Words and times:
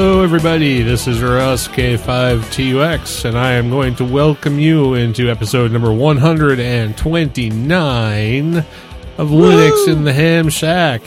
Hello, 0.00 0.22
everybody. 0.22 0.82
This 0.82 1.08
is 1.08 1.20
Russ 1.20 1.66
K5TUX, 1.66 3.24
and 3.24 3.36
I 3.36 3.54
am 3.54 3.68
going 3.68 3.96
to 3.96 4.04
welcome 4.04 4.60
you 4.60 4.94
into 4.94 5.28
episode 5.28 5.72
number 5.72 5.92
129 5.92 8.56
of 8.56 9.28
Linux 9.30 9.88
in 9.88 10.04
the 10.04 10.12
Ham 10.12 10.50
Shack. 10.50 11.02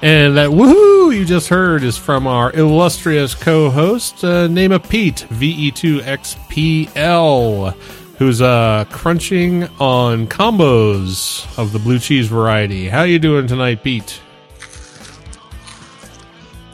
And 0.00 0.34
that 0.38 0.48
woohoo 0.48 1.14
you 1.14 1.26
just 1.26 1.48
heard 1.48 1.82
is 1.82 1.98
from 1.98 2.26
our 2.26 2.50
illustrious 2.54 3.34
co 3.34 3.68
host, 3.68 4.24
uh, 4.24 4.46
name 4.46 4.72
of 4.72 4.88
Pete, 4.88 5.26
VE2XPL, 5.28 7.74
who's 8.16 8.40
uh, 8.40 8.86
crunching 8.90 9.64
on 9.78 10.26
combos 10.26 11.58
of 11.58 11.72
the 11.72 11.78
blue 11.78 11.98
cheese 11.98 12.28
variety. 12.28 12.88
How 12.88 13.02
you 13.02 13.18
doing 13.18 13.46
tonight, 13.46 13.84
Pete? 13.84 14.22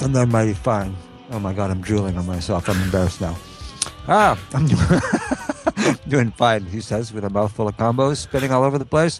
I'm 0.00 0.12
not 0.12 0.28
mighty 0.28 0.54
fine. 0.54 0.94
Oh 1.32 1.38
my 1.38 1.54
god, 1.54 1.70
I'm 1.70 1.80
drooling 1.80 2.18
on 2.18 2.26
myself. 2.26 2.68
I'm 2.68 2.78
embarrassed 2.82 3.22
now. 3.22 3.34
Ah, 4.06 4.38
I'm 4.52 4.66
doing, 4.66 5.96
doing 6.08 6.30
fine, 6.32 6.66
he 6.66 6.82
says, 6.82 7.10
with 7.10 7.24
a 7.24 7.30
mouthful 7.30 7.66
of 7.66 7.76
combos 7.78 8.18
spinning 8.18 8.52
all 8.52 8.62
over 8.64 8.76
the 8.76 8.84
place. 8.84 9.18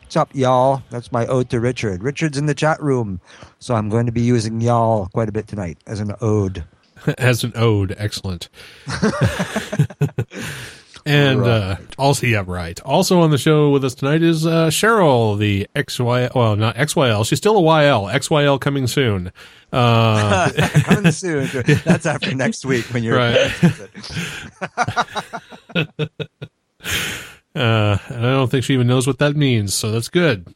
What's 0.00 0.16
up, 0.16 0.34
y'all? 0.34 0.82
That's 0.90 1.12
my 1.12 1.24
ode 1.26 1.50
to 1.50 1.60
Richard. 1.60 2.02
Richard's 2.02 2.36
in 2.36 2.46
the 2.46 2.54
chat 2.54 2.82
room, 2.82 3.20
so 3.60 3.76
I'm 3.76 3.88
going 3.88 4.06
to 4.06 4.12
be 4.12 4.22
using 4.22 4.60
y'all 4.60 5.06
quite 5.14 5.28
a 5.28 5.32
bit 5.32 5.46
tonight 5.46 5.78
as 5.86 6.00
an 6.00 6.16
ode. 6.20 6.64
as 7.18 7.44
an 7.44 7.52
ode. 7.54 7.94
Excellent. 7.96 8.48
and 11.04 11.42
uh, 11.42 11.76
also, 11.98 12.26
yeah, 12.26 12.44
right. 12.46 12.80
Also 12.82 13.20
on 13.20 13.30
the 13.30 13.38
show 13.38 13.70
with 13.70 13.84
us 13.84 13.94
tonight 13.94 14.22
is 14.22 14.46
uh, 14.46 14.68
Cheryl, 14.68 15.38
the 15.38 15.66
XY. 15.74 16.34
Well, 16.34 16.56
not 16.56 16.76
XYL. 16.76 17.26
She's 17.26 17.38
still 17.38 17.58
a 17.58 17.62
YL. 17.62 18.12
XYL 18.12 18.60
coming 18.60 18.86
soon. 18.86 19.32
Uh, 19.72 20.50
Coming 20.84 21.12
soon. 21.12 21.48
That's 21.84 22.04
after 22.04 22.34
next 22.34 22.64
week 22.66 22.84
when 22.86 23.02
you're. 23.02 23.16
Right. 23.16 23.50
uh, 27.54 27.98
and 28.08 28.26
I 28.26 28.32
don't 28.32 28.50
think 28.50 28.64
she 28.64 28.74
even 28.74 28.86
knows 28.86 29.06
what 29.06 29.18
that 29.18 29.34
means, 29.34 29.72
so 29.72 29.90
that's 29.90 30.08
good. 30.08 30.54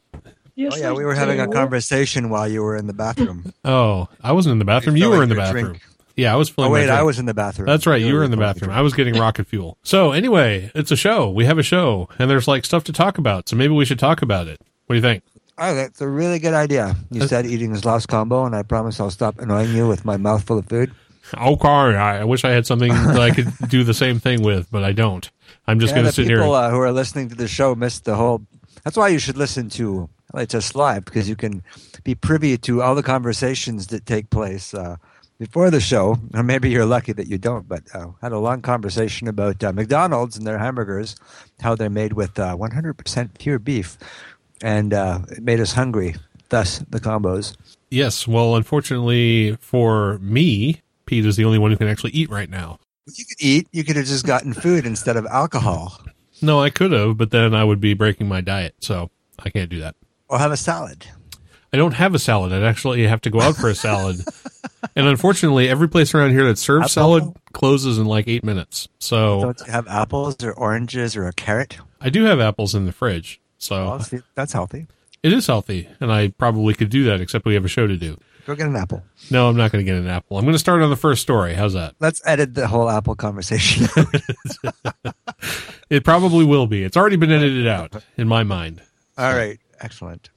Oh 0.59 0.75
yeah, 0.75 0.91
we 0.91 1.05
were 1.05 1.13
having 1.13 1.39
a 1.39 1.47
conversation 1.47 2.29
while 2.29 2.47
you 2.47 2.63
were 2.63 2.75
in 2.75 2.87
the 2.87 2.93
bathroom. 2.93 3.53
Oh, 3.63 4.07
I 4.23 4.31
wasn't 4.31 4.53
in 4.53 4.59
the 4.59 4.65
bathroom. 4.65 4.97
You 4.97 5.03
filling 5.03 5.17
were 5.17 5.23
in 5.23 5.29
the 5.29 5.35
bathroom. 5.35 5.65
drink. 5.65 5.83
Yeah, 6.17 6.33
I 6.33 6.35
was 6.35 6.49
filling 6.49 6.71
Oh 6.71 6.73
wait. 6.73 6.89
I 6.89 7.03
was 7.03 7.19
in 7.19 7.25
the 7.25 7.33
bathroom. 7.33 7.67
That's 7.67 7.85
right. 7.87 8.01
You 8.01 8.13
were 8.15 8.23
in 8.23 8.31
the 8.31 8.37
bathroom. 8.37 8.71
I 8.71 8.81
was 8.81 8.93
getting 8.93 9.13
rocket 9.19 9.47
fuel. 9.47 9.77
So 9.83 10.11
anyway, 10.11 10.71
it's 10.75 10.91
a 10.91 10.95
show. 10.97 11.29
We 11.29 11.45
have 11.45 11.57
a 11.59 11.63
show, 11.63 12.09
and 12.19 12.29
there's 12.29 12.47
like 12.47 12.65
stuff 12.65 12.83
to 12.85 12.91
talk 12.93 13.17
about. 13.17 13.47
So 13.47 13.55
maybe 13.55 13.73
we 13.73 13.85
should 13.85 13.99
talk 13.99 14.21
about 14.21 14.47
it. 14.47 14.59
What 14.87 14.93
do 14.93 14.95
you 14.95 15.01
think? 15.01 15.23
Oh, 15.59 15.73
that's 15.75 16.01
a 16.01 16.07
really 16.07 16.39
good 16.39 16.53
idea. 16.53 16.95
You 17.11 17.23
Uh, 17.23 17.27
said 17.27 17.45
eating 17.45 17.71
this 17.71 17.85
last 17.85 18.07
combo, 18.07 18.45
and 18.45 18.55
I 18.55 18.63
promise 18.63 18.99
I'll 18.99 19.09
stop 19.11 19.39
annoying 19.39 19.73
you 19.73 19.87
with 19.87 20.05
my 20.05 20.17
mouth 20.17 20.43
full 20.43 20.57
of 20.57 20.67
food. 20.67 20.91
Okay, 21.35 21.67
I 21.67 22.21
I 22.21 22.23
wish 22.23 22.43
I 22.45 22.51
had 22.51 22.65
something 22.65 22.91
that 23.13 23.19
I 23.19 23.31
could 23.31 23.51
do 23.69 23.83
the 23.83 23.93
same 23.93 24.19
thing 24.19 24.41
with, 24.43 24.71
but 24.71 24.83
I 24.83 24.93
don't. 24.93 25.29
I'm 25.67 25.79
just 25.79 25.91
Yeah, 25.91 25.97
going 26.01 26.07
to 26.07 26.13
sit 26.13 26.27
people 26.27 26.45
here. 26.45 26.53
uh, 26.53 26.69
who 26.71 26.79
are 26.79 26.91
listening 26.91 27.29
to 27.29 27.35
the 27.35 27.47
show 27.47 27.75
missed 27.75 28.05
the 28.05 28.15
whole. 28.15 28.41
That's 28.83 28.95
why 28.97 29.09
you 29.09 29.19
should 29.19 29.37
listen 29.37 29.69
to 29.71 30.09
it's 30.35 30.53
LHS 30.53 30.75
Live 30.75 31.05
because 31.05 31.27
you 31.27 31.35
can 31.35 31.63
be 32.03 32.15
privy 32.15 32.57
to 32.59 32.81
all 32.81 32.95
the 32.95 33.03
conversations 33.03 33.87
that 33.87 34.05
take 34.05 34.29
place 34.29 34.73
uh, 34.73 34.97
before 35.39 35.69
the 35.71 35.79
show. 35.79 36.17
Or 36.33 36.43
maybe 36.43 36.69
you're 36.69 36.85
lucky 36.85 37.13
that 37.13 37.27
you 37.27 37.37
don't. 37.37 37.67
But 37.67 37.83
uh, 37.93 38.07
had 38.21 38.31
a 38.31 38.39
long 38.39 38.61
conversation 38.61 39.27
about 39.27 39.63
uh, 39.63 39.71
McDonald's 39.73 40.37
and 40.37 40.45
their 40.45 40.57
hamburgers, 40.57 41.15
how 41.61 41.75
they're 41.75 41.89
made 41.89 42.13
with 42.13 42.37
uh, 42.39 42.55
100% 42.57 43.37
pure 43.39 43.59
beef, 43.59 43.97
and 44.61 44.93
uh, 44.93 45.19
it 45.29 45.43
made 45.43 45.59
us 45.59 45.73
hungry. 45.73 46.15
Thus, 46.49 46.79
the 46.89 46.99
combos. 47.01 47.55
yes. 47.91 48.25
Well, 48.27 48.55
unfortunately 48.55 49.57
for 49.59 50.17
me, 50.19 50.81
Pete 51.05 51.25
is 51.25 51.35
the 51.35 51.43
only 51.45 51.57
one 51.59 51.71
who 51.71 51.77
can 51.77 51.87
actually 51.89 52.11
eat 52.11 52.29
right 52.29 52.49
now. 52.49 52.79
You 53.13 53.25
could 53.25 53.37
eat. 53.41 53.67
You 53.71 53.83
could 53.83 53.95
have 53.97 54.05
just 54.05 54.25
gotten 54.25 54.53
food 54.53 54.85
instead 54.85 55.15
of 55.17 55.25
alcohol, 55.27 55.97
No, 56.41 56.61
I 56.61 56.69
could 56.69 56.91
have, 56.91 57.17
but 57.17 57.31
then 57.31 57.53
I 57.53 57.63
would 57.63 57.79
be 57.81 57.93
breaking 57.93 58.27
my 58.27 58.41
diet, 58.41 58.75
so 58.81 59.09
I 59.39 59.49
can't 59.49 59.69
do 59.69 59.79
that. 59.79 59.95
or 60.29 60.39
have 60.39 60.51
a 60.51 60.57
salad. 60.57 61.05
I 61.73 61.77
don't 61.77 61.93
have 61.93 62.15
a 62.15 62.19
salad. 62.19 62.53
I'd 62.53 62.63
actually 62.63 63.05
have 63.07 63.21
to 63.21 63.29
go 63.29 63.41
out 63.41 63.55
for 63.55 63.69
a 63.69 63.75
salad. 63.75 64.21
and 64.95 65.05
unfortunately, 65.07 65.69
every 65.69 65.89
place 65.89 66.13
around 66.15 66.31
here 66.31 66.45
that 66.47 66.57
serves 66.57 66.85
Apple? 66.97 67.19
salad 67.19 67.35
closes 67.53 67.97
in 67.97 68.05
like 68.05 68.27
eight 68.27 68.43
minutes. 68.43 68.87
So 68.99 69.41
Don't 69.41 69.59
you 69.65 69.71
have 69.71 69.87
apples 69.87 70.41
or 70.43 70.53
oranges 70.53 71.15
or 71.15 71.27
a 71.27 71.33
carrot? 71.33 71.77
I 71.99 72.09
do 72.09 72.23
have 72.23 72.39
apples 72.39 72.73
in 72.75 72.85
the 72.85 72.91
fridge. 72.91 73.41
So 73.57 73.85
Well, 73.85 74.21
that's 74.35 74.53
healthy. 74.53 74.87
it 75.23 75.33
is 75.33 75.47
healthy, 75.47 75.89
and 75.99 76.11
I 76.11 76.29
probably 76.29 76.73
could 76.73 76.89
do 76.89 77.03
that, 77.05 77.19
except 77.21 77.45
we 77.45 77.55
have 77.55 77.65
a 77.65 77.69
show 77.69 77.87
to 77.87 77.97
do. 77.97 78.17
Go 78.45 78.55
get 78.55 78.67
an 78.67 78.77
apple. 78.77 79.03
No, 79.29 79.49
I'm 79.49 79.57
not 79.57 79.73
going 79.73 79.85
to 79.85 79.91
get 79.91 79.99
an 79.99 80.07
apple. 80.07 80.37
I'm 80.37 80.45
going 80.45 80.53
to 80.53 80.59
start 80.59 80.81
on 80.81 80.89
the 80.89 80.95
first 80.95 81.21
story. 81.21 81.53
How's 81.53 81.73
that? 81.73 81.95
Let's 81.99 82.21
edit 82.25 82.53
the 82.53 82.67
whole 82.67 82.89
apple 82.89 83.15
conversation. 83.15 83.87
It 85.89 86.03
probably 86.03 86.43
will 86.43 86.67
be. 86.67 86.83
It's 86.83 86.97
already 86.97 87.15
been 87.15 87.31
edited 87.31 87.65
out 87.65 88.03
in 88.17 88.27
my 88.27 88.43
mind. 88.43 88.81
All 89.17 89.33
right, 89.33 89.57
excellent. 89.79 90.29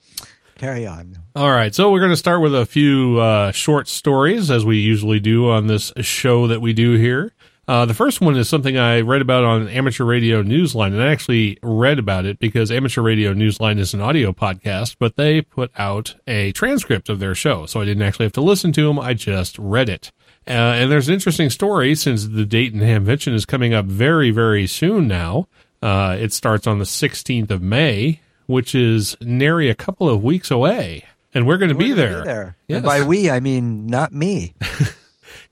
Carry 0.60 0.86
on. 0.86 1.16
All 1.34 1.50
right, 1.50 1.74
so 1.74 1.90
we're 1.90 2.00
going 2.00 2.10
to 2.10 2.18
start 2.18 2.42
with 2.42 2.54
a 2.54 2.66
few 2.66 3.18
uh, 3.18 3.50
short 3.50 3.88
stories, 3.88 4.50
as 4.50 4.62
we 4.62 4.76
usually 4.76 5.18
do 5.18 5.48
on 5.48 5.68
this 5.68 5.90
show 6.02 6.48
that 6.48 6.60
we 6.60 6.74
do 6.74 6.98
here. 6.98 7.32
Uh, 7.66 7.86
the 7.86 7.94
first 7.94 8.20
one 8.20 8.36
is 8.36 8.46
something 8.46 8.76
I 8.76 9.00
read 9.00 9.22
about 9.22 9.42
on 9.44 9.68
Amateur 9.68 10.04
Radio 10.04 10.42
Newsline, 10.42 10.88
and 10.88 11.02
I 11.02 11.10
actually 11.10 11.56
read 11.62 11.98
about 11.98 12.26
it 12.26 12.38
because 12.38 12.70
Amateur 12.70 13.00
Radio 13.00 13.32
Newsline 13.32 13.78
is 13.78 13.94
an 13.94 14.02
audio 14.02 14.32
podcast, 14.32 14.96
but 14.98 15.16
they 15.16 15.40
put 15.40 15.70
out 15.78 16.16
a 16.26 16.52
transcript 16.52 17.08
of 17.08 17.20
their 17.20 17.34
show, 17.34 17.64
so 17.64 17.80
I 17.80 17.86
didn't 17.86 18.02
actually 18.02 18.26
have 18.26 18.32
to 18.34 18.42
listen 18.42 18.70
to 18.72 18.86
them. 18.86 18.98
I 18.98 19.14
just 19.14 19.58
read 19.58 19.88
it. 19.88 20.12
Uh, 20.46 20.50
and 20.50 20.92
there's 20.92 21.08
an 21.08 21.14
interesting 21.14 21.48
story 21.48 21.94
since 21.94 22.26
the 22.26 22.44
Dayton 22.44 22.80
Hamvention 22.80 23.32
is 23.32 23.46
coming 23.46 23.72
up 23.72 23.86
very, 23.86 24.30
very 24.30 24.66
soon 24.66 25.08
now. 25.08 25.48
Uh, 25.80 26.18
it 26.20 26.34
starts 26.34 26.66
on 26.66 26.78
the 26.78 26.84
16th 26.84 27.50
of 27.50 27.62
May, 27.62 28.20
which 28.50 28.74
is 28.74 29.16
nary 29.20 29.70
a 29.70 29.74
couple 29.74 30.08
of 30.08 30.22
weeks 30.22 30.50
away. 30.50 31.04
And 31.32 31.46
we're 31.46 31.58
going 31.58 31.70
to 31.70 31.74
be 31.76 31.92
there. 31.92 32.20
Be 32.22 32.26
there. 32.26 32.56
Yes. 32.68 32.76
And 32.78 32.84
by 32.84 33.02
we, 33.02 33.30
I 33.30 33.40
mean 33.40 33.86
not 33.86 34.12
me. 34.12 34.54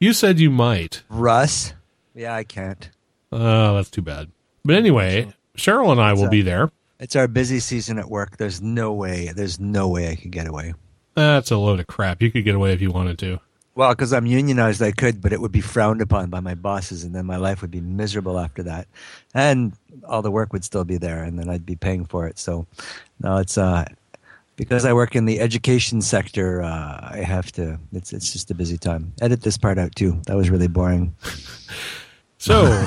You 0.00 0.12
said 0.12 0.38
you 0.38 0.50
might. 0.50 1.02
Russ. 1.08 1.74
Yeah, 2.14 2.32
I 2.32 2.44
can't. 2.44 2.88
Oh, 3.32 3.74
that's 3.74 3.90
too 3.90 4.02
bad. 4.02 4.30
But 4.64 4.76
anyway, 4.76 5.32
Cheryl 5.56 5.90
and 5.90 6.00
I 6.00 6.12
will 6.12 6.28
be 6.28 6.42
there. 6.42 6.70
It's 7.00 7.16
our 7.16 7.26
busy 7.26 7.58
season 7.58 7.98
at 7.98 8.08
work. 8.08 8.36
There's 8.36 8.62
no 8.62 8.92
way. 8.92 9.32
There's 9.34 9.58
no 9.58 9.88
way 9.88 10.10
I 10.10 10.14
could 10.14 10.30
get 10.30 10.46
away. 10.46 10.74
That's 11.14 11.50
a 11.50 11.56
load 11.56 11.80
of 11.80 11.88
crap. 11.88 12.22
You 12.22 12.30
could 12.30 12.44
get 12.44 12.54
away 12.54 12.72
if 12.72 12.80
you 12.80 12.92
wanted 12.92 13.18
to. 13.18 13.40
Well, 13.78 13.90
because 13.90 14.12
I'm 14.12 14.26
unionized, 14.26 14.82
I 14.82 14.90
could, 14.90 15.22
but 15.22 15.32
it 15.32 15.40
would 15.40 15.52
be 15.52 15.60
frowned 15.60 16.00
upon 16.00 16.30
by 16.30 16.40
my 16.40 16.56
bosses, 16.56 17.04
and 17.04 17.14
then 17.14 17.26
my 17.26 17.36
life 17.36 17.62
would 17.62 17.70
be 17.70 17.80
miserable 17.80 18.36
after 18.36 18.64
that. 18.64 18.88
And 19.34 19.72
all 20.02 20.20
the 20.20 20.32
work 20.32 20.52
would 20.52 20.64
still 20.64 20.82
be 20.82 20.96
there, 20.96 21.22
and 21.22 21.38
then 21.38 21.48
I'd 21.48 21.64
be 21.64 21.76
paying 21.76 22.04
for 22.04 22.26
it. 22.26 22.40
So, 22.40 22.66
no, 23.20 23.36
it's 23.36 23.56
uh, 23.56 23.84
because 24.56 24.84
I 24.84 24.92
work 24.92 25.14
in 25.14 25.26
the 25.26 25.38
education 25.38 26.02
sector. 26.02 26.60
Uh, 26.60 27.08
I 27.12 27.18
have 27.18 27.52
to. 27.52 27.78
It's 27.92 28.12
it's 28.12 28.32
just 28.32 28.50
a 28.50 28.54
busy 28.54 28.78
time. 28.78 29.12
Edit 29.20 29.42
this 29.42 29.56
part 29.56 29.78
out 29.78 29.94
too. 29.94 30.20
That 30.26 30.36
was 30.36 30.50
really 30.50 30.68
boring. 30.68 31.14
So 32.40 32.86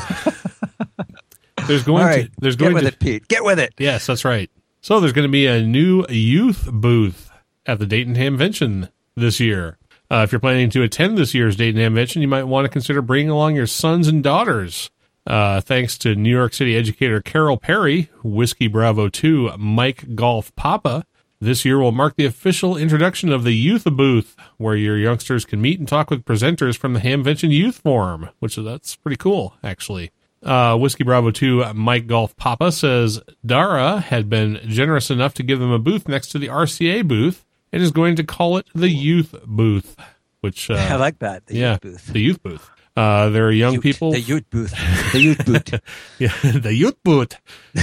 there's 1.68 1.84
going 1.84 2.06
right, 2.06 2.26
to 2.26 2.32
there's 2.40 2.56
get 2.56 2.74
with 2.74 2.84
to 2.84 2.88
it, 2.88 3.00
Pete. 3.00 3.28
Get 3.28 3.44
with 3.44 3.60
it. 3.60 3.74
Yes, 3.78 4.08
that's 4.08 4.24
right. 4.24 4.50
So 4.80 5.02
there's 5.02 5.12
going 5.12 5.28
to 5.28 5.32
be 5.32 5.46
a 5.46 5.62
new 5.62 6.06
youth 6.08 6.70
booth 6.72 7.30
at 7.66 7.78
the 7.80 7.86
Dayton 7.86 8.16
Hamvention 8.16 8.90
this 9.16 9.42
year. 9.42 9.78
Uh, 10.12 10.24
if 10.24 10.32
you're 10.34 10.42
planning 10.42 10.70
to 10.70 10.84
attend 10.84 11.18
this 11.18 11.34
year's 11.34 11.56
Dayton 11.56 11.80
Hamvention, 11.80 12.20
you 12.20 12.28
might 12.28 12.44
want 12.44 12.66
to 12.66 12.70
consider 12.70 13.02
bringing 13.02 13.30
along 13.30 13.56
your 13.56 13.66
sons 13.66 14.10
and 14.10 14.22
daughters. 14.22 14.92
Uh, 15.26 15.62
thanks 15.62 15.98
to 16.00 16.16
New 16.16 16.30
York 16.30 16.54
City 16.54 16.76
educator 16.76 17.22
Carol 17.22 17.56
Perry, 17.56 18.10
Whiskey 18.22 18.68
Bravo 18.68 19.08
2, 19.08 19.54
Mike 19.58 20.14
Golf 20.14 20.54
Papa, 20.58 21.06
this 21.40 21.64
year 21.64 21.80
will 21.80 21.94
mark 21.94 22.18
the 22.18 22.26
official 22.26 22.76
introduction 22.76 23.32
of 23.32 23.46
the 23.46 23.54
Youth 23.54 23.86
Booth, 23.86 24.36
where 24.58 24.76
your 24.76 24.98
youngsters 24.98 25.46
can 25.46 25.62
meet 25.62 25.80
and 25.80 25.88
talk 25.88 26.10
with 26.10 26.26
presenters 26.26 26.78
from 26.78 26.94
the 26.94 27.00
Hamvention 27.00 27.50
Youth 27.50 27.78
Forum, 27.78 28.30
which 28.40 28.58
that's 28.58 28.98
pretty 28.98 29.16
cool, 29.16 29.56
actually. 29.64 30.12
Uh, 30.44 30.78
Whiskey 30.78 31.06
Bravo 31.06 31.32
2 31.32 31.74
Mike 31.74 32.08
Golf 32.08 32.36
Papa 32.36 32.74
says 32.74 33.22
Dara 33.46 34.02
had 34.02 34.30
been 34.30 34.60
generous 34.68 35.10
enough 35.10 35.34
to 35.36 35.44
give 35.44 35.60
them 35.60 35.72
a 35.72 35.80
booth 35.80 36.10
next 36.10 36.30
to 36.30 36.38
the 36.38 36.48
RCA 36.48 37.08
booth 37.08 37.46
and 37.72 37.82
is 37.82 37.92
going 37.92 38.16
to 38.18 38.24
call 38.24 38.58
it 38.58 38.68
the 38.74 38.90
Youth 38.90 39.34
Booth, 39.46 39.96
which 40.42 40.70
uh, 40.70 40.74
I 40.90 40.96
like 40.96 41.20
that. 41.20 41.46
The 41.48 41.56
yeah, 41.58 41.72
youth 41.74 41.82
booth. 41.82 42.06
the 42.14 42.20
youth 42.20 42.44
booth. 42.44 42.70
Uh, 42.98 43.30
there 43.30 43.48
are 43.48 43.52
young 43.52 43.76
Ute, 43.76 43.84
people. 43.84 44.12
The 44.12 44.20
youth 44.20 44.50
booth. 44.50 44.74
The 45.14 45.20
youth 45.22 45.46
booth. 45.46 45.82
Yeah, 46.20 46.34
the 46.42 46.74
youth 46.74 47.02
boot 47.04 47.38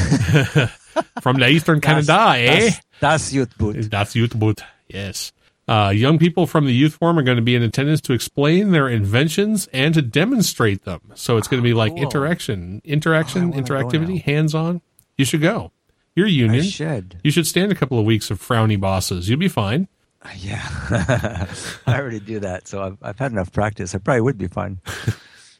from 1.23 1.37
the 1.38 1.49
Eastern 1.49 1.81
Canada, 1.81 2.35
eh? 2.37 2.61
That's, 2.61 2.81
that's 3.00 3.32
Ute 3.32 3.56
booth. 3.56 3.90
That's 3.90 4.14
youth 4.14 4.35
boot. 4.38 4.61
Yes. 4.88 5.32
Uh, 5.67 5.91
young 5.94 6.19
people 6.19 6.46
from 6.46 6.64
the 6.64 6.73
youth 6.73 6.94
forum 6.94 7.19
are 7.19 7.23
going 7.23 7.37
to 7.37 7.43
be 7.43 7.55
in 7.55 7.62
attendance 7.62 8.00
to 8.00 8.14
explain 8.14 8.70
their 8.70 8.88
inventions 8.88 9.69
and 9.73 9.93
to 9.94 10.00
demonstrate 10.00 10.84
them. 10.84 11.00
So 11.14 11.37
it's 11.37 11.46
going 11.46 11.62
to 11.62 11.67
be 11.67 11.75
like 11.75 11.93
Cool. 11.93 12.02
interaction, 12.05 12.81
interaction, 12.84 13.43
Oh, 13.43 13.44
I 13.44 13.49
wanna 13.49 13.62
go 13.62 13.75
interactivity, 13.75 14.23
hands 14.23 14.55
on. 14.55 14.81
You 15.19 15.25
should 15.26 15.43
go. 15.43 15.73
You're 16.19 16.26
a 16.26 16.31
I 16.31 16.32
union. 16.32 16.65
should. 16.65 17.20
You 17.23 17.31
should 17.31 17.47
stand 17.47 17.70
a 17.70 17.76
couple 17.76 17.97
of 17.97 18.05
weeks 18.05 18.29
of 18.29 18.43
frowny 18.43 18.79
bosses. 18.81 19.29
You'll 19.29 19.38
be 19.38 19.47
fine. 19.47 19.87
Yeah. 20.37 20.67
I 21.87 22.00
already 22.00 22.19
do 22.19 22.41
that, 22.41 22.67
so 22.67 22.82
I've, 22.82 22.99
I've 23.00 23.19
had 23.20 23.31
enough 23.31 23.53
practice. 23.53 23.94
I 23.94 23.99
probably 23.99 24.23
would 24.23 24.37
be 24.37 24.49
fine. 24.49 24.81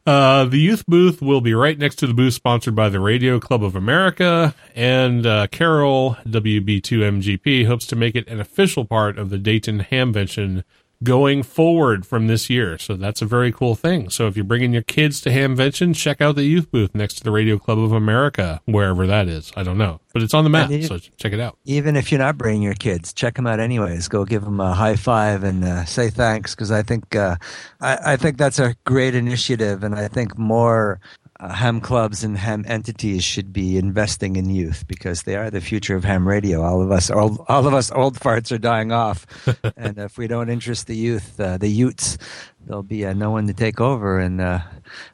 Uh, 0.07 0.47
the 0.47 0.57
youth 0.57 0.87
booth 0.87 1.21
will 1.21 1.43
be 1.43 1.53
right 1.53 1.79
next 1.79 1.97
to 1.97 2.07
the 2.07 2.15
booth 2.15 2.33
sponsored 2.33 2.75
by 2.75 2.89
the 2.89 2.99
Radio 2.99 3.39
Club 3.39 3.63
of 3.63 3.77
America, 3.77 4.55
and 4.75 5.27
uh, 5.27 5.47
Carol 5.49 6.17
WB2MGP 6.25 7.67
hopes 7.67 7.87
to 7.89 7.95
make 7.97 8.17
it 8.17 8.27
an 8.27 8.41
official 8.41 8.87
part 8.87 9.19
of 9.19 9.29
the 9.29 9.37
Dayton 9.37 9.81
Hamvention 9.91 10.65
going 11.03 11.43
forward 11.43 12.05
from 12.05 12.27
this 12.27 12.51
year. 12.51 12.79
So 12.79 12.95
that's 12.95 13.23
a 13.23 13.27
very 13.27 13.53
cool 13.53 13.75
thing. 13.75 14.11
So 14.11 14.27
if 14.27 14.37
you're 14.37 14.45
bringing 14.45 14.73
your 14.73 14.83
kids 14.83 15.21
to 15.23 15.31
Hamvention, 15.31 15.95
check 15.95 16.21
out 16.21 16.35
the 16.35 16.45
youth 16.45 16.71
booth 16.71 16.95
next 16.95 17.15
to 17.15 17.25
the 17.25 17.31
Radio 17.31 17.59
Club 17.59 17.79
of 17.79 17.93
America, 17.93 18.61
wherever 18.65 19.07
that 19.07 19.29
is. 19.29 19.53
I 19.57 19.63
don't 19.63 19.79
know, 19.79 20.01
but 20.13 20.23
it's 20.23 20.35
on 20.35 20.45
the 20.45 20.51
map, 20.51 20.71
so 20.83 20.99
check 20.99 21.33
it 21.33 21.41
out. 21.41 21.59
Even 21.65 21.97
if 21.97 22.11
you're 22.11 22.19
not 22.19 22.37
bringing 22.37 22.63
your 22.63 22.75
kids, 22.75 23.13
check 23.13 23.35
them 23.35 23.47
out 23.47 23.61
anyways. 23.61 24.09
Go 24.09 24.25
give 24.25 24.45
them 24.45 24.61
a 24.61 24.75
high 24.75 24.97
five 24.97 25.45
and 25.45 25.65
uh, 25.65 25.85
say 25.85 26.11
thanks 26.11 26.55
because 26.55 26.71
I 26.71 26.83
think 26.83 27.15
uh, 27.15 27.37
I, 27.81 28.13
I 28.13 28.17
think 28.17 28.37
that's 28.37 28.59
a 28.59 28.75
great 28.85 29.15
initiative, 29.15 29.85
and 29.85 29.95
I 29.95 30.09
think 30.09 30.37
more 30.37 31.01
uh, 31.41 31.53
ham 31.53 31.81
clubs 31.81 32.25
and 32.25 32.37
ham 32.37 32.65
entities 32.67 33.23
should 33.23 33.53
be 33.53 33.77
investing 33.79 34.37
in 34.37 34.51
youth 34.51 34.87
because 34.89 35.23
they 35.23 35.37
are 35.37 35.51
the 35.51 35.61
future 35.61 35.95
of 35.95 36.05
ham 36.05 36.27
radio. 36.27 36.63
All 36.63 36.83
of 36.83 36.91
us, 36.91 37.11
all, 37.11 37.45
all 37.49 37.67
of 37.67 37.75
us 37.75 37.93
old 37.93 38.19
farts 38.19 38.51
are 38.51 38.59
dying 38.59 38.91
off, 38.91 39.27
and 39.77 39.99
if 39.99 40.19
we 40.19 40.27
don't 40.27 40.49
interest 40.49 40.87
the 40.87 40.97
youth, 40.97 41.39
uh, 41.39 41.57
the 41.59 41.69
Utes, 41.69 42.19
there'll 42.67 42.83
be 42.83 43.07
uh, 43.07 43.13
no 43.13 43.31
one 43.31 43.47
to 43.47 43.55
take 43.55 43.81
over, 43.81 44.19
and 44.19 44.41
uh, 44.41 44.61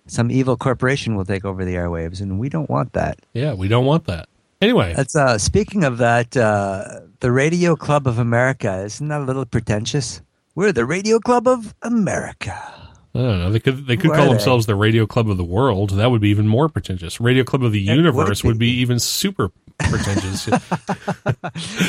some 0.06 0.30
evil 0.30 0.56
corporation 0.56 1.14
will 1.14 1.26
take 1.26 1.44
over 1.44 1.64
the 1.64 1.74
airwaves, 1.74 2.20
and 2.20 2.38
we 2.38 2.48
don't 2.48 2.70
want 2.70 2.94
that. 2.94 3.20
Yeah, 3.34 3.52
we 3.54 3.68
don't 3.68 3.84
want 3.84 4.06
that. 4.06 4.28
Anyway, 4.62 4.94
That's 4.94 5.14
uh, 5.14 5.36
speaking 5.36 5.84
of 5.84 5.98
that, 5.98 6.36
uh, 6.38 7.00
the 7.20 7.30
Radio 7.30 7.76
Club 7.76 8.06
of 8.06 8.18
America 8.18 8.82
isn't 8.84 9.08
that 9.08 9.20
a 9.20 9.24
little 9.24 9.44
pretentious? 9.44 10.22
We're 10.54 10.72
the 10.72 10.86
Radio 10.86 11.18
Club 11.18 11.46
of 11.46 11.74
America. 11.82 12.83
I 13.14 13.18
don't 13.18 13.38
know. 13.38 13.50
They 13.52 13.60
could 13.60 13.86
they 13.86 13.96
could 13.96 14.10
Who 14.10 14.16
call 14.16 14.24
they? 14.26 14.30
themselves 14.32 14.66
the 14.66 14.74
Radio 14.74 15.06
Club 15.06 15.30
of 15.30 15.36
the 15.36 15.44
World. 15.44 15.90
That 15.90 16.10
would 16.10 16.20
be 16.20 16.30
even 16.30 16.48
more 16.48 16.68
pretentious. 16.68 17.20
Radio 17.20 17.44
Club 17.44 17.62
of 17.62 17.70
the 17.72 17.88
It 17.88 17.94
Universe 17.94 18.42
would 18.42 18.58
be 18.58 18.72
be. 18.72 18.80
even 18.80 18.98
super 18.98 19.50
pretentious. 19.78 20.48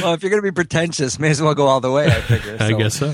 well, 0.01 0.13
if 0.13 0.21
you're 0.21 0.29
going 0.29 0.41
to 0.41 0.41
be 0.41 0.51
pretentious, 0.51 1.17
may 1.19 1.29
as 1.31 1.41
well 1.41 1.55
go 1.55 1.65
all 1.67 1.81
the 1.81 1.91
way. 1.91 2.07
I 2.07 2.21
figure. 2.21 2.57
I 2.59 2.73
guess 2.73 2.95
so. 2.99 3.13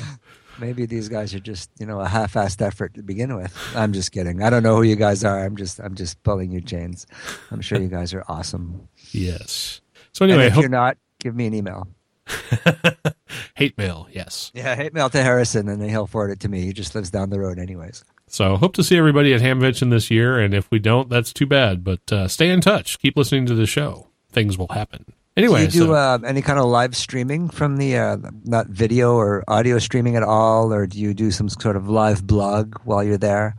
maybe 0.60 0.86
these 0.86 1.08
guys 1.10 1.34
are 1.34 1.40
just 1.40 1.69
you 1.80 1.86
know 1.86 2.00
a 2.02 2.08
half-assed 2.08 2.62
effort 2.62 2.94
to 2.96 3.02
begin 3.02 3.36
with. 3.36 3.56
I'm 3.75 3.94
just 3.94 4.12
kidding. 4.12 4.44
I 4.44 4.50
don't 4.50 4.64
know 4.64 4.75
who 4.75 4.84
you 4.84 4.96
guys 4.98 5.24
are. 5.24 5.44
I'm 5.44 5.56
just 5.56 5.80
I'm 5.80 5.96
just 5.96 6.22
pulling 6.24 6.52
your 6.52 6.62
chains. 6.62 7.07
I'm 7.50 7.62
sure 7.62 7.80
you 7.80 7.88
guys 7.88 8.14
are 8.14 8.25
awesome. 8.28 8.90
Yes. 9.12 9.80
So 10.14 10.24
And 10.25 10.34
anyway, 10.34 10.48
if 10.48 10.54
hope, 10.54 10.62
you're 10.64 10.69
not, 10.69 10.98
give 11.19 11.34
me 11.36 11.46
an 11.48 11.54
email. 11.54 11.88
hate 13.56 13.78
mail. 13.78 14.07
Yes. 14.12 14.51
Yeah, 14.54 14.75
hate 14.75 14.94
mail 14.94 15.10
to 15.10 15.22
Harrison, 15.22 15.68
and 15.69 15.81
then 15.81 15.89
he'll 15.89 16.07
forward 16.07 16.31
it 16.31 16.39
to 16.42 16.50
me. 16.50 16.62
He 16.62 16.74
just 16.74 16.95
lives 16.95 17.10
down 17.10 17.30
the 17.30 17.39
road, 17.39 17.60
anyways. 17.60 18.04
So 18.28 18.56
hope 18.57 18.74
to 18.75 18.83
see 18.83 18.98
everybody 18.98 19.33
at 19.33 19.42
Hamvention 19.42 19.89
this 19.89 20.10
year. 20.10 20.39
And 20.39 20.54
if 20.54 20.69
we 20.72 20.80
don't, 20.80 21.10
that's 21.10 21.33
too 21.33 21.45
bad. 21.45 21.83
But 21.83 22.12
uh, 22.12 22.28
stay 22.28 22.50
in 22.50 22.62
touch. 22.62 23.00
Keep 23.00 23.18
listening 23.18 23.45
to 23.48 23.56
the 23.56 23.66
show. 23.66 24.07
Things 24.31 24.57
will 24.57 24.69
happen. 24.69 25.06
Anyway, 25.38 25.60
do 25.60 25.63
you 25.66 25.72
do 25.72 25.88
so- 25.88 25.94
uh, 25.94 26.19
any 26.25 26.42
kind 26.42 26.60
of 26.60 26.66
live 26.66 26.95
streaming 26.95 27.50
from 27.50 27.78
the 27.78 27.98
uh, 27.98 28.18
not 28.44 28.68
video 28.68 29.16
or 29.16 29.44
audio 29.48 29.80
streaming 29.80 30.16
at 30.16 30.24
all, 30.24 30.74
or 30.74 30.86
do 30.88 31.00
you 31.00 31.13
do 31.13 31.31
some 31.31 31.48
sort 31.50 31.75
of 31.75 31.89
live 31.89 32.25
blog 32.28 32.75
while 32.83 33.04
you're 33.04 33.18
there? 33.18 33.56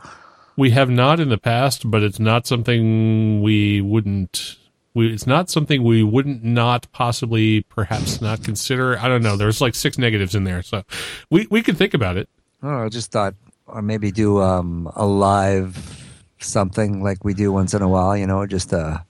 We 0.57 0.71
have 0.71 0.91
not 0.91 1.19
in 1.19 1.31
the 1.31 1.39
past, 1.39 1.91
but 1.91 2.03
it's 2.03 2.19
not 2.21 2.47
something 2.47 3.41
we 3.43 3.81
wouldn't. 3.81 4.57
We, 4.95 5.13
it's 5.13 5.27
not 5.27 5.49
something 5.49 5.83
we 5.83 6.03
wouldn't 6.03 6.45
not 6.45 6.87
possibly 6.93 7.63
perhaps 7.63 8.21
not 8.21 8.45
consider. 8.45 8.99
I 8.99 9.09
don't 9.09 9.23
know. 9.23 9.37
There's 9.37 9.61
like 9.61 9.75
six 9.75 9.97
negatives 9.97 10.35
in 10.35 10.45
there, 10.45 10.63
so 10.63 10.83
we 11.31 11.47
we 11.51 11.63
could 11.63 11.77
think 11.79 11.95
about 11.95 12.17
it. 12.17 12.29
Oh, 12.63 12.85
I 12.85 12.89
just 12.89 13.11
thought, 13.11 13.35
or 13.67 13.81
maybe 13.83 14.13
do 14.13 14.41
um, 14.43 14.91
a 14.95 15.07
live 15.07 15.99
something 16.39 17.03
like 17.03 17.25
we 17.25 17.35
do 17.35 17.53
once 17.53 17.73
in 17.75 17.83
a 17.83 17.89
while. 17.89 18.17
You 18.17 18.27
know, 18.27 18.45
just 18.47 18.73
a 18.73 19.05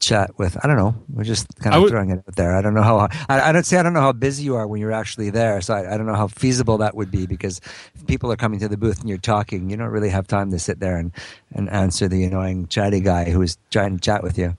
chat 0.00 0.36
with. 0.38 0.56
I 0.64 0.66
don't 0.66 0.76
know. 0.76 0.94
We're 1.14 1.22
just 1.22 1.46
kind 1.60 1.76
of 1.76 1.82
would- 1.82 1.90
throwing 1.90 2.10
it 2.10 2.18
out 2.26 2.34
there. 2.34 2.56
I 2.56 2.60
don't 2.60 2.74
know 2.74 2.82
how. 2.82 2.98
I, 3.28 3.40
I 3.48 3.52
don't 3.52 3.64
say 3.64 3.76
I 3.78 3.84
don't 3.84 3.92
know 3.94 4.00
how 4.00 4.12
busy 4.12 4.42
you 4.42 4.56
are 4.56 4.66
when 4.66 4.80
you're 4.80 4.90
actually 4.90 5.30
there. 5.30 5.60
So 5.60 5.74
I, 5.74 5.94
I 5.94 5.96
don't 5.96 6.06
know 6.06 6.16
how 6.16 6.26
feasible 6.26 6.78
that 6.78 6.96
would 6.96 7.12
be 7.12 7.26
because 7.26 7.60
if 7.94 8.04
people 8.08 8.32
are 8.32 8.36
coming 8.36 8.58
to 8.58 8.68
the 8.68 8.76
booth 8.76 8.98
and 9.00 9.08
you're 9.08 9.18
talking, 9.18 9.70
you 9.70 9.76
don't 9.76 9.90
really 9.90 10.10
have 10.10 10.26
time 10.26 10.50
to 10.50 10.58
sit 10.58 10.80
there 10.80 10.96
and 10.96 11.12
and 11.54 11.70
answer 11.70 12.08
the 12.08 12.24
annoying 12.24 12.66
chatty 12.66 13.00
guy 13.00 13.30
who's 13.30 13.56
trying 13.70 13.94
to 13.96 14.00
chat 14.00 14.24
with 14.24 14.36
you. 14.36 14.56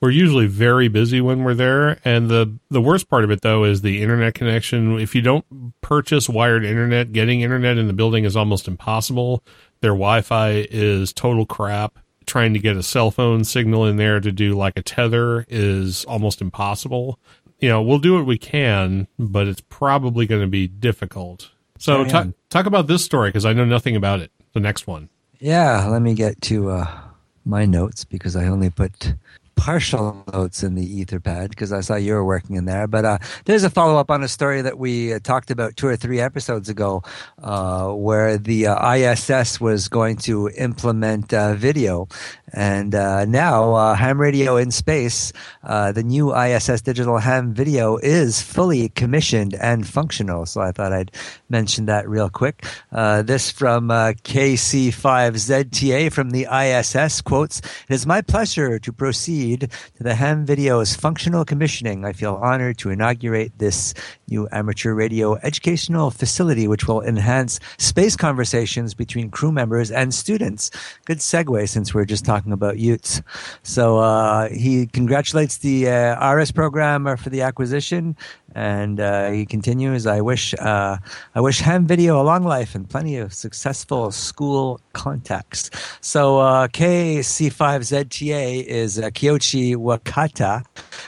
We're 0.00 0.10
usually 0.10 0.46
very 0.46 0.88
busy 0.88 1.20
when 1.22 1.42
we're 1.42 1.54
there, 1.54 1.98
and 2.04 2.28
the 2.28 2.58
the 2.70 2.82
worst 2.82 3.08
part 3.08 3.24
of 3.24 3.30
it 3.30 3.40
though 3.40 3.64
is 3.64 3.80
the 3.80 4.02
internet 4.02 4.34
connection. 4.34 4.98
If 5.00 5.14
you 5.14 5.22
don't 5.22 5.44
purchase 5.80 6.28
wired 6.28 6.64
internet, 6.64 7.12
getting 7.12 7.40
internet 7.40 7.78
in 7.78 7.86
the 7.86 7.94
building 7.94 8.24
is 8.24 8.36
almost 8.36 8.68
impossible. 8.68 9.42
Their 9.80 9.92
Wi-Fi 9.92 10.66
is 10.70 11.12
total 11.12 11.46
crap. 11.46 11.98
Trying 12.26 12.54
to 12.54 12.58
get 12.58 12.76
a 12.76 12.82
cell 12.82 13.10
phone 13.10 13.44
signal 13.44 13.86
in 13.86 13.96
there 13.96 14.20
to 14.20 14.32
do 14.32 14.54
like 14.54 14.76
a 14.76 14.82
tether 14.82 15.46
is 15.48 16.04
almost 16.06 16.42
impossible. 16.42 17.18
You 17.60 17.68
know, 17.68 17.80
we'll 17.80 18.00
do 18.00 18.14
what 18.14 18.26
we 18.26 18.36
can, 18.36 19.06
but 19.18 19.46
it's 19.46 19.62
probably 19.68 20.26
going 20.26 20.42
to 20.42 20.48
be 20.48 20.66
difficult. 20.66 21.50
So 21.78 22.04
talk 22.04 22.28
talk 22.50 22.66
about 22.66 22.86
this 22.86 23.04
story 23.04 23.30
because 23.30 23.46
I 23.46 23.52
know 23.52 23.64
nothing 23.64 23.96
about 23.96 24.20
it. 24.20 24.30
The 24.52 24.60
next 24.60 24.86
one. 24.86 25.08
Yeah, 25.38 25.86
let 25.86 26.02
me 26.02 26.14
get 26.14 26.40
to 26.42 26.70
uh, 26.70 27.00
my 27.44 27.64
notes 27.64 28.04
because 28.04 28.36
I 28.36 28.46
only 28.46 28.70
put 28.70 29.14
partial 29.56 30.24
notes 30.32 30.62
in 30.62 30.74
the 30.74 31.04
Etherpad 31.04 31.50
because 31.50 31.72
I 31.72 31.80
saw 31.80 31.96
you 31.96 32.14
were 32.14 32.24
working 32.24 32.56
in 32.56 32.66
there. 32.66 32.86
But 32.86 33.04
uh, 33.04 33.18
there's 33.46 33.64
a 33.64 33.70
follow 33.70 33.98
up 33.98 34.10
on 34.10 34.22
a 34.22 34.28
story 34.28 34.62
that 34.62 34.78
we 34.78 35.12
uh, 35.12 35.18
talked 35.18 35.50
about 35.50 35.76
two 35.76 35.88
or 35.88 35.96
three 35.96 36.20
episodes 36.20 36.68
ago 36.68 37.02
uh, 37.42 37.90
where 37.90 38.38
the 38.38 38.68
uh, 38.68 38.92
ISS 38.94 39.60
was 39.60 39.88
going 39.88 40.16
to 40.18 40.50
implement 40.50 41.34
uh, 41.34 41.54
video. 41.54 42.08
And 42.52 42.94
uh, 42.94 43.24
now, 43.24 43.94
ham 43.94 44.20
radio 44.20 44.56
in 44.56 44.70
space, 44.70 45.32
the 45.62 46.02
new 46.04 46.34
ISS 46.34 46.80
digital 46.82 47.18
ham 47.18 47.52
video 47.52 47.96
is 47.98 48.40
fully 48.40 48.88
commissioned 48.90 49.54
and 49.54 49.86
functional. 49.86 50.46
So 50.46 50.60
I 50.60 50.72
thought 50.72 50.92
I'd 50.92 51.10
mention 51.48 51.86
that 51.86 52.08
real 52.08 52.30
quick. 52.30 52.64
This 52.92 53.50
from 53.50 53.90
uh, 53.90 54.12
KC5ZTA 54.22 56.12
from 56.12 56.30
the 56.30 56.46
ISS 56.52 57.20
quotes 57.20 57.58
It 57.58 57.94
is 57.94 58.06
my 58.06 58.20
pleasure 58.20 58.78
to 58.78 58.92
proceed 58.92 59.45
to 59.54 59.68
the 60.00 60.14
ham 60.14 60.46
video's 60.46 60.96
functional 60.96 61.44
commissioning. 61.44 62.06
I 62.06 62.14
feel 62.14 62.36
honored 62.42 62.78
to 62.78 62.88
inaugurate 62.90 63.52
this 63.58 63.92
new 64.28 64.48
amateur 64.50 64.94
radio 64.94 65.34
educational 65.42 66.10
facility, 66.10 66.66
which 66.66 66.88
will 66.88 67.02
enhance 67.02 67.60
space 67.78 68.16
conversations 68.16 68.94
between 68.94 69.30
crew 69.30 69.52
members 69.52 69.90
and 69.90 70.14
students. 70.14 70.70
Good 71.04 71.18
segue 71.18 71.68
since 71.68 71.92
we're 71.92 72.06
just 72.06 72.24
talking 72.24 72.52
about 72.52 72.78
Utes. 72.78 73.20
So 73.62 73.98
uh, 73.98 74.48
he 74.48 74.86
congratulates 74.86 75.58
the 75.58 75.88
uh, 75.88 76.16
ARISS 76.16 76.54
programmer 76.54 77.16
for 77.16 77.28
the 77.28 77.42
acquisition, 77.42 78.16
and 78.54 79.00
uh, 79.00 79.30
he 79.30 79.44
continues. 79.44 80.06
I 80.06 80.20
wish 80.22 80.54
uh, 80.54 80.96
I 81.34 81.40
wish 81.40 81.60
Ham 81.60 81.86
Video 81.86 82.20
a 82.20 82.24
long 82.24 82.42
life 82.42 82.74
and 82.74 82.88
plenty 82.88 83.18
of 83.18 83.34
successful 83.34 84.10
school 84.10 84.80
contacts. 84.94 85.70
So 86.00 86.38
uh, 86.38 86.68
KC5ZTA 86.68 88.64
is 88.64 88.98
uh, 88.98 89.10
Koichi 89.36 89.76
Wakata, 89.76 90.64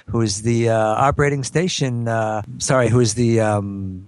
who 0.07 0.21
is 0.21 0.43
the 0.43 0.69
uh, 0.69 0.77
operating 0.77 1.45
station. 1.45 2.09
Uh, 2.09 2.43
sorry, 2.59 2.89
who 2.89 3.01
is 3.01 3.15
the 3.15 3.41
um, 3.41 4.05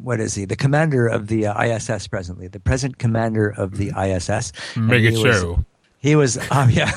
what 0.00 0.20
is 0.20 0.34
he? 0.34 0.44
The 0.44 0.56
commander 0.56 1.06
of 1.06 1.26
the 1.26 1.46
uh, 1.46 1.62
ISS 1.62 2.06
presently, 2.08 2.48
the 2.48 2.60
present 2.60 2.98
commander 2.98 3.48
of 3.48 3.76
the 3.76 3.92
ISS. 3.96 4.52
Make 4.76 5.04
it 5.04 5.16
show. 5.16 5.64
He 6.00 6.14
was, 6.14 6.38
um, 6.50 6.70
yeah, 6.70 6.92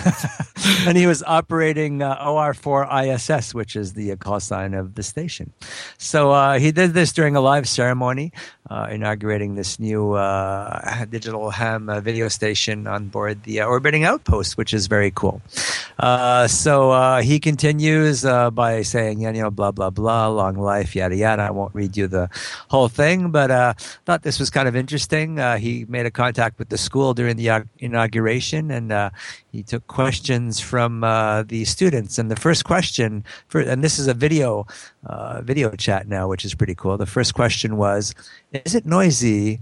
and 0.85 0.97
he 0.97 1.07
was 1.07 1.23
operating 1.23 2.01
uh, 2.01 2.23
OR4 2.23 2.85
ISS, 3.07 3.53
which 3.53 3.75
is 3.75 3.93
the 3.93 4.11
uh, 4.11 4.15
call 4.15 4.39
sign 4.39 4.73
of 4.73 4.95
the 4.95 5.03
station. 5.03 5.51
So 5.97 6.31
uh, 6.31 6.59
he 6.59 6.71
did 6.71 6.93
this 6.93 7.11
during 7.11 7.35
a 7.35 7.41
live 7.41 7.67
ceremony, 7.67 8.31
uh, 8.69 8.87
inaugurating 8.91 9.55
this 9.55 9.79
new 9.79 10.13
uh, 10.13 11.05
digital 11.05 11.49
ham 11.49 11.89
uh, 11.89 11.99
video 11.99 12.27
station 12.27 12.87
on 12.87 13.07
board 13.07 13.43
the 13.43 13.61
orbiting 13.63 14.03
outpost, 14.03 14.57
which 14.57 14.73
is 14.73 14.87
very 14.87 15.11
cool. 15.11 15.41
so 16.47 17.19
he 17.23 17.39
continues 17.39 18.23
by 18.23 18.81
saying, 18.81 19.21
you 19.21 19.31
know, 19.31 19.49
blah 19.49 19.71
blah 19.71 19.89
blah, 19.89 20.27
long 20.27 20.55
life, 20.55 20.95
yada 20.95 21.15
yada. 21.15 21.43
I 21.43 21.51
won't 21.51 21.73
read 21.73 21.97
you 21.97 22.07
the 22.07 22.29
whole 22.69 22.87
thing, 22.87 23.31
but 23.31 23.49
I 23.51 23.73
thought 24.05 24.21
this 24.23 24.39
was 24.39 24.49
kind 24.49 24.67
of 24.67 24.75
interesting. 24.75 25.37
he 25.57 25.85
made 25.89 26.05
a 26.05 26.11
contact 26.11 26.59
with 26.59 26.69
the 26.69 26.77
school 26.77 27.13
during 27.13 27.35
the 27.35 27.65
inauguration 27.79 28.69
and 28.71 28.91
uh, 29.01 29.09
he 29.51 29.63
took 29.63 29.87
questions 29.87 30.59
from 30.59 31.03
uh, 31.03 31.43
the 31.43 31.65
students. 31.65 32.17
And 32.19 32.29
the 32.29 32.35
first 32.35 32.63
question, 32.63 33.23
for, 33.47 33.59
and 33.61 33.83
this 33.83 33.99
is 33.99 34.07
a 34.07 34.13
video 34.13 34.65
uh, 35.05 35.41
video 35.41 35.71
chat 35.75 36.07
now, 36.07 36.27
which 36.27 36.45
is 36.45 36.53
pretty 36.55 36.75
cool. 36.75 36.97
The 36.97 37.05
first 37.05 37.33
question 37.33 37.77
was, 37.77 38.13
"Is 38.53 38.75
it 38.75 38.85
noisy 38.85 39.61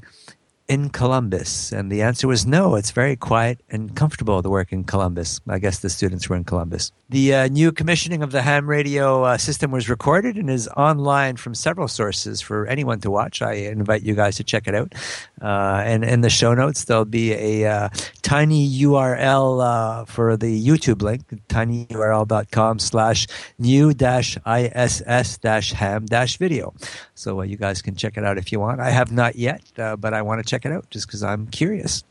in 0.70 0.90
Columbus? 0.90 1.74
And 1.74 1.92
the 1.92 2.04
answer 2.04 2.28
was 2.28 2.46
no. 2.46 2.76
It's 2.76 2.92
very 2.92 3.16
quiet 3.16 3.60
and 3.70 3.94
comfortable 3.96 4.42
to 4.42 4.50
work 4.50 4.72
in 4.72 4.86
Columbus. 4.86 5.42
I 5.50 5.60
guess 5.60 5.80
the 5.80 5.90
students 5.90 6.30
were 6.30 6.36
in 6.36 6.46
Columbus. 6.46 6.92
The 7.10 7.34
uh, 7.34 7.48
new 7.48 7.72
commissioning 7.72 8.22
of 8.22 8.32
the 8.32 8.44
ham 8.44 8.70
radio 8.70 9.24
uh, 9.24 9.38
system 9.38 9.72
was 9.72 9.90
recorded 9.90 10.38
and 10.38 10.48
is 10.48 10.68
online 10.78 11.38
from 11.38 11.56
several 11.56 11.88
sources 11.88 12.40
for 12.40 12.68
anyone 12.68 13.00
to 13.00 13.10
watch. 13.10 13.42
I 13.42 13.54
invite 13.54 14.04
you 14.04 14.14
guys 14.14 14.36
to 14.38 14.44
check 14.44 14.68
it 14.68 14.76
out. 14.76 14.94
Uh, 15.42 15.82
and 15.84 16.04
in 16.04 16.22
the 16.22 16.30
show 16.30 16.54
notes, 16.54 16.86
there'll 16.86 17.06
be 17.06 17.34
a 17.34 17.68
uh, 17.68 17.90
tiny 18.22 18.70
URL 18.70 19.66
uh, 19.66 20.06
for 20.06 20.38
the 20.38 20.64
YouTube 20.64 21.02
link, 21.02 21.24
tinyurl.com 21.50 22.78
slash 22.78 23.26
new 23.58 23.92
dash 23.92 24.38
ISS 24.46 25.40
dash 25.40 25.72
ham 25.72 26.06
dash 26.06 26.38
video. 26.38 26.76
So 27.16 27.40
uh, 27.40 27.44
you 27.44 27.58
guys 27.58 27.82
can 27.82 27.96
check 27.96 28.18
it 28.18 28.24
out 28.24 28.38
if 28.38 28.52
you 28.52 28.60
want. 28.60 28.82
I 28.82 28.92
have 28.92 29.12
not 29.12 29.36
yet, 29.36 29.64
but 29.76 30.14
I 30.14 30.22
want 30.22 30.44
to 30.44 30.48
check 30.48 30.59
check 30.60 30.72
it 30.72 30.76
out 30.76 30.90
just 30.90 31.08
because 31.08 31.24
I'm 31.24 31.48
curious. 31.48 32.04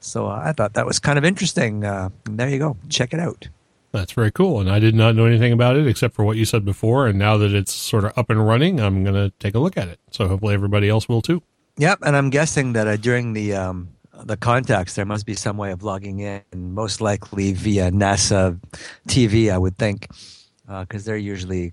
So 0.00 0.26
uh, 0.26 0.42
I 0.44 0.52
thought 0.52 0.74
that 0.74 0.86
was 0.86 0.98
kind 0.98 1.18
of 1.18 1.24
interesting. 1.24 1.84
Uh, 1.84 2.10
there 2.24 2.48
you 2.48 2.58
go. 2.58 2.76
Check 2.88 3.14
it 3.14 3.20
out. 3.20 3.48
That's 3.92 4.12
very 4.12 4.32
cool. 4.32 4.60
And 4.60 4.70
I 4.70 4.80
did 4.80 4.94
not 4.94 5.14
know 5.14 5.24
anything 5.24 5.52
about 5.52 5.76
it 5.76 5.86
except 5.86 6.14
for 6.14 6.24
what 6.24 6.36
you 6.36 6.44
said 6.44 6.64
before. 6.64 7.06
And 7.06 7.18
now 7.18 7.36
that 7.36 7.54
it's 7.54 7.72
sort 7.72 8.04
of 8.04 8.12
up 8.16 8.28
and 8.28 8.44
running, 8.44 8.80
I'm 8.80 9.04
going 9.04 9.14
to 9.14 9.30
take 9.38 9.54
a 9.54 9.58
look 9.58 9.76
at 9.76 9.88
it. 9.88 10.00
So 10.10 10.26
hopefully 10.26 10.54
everybody 10.54 10.88
else 10.88 11.08
will 11.08 11.22
too. 11.22 11.42
Yep. 11.78 12.00
And 12.02 12.16
I'm 12.16 12.30
guessing 12.30 12.72
that 12.72 12.86
uh, 12.86 12.96
during 12.96 13.32
the, 13.32 13.54
um, 13.54 13.90
the 14.24 14.36
contacts, 14.36 14.94
there 14.94 15.04
must 15.04 15.26
be 15.26 15.34
some 15.34 15.56
way 15.56 15.70
of 15.70 15.82
logging 15.82 16.20
in, 16.20 16.42
most 16.52 17.00
likely 17.00 17.52
via 17.52 17.90
NASA 17.90 18.60
TV, 19.08 19.50
I 19.52 19.58
would 19.58 19.78
think, 19.78 20.08
because 20.66 21.06
uh, 21.06 21.10
they're 21.10 21.16
usually 21.16 21.72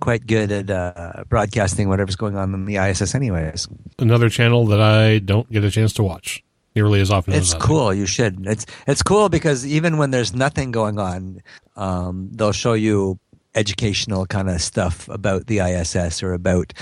quite 0.00 0.26
good 0.26 0.52
at 0.52 0.70
uh, 0.70 1.24
broadcasting 1.28 1.88
whatever's 1.88 2.16
going 2.16 2.36
on 2.36 2.54
in 2.54 2.64
the 2.64 2.76
ISS, 2.76 3.14
anyways. 3.14 3.66
Another 3.98 4.28
channel 4.28 4.66
that 4.66 4.80
I 4.80 5.18
don't 5.18 5.50
get 5.50 5.64
a 5.64 5.70
chance 5.70 5.92
to 5.94 6.02
watch 6.02 6.44
nearly 6.74 7.00
as 7.00 7.10
often. 7.10 7.34
It's 7.34 7.54
as 7.54 7.60
cool. 7.60 7.92
You 7.92 8.06
should. 8.06 8.46
It's 8.46 8.66
it's 8.86 9.02
cool 9.02 9.28
because 9.28 9.66
even 9.66 9.98
when 9.98 10.10
there's 10.10 10.34
nothing 10.34 10.70
going 10.70 10.98
on, 10.98 11.42
um, 11.76 12.30
they'll 12.32 12.52
show 12.52 12.74
you 12.74 13.18
educational 13.54 14.26
kind 14.26 14.48
of 14.48 14.60
stuff 14.60 15.08
about 15.08 15.46
the 15.46 15.58
ISS 15.58 16.22
or 16.22 16.32
about 16.34 16.72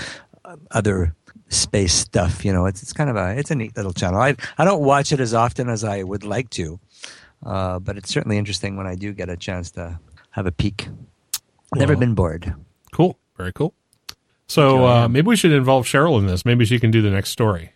uh, 0.45 0.57
other 0.71 1.15
space 1.49 1.93
stuff. 1.93 2.45
You 2.45 2.53
know, 2.53 2.65
it's 2.65 2.83
it's 2.83 2.93
kind 2.93 3.09
of 3.09 3.15
a 3.15 3.37
it's 3.37 3.51
a 3.51 3.55
neat 3.55 3.75
little 3.75 3.93
channel. 3.93 4.21
I 4.21 4.35
I 4.57 4.65
don't 4.65 4.83
watch 4.83 5.11
it 5.11 5.19
as 5.19 5.33
often 5.33 5.69
as 5.69 5.83
I 5.83 6.03
would 6.03 6.23
like 6.23 6.49
to, 6.51 6.79
uh, 7.43 7.79
but 7.79 7.97
it's 7.97 8.09
certainly 8.09 8.37
interesting 8.37 8.77
when 8.77 8.87
I 8.87 8.95
do 8.95 9.13
get 9.13 9.29
a 9.29 9.37
chance 9.37 9.71
to 9.71 9.99
have 10.31 10.45
a 10.45 10.51
peek. 10.51 10.87
Well, 11.71 11.79
Never 11.79 11.95
been 11.95 12.13
bored. 12.13 12.53
Cool. 12.91 13.17
Very 13.37 13.53
cool. 13.53 13.73
So 14.47 14.85
uh, 14.85 15.07
maybe 15.09 15.27
we 15.27 15.35
should 15.35 15.51
involve 15.51 15.85
Cheryl 15.85 16.17
in 16.17 16.25
this. 16.25 16.45
Maybe 16.45 16.65
she 16.65 16.79
can 16.79 16.91
do 16.91 17.01
the 17.01 17.09
next 17.09 17.31
story. 17.31 17.71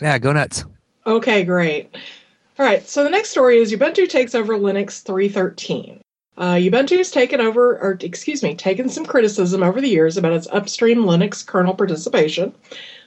Yeah, 0.00 0.18
go 0.18 0.32
nuts. 0.32 0.64
Okay, 1.06 1.44
great. 1.44 1.94
All 2.58 2.66
right, 2.66 2.86
so 2.88 3.02
the 3.02 3.10
next 3.10 3.30
story 3.30 3.58
is 3.58 3.72
Ubuntu 3.72 4.08
takes 4.08 4.34
over 4.34 4.54
Linux 4.54 5.02
3.13. 5.02 6.00
Uh, 6.38 6.54
Ubuntu 6.54 6.96
has 6.96 7.10
taken 7.10 7.40
over, 7.40 7.78
or 7.78 7.98
excuse 8.00 8.42
me, 8.42 8.54
taken 8.54 8.88
some 8.88 9.04
criticism 9.04 9.62
over 9.62 9.80
the 9.80 9.88
years 9.88 10.16
about 10.16 10.32
its 10.32 10.46
upstream 10.52 10.98
Linux 10.98 11.44
kernel 11.44 11.74
participation. 11.74 12.54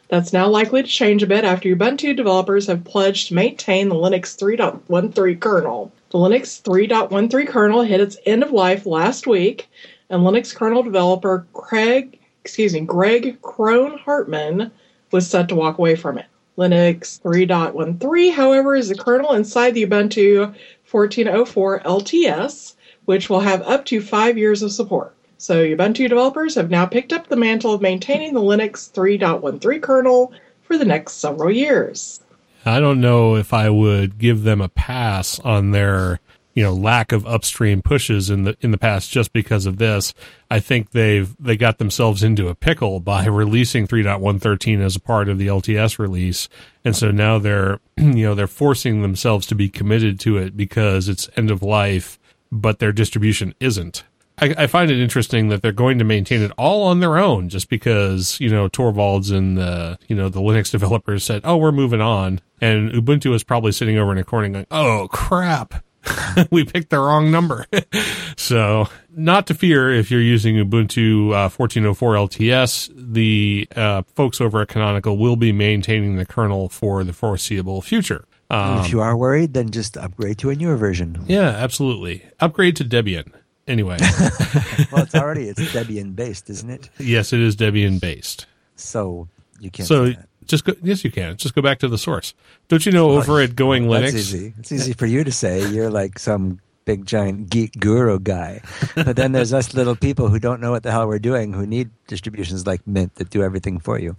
That's 0.09 0.33
now 0.33 0.47
likely 0.47 0.83
to 0.83 0.87
change 0.87 1.23
a 1.23 1.27
bit 1.27 1.45
after 1.45 1.73
Ubuntu 1.73 2.15
developers 2.15 2.67
have 2.67 2.83
pledged 2.83 3.29
to 3.29 3.33
maintain 3.33 3.89
the 3.89 3.95
Linux 3.95 4.37
3.13 4.37 5.39
kernel. 5.39 5.91
The 6.11 6.19
Linux 6.19 6.61
3.13 6.61 7.47
kernel 7.47 7.81
hit 7.81 8.01
its 8.01 8.17
end 8.25 8.43
of 8.43 8.51
life 8.51 8.85
last 8.85 9.25
week, 9.25 9.67
and 10.09 10.21
Linux 10.21 10.53
kernel 10.53 10.83
developer 10.83 11.45
Craig, 11.53 12.19
excuse 12.43 12.73
me, 12.73 12.81
Greg 12.81 13.41
Kroah-Hartman 13.41 14.71
was 15.11 15.27
set 15.27 15.49
to 15.49 15.55
walk 15.55 15.77
away 15.77 15.95
from 15.95 16.17
it. 16.17 16.25
Linux 16.57 17.21
3.13, 17.21 18.33
however, 18.33 18.75
is 18.75 18.89
the 18.89 18.95
kernel 18.95 19.33
inside 19.33 19.73
the 19.73 19.85
Ubuntu 19.85 20.53
14.04 20.89 21.83
LTS, 21.83 22.75
which 23.05 23.29
will 23.29 23.41
have 23.41 23.61
up 23.63 23.85
to 23.85 24.01
five 24.01 24.37
years 24.37 24.61
of 24.61 24.71
support. 24.71 25.13
So, 25.37 25.65
Ubuntu 25.65 26.07
developers 26.07 26.55
have 26.55 26.69
now 26.69 26.85
picked 26.85 27.11
up 27.11 27.27
the 27.27 27.35
mantle 27.35 27.73
of 27.73 27.81
maintaining 27.81 28.33
the 28.33 28.41
Linux 28.41 28.89
3.13 28.91 29.81
kernel 29.81 30.31
for 30.61 30.77
the 30.77 30.85
next 30.85 31.15
several 31.15 31.51
years. 31.51 32.21
I 32.65 32.79
don't 32.79 33.01
know 33.01 33.35
if 33.35 33.53
I 33.53 33.69
would 33.69 34.17
give 34.17 34.43
them 34.43 34.61
a 34.61 34.69
pass 34.69 35.39
on 35.41 35.71
their 35.71 36.19
you 36.55 36.63
know 36.63 36.73
lack 36.73 37.11
of 37.11 37.27
upstream 37.27 37.81
pushes 37.81 38.29
in 38.29 38.45
the 38.45 38.57
in 38.61 38.71
the 38.71 38.77
past 38.77 39.11
just 39.11 39.31
because 39.33 39.65
of 39.65 39.77
this. 39.77 40.13
I 40.49 40.59
think 40.59 40.91
they've 40.91 41.35
they 41.37 41.57
got 41.57 41.77
themselves 41.77 42.23
into 42.23 42.47
a 42.47 42.55
pickle 42.55 42.99
by 42.99 43.25
releasing 43.27 43.87
3.113 43.87 44.81
as 44.81 44.95
a 44.95 45.01
part 45.01 45.29
of 45.29 45.37
the 45.37 45.47
LTS 45.47 45.99
release, 45.99 46.49
and 46.83 46.95
so 46.95 47.11
now 47.11 47.37
they're 47.37 47.79
you 47.97 48.25
know 48.25 48.33
they're 48.33 48.47
forcing 48.47 49.01
themselves 49.01 49.45
to 49.47 49.55
be 49.55 49.69
committed 49.69 50.19
to 50.21 50.37
it 50.37 50.57
because 50.57 51.07
it's 51.09 51.29
end 51.35 51.51
of 51.51 51.61
life, 51.61 52.17
but 52.51 52.79
their 52.79 52.93
distribution 52.93 53.53
isn't. 53.59 54.03
I, 54.37 54.53
I, 54.57 54.67
find 54.67 54.91
it 54.91 54.99
interesting 54.99 55.47
that 55.47 55.61
they're 55.61 55.71
going 55.71 55.97
to 55.97 56.03
maintain 56.03 56.41
it 56.41 56.51
all 56.57 56.83
on 56.83 56.99
their 56.99 57.17
own, 57.17 57.47
just 57.47 57.69
because 57.69 58.37
you 58.39 58.49
know 58.49 58.67
Torvalds 58.67 59.33
and 59.35 59.57
the 59.57 59.97
you 60.07 60.15
know 60.15 60.29
the 60.29 60.41
Linux 60.41 60.71
developers 60.71 61.23
said, 61.23 61.41
"Oh, 61.43 61.57
we're 61.57 61.71
moving 61.71 62.01
on," 62.01 62.41
and 62.59 62.91
Ubuntu 62.91 63.33
is 63.33 63.43
probably 63.43 63.71
sitting 63.71 63.97
over 63.97 64.11
in 64.11 64.17
a 64.17 64.23
corner 64.23 64.49
going, 64.49 64.67
"Oh 64.71 65.07
crap, 65.09 65.83
we 66.51 66.63
picked 66.63 66.89
the 66.89 66.99
wrong 66.99 67.31
number. 67.31 67.65
so, 68.37 68.87
not 69.09 69.47
to 69.47 69.53
fear 69.53 69.91
if 69.91 70.11
you're 70.11 70.21
using 70.21 70.55
Ubuntu 70.55 71.29
uh, 71.29 71.49
1404 71.49 72.13
LTS, 72.13 72.91
the 72.95 73.67
uh, 73.75 74.03
folks 74.15 74.41
over 74.41 74.61
at 74.61 74.67
Canonical 74.67 75.17
will 75.17 75.35
be 75.35 75.51
maintaining 75.51 76.15
the 76.15 76.25
kernel 76.25 76.69
for 76.69 77.03
the 77.03 77.13
foreseeable 77.13 77.81
future. 77.81 78.25
Um, 78.49 78.79
if 78.79 78.91
you 78.91 79.01
are 79.01 79.17
worried, 79.17 79.53
then 79.53 79.71
just 79.71 79.97
upgrade 79.97 80.37
to 80.39 80.49
a 80.49 80.55
newer 80.55 80.75
version. 80.75 81.23
Yeah, 81.27 81.47
absolutely. 81.47 82.23
Upgrade 82.39 82.75
to 82.77 82.85
Debian. 82.85 83.31
Anyway. 83.67 83.97
well, 84.91 85.03
it's 85.03 85.15
already 85.15 85.49
it's 85.49 85.59
Debian 85.59 86.15
based, 86.15 86.49
isn't 86.49 86.69
it? 86.69 86.89
Yes, 86.99 87.33
it 87.33 87.39
is 87.39 87.55
Debian 87.55 87.99
based. 87.99 88.45
So 88.75 89.27
you 89.59 89.71
can't. 89.71 89.87
So 89.87 90.13
just 90.47 90.65
go, 90.65 90.73
yes, 90.81 91.03
you 91.03 91.11
can. 91.11 91.37
Just 91.37 91.55
go 91.55 91.61
back 91.61 91.79
to 91.79 91.87
the 91.87 91.97
source. 91.97 92.33
Don't 92.67 92.85
you 92.85 92.91
know 92.91 93.11
oh, 93.11 93.17
over 93.17 93.41
at 93.41 93.55
Going 93.55 93.85
Linux? 93.85 94.13
Easy. 94.13 94.53
It's 94.59 94.71
easy 94.71 94.93
for 94.93 95.05
you 95.05 95.23
to 95.23 95.31
say. 95.31 95.67
You're 95.69 95.89
like 95.89 96.19
some 96.19 96.59
big 96.85 97.05
giant 97.05 97.49
geek 97.49 97.79
guru 97.79 98.19
guy. 98.19 98.61
But 98.95 99.15
then 99.15 99.31
there's 99.31 99.53
us 99.53 99.73
little 99.73 99.95
people 99.95 100.29
who 100.29 100.39
don't 100.39 100.61
know 100.61 100.71
what 100.71 100.83
the 100.83 100.91
hell 100.91 101.07
we're 101.07 101.19
doing, 101.19 101.51
who 101.51 101.65
need 101.65 101.89
distributions 102.07 102.67
like 102.67 102.85
Mint 102.85 103.15
that 103.15 103.29
do 103.29 103.43
everything 103.43 103.79
for 103.79 103.99
you 103.99 104.15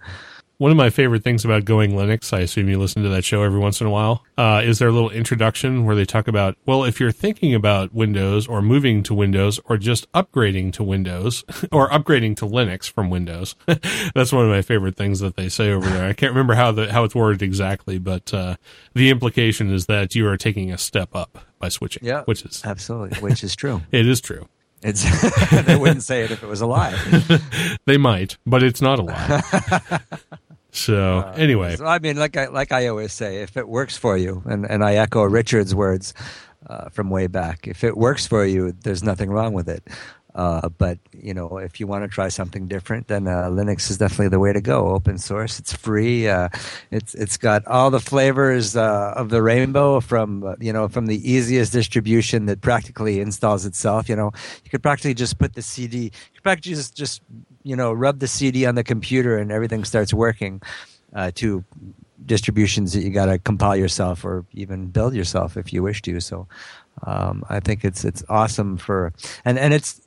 one 0.59 0.71
of 0.71 0.77
my 0.77 0.89
favorite 0.91 1.23
things 1.23 1.45
about 1.45 1.65
Going 1.65 1.93
Linux, 1.93 2.33
I 2.33 2.41
assume 2.41 2.69
you 2.69 2.79
listen 2.79 3.03
to 3.03 3.09
that 3.11 3.25
show 3.25 3.43
every 3.43 3.59
once 3.59 3.81
in 3.81 3.87
a 3.87 3.91
while, 3.91 4.25
uh, 4.39 4.63
is 4.65 4.79
their 4.79 4.91
little 4.91 5.11
introduction 5.11 5.85
where 5.85 5.95
they 5.95 6.07
talk 6.07 6.29
about, 6.29 6.57
well, 6.65 6.85
if 6.85 6.99
you're 6.99 7.13
thinking 7.13 7.55
about 7.55 7.93
Windows 7.93 8.47
or 8.47 8.63
moving 8.63 9.03
to 9.05 9.15
Windows 9.15 9.61
or 9.67 9.77
just 9.77 10.11
upgrading 10.13 10.73
to 10.75 10.83
Windows 10.83 11.45
or 11.73 11.91
upgrading 11.91 12.37
to 12.37 12.47
Linux 12.47 12.91
from 12.91 13.11
Windows, 13.11 13.55
that's 14.15 14.33
one 14.33 14.45
of 14.45 14.51
my 14.51 14.63
favorite 14.63 14.97
things 14.97 15.21
that 15.21 15.37
they 15.37 15.49
say 15.49 15.71
over 15.71 15.89
there. 15.89 16.09
I 16.09 16.15
can't 16.15 16.33
remember 16.33 16.55
how 16.55 16.73
the 16.73 16.91
how 16.93 17.05
it's 17.05 17.15
worded 17.15 17.43
exactly, 17.43 17.99
but 17.99 18.33
uh, 18.33 18.57
the 18.95 19.11
implication 19.11 19.71
is 19.71 19.87
that 19.87 20.15
you 20.15 20.27
are 20.27 20.37
taking 20.37 20.73
a 20.73 20.79
step 20.79 21.15
up 21.15 21.39
by 21.59 21.69
switching. 21.69 22.05
Yeah, 22.05 22.23
which 22.23 22.45
is 22.45 22.63
absolutely, 22.65 23.19
which 23.21 23.45
is 23.45 23.55
true. 23.55 23.83
it 23.91 24.07
is 24.07 24.21
true. 24.21 24.49
It's 24.83 25.03
they 25.67 25.77
wouldn't 25.77 26.03
say 26.03 26.23
it 26.23 26.31
if 26.31 26.43
it 26.43 26.47
was 26.47 26.61
a 26.61 26.67
lie. 26.67 26.95
they 27.87 27.97
might, 27.97 28.37
but 28.47 28.63
it's 28.63 28.81
not 28.81 28.99
a 28.99 29.03
lie. 29.03 30.01
So 30.77 31.19
uh, 31.19 31.35
anyway, 31.37 31.77
so, 31.77 31.87
I 31.87 31.99
mean, 31.99 32.17
like 32.17 32.37
I 32.37 32.47
like 32.47 32.71
I 32.71 32.87
always 32.89 33.13
say, 33.13 33.43
if 33.43 33.57
it 33.57 33.69
works 33.69 33.97
for 33.97 34.17
you, 34.17 34.43
and 34.47 34.69
and 34.69 34.85
I 34.85 34.97
echo 34.97 35.23
Richard's 35.25 35.75
words 35.75 36.13
uh, 36.69 36.91
from 36.91 37.11
way 37.11 37.27
back, 37.27 37.67
if 37.67 37.83
it 37.83 37.97
works 37.97 38.27
for 38.27 38.45
you, 38.45 38.73
there's 38.73 39.03
nothing 39.03 39.31
wrong 39.31 39.53
with 39.53 39.69
it. 39.69 39.89
Uh, 40.37 40.69
but 40.69 40.99
you 41.19 41.33
know, 41.33 41.57
if 41.57 41.81
you 41.81 41.87
want 41.87 42.05
to 42.05 42.09
try 42.09 42.29
something 42.29 42.69
different, 42.69 43.09
then 43.09 43.27
uh, 43.27 43.45
Linux 43.45 43.91
is 43.91 43.97
definitely 43.97 44.29
the 44.29 44.39
way 44.39 44.53
to 44.53 44.61
go. 44.61 44.89
Open 44.89 45.17
source, 45.17 45.59
it's 45.59 45.73
free. 45.73 46.29
Uh, 46.29 46.51
it's 46.91 47.15
it's 47.15 47.39
got 47.39 47.67
all 47.67 47.91
the 47.91 48.01
flavors 48.01 48.77
uh, 48.77 49.15
of 49.17 49.31
the 49.31 49.43
rainbow 49.43 49.99
from 49.99 50.45
uh, 50.45 50.55
you 50.61 50.75
know 50.75 50.89
from 50.89 51.07
the 51.07 51.19
easiest 51.29 51.73
distribution 51.73 52.45
that 52.47 52.61
practically 52.61 53.19
installs 53.21 53.65
itself. 53.65 54.11
You 54.11 54.17
know, 54.17 54.31
you 54.63 54.71
could 54.71 54.83
practically 54.83 55.15
just 55.15 55.39
put 55.39 55.55
the 55.55 55.63
CD. 55.63 56.05
You 56.05 56.11
could 56.35 56.43
practically 56.43 56.75
just 56.75 56.95
just 56.95 57.23
you 57.67 57.77
know 57.77 57.93
rub 57.93 58.21
the 58.21 58.29
CD 58.29 58.67
on 58.67 58.75
the 58.75 58.85
computer 58.85 59.37
and 59.37 59.51
everything 59.51 59.85
starts 59.85 60.15
working. 60.15 60.63
Uh, 61.15 61.31
to 61.35 61.65
distributions 62.27 62.93
that 62.93 63.03
you 63.03 63.11
got 63.11 63.27
to 63.27 63.39
compile 63.39 63.77
yourself 63.77 64.25
or 64.25 64.45
even 64.53 64.87
build 64.89 65.15
yourself 65.15 65.57
if 65.57 65.73
you 65.73 65.83
wish 65.83 66.03
to. 66.03 66.21
So 66.21 66.47
um, 67.05 67.45
I 67.49 67.61
think 67.61 67.85
it's 67.85 68.05
it's 68.05 68.25
awesome 68.29 68.77
for 68.77 69.13
and 69.45 69.59
and 69.59 69.73
it's 69.73 70.01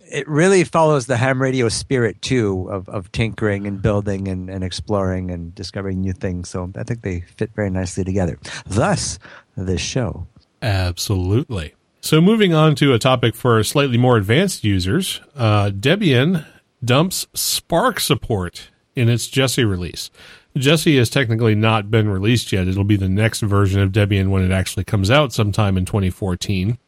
it 0.00 0.28
really 0.28 0.64
follows 0.64 1.06
the 1.06 1.16
ham 1.16 1.40
radio 1.40 1.68
spirit 1.68 2.20
too 2.22 2.68
of, 2.70 2.88
of 2.88 3.10
tinkering 3.12 3.66
and 3.66 3.80
building 3.80 4.28
and, 4.28 4.50
and 4.50 4.62
exploring 4.62 5.30
and 5.30 5.54
discovering 5.54 6.00
new 6.00 6.12
things. 6.12 6.50
So 6.50 6.70
I 6.76 6.84
think 6.84 7.02
they 7.02 7.20
fit 7.20 7.50
very 7.54 7.70
nicely 7.70 8.04
together. 8.04 8.38
Thus, 8.66 9.18
this 9.56 9.80
show. 9.80 10.26
Absolutely. 10.62 11.74
So 12.00 12.20
moving 12.20 12.52
on 12.52 12.74
to 12.76 12.92
a 12.92 12.98
topic 12.98 13.34
for 13.34 13.62
slightly 13.64 13.96
more 13.96 14.18
advanced 14.18 14.62
users, 14.62 15.20
uh, 15.34 15.70
Debian 15.70 16.44
dumps 16.84 17.26
SPARC 17.34 18.00
support 18.00 18.70
in 18.94 19.08
its 19.08 19.28
Jessie 19.28 19.64
release. 19.64 20.10
Jessie 20.56 20.96
has 20.98 21.10
technically 21.10 21.54
not 21.54 21.90
been 21.90 22.08
released 22.08 22.52
yet. 22.52 22.68
It'll 22.68 22.84
be 22.84 22.96
the 22.96 23.08
next 23.08 23.40
version 23.40 23.80
of 23.80 23.90
Debian 23.90 24.28
when 24.28 24.44
it 24.44 24.52
actually 24.52 24.84
comes 24.84 25.10
out 25.10 25.32
sometime 25.32 25.76
in 25.76 25.84
2014. 25.84 26.78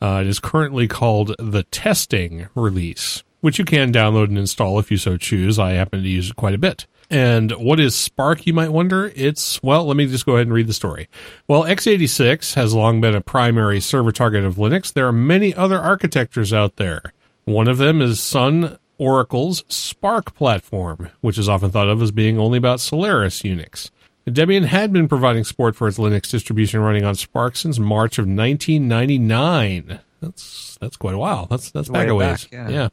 Uh, 0.00 0.20
it 0.22 0.28
is 0.28 0.38
currently 0.38 0.86
called 0.86 1.34
the 1.38 1.64
testing 1.64 2.48
release, 2.54 3.24
which 3.40 3.58
you 3.58 3.64
can 3.64 3.92
download 3.92 4.28
and 4.28 4.38
install 4.38 4.78
if 4.78 4.90
you 4.90 4.96
so 4.96 5.16
choose. 5.16 5.58
I 5.58 5.72
happen 5.72 6.02
to 6.02 6.08
use 6.08 6.30
it 6.30 6.36
quite 6.36 6.54
a 6.54 6.58
bit. 6.58 6.86
And 7.10 7.50
what 7.52 7.80
is 7.80 7.96
SPARC, 7.96 8.46
you 8.46 8.54
might 8.54 8.70
wonder? 8.70 9.12
It's, 9.16 9.60
well, 9.64 9.84
let 9.84 9.96
me 9.96 10.06
just 10.06 10.24
go 10.24 10.34
ahead 10.34 10.46
and 10.46 10.54
read 10.54 10.68
the 10.68 10.72
story. 10.72 11.08
Well, 11.48 11.64
x86 11.64 12.54
has 12.54 12.72
long 12.72 13.00
been 13.00 13.16
a 13.16 13.20
primary 13.20 13.80
server 13.80 14.12
target 14.12 14.44
of 14.44 14.54
Linux. 14.54 14.92
There 14.92 15.08
are 15.08 15.12
many 15.12 15.52
other 15.52 15.80
architectures 15.80 16.52
out 16.52 16.76
there. 16.76 17.12
One 17.44 17.66
of 17.66 17.78
them 17.78 18.00
is 18.00 18.20
Sun 18.20 18.78
Oracle's 19.00 19.62
SPARC 19.62 20.34
platform, 20.34 21.08
which 21.22 21.38
is 21.38 21.48
often 21.48 21.70
thought 21.70 21.88
of 21.88 22.02
as 22.02 22.10
being 22.10 22.38
only 22.38 22.58
about 22.58 22.80
Solaris 22.80 23.40
Unix. 23.40 23.90
Debian 24.28 24.66
had 24.66 24.92
been 24.92 25.08
providing 25.08 25.42
support 25.42 25.74
for 25.74 25.88
its 25.88 25.96
Linux 25.96 26.30
distribution 26.30 26.80
running 26.80 27.04
on 27.04 27.14
SPARC 27.14 27.56
since 27.56 27.78
March 27.78 28.18
of 28.18 28.26
1999. 28.26 30.00
That's 30.20 30.76
that's 30.80 30.96
quite 30.96 31.14
a 31.14 31.18
while. 31.18 31.46
That's 31.46 31.70
that's 31.70 31.88
back 31.88 32.08
a 32.08 32.14
ways. 32.14 32.44
back, 32.44 32.52
yeah. 32.52 32.68
yeah. 32.68 32.88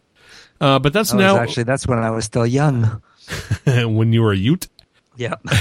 Uh, 0.62 0.80
but 0.80 0.94
that's 0.94 1.12
That 1.12 1.18
now 1.18 1.38
actually 1.38 1.64
that's 1.64 1.86
when 1.86 2.00
I 2.00 2.12
was 2.12 2.24
still 2.24 2.48
young. 2.48 3.02
when 3.66 4.14
you 4.14 4.22
were 4.22 4.32
a 4.32 4.38
Ute. 4.38 4.70
Yeah. 5.18 5.36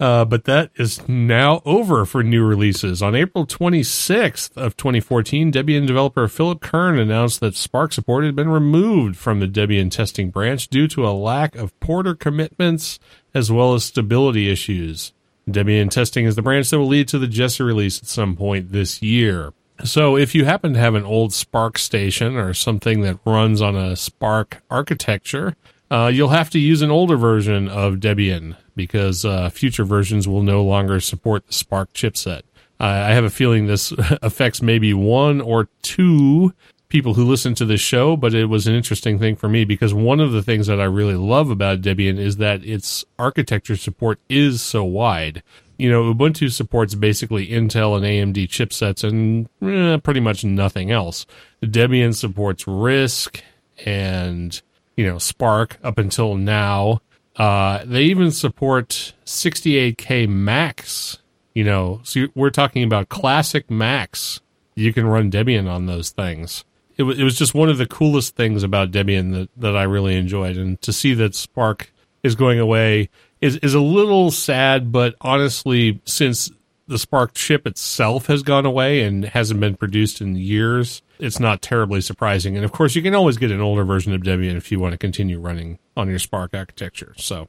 Uh, 0.00 0.24
but 0.24 0.44
that 0.44 0.70
is 0.76 1.06
now 1.08 1.60
over 1.64 2.04
for 2.04 2.22
new 2.22 2.44
releases. 2.44 3.02
On 3.02 3.16
April 3.16 3.44
26th 3.44 4.56
of 4.56 4.76
2014, 4.76 5.50
Debian 5.50 5.86
developer 5.86 6.28
Philipp 6.28 6.60
Kern 6.60 6.98
announced 6.98 7.40
that 7.40 7.54
SPARC 7.54 7.92
support 7.92 8.24
had 8.24 8.36
been 8.36 8.48
removed 8.48 9.16
from 9.16 9.40
the 9.40 9.48
Debian 9.48 9.90
testing 9.90 10.30
branch 10.30 10.68
due 10.68 10.86
to 10.88 11.06
a 11.06 11.10
lack 11.10 11.56
of 11.56 11.78
porter 11.80 12.14
commitments 12.14 13.00
as 13.34 13.50
well 13.50 13.74
as 13.74 13.84
stability 13.84 14.48
issues. 14.48 15.12
Debian 15.48 15.90
testing 15.90 16.26
is 16.26 16.36
the 16.36 16.42
branch 16.42 16.70
that 16.70 16.78
will 16.78 16.86
lead 16.86 17.08
to 17.08 17.18
the 17.18 17.26
Jessie 17.26 17.64
release 17.64 17.98
at 17.98 18.06
some 18.06 18.36
point 18.36 18.70
this 18.70 19.02
year. 19.02 19.52
So 19.84 20.16
if 20.16 20.34
you 20.34 20.44
happen 20.44 20.74
to 20.74 20.80
have 20.80 20.94
an 20.94 21.04
old 21.04 21.30
SPARC 21.30 21.78
station 21.78 22.36
or 22.36 22.52
something 22.52 23.00
that 23.02 23.18
runs 23.24 23.62
on 23.62 23.74
a 23.76 23.92
SPARC 23.92 24.54
architecture, 24.70 25.56
uh, 25.90 26.10
you'll 26.12 26.28
have 26.28 26.50
to 26.50 26.58
use 26.58 26.82
an 26.82 26.90
older 26.90 27.16
version 27.16 27.68
of 27.68 27.94
Debian 27.94 28.56
because 28.76 29.24
uh, 29.24 29.50
future 29.50 29.84
versions 29.84 30.28
will 30.28 30.42
no 30.42 30.62
longer 30.62 31.00
support 31.00 31.46
the 31.46 31.52
SPARC 31.52 31.88
chipset. 31.92 32.42
I 32.80 33.12
have 33.12 33.24
a 33.24 33.30
feeling 33.30 33.66
this 33.66 33.92
affects 34.22 34.62
maybe 34.62 34.94
one 34.94 35.40
or 35.40 35.68
two 35.82 36.54
people 36.88 37.14
who 37.14 37.24
listen 37.24 37.54
to 37.56 37.64
this 37.64 37.80
show, 37.80 38.16
but 38.16 38.34
it 38.34 38.46
was 38.46 38.66
an 38.66 38.74
interesting 38.74 39.18
thing 39.18 39.36
for 39.36 39.48
me 39.48 39.64
because 39.64 39.92
one 39.92 40.20
of 40.20 40.32
the 40.32 40.42
things 40.42 40.66
that 40.68 40.80
I 40.80 40.84
really 40.84 41.16
love 41.16 41.50
about 41.50 41.82
Debian 41.82 42.18
is 42.18 42.36
that 42.36 42.64
its 42.64 43.04
architecture 43.18 43.76
support 43.76 44.18
is 44.28 44.62
so 44.62 44.84
wide. 44.84 45.42
You 45.76 45.90
know, 45.90 46.12
Ubuntu 46.12 46.50
supports 46.50 46.94
basically 46.94 47.48
Intel 47.48 47.96
and 47.96 48.34
AMD 48.34 48.48
chipsets 48.48 49.04
and 49.04 49.48
eh, 49.62 49.98
pretty 49.98 50.20
much 50.20 50.44
nothing 50.44 50.90
else. 50.90 51.26
Debian 51.62 52.14
supports 52.14 52.64
RISC 52.64 53.42
and 53.84 54.60
you 54.98 55.06
know 55.06 55.14
SPARC 55.14 55.76
up 55.82 55.96
until 55.96 56.34
now. 56.34 57.00
Uh, 57.36 57.84
they 57.84 58.02
even 58.02 58.32
support 58.32 59.14
68k 59.24 60.28
Macs. 60.28 61.18
You 61.54 61.64
know, 61.64 62.00
so 62.02 62.26
we're 62.34 62.50
talking 62.50 62.82
about 62.82 63.08
classic 63.08 63.70
Macs. 63.70 64.40
You 64.74 64.92
can 64.92 65.06
run 65.06 65.30
Debian 65.30 65.70
on 65.70 65.86
those 65.86 66.10
things. 66.10 66.64
It, 66.96 67.04
wa 67.04 67.12
it 67.12 67.22
was 67.22 67.38
just 67.38 67.54
one 67.54 67.68
of 67.68 67.78
the 67.78 67.86
coolest 67.86 68.34
things 68.34 68.62
about 68.64 68.90
Debian 68.90 69.32
that, 69.32 69.48
that 69.56 69.76
I 69.76 69.84
really 69.84 70.16
enjoyed, 70.16 70.56
and 70.56 70.80
to 70.82 70.92
see 70.92 71.14
that 71.14 71.32
SPARC 71.32 71.86
is 72.24 72.34
going 72.34 72.58
away 72.58 73.08
is 73.40 73.56
is 73.58 73.74
a 73.74 73.80
little 73.80 74.32
sad. 74.32 74.90
But 74.90 75.14
honestly, 75.20 76.00
since 76.06 76.50
the 76.88 76.96
SPARC 76.96 77.34
chip 77.34 77.68
itself 77.68 78.26
has 78.26 78.42
gone 78.42 78.66
away 78.66 79.02
and 79.02 79.24
hasn't 79.24 79.60
been 79.60 79.76
produced 79.76 80.20
in 80.20 80.34
years, 80.34 81.02
it's 81.18 81.40
not 81.40 81.62
terribly 81.62 82.00
surprising. 82.00 82.56
And 82.56 82.64
of 82.64 82.72
course, 82.72 82.94
you 82.94 83.02
can 83.02 83.14
always 83.14 83.36
get 83.36 83.50
an 83.50 83.60
older 83.60 83.84
version 83.84 84.12
of 84.12 84.22
Debian 84.22 84.56
if 84.56 84.70
you 84.70 84.78
want 84.78 84.92
to 84.92 84.98
continue 84.98 85.40
running 85.40 85.78
on 85.96 86.08
your 86.08 86.18
SPARC 86.18 86.54
architecture. 86.54 87.14
So 87.16 87.48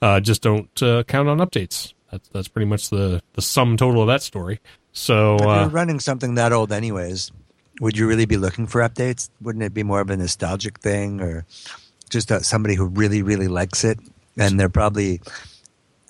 uh, 0.00 0.20
just 0.20 0.42
don't 0.42 0.82
uh, 0.82 1.02
count 1.04 1.28
on 1.28 1.38
updates. 1.38 1.94
That's 2.10 2.28
that's 2.30 2.48
pretty 2.48 2.66
much 2.66 2.90
the 2.90 3.22
the 3.34 3.42
sum 3.42 3.76
total 3.76 4.02
of 4.02 4.08
that 4.08 4.22
story. 4.22 4.60
So 4.92 5.36
if 5.36 5.40
you're 5.42 5.50
uh, 5.50 5.68
running 5.68 6.00
something 6.00 6.34
that 6.34 6.52
old, 6.52 6.72
anyways, 6.72 7.30
would 7.80 7.96
you 7.98 8.08
really 8.08 8.26
be 8.26 8.36
looking 8.36 8.66
for 8.66 8.80
updates? 8.80 9.30
Wouldn't 9.40 9.62
it 9.62 9.74
be 9.74 9.82
more 9.82 10.00
of 10.00 10.10
a 10.10 10.16
nostalgic 10.16 10.80
thing, 10.80 11.20
or 11.20 11.44
just 12.10 12.32
uh, 12.32 12.40
somebody 12.40 12.74
who 12.74 12.86
really, 12.86 13.22
really 13.22 13.48
likes 13.48 13.84
it, 13.84 13.98
and 14.36 14.58
they're 14.58 14.68
probably 14.68 15.20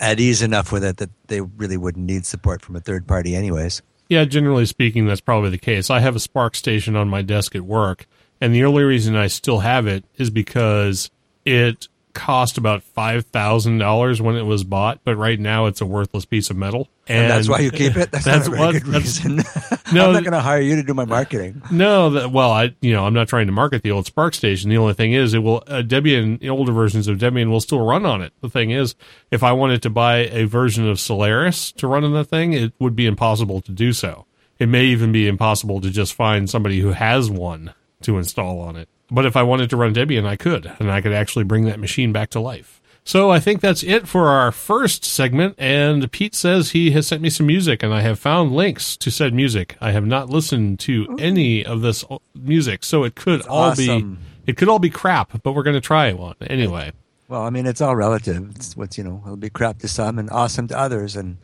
at 0.00 0.20
ease 0.20 0.42
enough 0.42 0.70
with 0.70 0.84
it 0.84 0.98
that 0.98 1.10
they 1.26 1.40
really 1.40 1.76
wouldn't 1.76 2.06
need 2.06 2.24
support 2.24 2.62
from 2.62 2.76
a 2.76 2.80
third 2.80 3.06
party, 3.06 3.34
anyways? 3.34 3.82
Yeah, 4.08 4.24
generally 4.24 4.64
speaking, 4.64 5.06
that's 5.06 5.20
probably 5.20 5.50
the 5.50 5.58
case. 5.58 5.90
I 5.90 6.00
have 6.00 6.16
a 6.16 6.20
SPARC 6.20 6.56
station 6.56 6.96
on 6.96 7.08
my 7.08 7.20
desk 7.20 7.54
at 7.54 7.62
work, 7.62 8.06
and 8.40 8.54
the 8.54 8.64
only 8.64 8.82
reason 8.82 9.14
I 9.16 9.26
still 9.26 9.60
have 9.60 9.86
it 9.86 10.04
is 10.16 10.30
because 10.30 11.10
it 11.44 11.88
cost 12.14 12.58
about 12.58 12.82
five 12.82 13.26
thousand 13.26 13.78
dollars 13.78 14.20
when 14.20 14.36
it 14.36 14.42
was 14.42 14.64
bought, 14.64 15.00
but 15.04 15.16
right 15.16 15.38
now 15.38 15.66
it's 15.66 15.80
a 15.80 15.86
worthless 15.86 16.24
piece 16.24 16.50
of 16.50 16.56
metal. 16.56 16.88
And, 17.06 17.30
that's 17.30 17.48
why 17.48 17.60
you 17.60 17.70
keep 17.70 17.96
it. 17.96 18.10
That's, 18.10 18.24
That's 18.26 18.48
not 18.48 18.54
a 18.54 18.56
very 18.56 18.60
what- 18.60 18.72
good 18.84 18.86
reason. 18.88 19.40
No, 19.90 20.08
I'm 20.08 20.12
not 20.12 20.22
going 20.22 20.34
to 20.34 20.40
hire 20.40 20.60
you 20.60 20.76
to 20.76 20.82
do 20.82 20.92
my 20.92 21.06
marketing. 21.06 21.62
No, 21.70 22.10
that, 22.10 22.30
well, 22.30 22.50
I 22.50 22.74
you 22.82 22.92
know 22.92 23.06
I'm 23.06 23.14
not 23.14 23.26
trying 23.26 23.46
to 23.46 23.52
market 23.52 23.82
the 23.82 23.90
old 23.90 24.04
SPARC 24.04 24.34
station. 24.34 24.68
The 24.68 24.76
only 24.76 24.92
thing 24.92 25.14
is, 25.14 25.32
it 25.32 25.38
will 25.38 25.62
uh, 25.66 25.80
Debian 25.82 26.46
older 26.46 26.72
versions 26.72 27.08
of 27.08 27.16
Debian 27.16 27.48
will 27.48 27.60
still 27.60 27.80
run 27.80 28.04
on 28.04 28.20
it. 28.20 28.34
The 28.42 28.50
thing 28.50 28.70
is, 28.70 28.94
if 29.30 29.42
I 29.42 29.52
wanted 29.52 29.80
to 29.84 29.90
buy 29.90 30.18
a 30.26 30.44
version 30.44 30.86
of 30.86 31.00
Solaris 31.00 31.72
to 31.72 31.86
run 31.86 32.04
on 32.04 32.12
the 32.12 32.24
thing, 32.24 32.52
it 32.52 32.74
would 32.78 32.94
be 32.96 33.06
impossible 33.06 33.62
to 33.62 33.72
do 33.72 33.94
so. 33.94 34.26
It 34.58 34.68
may 34.68 34.84
even 34.84 35.10
be 35.10 35.26
impossible 35.26 35.80
to 35.80 35.88
just 35.88 36.12
find 36.12 36.50
somebody 36.50 36.80
who 36.80 36.90
has 36.92 37.30
one 37.30 37.72
to 38.02 38.18
install 38.18 38.60
on 38.60 38.76
it. 38.76 38.90
But 39.10 39.26
if 39.26 39.36
I 39.36 39.42
wanted 39.42 39.70
to 39.70 39.76
run 39.76 39.94
Debian, 39.94 40.26
I 40.26 40.36
could, 40.36 40.70
and 40.78 40.90
I 40.90 41.00
could 41.00 41.12
actually 41.12 41.44
bring 41.44 41.64
that 41.64 41.80
machine 41.80 42.12
back 42.12 42.30
to 42.30 42.40
life. 42.40 42.80
So 43.04 43.30
I 43.30 43.40
think 43.40 43.62
that's 43.62 43.82
it 43.82 44.06
for 44.06 44.28
our 44.28 44.52
first 44.52 45.02
segment. 45.02 45.54
And 45.56 46.12
Pete 46.12 46.34
says 46.34 46.72
he 46.72 46.90
has 46.90 47.06
sent 47.06 47.22
me 47.22 47.30
some 47.30 47.46
music, 47.46 47.82
and 47.82 47.94
I 47.94 48.02
have 48.02 48.18
found 48.18 48.52
links 48.52 48.98
to 48.98 49.10
said 49.10 49.32
music. 49.32 49.78
I 49.80 49.92
have 49.92 50.04
not 50.04 50.28
listened 50.28 50.78
to 50.80 51.16
any 51.18 51.64
of 51.64 51.80
this 51.80 52.04
music, 52.34 52.84
so 52.84 53.04
it 53.04 53.14
could 53.14 53.46
all 53.46 53.70
awesome. 53.70 54.14
be 54.44 54.50
it 54.52 54.56
could 54.58 54.68
all 54.68 54.78
be 54.78 54.90
crap. 54.90 55.42
But 55.42 55.52
we're 55.52 55.62
going 55.62 55.72
to 55.72 55.80
try 55.80 56.12
one 56.12 56.36
anyway. 56.42 56.92
Well, 57.28 57.42
I 57.42 57.48
mean, 57.48 57.66
it's 57.66 57.80
all 57.80 57.96
relative. 57.96 58.50
It's 58.50 58.76
what's 58.76 58.98
you 58.98 59.04
know, 59.04 59.22
it'll 59.24 59.36
be 59.36 59.48
crap 59.48 59.78
to 59.78 59.88
some 59.88 60.18
and 60.18 60.28
awesome 60.28 60.68
to 60.68 60.78
others, 60.78 61.16
and 61.16 61.38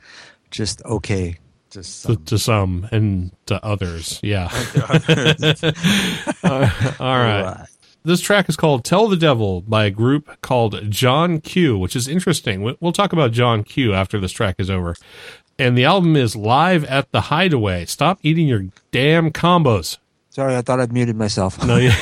just 0.50 0.84
okay 0.84 1.38
to 1.74 1.80
To, 1.80 1.84
some. 1.84 2.24
to 2.24 2.38
some 2.38 2.88
and 2.92 3.30
to 3.46 3.64
others, 3.64 4.18
yeah. 4.22 4.48
Oh, 6.44 6.94
all 7.00 7.18
right. 7.18 7.42
Right. 7.42 7.66
This 8.06 8.20
track 8.20 8.48
is 8.50 8.56
called 8.56 8.84
Tell 8.84 9.08
the 9.08 9.16
Devil 9.16 9.62
by 9.62 9.84
a 9.86 9.90
group 9.90 10.40
called 10.42 10.90
John 10.90 11.40
Q, 11.40 11.78
which 11.78 11.96
is 11.96 12.06
interesting. 12.06 12.62
We- 12.62 12.76
We'll 12.80 12.92
talk 12.92 13.12
about 13.14 13.32
John 13.32 13.64
Q 13.64 13.94
after 13.94 14.20
this 14.20 14.30
track 14.32 14.56
is 14.58 14.68
over. 14.68 14.94
And 15.58 15.78
the 15.78 15.84
album 15.84 16.14
is 16.16 16.36
Live 16.36 16.84
at 16.84 17.10
the 17.12 17.22
Hideaway. 17.22 17.86
Stop 17.86 18.18
eating 18.22 18.46
your 18.48 18.64
damn 18.90 19.30
combos. 19.30 19.96
Sorry, 20.30 20.54
I 20.56 20.62
thought 20.62 20.80
I'd 20.80 20.92
muted 20.92 21.16
myself. 21.16 21.64
No, 21.64 21.76
yeah. 21.76 21.94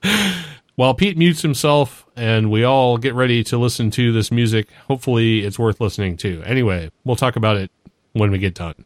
While 0.76 0.94
Pete 0.94 1.16
mutes 1.18 1.42
himself 1.42 2.06
and 2.16 2.50
we 2.50 2.64
all 2.64 2.96
get 2.98 3.14
ready 3.14 3.44
to 3.44 3.58
listen 3.58 3.90
to 3.92 4.12
this 4.12 4.30
music, 4.30 4.68
hopefully 4.88 5.44
it's 5.44 5.58
worth 5.58 5.80
listening 5.80 6.16
to. 6.18 6.42
Anyway, 6.44 6.90
we'll 7.04 7.16
talk 7.16 7.36
about 7.36 7.56
it 7.56 7.70
when 8.12 8.30
we 8.30 8.38
get 8.38 8.54
done. 8.54 8.84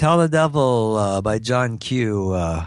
Tell 0.00 0.16
the 0.16 0.28
Devil 0.28 0.96
uh, 0.96 1.20
by 1.20 1.38
John 1.38 1.76
Q. 1.76 2.30
Uh, 2.30 2.64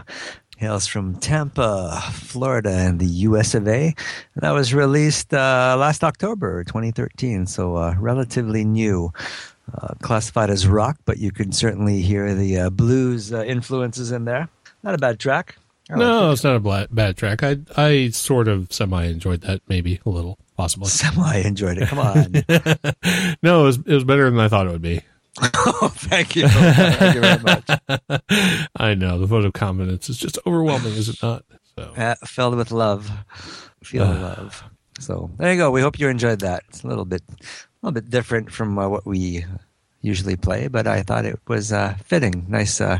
hails 0.56 0.86
from 0.86 1.16
Tampa, 1.16 2.00
Florida, 2.12 2.86
in 2.86 2.98
the 2.98 3.06
US 3.26 3.56
of 3.56 3.66
A. 3.66 3.86
And 3.86 4.42
that 4.42 4.52
was 4.52 4.72
released 4.72 5.34
uh, 5.34 5.74
last 5.76 6.04
October 6.04 6.62
2013, 6.62 7.48
so 7.48 7.74
uh, 7.74 7.96
relatively 7.98 8.64
new. 8.64 9.12
Uh, 9.76 9.94
classified 10.00 10.48
as 10.48 10.68
rock, 10.68 10.96
but 11.06 11.18
you 11.18 11.32
can 11.32 11.50
certainly 11.50 12.02
hear 12.02 12.36
the 12.36 12.56
uh, 12.56 12.70
blues 12.70 13.32
uh, 13.32 13.42
influences 13.42 14.12
in 14.12 14.26
there. 14.26 14.48
Not 14.84 14.94
a 14.94 14.98
bad 14.98 15.18
track. 15.18 15.56
I 15.90 15.96
No, 15.96 16.26
like 16.26 16.34
it's 16.34 16.44
not 16.44 16.54
a 16.54 16.60
bla- 16.60 16.86
bad 16.92 17.16
track. 17.16 17.42
I 17.42 17.56
I 17.76 18.10
sort 18.10 18.46
of 18.46 18.72
semi 18.72 19.06
enjoyed 19.06 19.40
that, 19.40 19.60
maybe 19.66 19.98
a 20.06 20.08
little, 20.08 20.38
it. 20.38 20.56
possibly. 20.56 20.88
Semi 21.00 21.38
enjoyed 21.38 21.78
it. 21.78 21.88
Come 21.88 21.98
on. 21.98 22.32
no, 23.42 23.62
it 23.62 23.64
was 23.64 23.78
it 23.78 23.92
was 23.92 24.04
better 24.04 24.30
than 24.30 24.38
I 24.38 24.46
thought 24.46 24.68
it 24.68 24.70
would 24.70 24.80
be. 24.80 25.00
Oh, 25.42 25.88
thank 25.94 26.36
you. 26.36 26.48
Thank 26.48 27.14
you 27.14 27.20
very 27.20 27.42
much. 27.42 28.22
I 28.76 28.94
know 28.94 29.18
the 29.18 29.26
vote 29.26 29.44
of 29.44 29.52
confidence 29.52 30.08
is 30.08 30.16
just 30.18 30.38
overwhelming, 30.46 30.92
is 30.94 31.08
it 31.08 31.22
not? 31.22 31.44
So 31.78 31.92
Uh, 31.96 32.14
filled 32.26 32.56
with 32.56 32.70
love. 32.70 33.10
Feel 33.82 34.04
love. 34.06 34.62
So 35.00 35.30
there 35.38 35.52
you 35.52 35.58
go. 35.58 35.70
We 35.70 35.80
hope 35.80 35.98
you 35.98 36.08
enjoyed 36.08 36.40
that. 36.40 36.62
It's 36.68 36.84
a 36.84 36.86
little 36.86 37.04
bit, 37.04 37.22
a 37.30 37.34
little 37.82 38.00
bit 38.00 38.10
different 38.10 38.52
from 38.52 38.78
uh, 38.78 38.88
what 38.88 39.04
we 39.06 39.44
usually 40.02 40.36
play, 40.36 40.68
but 40.68 40.86
I 40.86 41.02
thought 41.02 41.24
it 41.24 41.38
was 41.48 41.72
uh, 41.72 41.94
fitting. 42.04 42.46
Nice, 42.48 42.80
uh, 42.80 42.98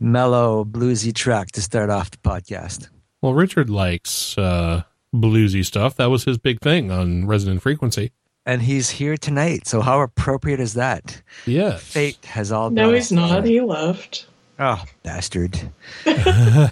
mellow, 0.00 0.64
bluesy 0.64 1.14
track 1.14 1.52
to 1.52 1.62
start 1.62 1.88
off 1.90 2.10
the 2.10 2.18
podcast. 2.18 2.88
well, 3.22 3.32
Richard 3.34 3.70
likes 3.70 4.36
uh, 4.36 4.82
bluesy 5.14 5.64
stuff. 5.64 5.96
That 5.96 6.06
was 6.10 6.24
his 6.24 6.36
big 6.36 6.60
thing 6.60 6.90
on 6.90 7.26
Resonant 7.26 7.62
Frequency. 7.62 8.12
And 8.46 8.60
he's 8.62 8.90
here 8.90 9.16
tonight. 9.16 9.66
So 9.66 9.80
how 9.80 10.00
appropriate 10.02 10.60
is 10.60 10.74
that? 10.74 11.22
Yes. 11.46 11.82
Fate 11.82 12.22
has 12.26 12.52
all. 12.52 12.70
No, 12.70 12.92
he's 12.92 13.10
not. 13.10 13.44
He 13.44 13.60
left. 13.60 14.26
Oh, 14.58 14.84
bastard! 15.02 15.58
They'll 16.04 16.70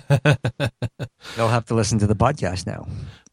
have 1.49 1.67
to 1.67 1.75
listen 1.75 1.99
to 1.99 2.07
the 2.07 2.15
podcast 2.15 2.67
now. 2.67 2.87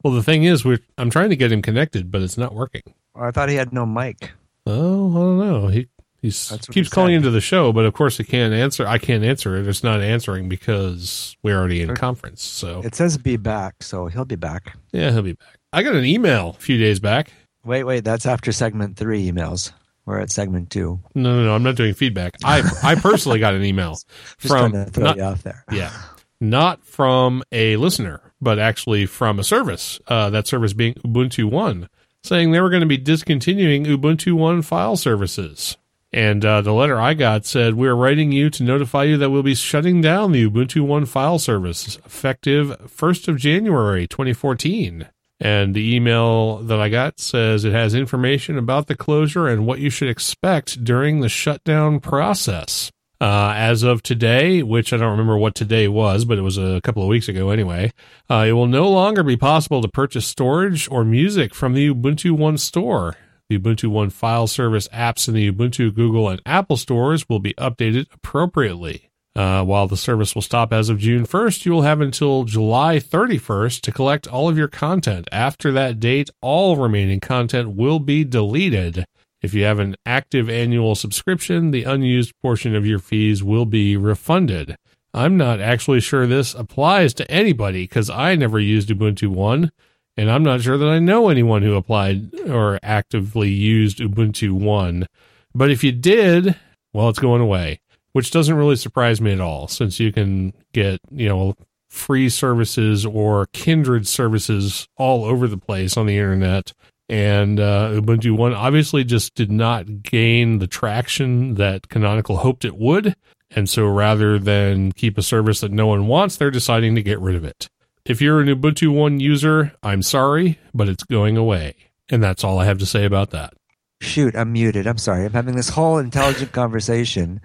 Well, 0.04 0.14
the 0.14 0.24
thing 0.24 0.44
is, 0.44 0.64
we're 0.66 0.80
I'm 0.98 1.10
trying 1.10 1.30
to 1.30 1.36
get 1.36 1.52
him 1.52 1.62
connected, 1.62 2.12
but 2.12 2.22
it's 2.22 2.38
not 2.38 2.56
working. 2.56 2.82
Oh, 3.16 3.24
I 3.26 3.32
thought 3.32 3.50
he 3.50 3.56
had 3.56 3.74
no 3.74 3.86
mic. 3.86 4.32
Oh, 4.66 5.10
I 5.12 5.14
don't 5.14 5.38
know. 5.40 5.68
He 5.68 5.88
he's 6.22 6.50
keeps 6.72 6.88
he 6.88 6.92
calling 6.92 7.12
said. 7.12 7.18
into 7.18 7.30
the 7.32 7.42
show, 7.42 7.72
but 7.74 7.86
of 7.86 7.94
course 7.94 8.18
he 8.18 8.24
can't 8.24 8.54
answer. 8.54 8.88
I 8.88 8.98
can't 8.98 9.24
answer 9.24 9.56
it. 9.58 9.68
It's 9.68 9.84
not 9.84 10.02
answering 10.02 10.50
because 10.50 11.36
we're 11.44 11.58
already 11.58 11.82
in 11.82 11.94
conference. 11.96 12.42
So 12.44 12.82
It 12.84 12.96
says 12.96 13.18
be 13.18 13.38
back, 13.38 13.84
so 13.84 14.08
he'll 14.08 14.26
be 14.26 14.36
back. 14.36 14.76
yeah, 14.92 15.12
he'll 15.12 15.22
be 15.22 15.34
back. 15.34 15.58
I 15.74 15.84
got 15.84 15.94
an 15.96 16.06
email 16.06 16.52
a 16.58 16.62
few 16.62 16.78
days 16.80 17.00
back. 17.00 17.32
Wait, 17.64 17.84
wait, 17.84 18.04
that's 18.04 18.26
after 18.26 18.52
segment 18.52 18.98
three 18.98 19.30
emails. 19.30 19.72
We're 20.06 20.20
at 20.20 20.32
segment 20.32 20.72
two. 20.72 21.00
No, 21.14 21.38
no, 21.38 21.46
no. 21.46 21.56
I'm 21.56 21.62
not 21.62 21.76
doing 21.76 21.94
feedback. 21.94 22.36
I 22.44 22.64
I 22.84 22.96
personally 22.96 23.38
got 23.38 23.54
an 23.54 23.64
email 23.64 23.92
Just 24.40 24.48
from 24.48 24.72
trying 24.72 24.86
to 24.86 24.92
throw 24.92 25.04
not, 25.04 25.18
you 25.18 25.24
off 25.24 25.44
there. 25.44 25.64
yeah, 25.72 25.92
not 26.40 26.84
from 26.84 27.44
a 27.52 27.76
listener, 27.76 28.22
but 28.42 28.58
actually 28.58 29.06
from 29.06 29.38
a 29.38 29.44
service. 29.44 30.00
Uh, 30.08 30.30
that 30.32 30.48
service 30.48 30.74
being 30.74 30.96
Ubuntu 31.06 31.52
One, 31.52 31.90
saying 32.24 32.52
they 32.52 32.60
were 32.62 32.72
going 32.72 32.82
to 32.82 32.88
be 32.88 32.98
discontinuing 32.98 33.86
Ubuntu 33.86 34.34
One 34.34 34.62
file 34.62 34.96
services. 34.96 35.78
And 36.12 36.44
uh, 36.44 36.62
the 36.62 36.74
letter 36.74 37.00
I 37.00 37.14
got 37.14 37.46
said, 37.46 37.76
"We're 37.76 37.94
writing 37.94 38.32
you 38.32 38.50
to 38.50 38.64
notify 38.64 39.04
you 39.04 39.18
that 39.18 39.30
we'll 39.30 39.44
be 39.44 39.54
shutting 39.54 40.02
down 40.02 40.32
the 40.32 40.50
Ubuntu 40.50 40.82
One 40.88 41.06
file 41.06 41.38
service 41.38 41.98
effective 41.98 42.90
first 42.90 43.28
of 43.28 43.38
January, 43.38 44.08
2014." 44.08 45.08
And 45.40 45.74
the 45.74 45.96
email 45.96 46.58
that 46.58 46.80
I 46.80 46.90
got 46.90 47.20
says 47.20 47.64
it 47.64 47.72
has 47.72 47.96
information 47.96 48.58
about 48.58 48.88
the 48.88 48.96
closure 48.96 49.48
and 49.48 49.66
what 49.66 49.80
you 49.80 49.90
should 49.90 50.10
expect 50.10 50.84
during 50.84 51.22
the 51.22 51.30
shutdown 51.30 52.00
process. 52.00 52.92
Uh, 53.22 53.54
as 53.54 53.84
of 53.84 54.02
today, 54.02 54.64
which 54.64 54.94
I 54.94 54.98
don't 54.98 55.12
remember 55.12 55.38
what 55.38 55.54
today 55.54 55.90
was, 55.90 56.24
but 56.24 56.38
it 56.38 56.42
was 56.42 56.58
a 56.58 56.80
couple 56.86 57.04
of 57.04 57.10
weeks 57.10 57.28
ago 57.28 57.50
anyway, 57.50 57.92
uh, 58.30 58.46
it 58.48 58.54
will 58.54 58.68
no 58.68 58.90
longer 58.90 59.24
be 59.24 59.36
possible 59.36 59.82
to 59.82 59.90
purchase 59.90 60.26
storage 60.26 60.90
or 60.90 61.04
music 61.04 61.54
from 61.54 61.74
the 61.74 61.94
Ubuntu 61.94 62.32
One 62.32 62.58
store. 62.58 63.18
The 63.50 63.60
Ubuntu 63.60 63.90
One 63.90 64.10
file 64.10 64.48
service 64.48 64.88
apps 64.90 65.28
in 65.28 65.34
the 65.34 65.52
Ubuntu, 65.52 65.94
Google, 65.94 66.30
and 66.30 66.42
Apple 66.46 66.78
stores 66.78 67.28
will 67.28 67.40
be 67.40 67.54
updated 67.56 68.06
appropriately. 68.14 69.09
Uh, 69.36 69.64
while 69.64 69.88
the 69.88 69.96
service 69.96 70.34
will 70.34 70.42
stop 70.42 70.74
as 70.74 70.90
of 70.90 70.98
June 70.98 71.26
1st, 71.26 71.66
you 71.66 71.72
will 71.72 71.84
have 71.84 72.02
until 72.02 72.44
July 72.44 72.98
31st 72.98 73.82
to 73.82 73.92
collect 73.92 74.28
all 74.28 74.50
of 74.50 74.58
your 74.58 74.68
content. 74.68 75.28
After 75.32 75.72
that 75.72 76.00
date, 76.00 76.30
all 76.42 76.76
remaining 76.76 77.20
content 77.20 77.76
will 77.76 78.00
be 78.00 78.24
deleted. 78.24 79.06
If 79.42 79.54
you 79.54 79.64
have 79.64 79.80
an 79.80 79.96
active 80.06 80.50
annual 80.50 80.96
subscription, 80.96 81.72
the 81.72 81.84
unused 81.86 82.34
portion 82.42 82.76
of 82.76 82.86
your 82.86 83.00
fees 83.00 83.44
will 83.44 83.66
be 83.66 83.96
refunded. 83.96 84.76
I'm 85.14 85.38
not 85.38 85.60
actually 85.60 86.02
sure 86.02 86.28
this 86.28 86.54
applies 86.54 87.14
to 87.16 87.32
anybody 87.32 87.84
because 87.84 88.10
I 88.10 88.36
never 88.36 88.60
used 88.60 88.90
Ubuntu 88.90 89.30
One, 89.30 89.72
and 90.18 90.30
I'm 90.30 90.44
not 90.44 90.62
sure 90.62 90.78
that 90.78 90.90
I 90.90 91.00
know 91.00 91.30
anyone 91.30 91.62
who 91.62 91.76
applied 91.76 92.38
or 92.50 92.80
actively 92.84 93.50
used 93.50 94.00
Ubuntu 94.00 94.52
One. 94.52 95.08
But 95.56 95.72
if 95.72 95.84
you 95.84 95.92
did, 95.92 96.56
well, 96.94 97.10
it's 97.10 97.20
going 97.20 97.42
away, 97.42 97.80
which 98.14 98.32
doesn't 98.32 98.56
really 98.56 98.76
surprise 98.76 99.22
me 99.22 99.32
at 99.32 99.42
all 99.42 99.68
since 99.68 100.00
you 100.00 100.12
can 100.12 100.54
get, 100.74 101.00
you 101.12 101.28
know, 101.28 101.56
free 101.90 102.30
services 102.30 103.06
or 103.06 103.48
kindred 103.48 104.08
services 104.08 104.88
all 104.98 105.26
over 105.26 105.48
the 105.48 105.58
place 105.58 105.98
on 105.98 106.06
the 106.06 106.18
internet. 106.18 106.74
And 107.08 107.60
uh, 107.60 107.90
Ubuntu 107.94 108.38
One 108.38 108.54
obviously 108.54 109.04
just 109.04 109.34
did 109.34 109.52
not 109.52 110.04
gain 110.04 110.60
the 110.60 110.68
traction 110.68 111.56
that 111.56 111.90
Canonical 111.90 112.38
hoped 112.38 112.66
it 112.66 112.78
would. 112.78 113.16
And 113.52 113.68
so 113.68 113.88
rather 113.88 114.38
than 114.38 114.92
keep 114.92 115.18
a 115.18 115.24
service 115.24 115.62
that 115.62 115.72
no 115.72 115.88
one 115.88 116.06
wants, 116.06 116.38
they're 116.38 116.52
deciding 116.52 116.94
to 116.96 117.02
get 117.02 117.20
rid 117.20 117.36
of 117.36 117.44
it. 117.44 117.68
If 118.06 118.22
you're 118.22 118.40
an 118.40 118.48
Ubuntu 118.48 118.94
One 118.94 119.20
user, 119.20 119.74
I'm 119.82 120.04
sorry, 120.04 120.60
but 120.74 120.88
it's 120.88 121.04
going 121.04 121.36
away. 121.36 121.76
And 122.10 122.22
that's 122.22 122.44
all 122.44 122.60
I 122.60 122.66
have 122.66 122.80
to 122.80 122.86
say 122.86 123.06
about 123.06 123.32
that. 123.32 123.54
Shoot, 124.02 124.36
I'm 124.36 124.54
muted. 124.54 124.88
I'm 124.88 124.98
sorry. 124.98 125.26
I'm 125.26 125.34
having 125.34 125.56
this 125.56 125.70
whole 125.70 125.98
intelligent 125.98 126.52
conversation. 126.52 127.42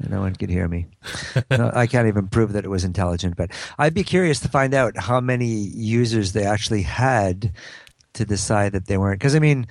No 0.00 0.20
one 0.20 0.34
could 0.34 0.50
hear 0.50 0.68
me. 0.68 0.86
no, 1.50 1.70
I 1.72 1.86
can't 1.86 2.08
even 2.08 2.28
prove 2.28 2.52
that 2.52 2.64
it 2.64 2.68
was 2.68 2.84
intelligent, 2.84 3.36
but 3.36 3.50
I'd 3.78 3.94
be 3.94 4.02
curious 4.02 4.40
to 4.40 4.48
find 4.48 4.74
out 4.74 4.96
how 4.96 5.20
many 5.20 5.46
users 5.46 6.32
they 6.32 6.44
actually 6.44 6.82
had 6.82 7.52
to 8.14 8.24
decide 8.24 8.72
that 8.72 8.86
they 8.86 8.98
weren't. 8.98 9.20
Because 9.20 9.34
I 9.34 9.38
mean, 9.38 9.66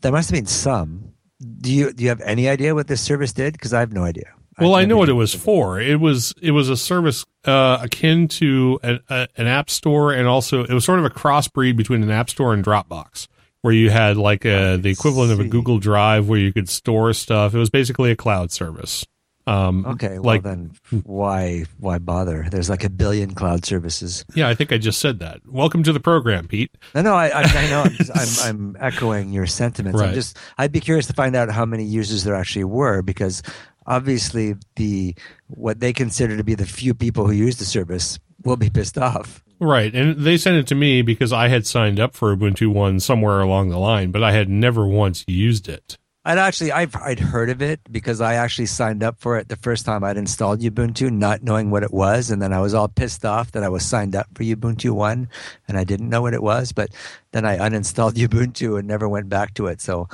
there 0.00 0.12
must 0.12 0.30
have 0.30 0.36
been 0.36 0.46
some. 0.46 1.12
Do 1.60 1.72
you 1.72 1.92
do 1.92 2.04
you 2.04 2.08
have 2.10 2.20
any 2.20 2.48
idea 2.48 2.74
what 2.74 2.86
this 2.86 3.00
service 3.00 3.32
did? 3.32 3.54
Because 3.54 3.74
I 3.74 3.80
have 3.80 3.92
no 3.92 4.04
idea. 4.04 4.32
Well, 4.58 4.74
I've 4.74 4.82
I 4.82 4.84
know 4.86 4.96
what 4.96 5.08
it 5.08 5.14
was 5.14 5.34
for. 5.34 5.80
It 5.80 5.98
was 5.98 6.32
it 6.40 6.52
was 6.52 6.68
a 6.68 6.76
service 6.76 7.24
uh, 7.44 7.78
akin 7.82 8.28
to 8.28 8.78
an, 8.82 9.00
a, 9.08 9.28
an 9.36 9.46
app 9.46 9.68
store, 9.68 10.12
and 10.12 10.28
also 10.28 10.62
it 10.62 10.72
was 10.72 10.84
sort 10.84 11.00
of 11.00 11.04
a 11.04 11.10
crossbreed 11.10 11.76
between 11.76 12.02
an 12.02 12.10
app 12.10 12.30
store 12.30 12.54
and 12.54 12.64
Dropbox, 12.64 13.26
where 13.62 13.74
you 13.74 13.90
had 13.90 14.16
like 14.16 14.44
a, 14.44 14.76
the 14.76 14.90
equivalent 14.90 15.32
of 15.32 15.40
a. 15.40 15.44
Google 15.44 15.78
Drive 15.78 16.28
where 16.28 16.38
you 16.38 16.52
could 16.52 16.68
store 16.68 17.12
stuff. 17.12 17.54
It 17.54 17.58
was 17.58 17.70
basically 17.70 18.12
a 18.12 18.16
cloud 18.16 18.52
service. 18.52 19.04
Um, 19.46 19.84
Okay, 19.84 20.18
well 20.18 20.22
like 20.22 20.42
then, 20.42 20.72
why 21.02 21.64
why 21.78 21.98
bother? 21.98 22.46
There's 22.50 22.70
like 22.70 22.82
a 22.84 22.88
billion 22.88 23.34
cloud 23.34 23.64
services. 23.64 24.24
yeah, 24.34 24.48
I 24.48 24.54
think 24.54 24.72
I 24.72 24.78
just 24.78 25.00
said 25.00 25.18
that. 25.18 25.40
Welcome 25.46 25.82
to 25.82 25.92
the 25.92 26.00
program, 26.00 26.48
Pete. 26.48 26.70
No, 26.94 27.02
no, 27.02 27.14
I, 27.14 27.28
I, 27.28 27.42
I 27.42 27.68
know. 27.68 27.82
I'm, 27.82 27.90
just, 27.92 28.42
I'm, 28.42 28.48
I'm 28.48 28.76
echoing 28.80 29.32
your 29.32 29.46
sentiments. 29.46 30.00
Right. 30.00 30.08
I'm 30.08 30.14
just, 30.14 30.38
I'd 30.56 30.72
be 30.72 30.80
curious 30.80 31.06
to 31.08 31.12
find 31.12 31.36
out 31.36 31.50
how 31.50 31.66
many 31.66 31.84
users 31.84 32.24
there 32.24 32.34
actually 32.34 32.64
were, 32.64 33.02
because 33.02 33.42
obviously 33.86 34.54
the 34.76 35.14
what 35.48 35.80
they 35.80 35.92
consider 35.92 36.36
to 36.36 36.44
be 36.44 36.54
the 36.54 36.66
few 36.66 36.94
people 36.94 37.26
who 37.26 37.32
use 37.32 37.56
the 37.58 37.64
service 37.66 38.18
will 38.44 38.56
be 38.56 38.70
pissed 38.70 38.96
off. 38.98 39.42
Right, 39.60 39.94
and 39.94 40.18
they 40.18 40.36
sent 40.36 40.56
it 40.56 40.66
to 40.68 40.74
me 40.74 41.02
because 41.02 41.32
I 41.32 41.48
had 41.48 41.66
signed 41.66 42.00
up 42.00 42.14
for 42.14 42.34
Ubuntu 42.34 42.72
One 42.72 42.98
somewhere 42.98 43.40
along 43.40 43.68
the 43.68 43.78
line, 43.78 44.10
but 44.10 44.22
I 44.22 44.32
had 44.32 44.48
never 44.48 44.86
once 44.86 45.24
used 45.28 45.68
it. 45.68 45.96
I'd 46.26 46.38
actually, 46.38 46.72
I've, 46.72 46.96
I'd 46.96 47.20
heard 47.20 47.50
of 47.50 47.60
it 47.60 47.80
because 47.90 48.22
I 48.22 48.34
actually 48.34 48.66
signed 48.66 49.02
up 49.02 49.20
for 49.20 49.36
it 49.36 49.48
the 49.48 49.56
first 49.56 49.84
time 49.84 50.02
I'd 50.02 50.16
installed 50.16 50.60
Ubuntu, 50.60 51.10
not 51.10 51.42
knowing 51.42 51.70
what 51.70 51.82
it 51.82 51.92
was, 51.92 52.30
and 52.30 52.40
then 52.40 52.50
I 52.52 52.60
was 52.60 52.72
all 52.72 52.88
pissed 52.88 53.26
off 53.26 53.52
that 53.52 53.62
I 53.62 53.68
was 53.68 53.84
signed 53.84 54.16
up 54.16 54.26
for 54.34 54.42
Ubuntu 54.42 54.92
One, 54.92 55.28
and 55.68 55.76
I 55.76 55.84
didn't 55.84 56.08
know 56.08 56.22
what 56.22 56.32
it 56.32 56.42
was. 56.42 56.72
But 56.72 56.90
then 57.32 57.44
I 57.44 57.58
uninstalled 57.58 58.12
Ubuntu 58.14 58.78
and 58.78 58.88
never 58.88 59.06
went 59.06 59.28
back 59.28 59.52
to 59.54 59.66
it. 59.66 59.82
So 59.82 60.08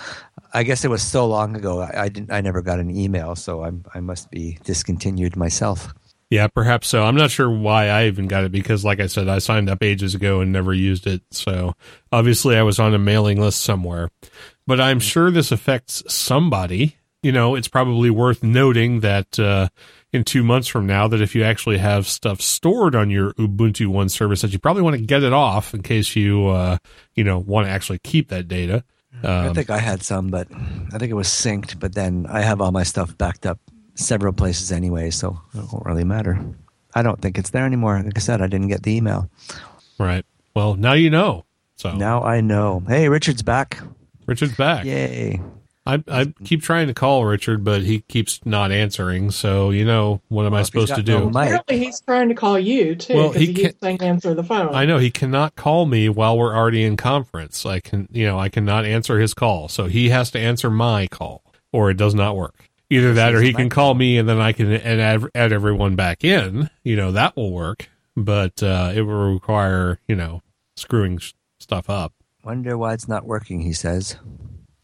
I 0.53 0.65
guess 0.65 0.85
it 0.85 0.91
was 0.91 1.03
so 1.03 1.27
long 1.27 1.55
ago, 1.55 1.81
I, 1.81 2.03
I 2.05 2.09
didn't, 2.09 2.33
I 2.33 2.41
never 2.41 2.61
got 2.61 2.81
an 2.81 2.91
email, 2.91 3.37
so 3.37 3.63
I'm, 3.63 3.85
I 3.95 4.01
must 4.01 4.31
be 4.33 4.59
discontinued 4.65 5.37
myself. 5.37 5.95
Yeah, 6.31 6.47
perhaps 6.47 6.87
so. 6.87 7.03
I'm 7.03 7.17
not 7.17 7.33
sure 7.33 7.51
why 7.51 7.89
I 7.89 8.07
even 8.07 8.29
got 8.29 8.45
it 8.45 8.53
because, 8.53 8.85
like 8.85 9.01
I 9.01 9.07
said, 9.07 9.29
I 9.29 9.41
signed 9.41 9.69
up 9.69 9.83
ages 9.83 10.15
ago 10.15 10.41
and 10.41 10.53
never 10.53 10.73
used 10.73 11.09
it. 11.09 11.23
So 11.33 11.75
obviously, 12.13 12.57
I 12.57 12.63
was 12.63 12.79
on 12.79 12.95
a 12.95 13.01
mailing 13.01 13.41
list 13.41 13.63
somewhere. 13.63 14.11
But 14.71 14.81
I'm 14.81 15.01
sure 15.01 15.33
this 15.33 15.51
affects 15.51 16.05
somebody. 16.07 16.97
You 17.25 17.33
know, 17.33 17.57
it's 17.57 17.67
probably 17.67 18.09
worth 18.09 18.45
noting 18.45 19.01
that 19.01 19.37
uh, 19.37 19.67
in 20.13 20.23
two 20.23 20.45
months 20.45 20.69
from 20.69 20.87
now, 20.87 21.09
that 21.09 21.21
if 21.21 21.35
you 21.35 21.43
actually 21.43 21.79
have 21.79 22.07
stuff 22.07 22.41
stored 22.41 22.95
on 22.95 23.11
your 23.11 23.33
Ubuntu 23.33 23.89
One 23.89 24.09
service, 24.09 24.43
that 24.43 24.53
you 24.53 24.61
probably 24.61 24.83
want 24.83 24.95
to 24.95 25.03
get 25.03 25.25
it 25.25 25.33
off 25.33 25.75
in 25.75 25.83
case 25.83 26.15
you, 26.15 26.47
uh, 26.47 26.79
you 27.17 27.25
know, 27.25 27.41
want 27.41 27.67
to 27.67 27.71
actually 27.73 27.99
keep 27.99 28.29
that 28.29 28.47
data. 28.47 28.85
I 29.25 29.49
Um, 29.49 29.55
think 29.57 29.71
I 29.71 29.79
had 29.79 30.05
some, 30.05 30.29
but 30.29 30.47
I 30.95 30.99
think 30.99 31.11
it 31.11 31.15
was 31.17 31.27
synced. 31.27 31.81
But 31.81 31.97
then 31.97 32.27
I 32.31 32.43
have 32.43 32.61
all 32.61 32.71
my 32.71 32.85
stuff 32.85 33.19
backed 33.19 33.47
up 33.47 33.59
several 33.97 34.33
places 34.33 34.71
anyway, 34.71 35.11
so 35.11 35.41
it 35.53 35.65
won't 35.73 35.85
really 35.85 36.05
matter. 36.05 36.39
I 36.95 37.03
don't 37.03 37.21
think 37.21 37.39
it's 37.39 37.51
there 37.51 37.67
anymore. 37.67 38.01
Like 38.05 38.17
I 38.17 38.21
said, 38.21 38.41
I 38.41 38.47
didn't 38.47 38.69
get 38.69 38.85
the 38.85 38.95
email. 38.97 39.29
right. 39.99 40.25
Well, 40.55 40.77
now 40.77 40.93
you 40.93 41.11
know. 41.11 41.45
So 41.75 41.93
Now 41.97 42.23
I 42.23 42.41
know. 42.41 42.85
Hey, 42.87 43.09
Richard's 43.09 43.43
back. 43.43 43.81
Richard's 44.31 44.57
back. 44.57 44.85
Yay. 44.87 45.41
I, 45.87 46.03
I 46.09 46.33
keep 46.45 46.63
trying 46.63 46.87
to 46.89 46.95
call 46.95 47.25
Richard, 47.25 47.65
but 47.65 47.83
he 47.83 48.01
keeps 48.03 48.39
not 48.45 48.71
answering. 48.71 49.31
So, 49.31 49.71
you 49.71 49.85
know, 49.85 50.21
what 50.29 50.45
am 50.47 50.53
I 50.53 50.57
Well, 50.57 50.61
if 50.61 50.67
supposed 50.67 50.95
to 50.95 51.03
do? 51.03 51.19
no 51.19 51.29
Apparently, 51.31 51.79
he's 51.79 52.01
trying 52.01 52.29
to 52.29 52.35
call 52.35 52.59
you 52.59 52.95
too. 52.95 53.15
Well, 53.15 53.29
because 53.31 53.41
he 53.41 53.47
he, 53.49 53.55
can't- 53.55 53.67
keeps 53.73 53.81
saying 53.81 54.03
answer 54.03 54.35
the 54.35 54.45
phone. 54.45 54.75
I 54.75 54.85
know 54.85 54.99
he 54.99 55.11
cannot 55.11 55.57
call 55.57 55.87
me 55.87 56.09
while 56.09 56.39
we're 56.39 56.55
already 56.55 56.85
in 56.85 56.97
conference. 56.97 57.65
I 57.67 57.81
can, 57.81 58.09
you 58.13 58.27
know, 58.27 58.39
I 58.39 58.49
cannot 58.51 58.85
answer 58.85 59.19
his 59.19 59.35
call. 59.35 59.69
So 59.69 59.87
he 59.87 60.11
has 60.11 60.31
to 60.33 60.39
answer 60.39 60.71
my 60.71 61.07
call 61.09 61.43
or 61.73 61.91
it 61.91 61.97
does 61.97 62.15
not 62.15 62.37
work. 62.37 62.69
Either 62.91 63.15
that 63.15 63.35
or 63.35 63.41
he 63.41 63.53
can 63.53 63.69
call 63.71 63.95
me 63.95 64.19
and 64.19 64.29
then 64.29 64.39
I 64.41 64.53
can 64.53 64.71
and 64.71 65.01
add, 65.01 65.25
add 65.35 65.53
everyone 65.53 65.97
back 65.97 66.25
in. 66.25 66.69
You 66.85 66.97
know, 66.97 67.11
that 67.13 67.37
will 67.37 67.53
work, 67.53 67.89
but 68.17 68.63
uh, 68.63 68.93
it 68.95 69.03
will 69.03 69.33
require, 69.33 69.99
you 70.07 70.15
know, 70.15 70.43
screwing 70.77 71.21
stuff 71.59 71.89
up. 71.89 72.13
Wonder 72.45 72.77
why 72.79 72.95
it's 72.95 73.09
not 73.09 73.27
working, 73.27 73.61
he 73.61 73.73
says. 73.73 74.17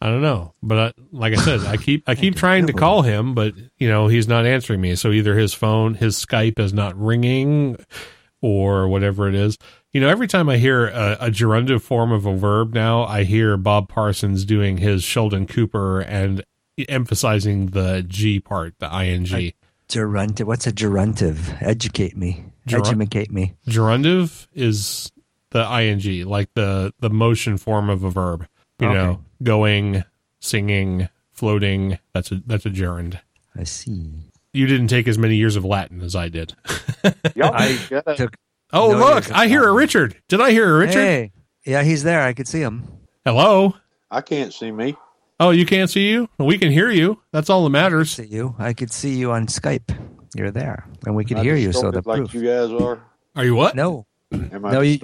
I 0.00 0.08
don't 0.08 0.22
know, 0.22 0.52
but 0.62 0.78
I, 0.78 0.92
like 1.10 1.32
I 1.32 1.36
said, 1.36 1.60
I 1.60 1.78
keep 1.78 2.06
I 2.06 2.14
keep 2.14 2.36
trying 2.36 2.66
to 2.66 2.72
call 2.74 3.02
him, 3.02 3.34
but 3.34 3.54
you 3.78 3.88
know 3.88 4.08
he's 4.08 4.28
not 4.28 4.44
answering 4.44 4.80
me. 4.80 4.94
So 4.94 5.10
either 5.10 5.36
his 5.38 5.54
phone, 5.54 5.94
his 5.94 6.16
Skype 6.22 6.58
is 6.58 6.74
not 6.74 6.94
ringing, 7.00 7.76
or 8.42 8.88
whatever 8.88 9.26
it 9.28 9.34
is. 9.34 9.56
You 9.92 10.02
know, 10.02 10.08
every 10.08 10.28
time 10.28 10.50
I 10.50 10.58
hear 10.58 10.88
a, 10.88 11.16
a 11.20 11.30
gerundive 11.30 11.80
form 11.80 12.12
of 12.12 12.26
a 12.26 12.36
verb 12.36 12.74
now, 12.74 13.04
I 13.04 13.24
hear 13.24 13.56
Bob 13.56 13.88
Parsons 13.88 14.44
doing 14.44 14.76
his 14.76 15.02
Sheldon 15.02 15.46
Cooper 15.46 16.00
and 16.00 16.44
emphasizing 16.90 17.68
the 17.68 18.04
G 18.06 18.38
part, 18.38 18.74
the 18.78 18.86
ing. 19.02 19.52
gerundive. 19.88 20.44
What's 20.44 20.66
a 20.66 20.72
gerundive? 20.72 21.56
Educate 21.62 22.16
me. 22.16 22.44
Gerun- 22.68 23.00
Educate 23.00 23.32
me. 23.32 23.54
Gerundive 23.66 24.46
is 24.52 25.10
the 25.56 25.80
ing, 25.82 26.26
like 26.26 26.52
the 26.54 26.92
the 27.00 27.10
motion 27.10 27.56
form 27.58 27.88
of 27.90 28.04
a 28.04 28.10
verb. 28.10 28.46
You 28.78 28.88
Okay. 28.88 28.94
know, 28.94 29.20
going, 29.42 30.04
singing, 30.40 31.08
floating. 31.32 31.98
That's 32.12 32.30
a 32.32 32.42
that's 32.46 32.66
a 32.66 32.70
gerund. 32.70 33.20
I 33.58 33.64
see. 33.64 34.10
You 34.52 34.66
didn't 34.66 34.88
take 34.88 35.06
as 35.08 35.18
many 35.18 35.36
years 35.36 35.56
of 35.56 35.64
Latin 35.64 36.00
as 36.02 36.14
I 36.14 36.28
did. 36.28 36.54
Y'all 37.34 37.52
I 37.54 37.76
took. 38.16 38.34
Oh, 38.72 38.92
No 38.92 38.98
look, 38.98 39.30
I 39.32 39.46
hear 39.48 39.64
a 39.66 39.72
Richard. 39.72 40.16
Did 40.28 40.40
I 40.40 40.50
hear 40.50 40.74
a 40.74 40.78
Richard? 40.78 41.00
Hey. 41.00 41.32
Yeah, 41.64 41.82
he's 41.82 42.02
there. 42.02 42.22
I 42.22 42.32
could 42.32 42.48
see 42.48 42.60
him. 42.60 42.84
Hello. 43.24 43.74
I 44.10 44.20
can't 44.20 44.52
see 44.52 44.70
me. 44.70 44.96
Oh, 45.40 45.50
you 45.50 45.66
can't 45.66 45.90
see 45.90 46.08
you? 46.08 46.28
We 46.38 46.58
can 46.58 46.70
hear 46.72 46.90
you. 46.90 47.20
That's 47.32 47.50
all 47.50 47.64
that 47.64 47.70
matters. 47.70 48.10
See 48.12 48.26
you. 48.26 48.54
I 48.58 48.72
could 48.72 48.90
see 48.92 49.16
you 49.16 49.32
on 49.32 49.46
Skype. 49.46 49.94
You're 50.34 50.50
there, 50.50 50.86
and 51.06 51.14
we 51.16 51.24
could 51.24 51.36
Am 51.38 51.42
I 51.42 51.44
hear 51.44 51.56
you. 51.56 51.72
So 51.72 51.90
distorted 51.90 52.04
the 52.04 52.08
like 52.08 52.18
proof. 52.18 52.34
you 52.34 52.42
guys 52.44 52.70
are. 52.70 53.02
Are 53.36 53.44
you 53.44 53.54
what? 53.54 53.74
No, 53.74 54.06
Am 54.32 54.64
I 54.64 54.72
No, 54.72 54.80
you- 54.80 54.98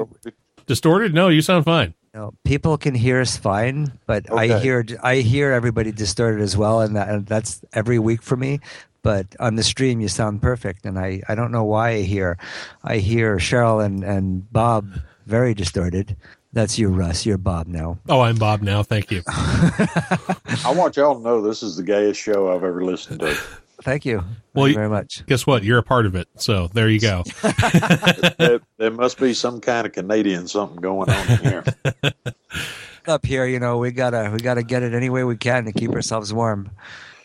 distorted? 0.67 1.09
Distorted? 1.09 1.15
No, 1.15 1.29
you 1.29 1.43
sound 1.43 1.65
fine. 1.65 1.95
no. 2.15 2.35
People 2.45 2.77
can 2.79 2.95
hear 2.95 3.21
us 3.21 3.37
fine, 3.37 3.93
but 4.07 4.31
I 4.33 4.59
hear 4.61 4.85
I 5.03 5.17
hear 5.17 5.53
everybody 5.53 5.93
distorted 5.93 6.41
as 6.41 6.57
well, 6.57 6.81
and, 6.81 6.97
that, 6.97 7.09
and 7.09 7.27
that's 7.27 7.63
every 7.73 7.99
week 7.99 8.23
for 8.23 8.37
me. 8.37 8.61
But 9.03 9.27
on 9.41 9.57
the 9.57 9.65
stream, 9.65 10.01
you 10.01 10.09
sound 10.09 10.41
perfect, 10.43 10.87
and 10.87 10.97
I, 10.99 11.23
I 11.29 11.35
don't 11.35 11.51
know 11.51 11.65
why 11.65 11.91
I 11.91 12.03
hear 12.03 12.39
I 12.85 12.99
hear 12.99 13.37
Cheryl 13.39 13.85
and, 13.85 14.05
and 14.05 14.51
Bob 14.53 14.87
very 15.27 15.55
distorted. 15.55 16.17
That's 16.53 16.79
you, 16.79 16.89
Russ. 16.89 17.25
You're 17.25 17.39
Bob 17.39 17.67
now. 17.67 17.99
Oh, 18.09 18.21
I'm 18.21 18.37
Bob 18.37 18.61
now. 18.61 18.83
Thank 18.83 19.11
you. 19.11 19.23
I 19.27 20.73
want 20.77 20.97
y'all 20.97 21.15
to 21.17 21.21
know 21.23 21.41
this 21.41 21.63
is 21.63 21.77
the 21.77 21.83
gayest 21.83 22.21
show 22.21 22.55
I've 22.55 22.63
ever 22.63 22.85
listened 22.85 23.21
to. 23.21 23.37
Thank 23.83 24.05
you. 24.05 24.19
Thank 24.21 24.31
Well, 24.55 24.67
you 24.67 24.73
you- 24.73 24.77
very 24.79 24.89
much. 24.89 25.25
Guess 25.27 25.47
what? 25.47 25.65
You're 25.65 25.79
a 25.79 25.83
part 25.83 26.07
of 26.07 26.15
it. 26.15 26.29
So 26.37 26.69
there 26.73 26.89
you 26.89 27.01
go. 27.01 27.25
there, 28.39 28.61
there 28.79 28.91
must 28.91 29.19
be 29.19 29.35
some 29.35 29.61
kind 29.61 29.87
of 29.87 29.93
Canadian 29.93 30.49
something 30.49 30.81
going 30.81 31.11
on 31.11 31.31
in 31.31 31.39
here. 31.39 31.65
Up 33.07 33.27
here, 33.27 33.47
you 33.47 33.59
know, 33.59 33.79
we 33.79 33.91
gotta 33.91 34.31
we 34.33 34.39
gotta 34.39 34.63
get 34.63 34.85
it 34.85 34.95
any 34.95 35.11
way 35.11 35.25
we 35.25 35.37
can 35.37 35.65
to 35.65 35.73
keep 35.73 35.91
ourselves 35.91 36.33
warm. 36.33 36.71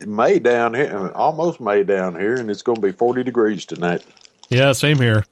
May 0.08 0.40
down 0.40 0.74
here, 0.74 1.12
almost 1.14 1.60
May 1.62 1.84
down 1.84 2.20
here, 2.20 2.36
and 2.36 2.50
it's 2.50 2.64
going 2.64 2.76
to 2.78 2.82
be 2.82 2.92
40 2.92 3.24
degrees 3.24 3.64
tonight. 3.66 4.04
Yeah, 4.50 4.72
same 4.72 4.98
here. 4.98 5.24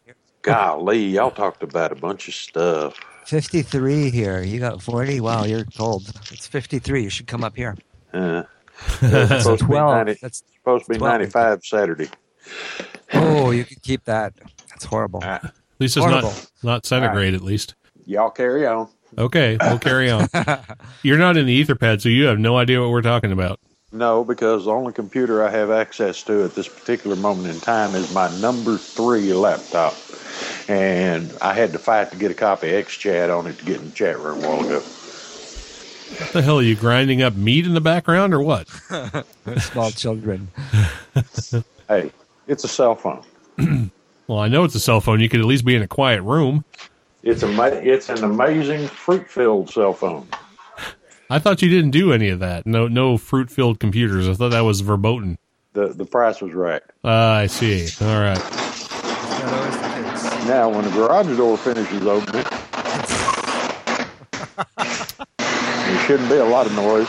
Golly, 0.44 1.04
y'all 1.04 1.32
talked 1.32 1.64
about 1.64 1.92
a 1.92 1.96
bunch 1.96 2.28
of 2.28 2.34
stuff. 2.36 2.96
53 3.26 4.12
here. 4.12 4.44
You 4.44 4.60
got 4.60 4.82
40? 4.82 5.20
Wow, 5.20 5.46
you're 5.46 5.66
cold. 5.78 6.08
It's 6.32 6.46
53. 6.48 7.04
You 7.04 7.10
should 7.10 7.26
come 7.28 7.44
up 7.44 7.56
here. 7.56 7.76
Uh, 8.14 8.44
it's 9.02 9.44
supposed, 9.44 9.60
to 9.62 9.66
be 9.66 9.74
12. 9.74 9.96
90, 10.06 10.20
That's 10.22 10.44
supposed 10.60 10.86
to 10.86 10.92
be 10.92 10.98
12. 10.98 11.14
95 11.14 11.66
Saturday. 11.66 12.10
Oh, 13.14 13.52
you 13.52 13.64
can 13.66 13.78
keep 13.82 14.04
that. 14.06 14.34
That's 14.70 14.86
horrible. 14.86 15.22
Ah, 15.24 15.40
At 15.44 15.54
least 15.80 15.98
it's 15.98 16.06
Horrible. 16.06 16.30
not 16.30 16.48
not 16.64 16.86
centigrade. 16.86 17.34
At 17.34 17.42
least. 17.42 17.76
y'all 18.06 18.30
carry 18.30 18.66
on. 18.68 18.88
Okay, 19.18 19.58
we'll 19.62 19.80
carry 19.80 20.10
on. 20.12 20.28
You're 21.04 21.18
not 21.18 21.38
in 21.38 21.46
the 21.46 21.64
Etherpad, 21.64 22.02
so 22.02 22.10
you 22.10 22.26
have 22.26 22.38
no 22.40 22.58
idea 22.58 22.82
what 22.82 22.90
we're 22.92 23.02
talking 23.02 23.32
about. 23.32 23.60
No, 23.94 24.26
because 24.26 24.66
the 24.66 24.72
only 24.72 24.92
computer 24.92 25.42
I 25.44 25.50
have 25.52 25.72
access 25.72 26.22
to 26.24 26.44
at 26.44 26.54
this 26.54 26.68
particular 26.68 27.16
moment 27.16 27.54
in 27.54 27.62
time 27.62 27.96
is 27.96 28.14
my 28.14 28.30
number 28.42 28.78
three 28.78 29.32
laptop. 29.34 29.96
And 30.68 31.32
I 31.42 31.54
had 31.54 31.72
to 31.74 31.80
fight 31.80 32.12
to 32.12 32.18
get 32.18 32.30
a 32.32 32.34
copy 32.34 32.76
of 32.76 32.86
XChat 32.86 33.36
on 33.38 33.48
it 33.48 33.58
to 33.60 33.66
get 33.66 33.78
in 33.80 33.86
the 33.86 33.92
chat 33.96 34.20
room 34.20 34.44
a 34.44 34.48
while 34.50 34.66
ago. 34.66 34.84
What 36.20 36.34
the 36.34 36.42
hell 36.42 36.60
are 36.60 36.64
you 36.64 36.76
grinding 36.76 37.22
up 37.22 37.36
meat 37.36 37.66
in 37.66 37.74
the 37.74 37.82
background 37.82 38.34
or 38.34 38.42
what? 38.42 38.68
Small 39.60 39.92
children. 39.92 40.50
Hey, 41.88 42.12
it's 42.48 42.64
a 42.64 42.68
cell 42.68 42.96
phone. 42.96 43.24
Well, 44.28 44.40
I 44.40 44.48
know 44.48 44.64
it's 44.64 44.74
a 44.74 44.80
cell 44.80 45.02
phone. 45.02 45.20
You 45.20 45.30
could 45.30 45.40
at 45.40 45.46
least 45.46 45.66
be 45.66 45.76
in 45.76 45.84
a 45.84 45.88
quiet 45.88 46.24
room. 46.24 46.66
It's 47.22 47.44
a 47.44 47.88
it's 47.88 48.10
an 48.10 48.24
amazing 48.24 48.88
fruit 48.88 49.30
filled 49.30 49.70
cell 49.70 49.94
phone. 49.94 50.28
I 51.30 51.38
thought 51.40 51.62
you 51.62 51.70
didn't 51.70 51.92
do 51.92 52.12
any 52.12 52.30
of 52.30 52.40
that. 52.40 52.66
No, 52.66 52.88
no 52.88 53.18
fruit 53.18 53.52
filled 53.52 53.80
computers. 53.80 54.28
I 54.28 54.34
thought 54.34 54.50
that 54.50 54.62
was 54.62 54.82
verboten. 54.82 55.38
The 55.74 55.90
the 55.90 56.06
price 56.06 56.42
was 56.42 56.54
right. 56.54 56.82
Ah, 57.04 57.36
I 57.36 57.48
see. 57.48 57.88
All 58.04 58.20
right. 58.20 58.38
Yeah, 58.38 59.46
that 59.52 59.66
was 59.68 60.24
the 60.24 60.30
case. 60.32 60.48
Now, 60.48 60.70
when 60.70 60.86
the 60.86 60.92
garage 60.92 61.38
door 61.38 61.58
finishes 61.58 62.06
opening, 62.06 62.46
shouldn't 66.06 66.30
be 66.30 66.36
a 66.36 66.46
lot 66.46 66.66
of 66.68 66.74
noise. 66.74 67.08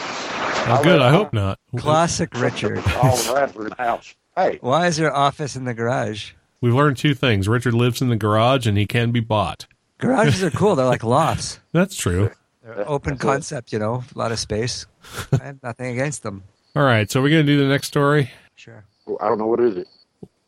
Oh, 0.68 0.80
good. 0.82 1.00
I 1.00 1.10
hope 1.10 1.32
not. 1.32 1.58
Classic 1.76 2.32
Richard. 2.34 2.78
All 2.96 3.34
around 3.34 3.52
the 3.54 3.74
house. 3.78 4.14
Hey, 4.34 4.58
Why 4.60 4.86
is 4.86 4.96
there 4.96 5.14
office 5.14 5.54
in 5.54 5.64
the 5.64 5.74
garage? 5.74 6.32
We've 6.60 6.74
learned 6.74 6.96
two 6.96 7.14
things. 7.14 7.46
Richard 7.46 7.74
lives 7.74 8.00
in 8.00 8.08
the 8.08 8.16
garage 8.16 8.66
and 8.66 8.76
he 8.76 8.86
can 8.86 9.12
be 9.12 9.20
bought. 9.20 9.66
Garages 9.98 10.42
are 10.42 10.50
cool. 10.50 10.74
They're 10.76 10.86
like 10.86 11.04
lofts. 11.04 11.60
That's 11.72 11.94
true. 11.94 12.30
They're 12.64 12.88
open 12.88 13.16
concept, 13.18 13.72
you 13.72 13.78
know, 13.78 14.02
a 14.14 14.18
lot 14.18 14.32
of 14.32 14.38
space. 14.38 14.86
I 15.32 15.44
have 15.44 15.62
nothing 15.62 15.92
against 15.92 16.22
them. 16.22 16.42
All 16.74 16.82
right. 16.82 17.10
So 17.10 17.22
we're 17.22 17.30
going 17.30 17.46
to 17.46 17.52
do 17.52 17.58
the 17.58 17.68
next 17.68 17.88
story. 17.88 18.30
Sure. 18.56 18.84
I 19.20 19.28
don't 19.28 19.38
know 19.38 19.46
what 19.46 19.60
is 19.60 19.76
it. 19.76 19.88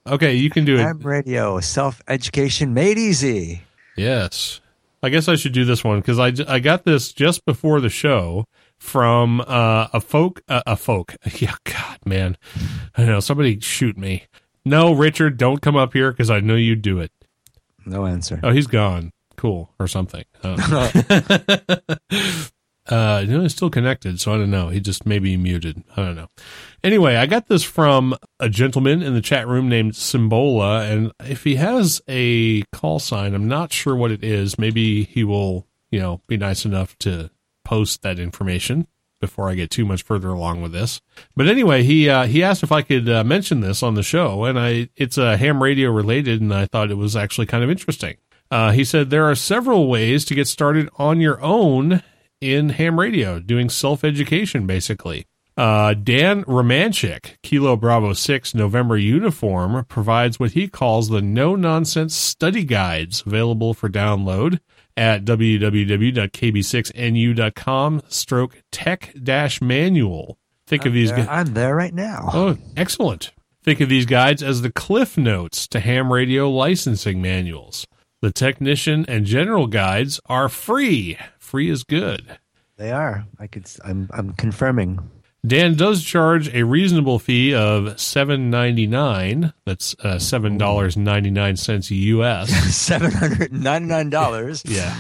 Okay. 0.07 0.35
You 0.35 0.51
can 0.51 0.65
do 0.65 0.75
it. 0.77 0.81
Ham 0.81 1.01
radio, 1.01 1.61
self 1.61 2.03
education 2.09 2.75
made 2.75 2.99
easy. 2.99 3.63
Yes. 3.97 4.61
I 5.03 5.11
guess 5.11 5.29
I 5.29 5.37
should 5.37 5.53
do 5.53 5.65
this 5.65 5.85
one 5.85 6.01
because 6.01 6.19
I, 6.19 6.33
I 6.49 6.59
got 6.59 6.85
this 6.85 7.13
just 7.13 7.45
before 7.45 7.81
the 7.81 7.89
show 7.89 8.47
from 8.79 9.41
uh, 9.43 9.89
a 9.93 10.01
folk 10.01 10.43
uh, 10.49 10.63
a 10.67 10.77
folk. 10.77 11.17
Yeah, 11.39 11.55
God, 11.65 11.99
man, 12.05 12.37
I 12.97 13.05
know 13.05 13.21
somebody 13.21 13.61
shoot 13.61 13.97
me. 13.97 14.25
No, 14.65 14.93
Richard, 14.93 15.37
don't 15.37 15.63
come 15.63 15.77
up 15.77 15.93
here 15.93 16.11
because 16.11 16.31
I 16.31 16.41
know 16.41 16.57
you 16.57 16.75
do 16.75 16.99
it. 16.99 17.13
No 17.87 18.07
answer. 18.07 18.41
Oh, 18.43 18.51
he's 18.51 18.67
gone. 18.67 19.13
Cool 19.37 19.71
or 19.79 19.87
something. 19.87 20.25
uh, 22.89 23.21
he's 23.21 23.53
still 23.53 23.71
connected, 23.71 24.21
so 24.21 24.33
I 24.33 24.39
don't 24.39 24.51
know. 24.51 24.69
He 24.69 24.81
just 24.81 25.07
maybe 25.07 25.37
muted. 25.37 25.83
I 25.97 26.05
don't 26.05 26.17
know. 26.17 26.29
Anyway, 26.83 27.17
I 27.17 27.27
got 27.27 27.49
this 27.49 27.63
from 27.63 28.15
a 28.41 28.49
gentleman 28.49 29.03
in 29.03 29.15
the 29.15 29.21
chat 29.21 29.47
room 29.47 29.69
named 29.69 29.93
Symbola, 29.93 30.91
and 30.91 31.13
if 31.21 31.45
he 31.45 31.57
has 31.57 32.01
a 32.09 32.63
call 32.73 32.99
sign, 32.99 33.35
I'm 33.35 33.49
not 33.49 33.73
sure 33.73 33.95
what 33.95 34.11
it 34.11 34.25
is. 34.25 34.59
Maybe 34.59 35.05
he 35.05 35.25
will, 35.25 35.67
you 35.91 36.01
know, 36.01 36.23
be 36.27 36.37
nice 36.37 36.65
enough 36.65 36.97
to 37.01 37.31
post 37.65 38.03
that 38.03 38.19
information 38.19 38.87
before 39.21 39.51
I 39.51 39.55
get 39.55 39.71
too 39.71 39.85
much 39.85 40.03
further 40.03 40.29
along 40.29 40.63
with 40.63 40.73
this. 40.73 41.01
But 41.37 41.49
anyway, 41.49 41.83
he 41.83 42.09
uh, 42.09 42.27
he 42.27 42.43
asked 42.43 42.63
if 42.63 42.73
I 42.73 42.83
could 42.83 43.09
uh, 43.09 43.25
mention 43.25 43.61
this 43.61 43.83
on 43.83 43.95
the 43.95 44.03
show, 44.03 44.45
and 44.45 44.59
I 44.59 44.89
it's 44.97 45.19
uh, 45.19 45.37
ham 45.37 45.63
radio 45.63 45.91
related, 45.91 46.41
and 46.41 46.55
I 46.55 46.67
thought 46.67 46.91
it 46.91 46.97
was 46.97 47.17
actually 47.17 47.47
kind 47.47 47.65
of 47.65 47.71
interesting. 47.71 48.17
Uh, 48.51 48.73
he 48.73 48.85
said 48.85 49.11
there 49.11 49.29
are 49.29 49.35
several 49.35 49.89
ways 49.89 50.25
to 50.25 50.35
get 50.35 50.49
started 50.49 50.89
on 50.97 51.21
your 51.21 51.39
own 51.43 52.03
in 52.41 52.71
ham 52.71 52.99
radio, 52.99 53.39
doing 53.41 53.69
self 53.71 54.03
education 54.05 54.67
basically. 54.67 55.27
Uh, 55.57 55.93
Dan 55.95 56.45
Romanchik, 56.45 57.37
Kilo 57.43 57.75
Bravo 57.75 58.13
6 58.13 58.55
November 58.55 58.97
uniform, 58.97 59.85
provides 59.87 60.39
what 60.39 60.53
he 60.53 60.69
calls 60.69 61.09
the 61.09 61.21
no 61.21 61.57
nonsense 61.57 62.15
study 62.15 62.63
guides 62.63 63.25
available 63.27 63.75
for 63.75 63.89
download 63.89 64.61
at 64.97 65.25
www.kb6nu.com 65.25 68.03
stroke 68.09 68.63
tech 68.71 69.13
dash 69.23 69.61
manual. 69.61 70.39
Think 70.67 70.87
of 70.87 70.93
these. 70.93 71.11
There- 71.11 71.25
gu- 71.25 71.31
I'm 71.31 71.55
there 71.55 71.75
right 71.75 71.95
now. 71.95 72.31
Oh, 72.33 72.57
excellent. 72.77 73.33
Think 73.65 73.81
of 73.81 73.89
these 73.89 74.07
guides 74.07 74.43
as 74.43 74.63
the 74.63 74.73
cliff 74.73 75.19
notes 75.19 75.67
to 75.69 75.81
ham 75.81 76.13
radio 76.13 76.49
licensing 76.51 77.21
manuals. 77.21 77.87
The 78.21 78.33
technician 78.33 79.05
and 79.09 79.25
general 79.27 79.67
guides 79.67 80.21
are 80.27 80.49
free. 80.49 81.19
Free 81.49 81.71
is 81.71 81.83
good. 81.83 82.27
They 82.77 82.93
are. 82.93 83.25
I 83.41 83.47
could. 83.47 83.65
I'm. 83.83 84.11
I'm 84.13 84.35
confirming. 84.35 84.99
Dan 85.47 85.77
does 85.77 86.05
charge 86.05 86.55
a 86.55 86.65
reasonable 86.65 87.19
fee 87.19 87.55
of 87.55 87.99
seven 87.99 88.51
ninety 88.51 88.87
nine. 88.87 89.55
That's 89.65 89.97
uh, 90.01 90.19
seven 90.19 90.59
dollars 90.59 90.99
ninety 90.99 91.31
nine 91.31 91.57
cents 91.57 91.91
US. 91.91 92.51
Seven 92.77 93.11
hundred 93.13 93.51
ninety 93.51 93.89
nine 93.89 94.11
dollars. 94.11 94.63
Yeah, 94.69 94.95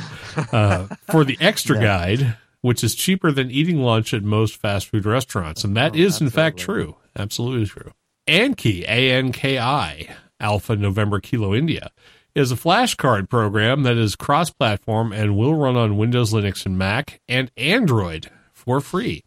uh, 0.50 0.86
for 1.10 1.22
the 1.22 1.36
extra 1.38 1.78
guide, 1.78 2.38
which 2.62 2.82
is 2.82 2.94
cheaper 2.94 3.30
than 3.30 3.50
eating 3.50 3.82
lunch 3.82 4.14
at 4.14 4.22
most 4.22 4.56
fast 4.56 4.88
food 4.88 5.04
restaurants, 5.04 5.64
and 5.64 5.76
that 5.76 5.94
is 5.94 6.22
in 6.22 6.30
fact 6.30 6.56
true. 6.56 6.96
Absolutely 7.14 7.66
true. 7.66 7.92
Anki 8.26 8.84
A 8.88 9.12
N 9.12 9.32
K 9.32 9.58
I 9.58 10.16
Alpha 10.40 10.76
November 10.76 11.20
Kilo 11.20 11.54
India 11.54 11.90
is 12.38 12.52
a 12.52 12.56
flashcard 12.56 13.28
program 13.28 13.82
that 13.82 13.96
is 13.96 14.16
cross 14.16 14.50
platform 14.50 15.12
and 15.12 15.36
will 15.36 15.54
run 15.54 15.76
on 15.76 15.98
Windows, 15.98 16.32
Linux, 16.32 16.64
and 16.64 16.78
Mac 16.78 17.20
and 17.28 17.50
Android 17.56 18.30
for 18.52 18.80
free 18.80 19.24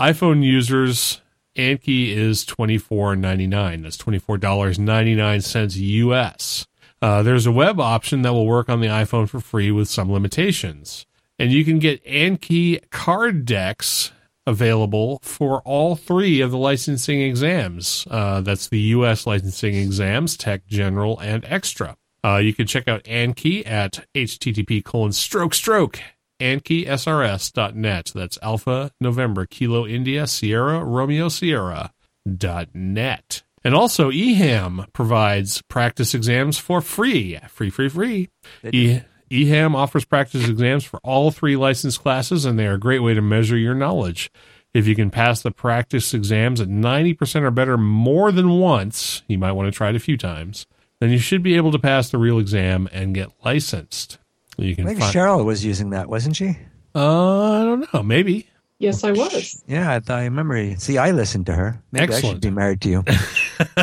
iPhone 0.00 0.42
users, 0.42 1.20
Anki 1.56 2.08
is 2.08 2.46
twenty 2.46 2.78
four 2.78 3.14
ninety 3.14 3.46
nine. 3.46 3.82
That's 3.82 3.98
twenty 3.98 4.18
four 4.18 4.38
dollars 4.38 4.78
ninety 4.78 5.14
nine 5.14 5.42
cents 5.42 5.76
US. 5.76 6.66
Uh, 7.02 7.22
there's 7.22 7.46
a 7.46 7.52
web 7.52 7.78
option 7.78 8.22
that 8.22 8.32
will 8.32 8.46
work 8.46 8.70
on 8.70 8.80
the 8.80 8.86
iPhone 8.86 9.28
for 9.28 9.40
free 9.40 9.70
with 9.70 9.88
some 9.88 10.10
limitations, 10.10 11.04
and 11.38 11.52
you 11.52 11.66
can 11.66 11.78
get 11.78 12.02
Anki 12.06 12.80
card 12.90 13.44
decks 13.44 14.12
available 14.46 15.18
for 15.22 15.60
all 15.62 15.96
three 15.96 16.40
of 16.40 16.50
the 16.50 16.58
licensing 16.58 17.20
exams. 17.20 18.06
Uh, 18.10 18.40
that's 18.40 18.68
the 18.68 18.80
U.S. 18.80 19.26
licensing 19.26 19.74
exams, 19.74 20.36
Tech, 20.36 20.66
General, 20.66 21.18
and 21.20 21.44
Extra. 21.44 21.96
Uh, 22.24 22.36
you 22.36 22.52
can 22.52 22.66
check 22.66 22.86
out 22.86 23.04
Anki 23.04 23.66
at 23.66 24.04
http 24.14 24.84
colon 24.84 25.12
stroke 25.12 25.54
stroke 25.54 26.00
ankisrs.net. 26.40 28.12
That's 28.14 28.38
Alpha 28.42 28.90
November 29.00 29.46
Kilo 29.46 29.86
India 29.86 30.26
Sierra 30.26 30.84
Romeo 30.84 31.28
Sierra 31.28 31.92
dot 32.36 32.68
net. 32.74 33.42
And 33.62 33.74
also 33.74 34.10
eHam 34.10 34.90
provides 34.92 35.62
practice 35.62 36.14
exams 36.14 36.58
for 36.58 36.80
free. 36.80 37.38
Free, 37.48 37.70
free, 37.70 37.88
free. 37.90 38.28
E- 38.64 39.00
eHam 39.30 39.74
offers 39.74 40.04
practice 40.06 40.48
exams 40.48 40.84
for 40.84 40.98
all 41.04 41.30
three 41.30 41.56
licensed 41.56 42.00
classes, 42.00 42.46
and 42.46 42.58
they 42.58 42.66
are 42.66 42.74
a 42.74 42.80
great 42.80 43.00
way 43.00 43.12
to 43.12 43.20
measure 43.20 43.58
your 43.58 43.74
knowledge. 43.74 44.30
If 44.72 44.86
you 44.86 44.94
can 44.94 45.10
pass 45.10 45.42
the 45.42 45.50
practice 45.50 46.14
exams 46.14 46.60
at 46.60 46.68
90% 46.68 47.42
or 47.42 47.50
better 47.50 47.76
more 47.76 48.32
than 48.32 48.50
once, 48.50 49.22
you 49.26 49.36
might 49.36 49.52
want 49.52 49.66
to 49.66 49.76
try 49.76 49.90
it 49.90 49.96
a 49.96 50.00
few 50.00 50.16
times, 50.16 50.64
then 51.00 51.10
you 51.10 51.18
should 51.18 51.42
be 51.42 51.56
able 51.56 51.72
to 51.72 51.78
pass 51.78 52.10
the 52.10 52.18
real 52.18 52.38
exam 52.38 52.88
and 52.92 53.14
get 53.14 53.30
licensed. 53.44 54.18
You 54.56 54.76
can 54.76 54.84
I 54.86 54.90
can 54.90 55.00
think 55.00 55.12
find, 55.12 55.14
Cheryl 55.14 55.44
was 55.44 55.64
using 55.64 55.90
that, 55.90 56.08
wasn't 56.08 56.36
she? 56.36 56.56
uh, 56.94 57.60
I 57.60 57.64
don't 57.64 57.92
know. 57.92 58.02
Maybe. 58.02 58.46
Yes, 58.78 59.04
I 59.04 59.12
was. 59.12 59.62
Yeah, 59.66 59.92
I 59.92 60.00
thought 60.00 60.20
I 60.20 60.24
remember. 60.24 60.74
See, 60.76 60.96
I 60.96 61.10
listened 61.10 61.44
to 61.46 61.52
her. 61.54 61.82
Maybe 61.92 62.14
I 62.14 62.16
Excellent. 62.16 62.36
should 62.36 62.40
be 62.40 62.50
married 62.50 62.80
to 62.80 62.88
you. 62.88 63.04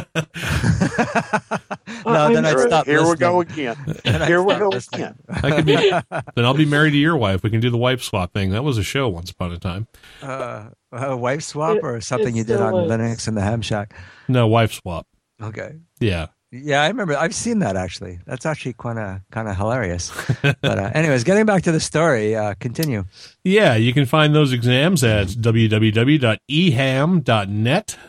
no, 2.05 2.13
I'm 2.13 2.33
then 2.33 2.45
I'd 2.47 2.59
stop. 2.59 2.85
Here 2.87 3.07
we 3.07 3.15
go 3.15 3.41
again. 3.41 3.75
Here 4.03 4.41
we 4.41 4.55
go 4.55 4.69
listening. 4.69 5.01
again. 5.01 5.15
I 5.29 5.51
could 5.51 5.65
be. 5.67 5.75
then 5.75 6.45
I'll 6.45 6.55
be 6.55 6.65
married 6.65 6.91
to 6.91 6.97
your 6.97 7.15
wife. 7.15 7.43
We 7.43 7.51
can 7.51 7.59
do 7.59 7.69
the 7.69 7.77
wife 7.77 8.01
swap 8.01 8.33
thing. 8.33 8.49
That 8.51 8.63
was 8.63 8.79
a 8.79 8.83
show 8.83 9.07
once 9.07 9.29
upon 9.29 9.51
a 9.51 9.59
time. 9.59 9.85
Uh, 10.21 10.69
a 10.91 11.15
wife 11.15 11.43
swap 11.43 11.77
It- 11.77 11.83
or 11.83 12.01
something 12.01 12.35
you 12.35 12.43
did 12.43 12.59
on 12.59 12.73
still 12.73 12.91
is. 12.91 12.91
Linux 12.91 13.27
in 13.27 13.35
the 13.35 13.41
Ham 13.41 13.61
Shack. 13.61 13.93
No, 14.27 14.47
wife 14.47 14.73
swap. 14.73 15.05
Okay. 15.41 15.75
Yeah. 15.99 16.27
Yeah, 16.51 16.81
I 16.81 16.87
remember. 16.87 17.17
I've 17.17 17.35
seen 17.35 17.59
that 17.59 17.75
actually. 17.75 18.19
That's 18.25 18.45
actually 18.45 18.73
kind 18.73 18.97
of 18.97 19.19
kind 19.31 19.49
of 19.49 19.57
hilarious. 19.57 20.11
but 20.41 20.63
uh, 20.63 20.91
anyways, 20.93 21.23
getting 21.25 21.45
back 21.45 21.63
to 21.63 21.71
the 21.73 21.79
story, 21.79 22.35
uh, 22.35 22.53
continue. 22.59 23.03
Yeah, 23.43 23.75
you 23.75 23.93
can 23.93 24.05
find 24.05 24.33
those 24.33 24.53
exams 24.53 25.03
at 25.03 25.27
www.eham.net 25.27 26.37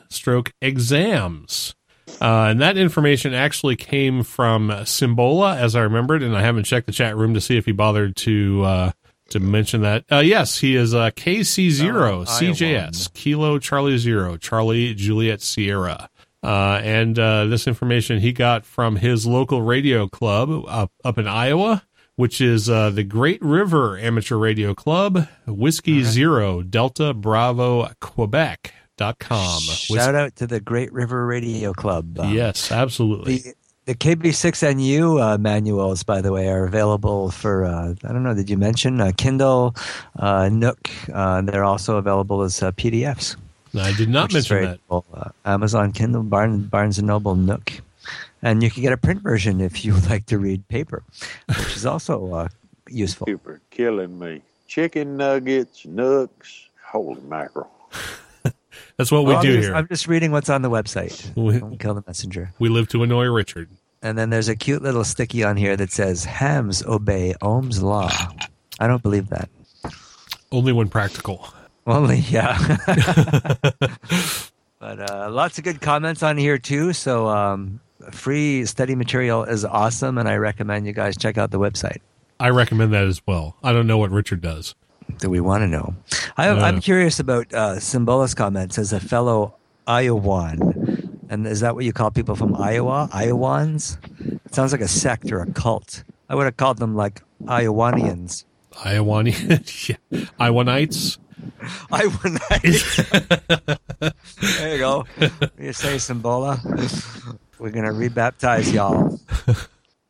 stroke 0.09 0.53
exams. 0.63 1.75
Uh, 2.21 2.47
and 2.51 2.61
that 2.61 2.77
information 2.77 3.35
actually 3.35 3.77
came 3.77 4.23
from 4.23 4.71
Symbola, 4.71 5.57
as 5.57 5.77
I 5.77 5.81
remembered, 5.83 6.23
and 6.23 6.37
I 6.37 6.41
haven't 6.43 6.65
checked 6.65 6.87
the 6.87 6.93
chat 6.93 7.17
room 7.17 7.35
to 7.35 7.41
see 7.41 7.57
if 7.57 7.67
he 7.67 7.73
bothered 7.73 8.17
to 8.17 8.63
uh, 8.65 8.91
to 9.31 9.41
mention 9.41 9.83
that. 9.83 10.05
Uh, 10.11 10.19
yes, 10.21 10.59
he 10.59 10.75
is 10.77 10.95
uh, 10.95 11.11
KC0, 11.11 11.91
Oh, 11.93 12.25
CJS, 12.25 13.13
Kilo 13.15 13.59
Charlie 13.59 13.99
Zero, 13.99 14.37
Charlie 14.37 14.95
Juliet 14.95 15.43
Sierra. 15.43 16.09
Uh, 16.43 16.81
and 16.85 17.19
uh, 17.19 17.47
this 17.47 17.67
information 17.67 18.21
he 18.21 18.33
got 18.33 18.65
from 18.65 18.97
his 18.97 19.27
local 19.27 19.63
radio 19.63 20.07
club 20.07 20.65
up, 20.69 20.93
up 21.05 21.19
in 21.19 21.27
Iowa, 21.27 21.83
which 22.17 22.41
is 22.41 22.69
uh, 22.69 22.91
the 22.91 23.05
Great 23.05 23.43
River 23.43 23.99
Amateur 23.99 24.37
Radio 24.37 24.75
Club, 24.75 25.29
Whiskey 25.47 26.03
Zero, 26.05 26.63
Delta 26.63 27.15
Bravo, 27.15 27.89
Quebec. 28.01 28.75
Dot 28.97 29.21
com. 29.21 29.61
Shout 29.61 30.17
out 30.17 30.35
to 30.37 30.47
the 30.49 30.59
Great 30.59 30.93
River 30.93 31.25
Radio 31.25 31.73
Club. 31.73 32.19
Um, 32.19 32.35
yes, 32.35 32.73
absolutely. 32.73 33.39
The 33.39 33.55
the 33.89 33.95
KB6NU 33.95 35.19
uh, 35.19 35.39
manuals, 35.39 36.03
by 36.03 36.21
the 36.21 36.31
way, 36.31 36.49
are 36.49 36.65
available 36.65 37.31
for 37.31 37.65
uh, 37.65 37.95
I 38.05 38.13
don't 38.13 38.23
know. 38.23 38.35
Did 38.35 38.51
you 38.51 38.59
mention 38.59 39.01
uh, 39.01 39.13
Kindle, 39.17 39.75
uh, 40.19 40.51
Nook? 40.51 40.91
Uh, 41.15 41.41
they're 41.41 41.65
also 41.65 41.97
available 41.97 42.43
as 42.43 42.63
uh, 42.63 42.71
PDFs. 43.73 43.81
I 43.85 43.97
did 43.97 44.09
not 44.09 44.25
which 44.25 44.31
is 44.37 44.51
mention 44.51 44.57
very 44.57 44.67
that. 44.67 44.81
cool. 44.89 45.05
Uh, 45.13 45.31
Amazon 45.45 45.93
Kindle, 45.93 46.23
Barnes, 46.23 46.67
Barnes 46.67 46.99
and 46.99 47.07
Noble, 47.07 47.35
Nook, 47.37 47.73
and 48.43 48.63
you 48.63 48.71
can 48.71 48.83
get 48.83 48.93
a 48.93 48.97
print 48.97 49.23
version 49.23 49.61
if 49.61 49.85
you 49.85 49.95
would 49.95 50.09
like 50.11 50.27
to 50.27 50.39
read 50.39 50.67
paper, 50.69 51.03
which 51.47 51.77
is 51.77 51.87
also 51.87 52.33
uh, 52.33 52.49
useful. 52.89 53.27
Super 53.27 53.61
killing 53.71 54.19
me. 54.19 54.43
Chicken 54.67 55.17
nuggets, 55.17 55.87
nooks, 55.87 56.69
Holy 56.85 57.21
mackerel. 57.23 57.71
That's 58.97 59.11
what 59.13 59.23
we 59.25 59.29
Well, 59.29 59.37
I'm 59.39 59.43
do 59.45 59.57
just- 59.57 59.69
here. 59.69 59.75
I'm 59.77 59.89
just 59.89 60.09
reading 60.09 60.31
what's 60.33 60.51
on 60.51 60.63
the 60.63 60.71
website. 60.71 61.35
We- 61.37 61.59
Don't 61.59 61.79
kill 61.79 61.95
the 61.95 62.03
messenger. 62.07 62.53
we 62.59 62.69
live 62.69 62.89
to 62.89 63.03
annoy 63.03 63.27
Richard. 63.27 63.69
And 64.03 64.17
then 64.17 64.31
there's 64.31 64.49
a 64.49 64.55
cute 64.57 64.83
little 64.83 65.03
sticky 65.05 65.43
on 65.43 65.57
here 65.57 65.77
that 65.77 65.91
says 65.91 66.25
hams 66.25 66.85
obey 66.85 67.35
Ohm's 67.43 67.83
law. 67.83 68.11
I 68.79 68.87
don't 68.87 69.03
believe 69.03 69.29
that. 69.31 69.49
Only 70.53 70.73
when 70.73 70.89
practical. 70.89 71.49
Only, 71.89 72.19
yeah. 72.19 72.77
but 74.79 75.11
uh, 75.11 75.29
lots 75.31 75.57
of 75.57 75.65
good 75.65 75.81
comments 75.81 76.23
on 76.23 76.37
here 76.37 76.59
too. 76.59 76.93
So 76.93 77.29
um, 77.29 77.81
free 78.11 78.67
study 78.67 78.95
material 78.95 79.45
is 79.45 79.65
awesome, 79.65 80.19
and 80.19 80.29
I 80.29 80.37
recommend 80.37 80.87
you 80.87 80.93
guys 80.93 81.17
check 81.17 81.39
out 81.39 81.51
the 81.51 81.59
website. 81.59 81.99
I 82.39 82.51
recommend 82.51 82.93
that 82.93 83.05
as 83.05 83.27
well. 83.27 83.57
I 83.65 83.73
don't 83.73 83.87
know 83.87 83.97
what 83.97 84.11
Richard 84.11 84.43
does. 84.43 84.75
Do 85.19 85.31
we 85.31 85.41
want 85.41 85.63
to 85.63 85.67
know? 85.67 85.95
I, 86.37 86.53
Yeah. 86.53 86.63
I'm 86.63 86.81
curious 86.81 87.19
about 87.19 87.53
uh, 87.55 87.81
Symbola's 87.81 88.35
comments 88.35 88.77
as 88.79 88.93
a 88.93 89.01
fellow 89.01 89.55
Iowan. 89.87 91.17
And 91.31 91.47
is 91.47 91.61
that 91.61 91.75
what 91.75 91.87
you 91.87 91.95
call 91.95 92.11
people 92.11 92.37
from 92.37 92.55
Iowa? 92.55 93.09
Iowans? 93.13 93.97
It 94.21 94.55
sounds 94.55 94.73
like 94.73 94.83
a 94.83 94.89
sect 94.89 95.33
or 95.33 95.41
a 95.41 95.51
cult. 95.53 96.05
I 96.29 96.35
would 96.35 96.45
have 96.45 96.59
called 96.59 96.79
them 96.79 96.95
like 96.95 97.23
Iowanians. 97.45 98.45
Iowani, 98.73 99.89
yeah. 100.13 100.19
Iowanites. 100.39 101.19
Iowanites. 101.91 102.97
there 104.61 104.73
you 104.75 104.79
go. 104.79 105.07
You 105.59 105.73
say 105.73 105.97
Symbola. 105.97 106.59
We're 107.59 107.71
going 107.71 107.85
to 107.87 107.93
rebaptize 107.93 108.73
y'all. 108.73 109.19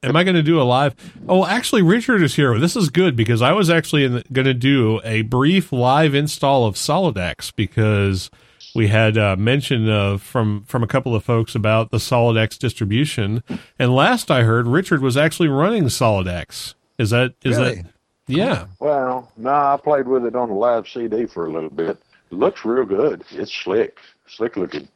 Am 0.02 0.14
I 0.14 0.22
going 0.22 0.36
to 0.36 0.42
do 0.42 0.60
a 0.60 0.62
live? 0.62 0.94
Oh, 1.28 1.44
actually, 1.44 1.82
Richard 1.82 2.22
is 2.22 2.36
here. 2.36 2.58
This 2.58 2.76
is 2.76 2.88
good 2.88 3.16
because 3.16 3.42
I 3.42 3.52
was 3.52 3.68
actually 3.68 4.06
going 4.32 4.46
to 4.46 4.54
do 4.54 5.00
a 5.02 5.22
brief 5.22 5.72
live 5.72 6.14
install 6.14 6.66
of 6.66 6.76
SolydX 6.76 7.52
because 7.56 8.30
we 8.76 8.88
had 8.88 9.18
uh, 9.18 9.34
mention 9.36 10.18
from 10.18 10.62
from 10.64 10.82
a 10.84 10.86
couple 10.86 11.16
of 11.16 11.24
folks 11.24 11.54
about 11.56 11.90
the 11.90 11.96
SolydX 11.96 12.58
distribution, 12.58 13.42
and 13.78 13.92
last 13.92 14.30
I 14.30 14.42
heard, 14.44 14.68
Richard 14.68 15.02
was 15.02 15.16
actually 15.16 15.48
running 15.48 15.84
SolydX. 15.84 16.74
Is 16.98 17.10
that 17.10 17.34
is 17.44 17.56
Really? 17.56 17.74
that? 17.76 17.86
Yeah. 18.28 18.66
Well, 18.78 19.32
no, 19.36 19.50
I 19.50 19.78
played 19.82 20.06
with 20.06 20.24
it 20.26 20.36
on 20.36 20.50
a 20.50 20.54
live 20.54 20.86
CD 20.88 21.26
for 21.26 21.46
a 21.46 21.50
little 21.52 21.70
bit. 21.70 21.98
It 22.30 22.34
looks 22.34 22.64
real 22.64 22.84
good. 22.84 23.24
It's 23.30 23.52
slick, 23.52 23.98
slick 24.26 24.56
looking, 24.56 24.86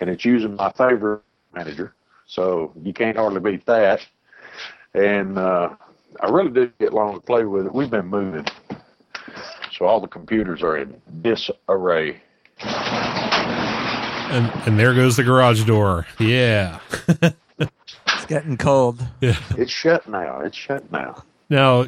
and 0.00 0.08
it's 0.08 0.24
using 0.24 0.54
my 0.56 0.70
favorite 0.72 1.22
manager, 1.52 1.94
so 2.26 2.72
you 2.82 2.92
can't 2.92 3.16
hardly 3.16 3.40
beat 3.40 3.66
that. 3.66 4.06
And 4.94 5.36
uh, 5.38 5.70
I 6.20 6.28
really 6.30 6.50
did 6.50 6.78
get 6.78 6.92
long 6.94 7.14
to 7.14 7.20
play 7.20 7.44
with 7.44 7.66
it. 7.66 7.74
We've 7.74 7.90
been 7.90 8.06
moving, 8.06 8.46
so 9.72 9.84
all 9.84 10.00
the 10.00 10.06
computers 10.08 10.62
are 10.62 10.76
in 10.78 11.00
disarray. 11.22 12.22
And 12.60 14.50
and 14.66 14.78
there 14.78 14.94
goes 14.94 15.16
the 15.16 15.22
garage 15.24 15.64
door. 15.64 16.06
Yeah. 16.18 16.80
It's 18.16 18.24
getting 18.26 18.56
cold. 18.56 19.06
yeah. 19.20 19.36
It's 19.56 19.70
shut 19.70 20.08
now. 20.08 20.40
It's 20.40 20.56
shut 20.56 20.90
now. 20.90 21.22
Now, 21.48 21.84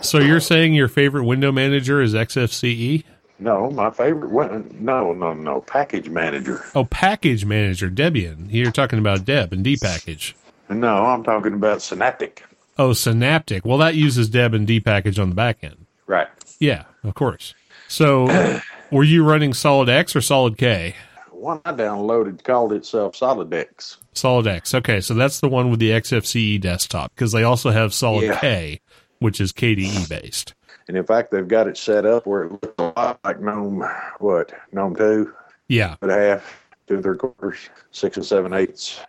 so 0.00 0.18
you're 0.18 0.40
saying 0.40 0.74
your 0.74 0.88
favorite 0.88 1.24
window 1.24 1.52
manager 1.52 2.00
is 2.00 2.14
XFCE? 2.14 3.04
No, 3.38 3.70
my 3.70 3.90
favorite 3.90 4.30
one. 4.30 4.74
No, 4.78 5.12
no, 5.12 5.32
no. 5.34 5.60
Package 5.60 6.08
manager. 6.08 6.64
Oh, 6.74 6.84
package 6.84 7.44
manager, 7.44 7.90
Debian. 7.90 8.46
You're 8.50 8.70
talking 8.70 8.98
about 8.98 9.24
Deb 9.24 9.52
and 9.52 9.64
D 9.64 9.76
package. 9.76 10.36
No, 10.68 11.04
I'm 11.06 11.22
talking 11.24 11.54
about 11.54 11.82
Synaptic. 11.82 12.44
Oh, 12.78 12.92
Synaptic. 12.92 13.64
Well, 13.64 13.78
that 13.78 13.94
uses 13.96 14.28
Deb 14.28 14.54
and 14.54 14.66
D 14.66 14.80
package 14.80 15.18
on 15.18 15.28
the 15.30 15.34
back 15.34 15.58
end. 15.62 15.86
Right. 16.06 16.28
Yeah, 16.60 16.84
of 17.02 17.14
course. 17.14 17.54
So, 17.88 18.60
were 18.90 19.04
you 19.04 19.24
running 19.24 19.50
SolydX 19.52 20.14
or 20.16 20.20
SolydK? 20.20 20.94
One 21.30 21.60
I 21.64 21.72
downloaded 21.72 22.42
called 22.44 22.72
itself 22.72 23.14
SolydX. 23.16 23.98
Solid 24.14 24.46
X. 24.46 24.74
Okay, 24.74 25.00
so 25.00 25.12
that's 25.12 25.40
the 25.40 25.48
one 25.48 25.70
with 25.70 25.80
the 25.80 25.90
XFCE 25.90 26.60
desktop 26.60 27.12
because 27.14 27.32
they 27.32 27.42
also 27.42 27.70
have 27.70 27.92
Solid 27.92 28.24
Yeah. 28.24 28.38
K, 28.38 28.80
which 29.18 29.40
is 29.40 29.52
KDE 29.52 30.08
based. 30.08 30.54
And 30.88 30.96
in 30.96 31.04
fact, 31.04 31.30
they've 31.30 31.48
got 31.48 31.66
it 31.66 31.76
set 31.76 32.04
up 32.04 32.26
where 32.26 32.44
it 32.44 32.52
looks 32.52 32.68
a 32.78 32.82
lot 32.82 33.18
like 33.24 33.40
GNOME, 33.40 33.82
what, 34.18 34.52
GNOME 34.72 34.96
2 34.96 35.32
Yeah, 35.68 35.96
But 36.00 36.10
a 36.10 36.14
half, 36.14 36.66
two 36.86 36.94
and 36.94 37.02
three 37.02 37.16
quarters, 37.16 37.70
six 37.90 38.16
and 38.18 38.26
seven 38.26 38.52
eighths. 38.52 39.00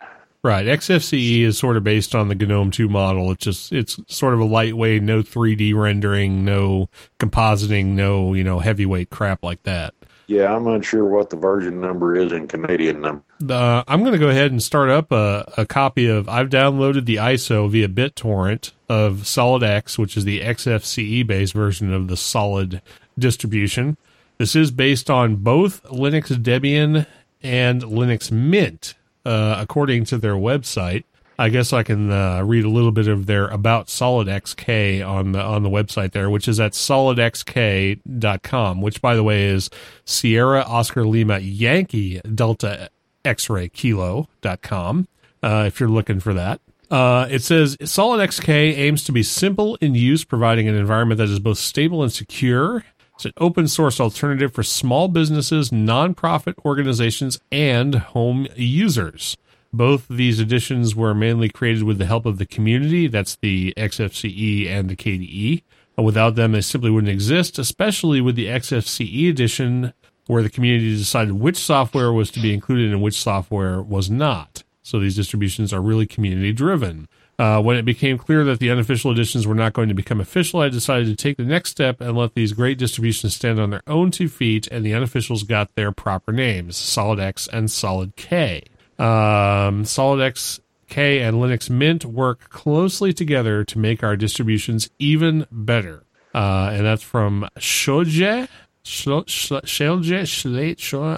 right. 0.42 0.64
XFCE 0.66 1.42
is 1.42 1.58
sort 1.58 1.76
of 1.76 1.84
based 1.84 2.14
on 2.14 2.28
the 2.28 2.34
GNOME 2.34 2.70
2 2.70 2.88
model. 2.88 3.30
It's 3.30 3.44
just 3.44 3.72
it's 3.72 3.98
sort 4.08 4.32
of 4.32 4.40
a 4.40 4.44
lightweight, 4.44 5.02
no 5.02 5.22
3D 5.22 5.74
rendering, 5.74 6.44
no 6.46 6.88
compositing, 7.18 7.88
no 7.88 8.32
you 8.32 8.44
know 8.44 8.58
heavyweight 8.60 9.10
crap 9.10 9.42
like 9.44 9.62
that. 9.64 9.92
Yeah, 10.28 10.54
I'm 10.56 10.66
unsure 10.66 11.04
what 11.04 11.30
the 11.30 11.36
version 11.36 11.80
number 11.80 12.16
is 12.16 12.32
in 12.32 12.48
Canadian 12.48 13.00
number. 13.00 13.22
Uh, 13.48 13.84
I'm 13.86 14.00
going 14.00 14.12
to 14.12 14.18
go 14.18 14.30
ahead 14.30 14.50
and 14.50 14.62
start 14.62 14.88
up 14.88 15.12
a, 15.12 15.52
a 15.58 15.66
copy 15.66 16.06
of. 16.06 16.26
I've 16.28 16.48
downloaded 16.48 17.04
the 17.04 17.16
ISO 17.16 17.70
via 17.70 17.88
BitTorrent 17.88 18.72
of 18.88 19.24
SolydX, 19.24 19.98
which 19.98 20.16
is 20.16 20.24
the 20.24 20.40
XFCE 20.40 21.26
based 21.26 21.52
version 21.52 21.92
of 21.92 22.08
the 22.08 22.16
Solid 22.16 22.80
distribution. 23.18 23.98
This 24.38 24.56
is 24.56 24.70
based 24.70 25.10
on 25.10 25.36
both 25.36 25.82
Linux 25.84 26.28
Debian 26.42 27.06
and 27.42 27.82
Linux 27.82 28.32
Mint, 28.32 28.94
uh, 29.24 29.56
according 29.58 30.04
to 30.06 30.18
their 30.18 30.34
website. 30.34 31.04
I 31.38 31.50
guess 31.50 31.74
I 31.74 31.82
can 31.82 32.10
uh, 32.10 32.42
read 32.42 32.64
a 32.64 32.70
little 32.70 32.92
bit 32.92 33.08
of 33.08 33.26
their 33.26 33.48
about 33.48 33.88
SolydXK 33.88 35.06
on 35.06 35.32
the 35.32 35.42
on 35.42 35.62
the 35.62 35.68
website 35.68 36.12
there, 36.12 36.30
which 36.30 36.48
is 36.48 36.58
at 36.58 36.72
solydxk.com, 36.72 38.80
which 38.80 39.02
by 39.02 39.14
the 39.14 39.22
way 39.22 39.44
is 39.44 39.68
Sierra 40.06 40.62
Oscar 40.62 41.06
Lima 41.06 41.38
Yankee 41.38 42.22
Delta 42.22 42.88
X-ray 43.26 43.68
Kilo.com, 43.68 45.08
uh, 45.42 45.64
if 45.66 45.80
you're 45.80 45.88
looking 45.88 46.20
for 46.20 46.32
that. 46.34 46.60
Uh, 46.90 47.26
it 47.30 47.42
says 47.42 47.76
SolydXK 47.78 48.76
aims 48.76 49.02
to 49.04 49.12
be 49.12 49.22
simple 49.22 49.76
in 49.76 49.94
use, 49.94 50.24
providing 50.24 50.68
an 50.68 50.76
environment 50.76 51.18
that 51.18 51.28
is 51.28 51.40
both 51.40 51.58
stable 51.58 52.02
and 52.02 52.12
secure. 52.12 52.84
It's 53.16 53.24
an 53.24 53.32
open 53.38 53.66
source 53.66 53.98
alternative 53.98 54.52
for 54.52 54.62
small 54.62 55.08
businesses, 55.08 55.70
nonprofit 55.70 56.54
organizations, 56.64 57.40
and 57.50 57.94
home 57.94 58.46
users. 58.54 59.36
Both 59.72 60.06
these 60.08 60.38
editions 60.38 60.94
were 60.94 61.14
mainly 61.14 61.48
created 61.48 61.82
with 61.82 61.98
the 61.98 62.06
help 62.06 62.24
of 62.24 62.38
the 62.38 62.46
community. 62.46 63.08
That's 63.08 63.36
the 63.36 63.74
XFCE 63.76 64.68
and 64.68 64.88
the 64.88 64.96
KDE. 64.96 65.62
Without 65.96 66.34
them, 66.34 66.52
they 66.52 66.60
simply 66.60 66.90
wouldn't 66.90 67.12
exist, 67.12 67.58
especially 67.58 68.20
with 68.20 68.36
the 68.36 68.46
XFCE 68.46 69.30
edition, 69.30 69.94
where 70.26 70.42
the 70.42 70.50
community 70.50 70.96
decided 70.96 71.34
which 71.34 71.56
software 71.56 72.12
was 72.12 72.30
to 72.32 72.40
be 72.40 72.52
included 72.52 72.92
and 72.92 73.02
which 73.02 73.20
software 73.20 73.80
was 73.80 74.10
not. 74.10 74.62
So 74.82 74.98
these 74.98 75.16
distributions 75.16 75.72
are 75.72 75.80
really 75.80 76.06
community 76.06 76.52
driven. 76.52 77.08
Uh, 77.38 77.60
when 77.60 77.76
it 77.76 77.84
became 77.84 78.16
clear 78.16 78.44
that 78.44 78.60
the 78.60 78.70
unofficial 78.70 79.10
editions 79.10 79.46
were 79.46 79.54
not 79.54 79.74
going 79.74 79.88
to 79.88 79.94
become 79.94 80.20
official, 80.20 80.60
I 80.60 80.70
decided 80.70 81.06
to 81.06 81.16
take 81.16 81.36
the 81.36 81.44
next 81.44 81.70
step 81.70 82.00
and 82.00 82.16
let 82.16 82.34
these 82.34 82.54
great 82.54 82.78
distributions 82.78 83.34
stand 83.34 83.60
on 83.60 83.70
their 83.70 83.82
own 83.86 84.10
two 84.10 84.28
feet, 84.28 84.66
and 84.68 84.86
the 84.86 84.92
unofficials 84.92 85.46
got 85.46 85.74
their 85.74 85.92
proper 85.92 86.32
names 86.32 86.76
SolydX 86.76 87.46
and 87.52 87.68
SolydK. 87.68 88.64
Um, 88.98 89.84
Solid 89.84 90.22
X 90.22 90.60
K 90.88 91.20
and 91.20 91.36
Linux 91.36 91.68
Mint 91.68 92.04
work 92.06 92.48
closely 92.48 93.12
together 93.12 93.64
to 93.64 93.78
make 93.78 94.02
our 94.02 94.16
distributions 94.16 94.88
even 94.98 95.46
better. 95.50 96.04
Uh, 96.34 96.70
and 96.72 96.86
that's 96.86 97.02
from 97.02 97.46
Schoelje. 97.58 98.48
Scho- 98.86 99.24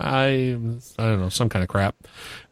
I, 0.01 0.27
I 0.27 1.03
don't 1.03 1.21
know, 1.21 1.29
some 1.29 1.49
kind 1.49 1.63
of 1.63 1.69
crap, 1.69 1.95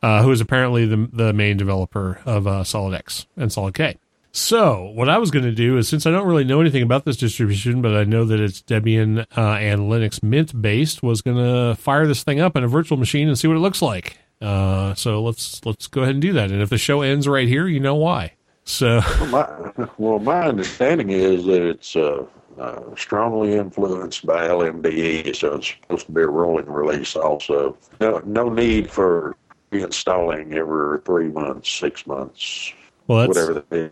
uh, 0.02 0.22
who 0.22 0.30
is 0.30 0.40
apparently 0.40 0.86
the, 0.86 1.08
the 1.12 1.32
main 1.32 1.56
developer 1.56 2.20
of 2.26 2.46
uh, 2.46 2.62
SolydX 2.62 3.26
and 3.36 3.50
SolydK. 3.50 3.96
So, 4.32 4.92
what 4.94 5.08
I 5.08 5.16
was 5.16 5.30
going 5.30 5.46
to 5.46 5.52
do 5.52 5.78
is, 5.78 5.88
since 5.88 6.04
I 6.04 6.10
don't 6.10 6.26
really 6.26 6.44
know 6.44 6.60
anything 6.60 6.82
about 6.82 7.06
this 7.06 7.16
distribution, 7.16 7.80
but 7.80 7.96
I 7.96 8.04
know 8.04 8.26
that 8.26 8.38
it's 8.38 8.60
Debian 8.60 9.20
uh, 9.34 9.40
and 9.40 9.90
Linux 9.90 10.22
Mint 10.22 10.60
based, 10.60 11.02
was 11.02 11.22
going 11.22 11.38
to 11.38 11.74
fire 11.80 12.06
this 12.06 12.22
thing 12.22 12.38
up 12.38 12.54
in 12.54 12.62
a 12.62 12.68
virtual 12.68 12.98
machine 12.98 13.28
and 13.28 13.38
see 13.38 13.48
what 13.48 13.56
it 13.56 13.60
looks 13.60 13.80
like. 13.80 14.18
Uh, 14.42 14.92
so 14.94 15.22
let's 15.22 15.64
let's 15.64 15.86
go 15.86 16.02
ahead 16.02 16.16
and 16.16 16.20
do 16.20 16.34
that. 16.34 16.50
And 16.50 16.60
if 16.60 16.68
the 16.68 16.76
show 16.76 17.00
ends 17.00 17.26
right 17.26 17.48
here, 17.48 17.66
you 17.66 17.80
know 17.80 17.94
why. 17.94 18.34
So, 18.64 19.00
My, 19.30 19.48
well, 19.96 20.18
my 20.18 20.42
understanding 20.42 21.08
is 21.08 21.46
that 21.46 21.62
it's 21.62 21.96
uh, 21.96 22.26
uh, 22.58 22.94
strongly 22.96 23.54
influenced 23.54 24.24
by 24.26 24.48
LMDE, 24.48 25.34
so 25.36 25.54
it's 25.54 25.68
supposed 25.68 26.06
to 26.06 26.12
be 26.12 26.22
a 26.22 26.26
rolling 26.26 26.66
release 26.66 27.16
also. 27.16 27.76
No, 28.00 28.18
no 28.24 28.48
need 28.48 28.90
for 28.90 29.36
reinstalling 29.72 30.54
every 30.54 31.00
three 31.00 31.28
months, 31.28 31.70
six 31.70 32.06
months, 32.06 32.72
well, 33.08 33.28
whatever 33.28 33.64
the 33.70 33.90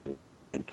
I'm 0.54 0.64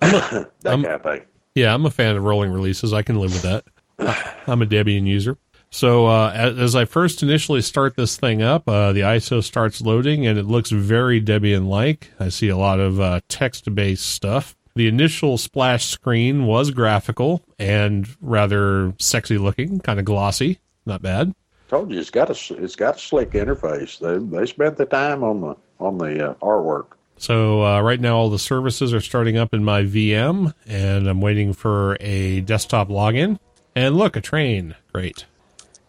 that 0.00 0.50
I'm- 0.66 0.82
kind 0.82 0.86
of 0.86 1.02
thing. 1.02 1.22
Yeah, 1.54 1.74
I'm 1.74 1.86
a 1.86 1.90
fan 1.90 2.14
of 2.14 2.22
rolling 2.22 2.52
releases. 2.52 2.92
I 2.92 3.02
can 3.02 3.16
live 3.18 3.32
with 3.32 3.42
that. 3.42 3.64
I'm 4.46 4.62
a 4.62 4.66
Debian 4.66 5.06
user. 5.06 5.36
So 5.70 6.06
uh, 6.06 6.30
as, 6.32 6.56
as 6.58 6.76
I 6.76 6.84
first 6.84 7.22
initially 7.22 7.62
start 7.62 7.96
this 7.96 8.16
thing 8.16 8.40
up, 8.42 8.68
uh, 8.68 8.92
the 8.92 9.00
ISO 9.00 9.42
starts 9.42 9.80
loading, 9.80 10.24
and 10.26 10.38
it 10.38 10.44
looks 10.44 10.70
very 10.70 11.20
Debian-like. 11.20 12.12
I 12.20 12.28
see 12.28 12.48
a 12.48 12.56
lot 12.56 12.78
of 12.78 13.00
uh, 13.00 13.20
text-based 13.28 14.06
stuff. 14.06 14.56
The 14.78 14.86
initial 14.86 15.38
splash 15.38 15.86
screen 15.86 16.46
was 16.46 16.70
graphical 16.70 17.42
and 17.58 18.08
rather 18.20 18.94
sexy 19.00 19.36
looking, 19.36 19.80
kind 19.80 19.98
of 19.98 20.04
glossy. 20.04 20.60
Not 20.86 21.02
bad. 21.02 21.34
Told 21.66 21.90
you 21.90 21.98
it's 21.98 22.10
got 22.10 22.30
a 22.30 22.62
it's 22.62 22.76
got 22.76 22.94
a 22.94 22.98
slick 23.00 23.32
interface. 23.32 23.98
They 23.98 24.24
they 24.36 24.46
spent 24.46 24.76
the 24.76 24.86
time 24.86 25.24
on 25.24 25.40
the 25.40 25.56
on 25.80 25.98
the 25.98 26.30
uh, 26.30 26.34
artwork. 26.34 26.92
So 27.16 27.66
uh, 27.66 27.80
right 27.80 28.00
now, 28.00 28.18
all 28.18 28.30
the 28.30 28.38
services 28.38 28.94
are 28.94 29.00
starting 29.00 29.36
up 29.36 29.52
in 29.52 29.64
my 29.64 29.82
VM, 29.82 30.54
and 30.64 31.08
I'm 31.08 31.20
waiting 31.20 31.54
for 31.54 31.96
a 31.98 32.42
desktop 32.42 32.88
login. 32.88 33.40
And 33.74 33.96
look, 33.96 34.14
a 34.14 34.20
train. 34.20 34.76
Great. 34.92 35.26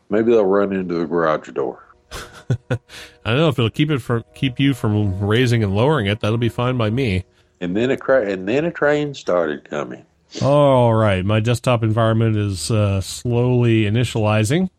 Maybe 0.10 0.32
they'll 0.32 0.46
run 0.46 0.74
into 0.74 0.96
the 0.96 1.06
garage 1.06 1.50
door. 1.50 1.86
I 2.72 2.80
don't 3.24 3.38
know 3.38 3.50
if 3.50 3.60
it'll 3.60 3.70
keep 3.70 3.92
it 3.92 4.00
from 4.00 4.24
keep 4.34 4.60
you 4.60 4.74
from 4.74 5.20
raising 5.20 5.64
and 5.64 5.76
lowering 5.76 6.08
it. 6.08 6.22
That'll 6.22 6.40
be 6.40 6.50
fine 6.50 6.76
by 6.76 6.90
me. 6.90 7.26
And 7.62 7.76
then 7.76 7.92
a 7.92 7.98
cra- 7.98 8.30
and 8.30 8.48
then 8.48 8.66
a 8.66 8.72
train 8.72 9.14
started 9.14 9.70
coming. 9.70 10.06
All 10.42 10.94
right, 10.94 11.26
my 11.26 11.40
desktop 11.40 11.84
environment 11.84 12.38
is 12.38 12.70
uh, 12.70 13.02
slowly 13.02 13.84
initializing, 13.84 14.70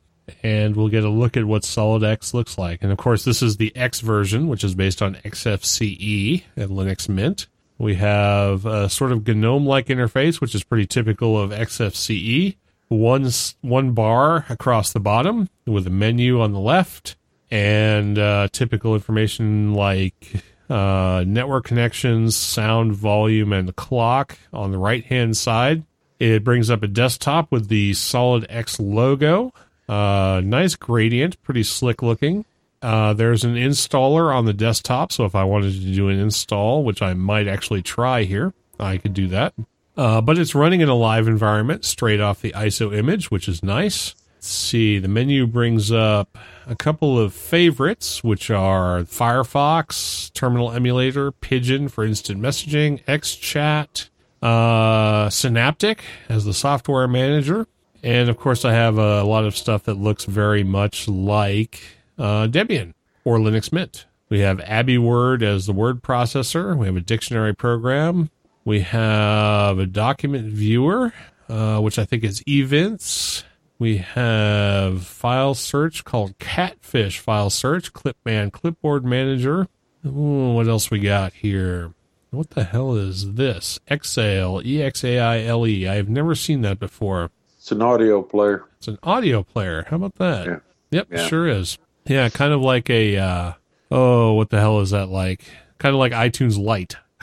and 0.45 0.77
we'll 0.77 0.89
get 0.89 1.05
a 1.05 1.11
look 1.11 1.37
at 1.37 1.45
what 1.45 1.63
SolydX 1.63 2.33
looks 2.33 2.57
like. 2.57 2.83
And 2.83 2.93
of 2.93 2.99
course, 2.99 3.25
this 3.25 3.43
is 3.43 3.57
the 3.57 3.75
X 3.77 4.01
version, 4.01 4.47
which 4.47 4.63
is 4.63 4.75
based 4.75 5.03
on 5.03 5.17
XFCE 5.17 6.45
and 6.57 6.71
Linux 6.71 7.09
Mint. 7.09 7.49
We 7.79 7.97
have 7.97 8.65
a 8.65 8.89
sort 8.89 9.11
of 9.11 9.27
GNOME-like 9.27 9.87
interface, 9.87 10.41
which 10.41 10.55
is 10.55 10.63
pretty 10.63 10.87
typical 10.87 11.39
of 11.39 11.51
XFCE. 11.51 12.57
One 12.89 13.31
one 13.61 13.93
bar 13.93 14.47
across 14.49 14.93
the 14.93 15.01
bottom 15.01 15.49
with 15.67 15.87
a 15.87 15.91
menu 15.91 16.41
on 16.41 16.53
the 16.53 16.61
left, 16.61 17.17
and 17.51 18.19
uh, 18.19 18.49
typical 18.53 18.95
information 18.95 19.75
like 19.75 20.43
uh, 20.71 21.25
network 21.27 21.65
connections, 21.65 22.37
sound 22.37 22.93
volume, 22.95 23.53
and 23.53 23.75
clock 23.77 24.39
on 24.53 24.71
the 24.71 24.79
right 24.79 25.05
hand 25.05 25.37
side. 25.37 25.83
It 26.19 26.45
brings 26.45 26.71
up 26.71 26.83
a 26.83 26.89
desktop 26.89 27.51
with 27.51 27.69
the 27.69 27.93
SolydX 27.93 28.79
logo. 28.79 29.53
Uh, 29.89 30.41
nice 30.45 30.77
gradient, 30.77 31.43
pretty 31.43 31.65
slick 31.65 32.03
looking. 32.03 32.45
Uh, 32.83 33.13
there's 33.13 33.45
an 33.45 33.57
installer 33.57 34.35
on 34.35 34.45
the 34.47 34.53
desktop, 34.53 35.13
so 35.13 35.25
if 35.25 35.35
I 35.35 35.45
wanted 35.45 35.73
to 35.73 35.95
do 35.95 36.09
an 36.09 36.19
install, 36.19 36.85
which 36.85 37.03
I 37.03 37.15
might 37.15 37.49
actually 37.49 37.83
try 37.83 38.23
here, 38.23 38.55
I 38.79 38.99
could 38.99 39.13
do 39.13 39.29
that. 39.29 39.55
Uh, 39.97 40.21
but 40.21 40.39
it's 40.39 40.55
running 40.55 40.81
in 40.81 40.89
a 40.89 40.95
live 40.95 41.27
environment 41.27 41.85
straight 41.85 42.21
off 42.21 42.41
the 42.41 42.53
ISO 42.53 42.97
image, 42.97 43.31
which 43.31 43.49
is 43.49 43.63
nice. 43.63 44.15
Let's 44.37 44.49
see, 44.49 44.99
the 44.99 45.09
menu 45.09 45.47
brings 45.47 45.93
up 45.93 46.39
a 46.71 46.77
couple 46.77 47.19
of 47.19 47.35
favorites, 47.35 48.23
which 48.23 48.49
are 48.49 49.01
Firefox, 49.01 50.33
Terminal 50.33 50.71
Emulator, 50.71 51.33
Pidgin 51.33 51.91
for 51.91 52.05
instant 52.05 52.41
messaging, 52.41 53.05
XChat, 53.07 54.09
uh, 54.41 55.29
Synaptic 55.29 56.05
as 56.29 56.45
the 56.45 56.55
software 56.55 57.09
manager. 57.09 57.67
And 58.05 58.31
of 58.31 58.39
course, 58.39 58.65
I 58.65 58.73
have 58.73 58.99
a 58.99 59.25
lot 59.25 59.45
of 59.45 59.57
stuff 59.57 59.83
that 59.85 59.95
looks 59.95 60.25
very 60.25 60.63
much 60.63 61.09
like 61.09 61.83
uh, 62.17 62.47
Debian 62.47 62.95
or 63.25 63.39
Linux 63.39 63.73
Mint. 63.73 64.07
We 64.29 64.39
have 64.41 64.59
AbiWord 64.59 65.43
as 65.43 65.67
the 65.67 65.73
word 65.73 66.03
processor. 66.03 66.77
We 66.77 66.87
have 66.87 66.97
a 66.97 67.01
dictionary 67.01 67.53
program. 67.53 68.31
We 68.65 68.83
have 68.83 69.81
a 69.81 69.87
document 69.87 70.53
viewer, 70.53 71.13
uh, 71.49 71.81
which 71.81 71.99
I 71.99 72.05
think 72.05 72.23
is 72.23 72.45
Evince. 72.47 73.43
We 73.81 73.97
have 73.97 75.05
file 75.07 75.55
search 75.55 76.05
called 76.05 76.39
Catfish 76.39 77.19
File 77.19 77.49
Search, 77.49 77.93
Clipman 77.95 78.53
Clipboard 78.53 79.07
Manager. 79.07 79.69
Ooh, 80.07 80.53
what 80.53 80.69
else 80.69 80.91
we 80.91 80.99
got 81.01 81.33
here? 81.33 81.95
What 82.31 82.51
the 82.51 82.65
hell 82.65 82.95
is 82.95 83.33
this? 83.35 83.81
Exaile, 83.89 84.61
E 84.65 84.83
X 84.83 85.03
A 85.03 85.19
I 85.19 85.43
L 85.45 85.67
E. 85.67 85.89
I 85.89 85.95
have 85.95 86.11
never 86.11 86.35
seen 86.35 86.61
that 86.61 86.79
before. 86.79 87.31
It's 87.57 87.73
an 87.73 87.81
audio 87.81 88.21
player. 88.23 88.67
It's 88.77 88.87
an 88.89 88.99
audio 89.03 89.43
player. 89.43 89.87
How 89.89 89.97
about 89.97 90.17
that? 90.17 90.47
Yeah. 90.47 90.59
Yep, 90.91 91.09
Yeah. 91.11 91.27
sure 91.27 91.49
is. 91.49 91.79
Yeah, 92.07 92.29
kind 92.29 92.53
of 92.53 92.61
like 92.61 92.91
a 92.91 93.17
uh 93.17 93.53
oh, 93.91 94.35
what 94.35 94.51
the 94.51 94.61
hell 94.61 94.81
is 94.81 94.91
that 94.91 95.09
like? 95.09 95.43
Kind 95.79 95.95
of 95.95 95.99
like 95.99 96.13
iTunes 96.13 96.59
Lite. 96.59 96.97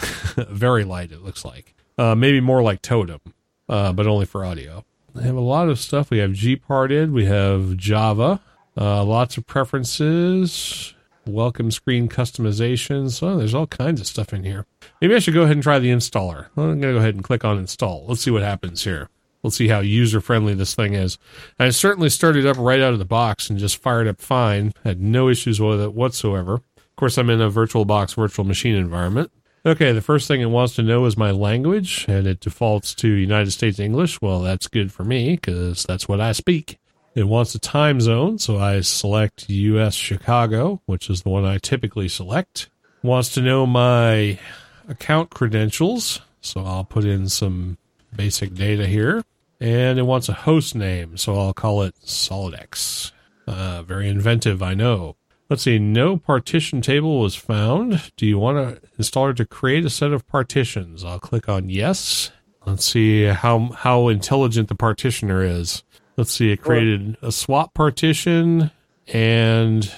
Very 0.49 0.83
light 0.85 1.11
it 1.11 1.23
looks 1.23 1.45
like. 1.45 1.75
Uh 1.99 2.15
maybe 2.15 2.41
more 2.41 2.63
like 2.63 2.81
Totem, 2.81 3.21
uh 3.69 3.93
but 3.93 4.07
only 4.07 4.25
for 4.25 4.43
audio. 4.43 4.83
Have 5.23 5.35
a 5.35 5.41
lot 5.41 5.69
of 5.69 5.79
stuff. 5.79 6.09
We 6.09 6.19
have 6.19 6.31
gparted, 6.31 7.11
we 7.11 7.25
have 7.25 7.75
Java, 7.77 8.39
uh 8.77 9.03
lots 9.03 9.37
of 9.37 9.47
preferences, 9.47 10.93
welcome 11.25 11.71
screen 11.71 12.07
customizations. 12.07 13.21
Oh, 13.23 13.37
there's 13.37 13.53
all 13.53 13.67
kinds 13.67 13.99
of 13.99 14.07
stuff 14.07 14.33
in 14.33 14.43
here. 14.43 14.65
Maybe 15.01 15.15
I 15.15 15.19
should 15.19 15.33
go 15.33 15.43
ahead 15.43 15.55
and 15.55 15.63
try 15.63 15.79
the 15.79 15.91
installer. 15.91 16.47
Well, 16.55 16.67
I'm 16.67 16.79
going 16.79 16.93
to 16.93 16.93
go 16.93 16.97
ahead 16.97 17.15
and 17.15 17.23
click 17.23 17.43
on 17.43 17.57
install. 17.57 18.05
Let's 18.07 18.21
see 18.21 18.31
what 18.31 18.43
happens 18.43 18.83
here. 18.83 19.09
Let's 19.43 19.55
see 19.55 19.67
how 19.67 19.79
user 19.79 20.21
friendly 20.21 20.53
this 20.53 20.75
thing 20.75 20.93
is. 20.93 21.17
I 21.59 21.69
certainly 21.69 22.09
started 22.09 22.45
up 22.45 22.57
right 22.57 22.81
out 22.81 22.93
of 22.93 22.99
the 22.99 23.05
box 23.05 23.49
and 23.49 23.59
just 23.59 23.77
fired 23.77 24.07
up 24.07 24.19
fine. 24.19 24.73
Had 24.83 25.01
no 25.01 25.29
issues 25.29 25.59
with 25.61 25.81
it 25.81 25.93
whatsoever. 25.93 26.55
Of 26.55 26.95
course, 26.95 27.17
I'm 27.17 27.29
in 27.29 27.41
a 27.41 27.51
VirtualBox 27.51 28.15
virtual 28.15 28.45
machine 28.45 28.75
environment. 28.75 29.31
Okay, 29.67 29.91
the 29.91 30.01
first 30.01 30.29
thing 30.29 30.39
it 30.39 30.45
wants 30.45 30.75
to 30.75 30.81
know 30.81 31.03
is 31.03 31.17
my 31.17 31.31
language, 31.31 32.05
and 32.07 32.25
it 32.25 32.39
defaults 32.39 32.95
to 32.95 33.09
United 33.09 33.51
States 33.51 33.79
English. 33.79 34.21
Well, 34.21 34.39
that's 34.39 34.67
good 34.67 34.93
for 34.93 35.03
me 35.03 35.35
because 35.35 35.83
that's 35.83 36.07
what 36.07 36.21
I 36.21 36.31
speak. 36.31 36.79
It 37.15 37.27
wants 37.27 37.53
a 37.53 37.59
time 37.59 37.99
zone, 37.99 38.37
so 38.37 38.57
I 38.57 38.79
select 38.79 39.49
US 39.49 39.93
Chicago, 39.93 40.81
which 40.85 41.09
is 41.09 41.23
the 41.23 41.29
one 41.29 41.43
I 41.43 41.57
typically 41.57 42.07
select. 42.07 42.69
It 43.03 43.07
Wants 43.07 43.33
to 43.33 43.41
know 43.41 43.65
my 43.65 44.39
account 44.87 45.31
credentials, 45.31 46.21
so 46.39 46.63
I'll 46.63 46.85
put 46.85 47.03
in 47.03 47.27
some 47.27 47.77
basic 48.15 48.53
data 48.53 48.87
here. 48.87 49.21
And 49.59 49.99
it 49.99 50.03
wants 50.03 50.29
a 50.29 50.33
host 50.33 50.75
name, 50.75 51.17
so 51.17 51.37
I'll 51.37 51.53
call 51.53 51.81
it 51.81 51.93
SolydX. 52.05 53.11
Uh, 53.45 53.83
very 53.83 54.07
inventive, 54.07 54.63
I 54.63 54.75
know. 54.75 55.17
Let's 55.49 55.63
see, 55.63 55.79
no 55.79 56.17
partition 56.17 56.81
table 56.81 57.21
was 57.21 57.35
found. 57.35 58.11
Do 58.17 58.25
you 58.25 58.37
want 58.37 58.57
an 58.57 58.79
installer 58.99 59.35
to 59.37 59.45
create 59.45 59.85
a 59.85 59.89
set 59.89 60.11
of 60.11 60.27
partitions? 60.27 61.05
I'll 61.05 61.19
click 61.19 61.47
on 61.47 61.69
yes. 61.69 62.31
Let's 62.65 62.83
see 62.83 63.23
how 63.23 63.69
how 63.69 64.09
intelligent 64.09 64.67
the 64.67 64.75
partitioner 64.75 65.41
is. 65.43 65.83
Let's 66.17 66.31
see, 66.31 66.51
it 66.51 66.61
created 66.61 67.15
a 67.21 67.31
swap 67.31 67.73
partition 67.73 68.71
and 69.07 69.89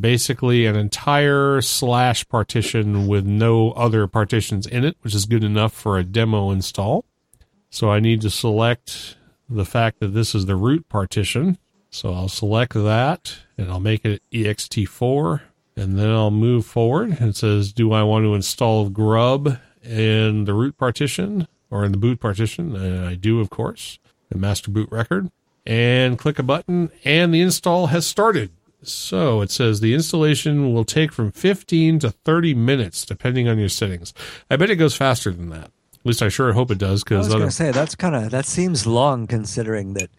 basically 0.00 0.64
an 0.64 0.76
entire 0.76 1.60
slash 1.60 2.26
partition 2.28 3.06
with 3.06 3.26
no 3.26 3.72
other 3.72 4.06
partitions 4.06 4.66
in 4.66 4.84
it, 4.84 4.96
which 5.02 5.14
is 5.14 5.26
good 5.26 5.44
enough 5.44 5.74
for 5.74 5.98
a 5.98 6.04
demo 6.04 6.50
install. 6.50 7.04
So 7.68 7.90
I 7.90 8.00
need 8.00 8.22
to 8.22 8.30
select 8.30 9.16
the 9.48 9.66
fact 9.66 10.00
that 10.00 10.14
this 10.14 10.34
is 10.34 10.46
the 10.46 10.56
root 10.56 10.88
partition. 10.88 11.58
So 11.94 12.12
I'll 12.12 12.28
select 12.28 12.74
that 12.74 13.36
and 13.56 13.70
I'll 13.70 13.78
make 13.78 14.04
it 14.04 14.20
ext4 14.32 15.42
and 15.76 15.96
then 15.96 16.10
I'll 16.10 16.32
move 16.32 16.66
forward. 16.66 17.18
It 17.20 17.36
says, 17.36 17.72
do 17.72 17.92
I 17.92 18.02
want 18.02 18.24
to 18.24 18.34
install 18.34 18.90
grub 18.90 19.60
in 19.80 20.44
the 20.44 20.54
root 20.54 20.76
partition 20.76 21.46
or 21.70 21.84
in 21.84 21.92
the 21.92 21.98
boot 21.98 22.18
partition? 22.18 22.74
And 22.74 23.06
I 23.06 23.14
do, 23.14 23.38
of 23.38 23.48
course, 23.48 24.00
the 24.28 24.36
master 24.36 24.72
boot 24.72 24.90
record 24.90 25.30
and 25.64 26.18
click 26.18 26.40
a 26.40 26.42
button 26.42 26.90
and 27.04 27.32
the 27.32 27.40
install 27.40 27.86
has 27.86 28.04
started. 28.08 28.50
So 28.82 29.40
it 29.40 29.52
says 29.52 29.78
the 29.78 29.94
installation 29.94 30.74
will 30.74 30.84
take 30.84 31.12
from 31.12 31.30
15 31.30 32.00
to 32.00 32.10
30 32.10 32.54
minutes 32.54 33.06
depending 33.06 33.46
on 33.46 33.60
your 33.60 33.68
settings. 33.68 34.12
I 34.50 34.56
bet 34.56 34.68
it 34.68 34.76
goes 34.76 34.96
faster 34.96 35.30
than 35.30 35.50
that. 35.50 35.70
At 35.94 36.06
least 36.06 36.22
I 36.22 36.28
sure 36.28 36.52
hope 36.54 36.72
it 36.72 36.78
does 36.78 37.04
Because 37.04 37.28
I 37.28 37.28
was 37.28 37.34
going 37.36 37.48
to 37.48 37.54
say 37.54 37.70
that's 37.70 37.94
kind 37.94 38.16
of 38.16 38.32
that 38.32 38.46
seems 38.46 38.84
long 38.84 39.28
considering 39.28 39.94
that 39.94 40.10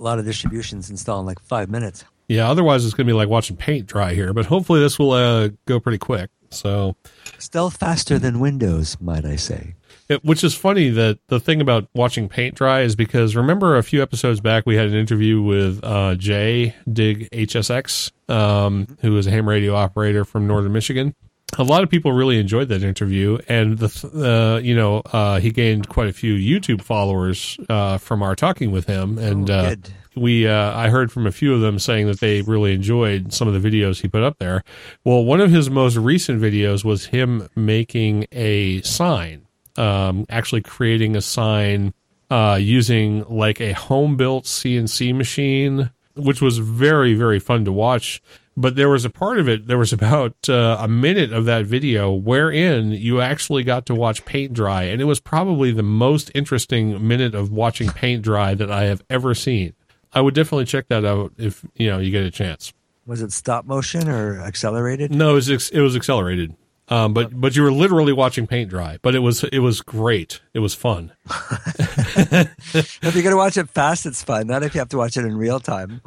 a 0.00 0.02
lot 0.02 0.18
of 0.18 0.24
distributions 0.24 0.90
install 0.90 1.20
in 1.20 1.26
like 1.26 1.40
five 1.40 1.70
minutes. 1.70 2.04
Yeah, 2.28 2.48
otherwise 2.48 2.84
it's 2.84 2.94
going 2.94 3.06
to 3.06 3.10
be 3.10 3.16
like 3.16 3.28
watching 3.28 3.56
paint 3.56 3.86
dry 3.86 4.14
here, 4.14 4.32
but 4.32 4.46
hopefully 4.46 4.80
this 4.80 4.98
will 4.98 5.12
uh, 5.12 5.48
go 5.66 5.80
pretty 5.80 5.98
quick. 5.98 6.30
So, 6.50 6.96
Still 7.38 7.70
faster 7.70 8.18
than 8.18 8.40
Windows, 8.40 8.96
might 9.00 9.24
I 9.24 9.36
say? 9.36 9.74
it, 10.08 10.24
which 10.24 10.42
is 10.42 10.54
funny 10.54 10.90
that 10.90 11.18
the 11.28 11.38
thing 11.38 11.60
about 11.60 11.88
watching 11.94 12.28
paint 12.28 12.56
dry 12.56 12.80
is 12.80 12.96
because 12.96 13.36
remember 13.36 13.76
a 13.76 13.82
few 13.82 14.02
episodes 14.02 14.40
back 14.40 14.66
we 14.66 14.74
had 14.74 14.88
an 14.88 14.94
interview 14.94 15.40
with 15.40 15.80
uh, 15.84 16.16
Jay 16.16 16.74
Dig 16.92 17.30
HSX, 17.30 18.10
um, 18.28 18.86
who 19.00 19.16
is 19.16 19.26
a 19.28 19.30
ham 19.30 19.48
radio 19.48 19.74
operator 19.74 20.24
from 20.24 20.46
Northern 20.48 20.72
Michigan. 20.72 21.14
A 21.58 21.64
lot 21.64 21.82
of 21.82 21.90
people 21.90 22.12
really 22.12 22.38
enjoyed 22.38 22.68
that 22.68 22.82
interview, 22.82 23.38
and 23.48 23.76
the 23.78 24.56
uh, 24.56 24.60
you 24.60 24.74
know 24.74 25.02
uh, 25.12 25.40
he 25.40 25.50
gained 25.50 25.88
quite 25.88 26.08
a 26.08 26.12
few 26.12 26.34
YouTube 26.34 26.82
followers 26.82 27.58
uh, 27.68 27.98
from 27.98 28.22
our 28.22 28.34
talking 28.36 28.70
with 28.70 28.86
him, 28.86 29.18
and 29.18 29.50
Oh, 29.50 29.54
uh, 29.54 29.74
we 30.16 30.46
uh, 30.46 30.76
I 30.76 30.88
heard 30.88 31.10
from 31.12 31.26
a 31.26 31.32
few 31.32 31.54
of 31.54 31.60
them 31.60 31.78
saying 31.78 32.06
that 32.06 32.20
they 32.20 32.42
really 32.42 32.72
enjoyed 32.74 33.32
some 33.32 33.48
of 33.48 33.60
the 33.60 33.70
videos 33.70 34.00
he 34.00 34.08
put 34.08 34.22
up 34.22 34.38
there. 34.38 34.62
Well, 35.04 35.24
one 35.24 35.40
of 35.40 35.50
his 35.50 35.70
most 35.70 35.96
recent 35.96 36.40
videos 36.40 36.84
was 36.84 37.06
him 37.06 37.48
making 37.56 38.26
a 38.32 38.80
sign, 38.82 39.46
um, 39.76 40.26
actually 40.28 40.62
creating 40.62 41.16
a 41.16 41.20
sign 41.20 41.94
uh, 42.30 42.58
using 42.60 43.24
like 43.28 43.60
a 43.60 43.72
home 43.72 44.16
built 44.16 44.44
CNC 44.44 45.14
machine, 45.14 45.90
which 46.14 46.40
was 46.40 46.58
very 46.58 47.14
very 47.14 47.38
fun 47.38 47.64
to 47.64 47.72
watch. 47.72 48.22
But 48.60 48.76
there 48.76 48.88
was 48.88 49.04
a 49.04 49.10
part 49.10 49.38
of 49.38 49.48
it. 49.48 49.66
There 49.66 49.78
was 49.78 49.92
about 49.92 50.48
uh, 50.48 50.76
a 50.80 50.88
minute 50.88 51.32
of 51.32 51.44
that 51.46 51.66
video 51.66 52.12
wherein 52.12 52.92
you 52.92 53.20
actually 53.20 53.62
got 53.64 53.86
to 53.86 53.94
watch 53.94 54.24
paint 54.24 54.52
dry, 54.52 54.84
and 54.84 55.00
it 55.00 55.04
was 55.04 55.20
probably 55.20 55.72
the 55.72 55.82
most 55.82 56.30
interesting 56.34 57.06
minute 57.06 57.34
of 57.34 57.50
watching 57.50 57.90
paint 57.90 58.22
dry 58.22 58.54
that 58.54 58.70
I 58.70 58.84
have 58.84 59.02
ever 59.08 59.34
seen. 59.34 59.74
I 60.12 60.20
would 60.20 60.34
definitely 60.34 60.64
check 60.64 60.88
that 60.88 61.04
out 61.04 61.32
if 61.38 61.64
you 61.74 61.88
know 61.88 61.98
you 61.98 62.10
get 62.10 62.24
a 62.24 62.30
chance. 62.30 62.72
Was 63.06 63.22
it 63.22 63.32
stop 63.32 63.64
motion 63.64 64.08
or 64.08 64.40
accelerated? 64.40 65.10
No, 65.10 65.30
it 65.30 65.34
was 65.34 65.50
ex- 65.50 65.70
it 65.70 65.80
was 65.80 65.96
accelerated. 65.96 66.54
Um, 66.88 67.14
but 67.14 67.40
but 67.40 67.54
you 67.54 67.62
were 67.62 67.72
literally 67.72 68.12
watching 68.12 68.46
paint 68.46 68.68
dry. 68.68 68.98
But 69.00 69.14
it 69.14 69.20
was 69.20 69.44
it 69.44 69.60
was 69.60 69.80
great. 69.80 70.40
It 70.52 70.58
was 70.58 70.74
fun. 70.74 71.12
If 72.16 73.00
you're 73.02 73.22
going 73.22 73.30
to 73.32 73.36
watch 73.36 73.56
it 73.56 73.68
fast, 73.70 74.06
it's 74.06 74.22
fun. 74.22 74.46
Not 74.46 74.62
if 74.62 74.74
you 74.74 74.80
have 74.80 74.88
to 74.90 74.96
watch 74.98 75.16
it 75.16 75.24
in 75.24 75.36
real 75.36 75.60
time. 75.60 76.00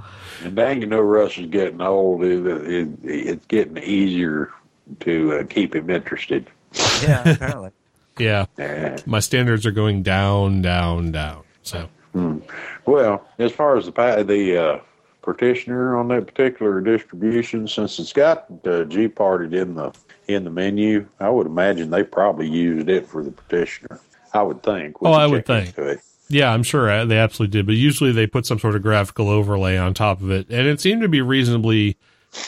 And 0.43 0.55
dang, 0.55 0.81
you 0.81 0.87
know, 0.87 0.99
Russ 1.01 1.37
is 1.37 1.47
getting 1.47 1.81
old. 1.81 2.23
It, 2.23 2.45
it, 2.45 2.89
it's 3.03 3.45
getting 3.47 3.77
easier 3.77 4.51
to 5.01 5.39
uh, 5.39 5.43
keep 5.45 5.75
him 5.75 5.89
interested. 5.89 6.49
Yeah, 7.03 7.27
apparently. 7.29 7.69
Yeah, 8.19 8.45
Yeah. 8.59 8.97
my 9.07 9.19
standards 9.21 9.65
are 9.65 9.71
going 9.71 10.03
down, 10.03 10.61
down, 10.61 11.11
down. 11.11 11.41
So 11.63 11.89
Well, 12.85 13.25
as 13.39 13.51
far 13.51 13.75
as 13.75 13.87
the 13.87 13.91
pa- 13.91 14.21
the 14.21 14.55
uh, 14.55 14.79
partitioner 15.23 15.97
on 15.97 16.09
that 16.09 16.27
particular 16.27 16.79
distribution, 16.79 17.67
since 17.67 17.97
it's 17.97 18.13
got 18.13 18.45
uh, 18.67 18.83
G 18.83 19.07
parted 19.07 19.55
in 19.55 19.73
the 19.73 19.93
in 20.27 20.43
the 20.43 20.51
menu, 20.51 21.07
I 21.19 21.29
would 21.31 21.47
imagine 21.47 21.89
they 21.89 22.03
probably 22.03 22.47
used 22.47 22.87
it 22.87 23.07
for 23.07 23.23
the 23.23 23.31
partitioner. 23.31 23.99
I 24.33 24.41
would 24.41 24.63
think. 24.63 25.01
We 25.01 25.07
Oh, 25.09 25.13
I 25.13 25.27
would 25.27 25.45
think. 25.45 25.75
yeah, 26.29 26.51
I'm 26.51 26.63
sure 26.63 27.05
they 27.05 27.17
absolutely 27.17 27.51
did. 27.59 27.65
But 27.65 27.75
usually 27.75 28.11
they 28.11 28.27
put 28.27 28.45
some 28.45 28.59
sort 28.59 28.75
of 28.75 28.81
graphical 28.81 29.29
overlay 29.29 29.77
on 29.77 29.93
top 29.93 30.21
of 30.21 30.31
it, 30.31 30.47
and 30.49 30.67
it 30.67 30.81
seemed 30.81 31.01
to 31.01 31.07
be 31.07 31.21
reasonably 31.21 31.97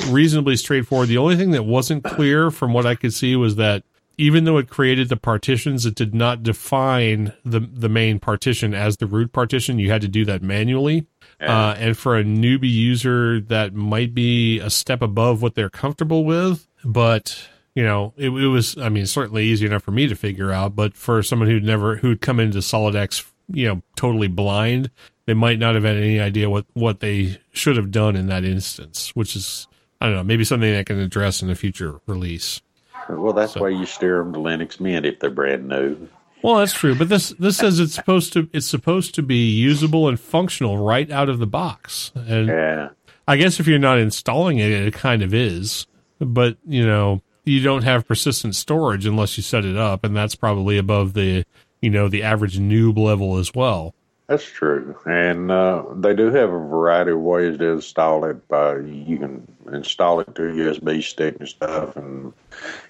reasonably 0.09 0.55
straightforward. 0.57 1.09
The 1.09 1.17
only 1.19 1.35
thing 1.35 1.51
that 1.51 1.63
wasn't 1.63 2.03
clear 2.03 2.49
from 2.49 2.73
what 2.73 2.85
I 2.87 2.95
could 2.95 3.13
see 3.13 3.35
was 3.35 3.55
that 3.57 3.83
even 4.17 4.45
though 4.45 4.57
it 4.57 4.69
created 4.69 5.09
the 5.09 5.17
partitions, 5.17 5.85
it 5.85 5.93
did 5.93 6.15
not 6.15 6.41
define 6.41 7.33
the 7.43 7.59
the 7.59 7.89
main 7.89 8.19
partition 8.19 8.73
as 8.73 8.97
the 8.97 9.05
root 9.05 9.31
partition. 9.33 9.77
You 9.77 9.91
had 9.91 10.01
to 10.01 10.07
do 10.07 10.25
that 10.25 10.41
manually. 10.41 11.05
Uh, 11.41 11.75
and 11.77 11.97
for 11.97 12.17
a 12.17 12.23
newbie 12.23 12.71
user, 12.71 13.41
that 13.41 13.73
might 13.73 14.13
be 14.15 14.57
a 14.59 14.69
step 14.69 15.01
above 15.01 15.41
what 15.41 15.53
they're 15.53 15.69
comfortable 15.69 16.23
with. 16.23 16.65
But 16.85 17.49
you 17.75 17.83
know, 17.83 18.13
it, 18.17 18.29
it 18.29 18.47
was. 18.47 18.77
I 18.77 18.89
mean, 18.89 19.05
certainly 19.05 19.45
easy 19.45 19.65
enough 19.65 19.83
for 19.83 19.91
me 19.91 20.07
to 20.07 20.15
figure 20.15 20.51
out. 20.51 20.75
But 20.75 20.95
for 20.95 21.21
someone 21.21 21.49
who'd 21.49 21.63
never 21.63 21.97
who'd 21.97 22.21
come 22.21 22.39
into 22.39 22.59
SolydX, 22.59 23.25
you 23.51 23.67
know, 23.67 23.81
totally 23.95 24.27
blind, 24.29 24.89
they 25.25 25.33
might 25.33 25.59
not 25.59 25.75
have 25.75 25.83
had 25.83 25.97
any 25.97 26.19
idea 26.19 26.49
what 26.49 26.65
what 26.73 27.01
they 27.01 27.37
should 27.51 27.75
have 27.75 27.91
done 27.91 28.15
in 28.15 28.27
that 28.27 28.45
instance. 28.45 29.15
Which 29.15 29.35
is, 29.35 29.67
I 30.01 30.05
don't 30.07 30.15
know, 30.15 30.23
maybe 30.23 30.43
something 30.45 30.71
they 30.71 30.83
can 30.83 30.99
address 30.99 31.41
in 31.41 31.49
a 31.49 31.55
future 31.55 31.99
release. 32.07 32.61
Well, 33.09 33.33
that's 33.33 33.55
why 33.55 33.69
you 33.69 33.85
steer 33.85 34.17
them 34.17 34.33
to 34.33 34.39
Linux 34.39 34.79
Mint 34.79 35.05
if 35.05 35.19
they're 35.19 35.29
brand 35.29 35.67
new. 35.67 36.07
Well, 36.41 36.55
that's 36.55 36.73
true, 36.73 36.95
but 36.95 37.09
this 37.09 37.29
this 37.39 37.57
says 37.57 37.79
it's 37.79 37.93
supposed 37.93 38.31
to 38.33 38.49
it's 38.53 38.67
supposed 38.67 39.15
to 39.15 39.21
be 39.21 39.49
usable 39.51 40.07
and 40.07 40.19
functional 40.19 40.77
right 40.77 41.11
out 41.11 41.27
of 41.27 41.39
the 41.39 41.47
box. 41.47 42.11
And 42.15 42.47
Yeah. 42.47 42.89
I 43.27 43.37
guess 43.37 43.59
if 43.59 43.67
you're 43.67 43.79
not 43.79 43.97
installing 43.97 44.59
it, 44.59 44.71
it 44.71 44.93
kind 44.93 45.23
of 45.23 45.33
is. 45.33 45.87
But 46.19 46.57
you 46.67 46.85
know, 46.85 47.21
you 47.45 47.61
don't 47.61 47.83
have 47.83 48.07
persistent 48.07 48.55
storage 48.55 49.05
unless 49.05 49.37
you 49.37 49.43
set 49.43 49.65
it 49.65 49.77
up, 49.77 50.03
and 50.03 50.15
that's 50.15 50.35
probably 50.35 50.77
above 50.77 51.13
the 51.13 51.45
you 51.81 51.89
know 51.89 52.07
the 52.07 52.23
average 52.23 52.59
noob 52.59 52.97
level 52.97 53.37
as 53.37 53.53
well. 53.53 53.93
That's 54.27 54.43
true, 54.43 54.97
and 55.05 55.51
uh, 55.51 55.83
they 55.97 56.15
do 56.15 56.31
have 56.31 56.49
a 56.49 56.57
variety 56.57 57.11
of 57.11 57.19
ways 57.19 57.59
to 57.59 57.73
install 57.73 58.25
it. 58.25 58.47
By 58.47 58.77
you 58.79 59.19
can 59.19 59.47
install 59.71 60.19
it 60.19 60.33
to 60.33 60.49
a 60.49 60.51
USB 60.51 61.03
stick 61.03 61.35
and 61.39 61.47
stuff, 61.47 61.95
and 61.95 62.33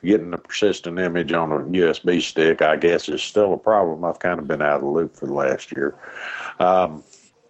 getting 0.02 0.34
a 0.34 0.38
persistent 0.38 0.98
image 0.98 1.34
on 1.34 1.52
a 1.52 1.60
USB 1.60 2.22
stick, 2.22 2.62
I 2.62 2.78
guess, 2.78 3.10
is 3.10 3.22
still 3.22 3.54
a 3.54 3.58
problem. 3.58 4.06
I've 4.06 4.20
kind 4.20 4.40
of 4.40 4.48
been 4.48 4.62
out 4.62 4.78
of 4.78 4.82
the 4.84 4.88
loop 4.88 5.18
for 5.18 5.26
the 5.26 5.34
last 5.34 5.74
year. 5.74 5.96
Um, 6.60 7.04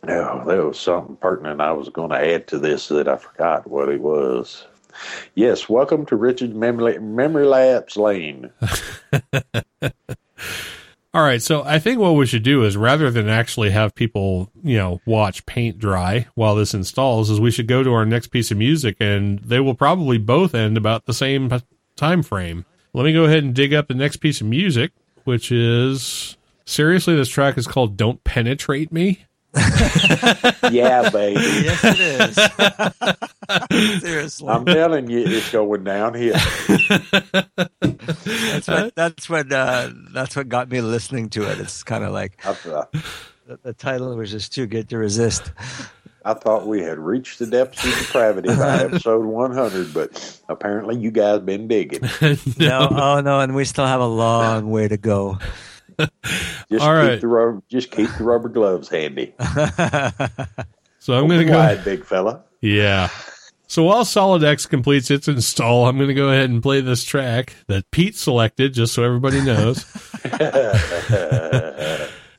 oh, 0.08 0.44
there 0.48 0.66
was 0.66 0.80
something 0.80 1.18
pertinent 1.18 1.62
I 1.62 1.72
was 1.72 1.90
going 1.90 2.10
to 2.10 2.34
add 2.34 2.48
to 2.48 2.58
this 2.58 2.88
that 2.88 3.08
I 3.08 3.18
forgot 3.18 3.70
what 3.70 3.90
it 3.90 4.02
was. 4.02 4.66
Yes, 5.34 5.68
welcome 5.70 6.06
to 6.08 6.16
Richard's 6.16 6.54
Memory, 6.54 7.00
Memory 7.00 7.46
Labs 7.46 7.98
Lane. 7.98 8.52
All 11.14 11.24
right, 11.24 11.42
so 11.42 11.64
I 11.64 11.80
think 11.80 12.00
what 12.00 12.16
we 12.16 12.26
should 12.26 12.44
do 12.44 12.64
is 12.64 12.76
rather 12.76 13.10
than 13.10 13.30
actually 13.30 13.70
have 13.70 13.96
people, 13.96 14.50
you 14.62 14.78
know, 14.78 15.00
watch 15.06 15.46
paint 15.46 15.80
dry 15.80 16.28
while 16.36 16.56
this 16.56 16.74
installs, 16.74 17.30
is 17.30 17.40
we 17.40 17.52
should 17.52 17.68
go 17.68 17.84
to 17.84 17.94
our 17.94 18.06
next 18.06 18.28
piece 18.28 18.52
of 18.52 18.58
music, 18.58 18.98
and 19.00 19.40
they 19.40 19.62
will 19.62 19.76
probably 19.76 20.18
both 20.18 20.54
end 20.54 20.76
about 20.76 21.06
the 21.06 21.14
same 21.14 21.50
time 21.96 22.22
frame. 22.22 22.66
Let 22.94 23.06
me 23.06 23.14
go 23.14 23.24
ahead 23.24 23.46
and 23.46 23.54
dig 23.54 23.74
up 23.74 23.88
the 23.88 23.94
next 23.94 24.18
piece 24.18 24.42
of 24.42 24.48
music, 24.48 24.92
which 25.24 25.54
is 25.54 26.36
seriously, 26.66 27.16
this 27.16 27.30
track 27.30 27.58
is 27.58 27.66
called 27.66 27.96
"Don't 27.96 28.24
Penetrate 28.26 28.92
Me." 28.92 29.26
yeah, 30.72 31.10
baby. 31.10 31.40
Yes, 31.42 31.84
it 31.84 32.00
is. 33.72 34.02
Seriously. 34.02 34.48
I'm 34.50 34.66
telling 34.66 35.10
you, 35.10 35.24
it's 35.26 35.52
going 35.52 35.84
downhill. 35.84 36.36
That's 37.82 38.68
what 38.68 38.96
that's 38.96 39.30
what 39.30 39.52
uh, 39.52 39.90
that's 40.14 40.36
what 40.36 40.50
got 40.50 40.70
me 40.70 40.82
listening 40.82 41.30
to 41.32 41.50
it. 41.50 41.60
It's 41.60 41.84
kind 41.84 42.04
of 42.04 42.12
like 42.12 42.42
thought- 42.42 42.92
the, 43.48 43.60
the 43.64 43.74
title 43.74 44.16
was 44.16 44.32
just 44.32 44.54
too 44.54 44.66
good 44.66 44.90
to 44.90 44.98
resist. 44.98 45.52
I 46.28 46.34
thought 46.34 46.66
we 46.66 46.82
had 46.82 46.98
reached 46.98 47.38
the 47.38 47.46
depths 47.46 47.86
of 47.86 47.92
depravity 47.92 48.50
by 48.50 48.80
episode 48.86 49.26
100, 49.26 49.94
but 49.94 50.42
apparently 50.50 50.98
you 50.98 51.12
guys 51.12 51.42
been 51.42 51.68
digging. 51.68 52.02
No, 52.58 52.88
oh 52.90 53.22
no, 53.22 53.42
and 53.42 53.54
we 53.56 53.64
still 53.64 53.86
have 53.86 54.02
a 54.02 54.08
long 54.08 54.72
way 54.72 54.88
to 54.88 54.98
go. 54.98 55.38
Just 56.72 56.84
All 56.84 56.94
keep 56.94 57.10
right. 57.10 57.22
the 57.22 57.28
rubber, 57.28 57.62
just 57.70 57.92
keep 57.92 58.10
the 58.18 58.24
rubber 58.24 58.50
gloves 58.50 58.90
handy. 58.90 59.36
So 61.06 61.14
I'm 61.14 61.28
going 61.28 61.42
to 61.42 61.46
go. 61.46 61.56
Wide, 61.56 61.84
big 61.86 62.04
fella. 62.04 62.44
Yeah. 62.62 63.10
So 63.68 63.84
while 63.84 64.06
SolydX 64.06 64.68
completes 64.68 65.12
its 65.12 65.28
install, 65.28 65.86
I'm 65.88 65.98
going 65.98 66.08
to 66.08 66.16
go 66.16 66.30
ahead 66.30 66.50
and 66.50 66.64
play 66.64 66.82
this 66.82 67.04
track 67.04 67.54
that 67.68 67.92
Pete 67.92 68.16
selected, 68.16 68.74
just 68.74 68.96
so 68.96 69.04
everybody 69.04 69.40
knows. 69.40 69.86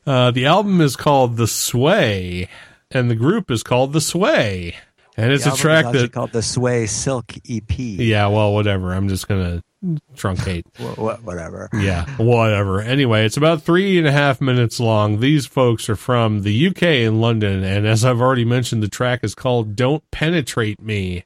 uh, 0.04 0.32
the 0.32 0.46
album 0.46 0.80
is 0.80 0.96
called 0.96 1.36
The 1.36 1.46
Sway, 1.46 2.48
and 2.90 3.08
the 3.08 3.14
group 3.14 3.52
is 3.52 3.62
called 3.62 3.92
The 3.92 4.00
Sway. 4.00 4.74
And 5.16 5.32
it's 5.32 5.46
a 5.46 5.56
track 5.56 5.90
that, 5.92 6.12
called 6.12 6.32
the 6.32 6.42
Sway 6.42 6.86
Silk 6.86 7.32
EP. 7.48 7.78
yeah, 7.78 8.26
well, 8.26 8.52
whatever. 8.52 8.92
I'm 8.92 9.08
just 9.08 9.26
going 9.28 9.62
to 9.84 10.00
truncate. 10.14 10.64
Wh- 10.78 10.94
wh- 10.94 11.24
whatever. 11.26 11.68
Yeah, 11.72 12.04
whatever. 12.16 12.80
Anyway, 12.80 13.24
it's 13.24 13.36
about 13.36 13.62
three 13.62 13.98
and 13.98 14.06
a 14.06 14.12
half 14.12 14.40
minutes 14.40 14.78
long. 14.78 15.20
These 15.20 15.46
folks 15.46 15.88
are 15.88 15.96
from 15.96 16.42
the 16.42 16.66
UK 16.68 16.82
in 16.82 17.20
London, 17.20 17.64
and 17.64 17.86
as 17.86 18.04
I've 18.04 18.20
already 18.20 18.44
mentioned, 18.44 18.82
the 18.82 18.88
track 18.88 19.20
is 19.22 19.34
called 19.34 19.74
"Don't 19.74 20.02
Penetrate 20.10 20.82
Me." 20.82 21.24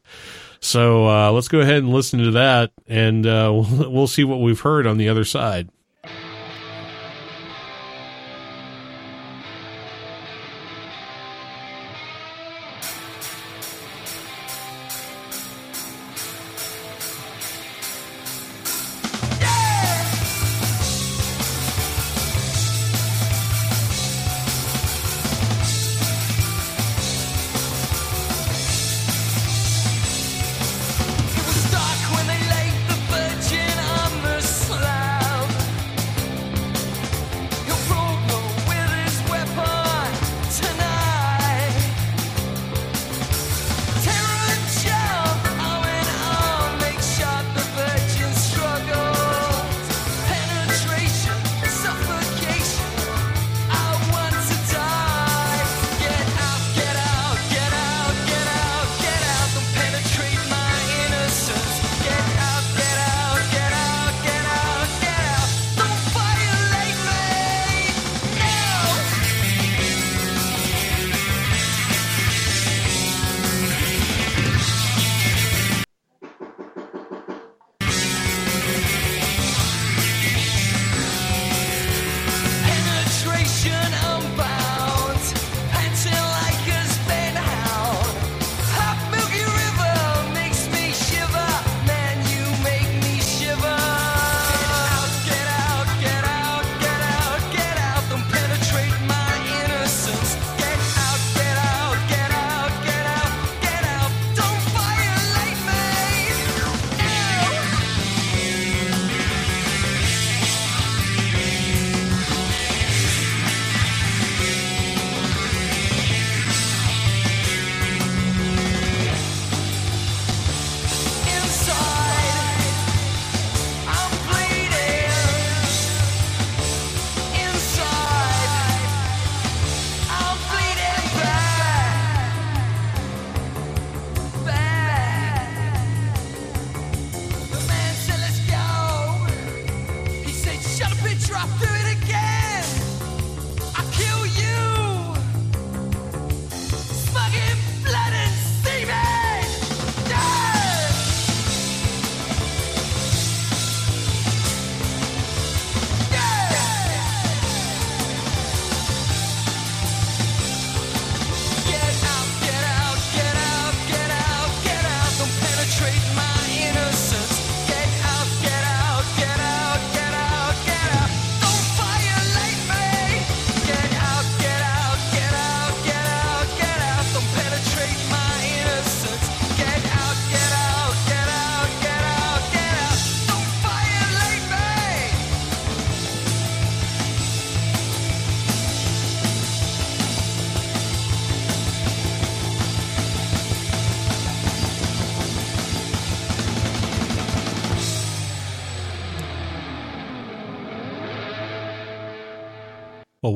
So 0.60 1.08
uh, 1.08 1.32
let's 1.32 1.48
go 1.48 1.60
ahead 1.60 1.78
and 1.78 1.90
listen 1.90 2.20
to 2.20 2.30
that, 2.32 2.70
and 2.86 3.26
uh, 3.26 3.50
we'll, 3.70 3.90
we'll 3.90 4.06
see 4.06 4.24
what 4.24 4.40
we've 4.40 4.60
heard 4.60 4.86
on 4.86 4.98
the 4.98 5.08
other 5.08 5.24
side. 5.24 5.68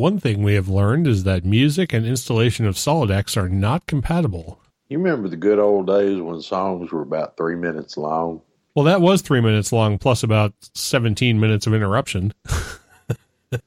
One 0.05 0.20
thing 0.20 0.42
we 0.42 0.52
have 0.52 0.68
learned 0.68 1.07
is 1.07 1.24
that 1.24 1.46
music 1.46 1.94
and 1.94 2.05
installation 2.05 2.66
of 2.66 2.74
SolydX 2.74 3.38
are 3.38 3.48
not 3.48 3.86
compatible. 3.86 4.61
You 4.90 4.98
remember 4.98 5.28
the 5.28 5.36
good 5.38 5.59
old 5.59 5.86
days 5.86 6.20
when 6.20 6.42
songs 6.42 6.92
were 6.92 7.00
about 7.00 7.38
three 7.38 7.57
minutes 7.57 7.96
long? 7.96 8.42
Well, 8.74 8.84
that 8.84 9.00
was 9.00 9.22
three 9.22 9.40
minutes 9.40 9.72
long, 9.72 9.96
plus 9.96 10.22
about 10.22 10.52
17 10.74 11.40
minutes 11.40 11.66
of 11.66 11.72
interruption. 11.72 12.34
oh, 12.50 13.59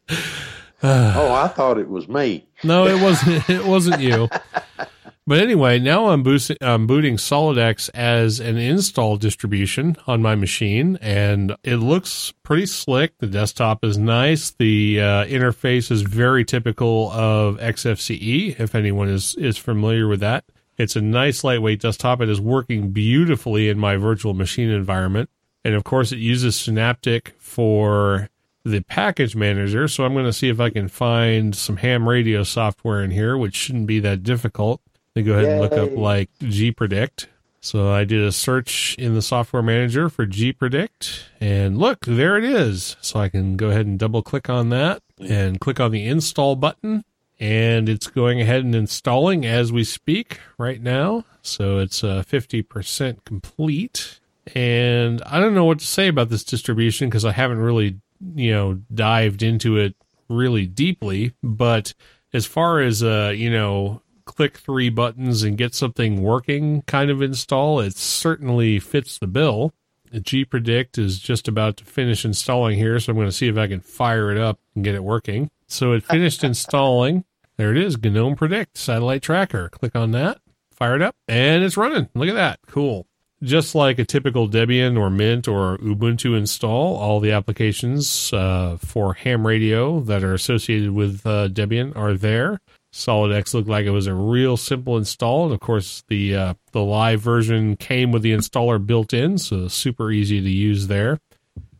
I 0.84 1.48
thought 1.48 1.80
it 1.80 1.90
was 1.90 2.08
me. 2.08 2.48
No, 2.64 2.86
it 2.86 3.02
wasn't. 3.02 3.50
It 3.50 3.66
wasn't 3.66 4.00
you. 4.00 4.30
But 5.28 5.42
anyway, 5.42 5.78
now 5.78 6.08
I'm, 6.08 6.26
I'm 6.62 6.88
booting 6.88 7.18
SolydX 7.18 7.90
as 7.94 8.40
an 8.40 8.56
install 8.56 9.18
distribution 9.18 9.98
on 10.08 10.22
my 10.22 10.36
machine, 10.36 10.98
and 11.02 11.54
it 11.66 11.76
looks 11.76 12.34
pretty 12.44 12.66
slick. 12.66 13.18
The 13.18 13.28
desktop 13.28 13.84
is 13.84 13.98
nice. 13.98 14.52
The 14.52 15.02
uh, 15.02 15.26
interface 15.26 15.92
is 15.92 16.04
very 16.04 16.46
typical 16.46 17.12
of 17.12 17.58
XFCE. 17.58 18.58
If 18.58 18.74
anyone 18.74 19.10
is 19.10 19.36
is 19.36 19.58
familiar 19.58 20.08
with 20.08 20.22
that, 20.22 20.46
it's 20.78 20.96
a 20.96 21.02
nice 21.02 21.44
lightweight 21.44 21.82
desktop. 21.82 22.22
It 22.22 22.30
is 22.30 22.40
working 22.40 22.92
beautifully 22.92 23.68
in 23.68 23.78
my 23.78 23.98
virtual 23.98 24.34
machine 24.34 24.70
environment, 24.70 25.30
and 25.66 25.76
of 25.76 25.84
course, 25.84 26.14
it 26.14 26.20
uses 26.20 26.56
Synaptic 26.56 27.34
for 27.38 28.30
the 28.64 28.82
package 28.84 29.36
manager. 29.36 29.90
So 29.90 30.06
I'm 30.06 30.14
going 30.14 30.24
to 30.24 30.32
see 30.32 30.48
if 30.48 30.62
I 30.62 30.70
can 30.70 30.88
find 30.88 31.54
some 31.54 31.78
ham 31.78 32.08
radio 32.08 32.44
software 32.44 33.02
in 33.02 33.12
here, 33.12 33.38
which 33.38 33.56
shouldn't 33.56 33.88
be 33.88 34.00
that 34.00 34.24
difficult. 34.24 34.82
Then 35.18 35.26
go 35.26 35.34
ahead 35.34 35.46
and 35.46 35.62
look 35.62 35.72
up 35.72 35.90
Yay. 35.90 35.96
like 35.96 36.30
gpredict. 36.42 37.26
So 37.60 37.92
I 37.92 38.04
did 38.04 38.22
a 38.22 38.32
search 38.32 38.96
in 39.00 39.16
the 39.16 39.24
software 39.24 39.64
manager 39.64 40.10
for 40.10 40.28
gpredict 40.28 41.24
and 41.42 41.80
look, 41.80 42.06
there 42.06 42.38
it 42.38 42.44
is. 42.44 42.96
So 43.02 43.20
I 43.20 43.28
can 43.28 43.58
go 43.58 43.70
ahead 43.70 43.88
and 43.88 43.98
double 43.98 44.22
click 44.22 44.48
on 44.48 44.70
that 44.70 45.02
and 45.20 45.60
click 45.60 45.80
on 45.80 45.90
the 45.90 46.06
install 46.06 46.56
button 46.56 47.04
and 47.40 47.90
it's 47.90 48.06
going 48.06 48.40
ahead 48.40 48.64
and 48.64 48.76
installing 48.76 49.44
as 49.44 49.72
we 49.72 49.84
speak 49.84 50.40
right 50.60 50.84
now. 50.84 51.26
So 51.42 51.80
it's 51.80 52.04
uh, 52.04 52.22
50% 52.22 53.26
complete. 53.26 54.20
And 54.54 55.24
I 55.24 55.40
don't 55.40 55.56
know 55.56 55.66
what 55.66 55.80
to 55.80 55.88
say 55.88 56.10
about 56.10 56.30
this 56.30 56.44
distribution 56.44 57.10
because 57.10 57.26
I 57.26 57.32
haven't 57.32 57.58
really, 57.58 58.00
you 58.36 58.52
know, 58.52 58.76
dived 58.94 59.42
into 59.42 59.78
it 59.78 59.96
really 60.30 60.68
deeply. 60.68 61.34
But 61.42 61.96
as 62.34 62.46
far 62.46 62.82
as, 62.82 63.02
uh, 63.02 63.34
you 63.36 63.50
know, 63.50 64.04
click 64.38 64.58
three 64.58 64.90
buttons 64.90 65.42
and 65.42 65.58
get 65.58 65.74
something 65.74 66.22
working 66.22 66.84
kind 66.84 67.10
of 67.10 67.22
install, 67.24 67.80
it 67.80 67.98
certainly 67.98 68.80
fits 68.80 69.18
the 69.18 69.28
bill. 69.28 69.74
gpredict 70.14 71.00
is 71.00 71.20
just 71.20 71.48
about 71.48 71.76
to 71.78 71.84
finish 71.84 72.24
installing 72.24 72.78
here, 72.78 73.00
so 73.00 73.12
I'm 73.12 73.18
going 73.18 73.28
to 73.28 73.32
see 73.32 73.48
if 73.48 73.58
I 73.58 73.68
can 73.68 73.82
fire 73.82 74.32
it 74.32 74.38
up 74.38 74.60
and 74.76 74.84
get 74.84 74.94
it 74.94 75.04
working. 75.04 75.50
So 75.68 75.92
it 75.94 76.04
finished 76.04 76.44
installing. 76.44 77.26
There 77.58 77.72
it 77.72 77.78
is, 77.78 77.98
GNOME 77.98 78.36
Predict 78.36 78.78
satellite 78.78 79.24
tracker. 79.24 79.70
Click 79.70 79.96
on 79.96 80.12
that, 80.12 80.40
fire 80.72 80.96
it 80.96 81.02
up, 81.02 81.16
and 81.28 81.64
it's 81.64 81.76
running. 81.76 82.08
Look 82.14 82.30
at 82.30 82.36
that. 82.36 82.60
Cool. 82.68 83.08
Just 83.42 83.74
like 83.74 83.98
a 83.98 84.06
typical 84.06 84.48
Debian 84.48 85.00
or 85.00 85.10
Mint 85.10 85.48
or 85.48 85.78
Ubuntu 85.80 86.38
install, 86.38 86.96
all 86.96 87.20
the 87.20 87.32
applications 87.32 88.32
uh, 88.34 88.78
for 88.80 89.16
ham 89.16 89.46
radio 89.46 90.00
that 90.02 90.24
are 90.24 90.34
associated 90.34 90.92
with 90.92 91.26
uh, 91.26 91.48
Debian 91.48 91.96
are 91.96 92.14
there. 92.14 92.60
SolydX 92.94 93.54
looked 93.54 93.68
like 93.68 93.86
it 93.86 93.92
was 93.92 94.08
a 94.08 94.14
real 94.14 94.58
simple 94.58 94.98
install, 94.98 95.46
and 95.46 95.54
of 95.54 95.60
course 95.60 96.04
the 96.08 96.36
uh, 96.36 96.54
the 96.72 96.84
live 96.84 97.22
version 97.22 97.76
came 97.76 98.12
with 98.12 98.22
the 98.22 98.34
installer 98.34 98.84
built 98.84 99.14
in, 99.14 99.38
so 99.38 99.68
super 99.68 100.12
easy 100.12 100.42
to 100.42 100.50
use 100.50 100.88
there. 100.88 101.20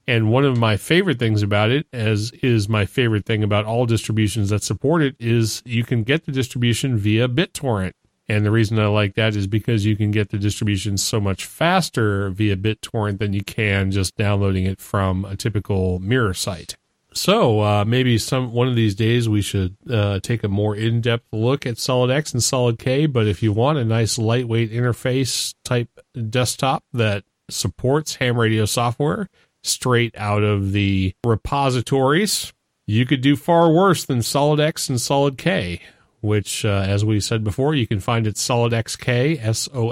And 0.10 0.32
one 0.32 0.46
of 0.46 0.58
my 0.58 0.78
favorite 0.78 1.20
things 1.20 1.44
about 1.44 1.70
it, 1.70 1.86
as 1.92 2.32
is 2.42 2.70
my 2.70 2.86
favorite 2.86 3.26
thing 3.26 3.44
about 3.44 3.66
all 3.66 3.86
distributions 3.86 4.50
that 4.50 4.64
support 4.64 5.02
it, 5.02 5.18
is 5.20 5.62
you 5.66 5.84
can 5.84 6.04
get 6.04 6.26
the 6.26 6.32
distribution 6.32 6.98
via 6.98 7.28
BitTorrent. 7.28 7.92
And 8.30 8.46
the 8.46 8.52
reason 8.52 8.80
I 8.80 8.88
like 8.88 9.16
that 9.16 9.36
is 9.36 9.48
because 9.48 9.86
you 9.86 9.98
can 9.98 10.12
get 10.12 10.30
the 10.30 10.38
distribution 10.38 10.98
so 10.98 11.20
much 11.20 11.46
faster 11.46 12.30
via 12.30 12.56
BitTorrent 12.56 13.20
than 13.20 13.34
you 13.34 13.44
can 13.44 13.92
just 13.92 14.16
downloading 14.16 14.66
it 14.66 14.80
from 14.80 15.26
a 15.26 15.36
typical 15.36 16.00
mirror 16.00 16.34
site. 16.34 16.78
So 17.18 17.62
uh, 17.62 17.84
maybe 17.86 18.18
some 18.20 18.54
one 18.54 18.68
of 18.68 18.76
these 18.76 18.94
days 18.94 19.28
we 19.28 19.42
should 19.42 19.76
uh, 19.90 20.20
take 20.22 20.44
a 20.44 20.48
more 20.48 20.76
in-depth 20.76 21.26
look 21.32 21.66
at 21.66 21.76
SolydX 21.76 22.34
and 22.34 22.42
SolydK. 22.44 23.12
But 23.12 23.28
if 23.28 23.42
you 23.42 23.52
want 23.52 23.80
a 23.80 23.86
nice 23.86 24.20
lightweight 24.20 24.72
interface 24.72 25.56
type 25.66 25.90
desktop 26.30 26.84
that 26.94 27.24
supports 27.50 28.16
ham 28.16 28.38
radio 28.38 28.66
software 28.66 29.30
straight 29.64 30.16
out 30.16 30.44
of 30.44 30.74
the 30.74 31.16
repositories, 31.24 32.54
you 32.86 33.06
could 33.06 33.22
do 33.22 33.36
far 33.36 33.72
worse 33.72 34.06
than 34.06 34.20
SolydX 34.20 34.88
and 34.90 35.00
SolydK. 35.00 35.82
Which, 36.22 36.66
uh, 36.66 36.84
as 36.88 37.06
we 37.06 37.20
said 37.20 37.44
before, 37.44 37.76
you 37.76 37.86
can 37.86 38.00
find 38.00 38.26
at 38.26 38.34
solydxk, 38.36 39.40
S-O-L-Y-D-X-K 39.40 39.92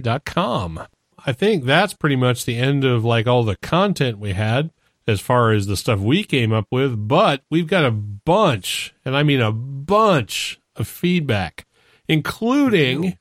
dot 0.00 0.24
com. 0.24 0.86
I 1.26 1.32
think 1.32 1.64
that's 1.64 1.94
pretty 1.94 2.16
much 2.16 2.44
the 2.44 2.58
end 2.58 2.84
of 2.84 3.04
like 3.04 3.26
all 3.26 3.42
the 3.42 3.56
content 3.56 4.18
we 4.18 4.34
had 4.34 4.70
as 5.06 5.20
far 5.20 5.52
as 5.52 5.66
the 5.66 5.76
stuff 5.76 6.00
we 6.00 6.24
came 6.24 6.52
up 6.52 6.66
with, 6.70 7.06
but 7.08 7.42
we've 7.50 7.66
got 7.66 7.84
a 7.84 7.90
bunch, 7.90 8.94
and 9.04 9.16
I 9.16 9.22
mean 9.22 9.40
a 9.40 9.52
bunch 9.52 10.58
of 10.76 10.88
feedback, 10.88 11.66
including 12.08 13.18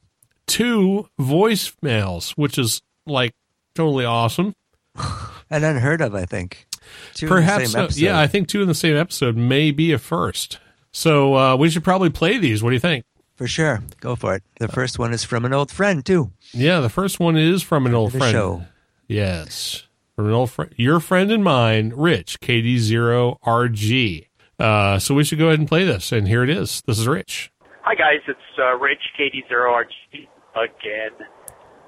two 0.47 1.07
voicemails, 1.19 2.31
which 2.31 2.57
is 2.57 2.81
like 3.05 3.33
totally 3.75 4.05
awesome. 4.05 4.53
And 5.49 5.63
unheard 5.63 6.01
of, 6.01 6.15
I 6.15 6.25
think. 6.25 6.65
Two 7.13 7.27
in 7.27 7.29
the 7.29 7.35
Perhaps, 7.35 7.71
same 7.73 7.83
episode. 7.83 8.01
yeah, 8.01 8.19
I 8.19 8.25
think 8.25 8.47
two 8.47 8.63
in 8.63 8.67
the 8.67 8.73
same 8.73 8.95
episode 8.95 9.37
may 9.37 9.69
be 9.69 9.91
a 9.91 9.99
first. 9.99 10.57
So 10.91 11.35
uh, 11.35 11.55
we 11.57 11.69
should 11.69 11.83
probably 11.83 12.09
play 12.09 12.39
these. 12.39 12.63
What 12.63 12.71
do 12.71 12.73
you 12.73 12.79
think? 12.79 13.05
For 13.35 13.45
sure. 13.45 13.83
Go 13.99 14.15
for 14.15 14.33
it. 14.33 14.43
The 14.59 14.67
first 14.67 14.97
one 14.97 15.13
is 15.13 15.23
from 15.23 15.45
an 15.45 15.53
old 15.53 15.69
friend, 15.69 16.03
too. 16.03 16.31
Yeah, 16.53 16.79
the 16.79 16.89
first 16.89 17.19
one 17.19 17.37
is 17.37 17.61
from 17.61 17.85
an 17.85 17.93
old 17.93 18.13
The 18.13 18.17
friend. 18.17 18.31
show. 18.31 18.63
Yes, 19.07 19.83
from 20.15 20.27
an 20.27 20.33
old 20.33 20.51
friend, 20.51 20.73
your 20.77 20.99
friend 20.99 21.31
and 21.31 21.43
mine, 21.43 21.93
Rich 21.95 22.39
KD0RG. 22.41 24.27
Uh, 24.59 24.99
so 24.99 25.15
we 25.15 25.23
should 25.23 25.39
go 25.39 25.47
ahead 25.47 25.59
and 25.59 25.67
play 25.67 25.83
this, 25.83 26.11
and 26.11 26.27
here 26.27 26.43
it 26.43 26.49
is. 26.49 26.83
This 26.85 26.99
is 26.99 27.07
Rich. 27.07 27.51
Hi 27.81 27.95
guys, 27.95 28.21
it's 28.27 28.39
uh, 28.59 28.77
Rich 28.77 29.01
KD0RG 29.19 30.29
again. 30.55 31.17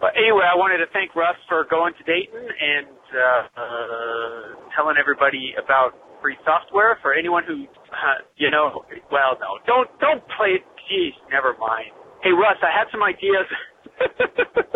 But 0.01 0.11
anyway, 0.17 0.43
I 0.43 0.57
wanted 0.57 0.84
to 0.84 0.91
thank 0.91 1.15
Russ 1.15 1.38
for 1.47 1.65
going 1.69 1.93
to 1.95 2.03
Dayton 2.03 2.43
and 2.43 2.88
uh, 3.15 3.47
uh, 3.55 4.59
telling 4.76 4.97
everybody 4.99 5.55
about 5.55 5.95
free 6.21 6.36
software 6.43 6.97
for 7.01 7.13
anyone 7.13 7.43
who, 7.47 7.63
uh, 7.63 8.19
you 8.36 8.51
know, 8.51 8.84
well, 9.11 9.38
no, 9.39 9.55
don't 9.65 9.88
don't 10.01 10.21
play 10.36 10.59
it. 10.59 10.63
Jeez, 10.91 11.15
never 11.32 11.55
mind. 11.57 11.95
Hey 12.21 12.32
Russ, 12.32 12.57
I 12.61 12.76
had 12.76 12.91
some 12.91 13.01
ideas. 13.01 13.47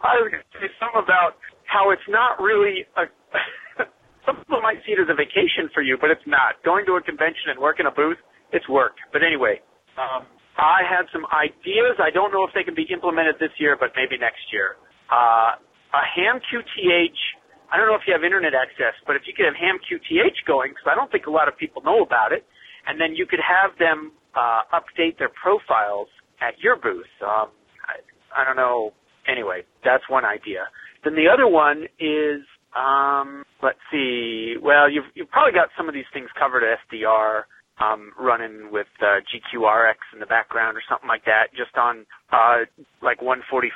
I 0.00 0.16
was 0.22 0.30
going 0.32 0.42
to 0.42 0.58
say 0.58 0.70
something 0.80 1.02
about 1.02 1.36
how 1.68 1.92
it's 1.92 2.08
not 2.08 2.40
really 2.40 2.88
a. 2.96 3.04
some 4.26 4.40
people 4.40 4.60
might 4.64 4.80
see 4.88 4.96
it 4.96 5.00
as 5.00 5.08
a 5.12 5.16
vacation 5.16 5.68
for 5.72 5.84
you, 5.84 6.00
but 6.00 6.10
it's 6.10 6.24
not. 6.26 6.56
Going 6.64 6.88
to 6.88 6.96
a 6.96 7.02
convention 7.04 7.52
and 7.52 7.60
working 7.60 7.86
a 7.86 7.92
booth, 7.92 8.18
it's 8.52 8.68
work. 8.68 8.96
But 9.12 9.22
anyway, 9.22 9.60
um, 10.00 10.24
I 10.56 10.82
had 10.82 11.06
some 11.12 11.28
ideas. 11.30 12.00
I 12.00 12.10
don't 12.10 12.32
know 12.32 12.42
if 12.48 12.52
they 12.56 12.64
can 12.64 12.74
be 12.74 12.88
implemented 12.88 13.36
this 13.38 13.52
year, 13.60 13.76
but 13.78 13.92
maybe 13.94 14.16
next 14.18 14.48
year. 14.50 14.80
Uh, 15.12 15.60
a 15.92 16.02
ham 16.16 16.40
QTH. 16.48 17.20
I 17.68 17.76
don't 17.76 17.86
know 17.86 17.96
if 17.96 18.04
you 18.08 18.16
have 18.16 18.24
internet 18.24 18.56
access, 18.56 18.96
but 19.06 19.16
if 19.16 19.28
you 19.28 19.36
could 19.36 19.44
have 19.44 19.56
ham 19.56 19.76
QTH 19.84 20.44
going, 20.48 20.72
because 20.72 20.88
I 20.88 20.96
don't 20.96 21.12
think 21.12 21.28
a 21.28 21.32
lot 21.32 21.48
of 21.48 21.56
people 21.56 21.84
know 21.84 22.00
about 22.00 22.32
it, 22.32 22.48
and 22.88 22.96
then 23.00 23.12
you 23.14 23.28
could 23.28 23.44
have 23.44 23.76
them 23.76 24.12
uh, 24.32 24.64
update 24.72 25.20
their 25.20 25.28
profiles 25.28 26.08
at 26.40 26.56
your 26.60 26.76
booth. 26.76 27.12
Um, 27.20 27.52
I, 27.84 28.00
I 28.32 28.44
don't 28.44 28.56
know. 28.56 28.92
Anyway, 29.28 29.68
that's 29.84 30.04
one 30.08 30.24
idea. 30.24 30.64
Then 31.08 31.16
the 31.16 31.32
other 31.32 31.48
one 31.48 31.88
is, 31.98 32.44
um, 32.76 33.42
let's 33.62 33.80
see. 33.90 34.56
Well, 34.60 34.90
you've 34.92 35.08
you've 35.14 35.30
probably 35.30 35.56
got 35.56 35.70
some 35.74 35.88
of 35.88 35.94
these 35.94 36.08
things 36.12 36.28
covered 36.38 36.60
at 36.62 36.76
SDR, 36.84 37.48
um, 37.80 38.12
running 38.20 38.68
with 38.70 38.92
uh, 39.00 39.24
GQRX 39.24 39.96
in 40.12 40.20
the 40.20 40.26
background 40.26 40.76
or 40.76 40.82
something 40.86 41.08
like 41.08 41.24
that, 41.24 41.48
just 41.56 41.72
on 41.80 42.04
uh, 42.30 42.68
like 43.00 43.22
145, 43.22 43.72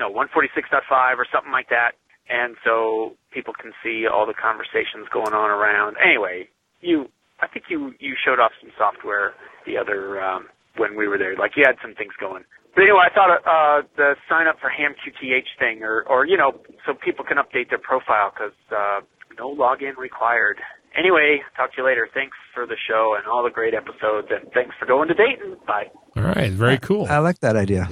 no 0.00 0.08
146.5 0.08 1.18
or 1.20 1.26
something 1.30 1.52
like 1.52 1.68
that. 1.68 1.92
And 2.32 2.56
so 2.64 3.20
people 3.30 3.52
can 3.52 3.72
see 3.84 4.06
all 4.08 4.24
the 4.24 4.32
conversations 4.32 5.04
going 5.12 5.34
on 5.34 5.50
around. 5.50 5.96
Anyway, 6.00 6.48
you, 6.80 7.12
I 7.42 7.48
think 7.48 7.66
you 7.68 7.92
you 8.00 8.16
showed 8.24 8.40
off 8.40 8.52
some 8.62 8.72
software 8.78 9.34
the 9.66 9.76
other 9.76 10.24
um, 10.24 10.48
when 10.78 10.96
we 10.96 11.06
were 11.06 11.18
there. 11.18 11.36
Like 11.36 11.52
you 11.54 11.64
had 11.66 11.76
some 11.84 11.94
things 11.94 12.14
going. 12.18 12.44
But 12.74 12.82
anyway, 12.82 13.06
I 13.06 13.14
thought 13.14 13.30
uh, 13.30 13.86
the 13.96 14.16
sign 14.28 14.48
up 14.48 14.56
for 14.60 14.68
Ham 14.68 14.94
QTH 14.98 15.58
thing, 15.58 15.82
or 15.82 16.02
or 16.08 16.26
you 16.26 16.36
know, 16.36 16.52
so 16.84 16.94
people 16.94 17.24
can 17.24 17.36
update 17.36 17.70
their 17.70 17.78
profile 17.78 18.32
because 18.34 18.56
uh, 18.70 19.00
no 19.38 19.54
login 19.54 19.96
required. 19.96 20.58
Anyway, 20.96 21.40
talk 21.56 21.72
to 21.72 21.78
you 21.78 21.86
later. 21.86 22.08
Thanks 22.12 22.36
for 22.52 22.66
the 22.66 22.76
show 22.88 23.14
and 23.16 23.26
all 23.26 23.42
the 23.42 23.50
great 23.50 23.74
episodes, 23.74 24.28
and 24.30 24.50
thanks 24.52 24.74
for 24.78 24.86
going 24.86 25.08
to 25.08 25.14
Dayton. 25.14 25.56
Bye. 25.66 25.90
All 26.16 26.22
right, 26.22 26.50
very 26.50 26.78
cool. 26.78 27.06
I 27.06 27.18
like 27.18 27.40
that 27.40 27.56
idea. 27.56 27.88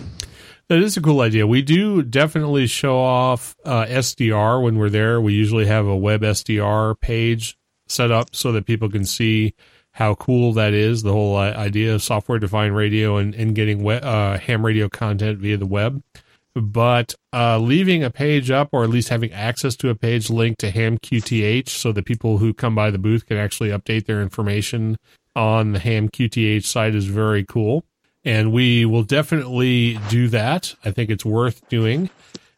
That 0.68 0.78
is 0.78 0.96
a 0.96 1.02
cool 1.02 1.20
idea. 1.20 1.46
We 1.46 1.62
do 1.62 2.02
definitely 2.02 2.66
show 2.66 2.98
off 2.98 3.56
uh, 3.64 3.84
SDR 3.86 4.62
when 4.62 4.78
we're 4.78 4.88
there. 4.88 5.20
We 5.20 5.34
usually 5.34 5.66
have 5.66 5.86
a 5.86 5.96
web 5.96 6.22
SDR 6.22 6.98
page 6.98 7.58
set 7.88 8.10
up 8.10 8.34
so 8.34 8.52
that 8.52 8.66
people 8.66 8.88
can 8.88 9.04
see 9.04 9.54
how 9.92 10.14
cool 10.14 10.52
that 10.54 10.72
is. 10.72 11.02
The 11.02 11.12
whole 11.12 11.36
uh, 11.36 11.52
idea 11.52 11.94
of 11.94 12.02
software 12.02 12.38
defined 12.38 12.76
radio 12.76 13.16
and, 13.16 13.34
and 13.34 13.54
getting 13.54 13.82
we- 13.82 13.94
uh, 13.94 14.38
ham 14.38 14.64
radio 14.64 14.88
content 14.88 15.38
via 15.38 15.56
the 15.56 15.66
web. 15.66 16.02
But 16.54 17.14
uh, 17.32 17.58
leaving 17.58 18.04
a 18.04 18.10
page 18.10 18.50
up 18.50 18.68
or 18.72 18.84
at 18.84 18.90
least 18.90 19.08
having 19.08 19.32
access 19.32 19.74
to 19.76 19.88
a 19.88 19.94
page 19.94 20.28
linked 20.28 20.60
to 20.60 20.70
Ham 20.70 20.98
QTH 20.98 21.68
so 21.68 21.92
that 21.92 22.04
people 22.04 22.38
who 22.38 22.52
come 22.52 22.74
by 22.74 22.90
the 22.90 22.98
booth 22.98 23.26
can 23.26 23.38
actually 23.38 23.70
update 23.70 24.04
their 24.04 24.20
information 24.20 24.98
on 25.34 25.72
the 25.72 25.78
Ham 25.78 26.10
QTH 26.10 26.64
site 26.64 26.94
is 26.94 27.06
very 27.06 27.42
cool 27.44 27.84
and 28.24 28.52
we 28.52 28.84
will 28.84 29.02
definitely 29.02 29.98
do 30.08 30.28
that. 30.28 30.74
I 30.84 30.90
think 30.90 31.10
it's 31.10 31.24
worth 31.24 31.66
doing. 31.68 32.10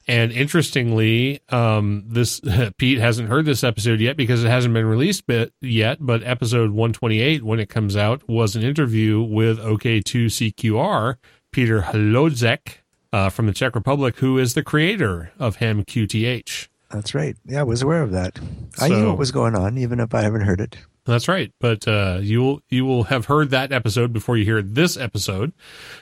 And 0.07 0.33
interestingly, 0.33 1.41
um, 1.49 2.05
this 2.07 2.41
Pete 2.79 2.99
hasn't 2.99 3.29
heard 3.29 3.47
this 3.47 3.65
episode 3.65 4.01
yet 4.01 4.17
because 4.17 4.45
it 4.45 4.49
hasn't 4.49 4.75
been 4.75 4.87
released 4.87 5.27
bit 5.27 5.53
yet. 5.61 5.99
But 6.01 6.23
episode 6.23 6.71
128, 6.71 7.43
when 7.43 7.61
it 7.61 7.69
comes 7.69 7.97
out, 7.97 8.29
was 8.29 8.57
an 8.57 8.63
interview 8.63 9.23
with 9.23 9.59
OK2CQR 9.59 11.17
Peter 11.53 11.83
Hlouzek 11.83 12.79
uh, 13.13 13.31
from 13.31 13.47
the 13.47 13.53
Czech 13.53 13.75
Republic, 13.75 14.17
who 14.19 14.39
is 14.39 14.55
the 14.55 14.63
creator 14.63 15.33
of 15.39 15.57
Ham 15.57 15.85
QTH. 15.85 16.69
That's 16.91 17.15
right. 17.15 17.37
Yeah, 17.47 17.61
I 17.61 17.63
was 17.65 17.83
aware 17.83 18.03
of 18.03 18.13
that. 18.13 18.39
I 18.81 18.89
knew 18.89 19.09
what 19.09 19.19
was 19.19 19.33
going 19.33 19.57
on, 19.57 19.79
even 19.79 20.01
if 20.01 20.15
I 20.15 20.23
haven't 20.23 20.43
heard 20.43 20.61
it. 20.61 20.77
That's 21.07 21.29
right, 21.29 21.53
but 21.61 21.87
uh, 21.87 22.19
you 22.23 22.41
will 22.41 22.63
you 22.71 22.87
will 22.87 23.03
have 23.05 23.27
heard 23.27 23.51
that 23.51 23.73
episode 23.73 24.13
before 24.15 24.39
you 24.39 24.45
hear 24.47 24.63
this 24.63 24.97
episode. 24.97 25.53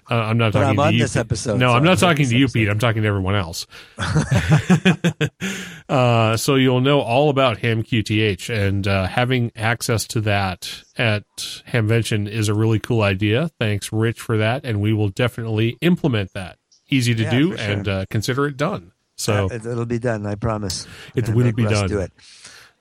Uh, 0.08 0.14
I'm 0.14 0.38
not 0.38 0.52
But 0.52 0.60
talking 0.60 0.70
I'm 0.70 0.76
to 0.76 0.82
on 0.82 0.94
you, 0.94 1.00
this 1.00 1.14
Pete. 1.14 1.20
episode, 1.20 1.58
No, 1.58 1.70
so 1.70 1.74
I'm 1.74 1.82
not 1.84 1.98
talking 1.98 2.24
to 2.28 2.36
you, 2.36 2.44
episode. 2.44 2.58
Pete. 2.60 2.68
I'm 2.68 2.78
talking 2.78 3.02
to 3.02 3.08
everyone 3.08 3.34
else. 3.34 3.66
uh, 5.88 6.36
so 6.36 6.54
you'll 6.54 6.80
know 6.80 7.00
all 7.00 7.30
about 7.30 7.58
Ham 7.58 7.82
QTH, 7.82 8.48
and 8.54 8.86
uh, 8.86 9.06
having 9.06 9.50
access 9.56 10.06
to 10.08 10.20
that 10.22 10.82
at 10.96 11.24
Hamvention 11.36 12.28
is 12.28 12.48
a 12.48 12.54
really 12.54 12.78
cool 12.78 13.02
idea. 13.02 13.50
Thanks, 13.58 13.92
Rich, 13.92 14.20
for 14.20 14.36
that, 14.38 14.64
and 14.64 14.80
we 14.80 14.92
will 14.92 15.08
definitely 15.08 15.76
implement 15.80 16.32
that. 16.34 16.58
Easy 16.88 17.14
to 17.14 17.22
Yeah, 17.22 17.30
do, 17.30 17.56
sure. 17.56 17.70
and 17.70 17.88
uh, 17.88 18.06
consider 18.10 18.46
it 18.46 18.56
done. 18.56 18.92
So, 19.16 19.48
it'll 19.52 19.86
be 19.86 19.98
done. 19.98 20.26
I 20.26 20.34
promise. 20.34 20.86
It 21.14 21.28
will 21.28 21.52
be 21.52 21.64
done. 21.64 21.88
Do 21.88 22.00
it. 22.00 22.12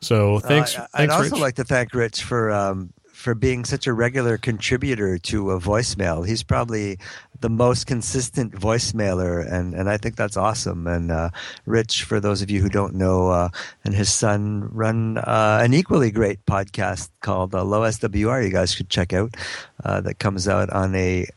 So 0.01 0.39
thanks, 0.39 0.77
Uh, 0.77 0.87
I'd 0.93 1.09
thanks, 1.09 1.13
also 1.13 1.29
Rich. 1.35 1.41
like 1.41 1.55
to 1.55 1.63
thank 1.63 1.93
Rich 1.93 2.23
for 2.23 2.51
um, 2.51 2.91
for 3.13 3.35
being 3.35 3.63
such 3.65 3.85
a 3.85 3.93
regular 3.93 4.37
contributor 4.37 5.17
to 5.19 5.51
a 5.51 5.59
voicemail. 5.59 6.25
He's 6.27 6.41
probably 6.41 6.97
the 7.39 7.49
most 7.49 7.85
consistent 7.85 8.53
voicemailer, 8.53 9.45
and, 9.51 9.75
and 9.75 9.89
I 9.89 9.97
think 9.97 10.15
that's 10.15 10.37
awesome. 10.37 10.87
And 10.87 11.11
uh, 11.11 11.29
Rich, 11.65 12.03
for 12.03 12.19
those 12.19 12.41
of 12.41 12.49
you 12.49 12.61
who 12.61 12.69
don't 12.69 12.95
know, 12.95 13.29
uh, 13.29 13.49
and 13.83 13.93
his 13.93 14.11
son 14.11 14.69
run 14.71 15.17
uh, 15.19 15.59
an 15.63 15.73
equally 15.75 16.09
great 16.11 16.43
podcast 16.47 17.09
called 17.21 17.53
uh, 17.53 17.63
Low 17.63 17.81
SWR. 17.81 18.43
You 18.43 18.51
guys 18.51 18.73
should 18.73 18.89
check 18.89 19.13
out. 19.13 19.35
Uh, 19.83 20.01
that 20.01 20.17
comes 20.19 20.47
out 20.47 20.69
on 20.71 20.95
a 20.95 21.27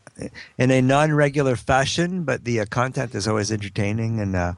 in 0.57 0.71
a 0.71 0.81
non-regular 0.81 1.55
fashion, 1.57 2.23
but 2.23 2.45
the 2.45 2.61
uh, 2.61 2.65
content 2.65 3.13
is 3.13 3.27
always 3.27 3.51
entertaining. 3.51 4.19
And 4.19 4.35
uh, 4.35 4.53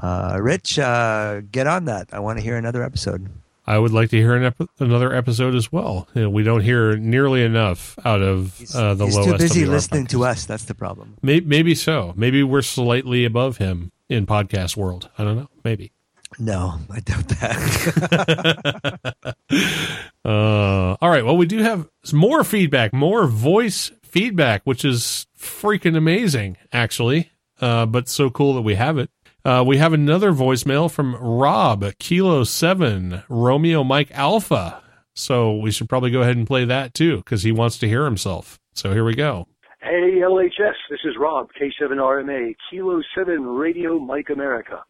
uh, 0.00 0.38
Rich, 0.40 0.78
uh, 0.80 1.42
get 1.52 1.66
on 1.68 1.84
that. 1.84 2.08
I 2.12 2.18
want 2.18 2.38
to 2.38 2.42
hear 2.44 2.56
another 2.56 2.82
episode. 2.82 3.28
I 3.66 3.78
would 3.78 3.92
like 3.92 4.10
to 4.10 4.16
hear 4.16 4.34
an 4.34 4.44
ep- 4.44 4.70
another 4.80 5.14
episode 5.14 5.54
as 5.54 5.70
well. 5.70 6.08
You 6.14 6.22
know, 6.22 6.30
we 6.30 6.42
don't 6.42 6.62
hear 6.62 6.96
nearly 6.96 7.44
enough 7.44 7.96
out 8.04 8.20
of 8.20 8.58
He's, 8.58 8.74
uh, 8.74 8.94
the 8.94 9.04
he's 9.06 9.16
low 9.16 9.24
too 9.24 9.38
busy 9.38 9.62
SWR 9.62 9.68
listening 9.68 10.06
to 10.08 10.24
us. 10.24 10.46
That's 10.46 10.64
the 10.64 10.74
problem. 10.74 11.16
Maybe, 11.22 11.46
maybe 11.46 11.74
so. 11.74 12.12
Maybe 12.16 12.42
we're 12.42 12.62
slightly 12.62 13.24
above 13.24 13.58
him 13.58 13.92
in 14.08 14.26
podcast 14.26 14.76
world. 14.76 15.08
I 15.16 15.24
don't 15.24 15.36
know. 15.36 15.48
Maybe. 15.64 15.92
No, 16.38 16.78
I 16.90 17.00
doubt 17.00 17.28
that. 17.28 19.14
Uh, 20.24 20.96
all 21.00 21.10
right. 21.10 21.24
Well, 21.24 21.36
we 21.36 21.46
do 21.46 21.58
have 21.58 21.88
more 22.12 22.44
feedback, 22.44 22.92
more 22.92 23.26
voice 23.26 23.90
feedback, 24.04 24.62
which 24.62 24.84
is 24.84 25.26
freaking 25.36 25.96
amazing, 25.96 26.56
actually. 26.72 27.32
Uh, 27.60 27.86
but 27.86 28.08
so 28.08 28.30
cool 28.30 28.54
that 28.54 28.62
we 28.62 28.76
have 28.76 28.98
it. 28.98 29.10
Uh, 29.44 29.64
we 29.66 29.76
have 29.76 29.92
another 29.92 30.32
voicemail 30.32 30.88
from 30.88 31.16
Rob, 31.16 31.84
Kilo 31.98 32.44
7, 32.44 33.24
Romeo 33.28 33.82
Mike 33.82 34.10
Alpha. 34.12 34.80
So 35.14 35.56
we 35.56 35.72
should 35.72 35.88
probably 35.88 36.12
go 36.12 36.22
ahead 36.22 36.36
and 36.36 36.46
play 36.46 36.64
that 36.64 36.94
too, 36.94 37.16
because 37.16 37.42
he 37.42 37.50
wants 37.50 37.76
to 37.78 37.88
hear 37.88 38.04
himself. 38.04 38.60
So 38.72 38.92
here 38.92 39.04
we 39.04 39.16
go. 39.16 39.48
Hey, 39.80 40.20
LHS, 40.22 40.78
this 40.88 41.00
is 41.04 41.16
Rob, 41.18 41.48
K7RMA, 41.60 42.54
Kilo 42.70 43.02
7 43.16 43.44
Radio 43.44 43.98
Mike 43.98 44.30
America. 44.32 44.84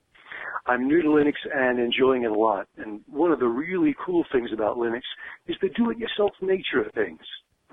I'm 0.67 0.87
new 0.87 1.01
to 1.01 1.09
Linux 1.09 1.37
and 1.53 1.81
enjoying 1.81 2.25
it 2.25 2.31
a 2.31 2.39
lot. 2.39 2.69
And 2.77 3.01
one 3.07 3.33
of 3.33 3.41
the 3.41 3.49
really 3.49 3.97
cool 4.05 4.27
things 4.31 4.51
about 4.53 4.77
Linux 4.77 5.01
is 5.47 5.57
the 5.63 5.71
do-it-yourself 5.71 6.33
nature 6.43 6.83
of 6.85 6.93
things. 6.93 7.21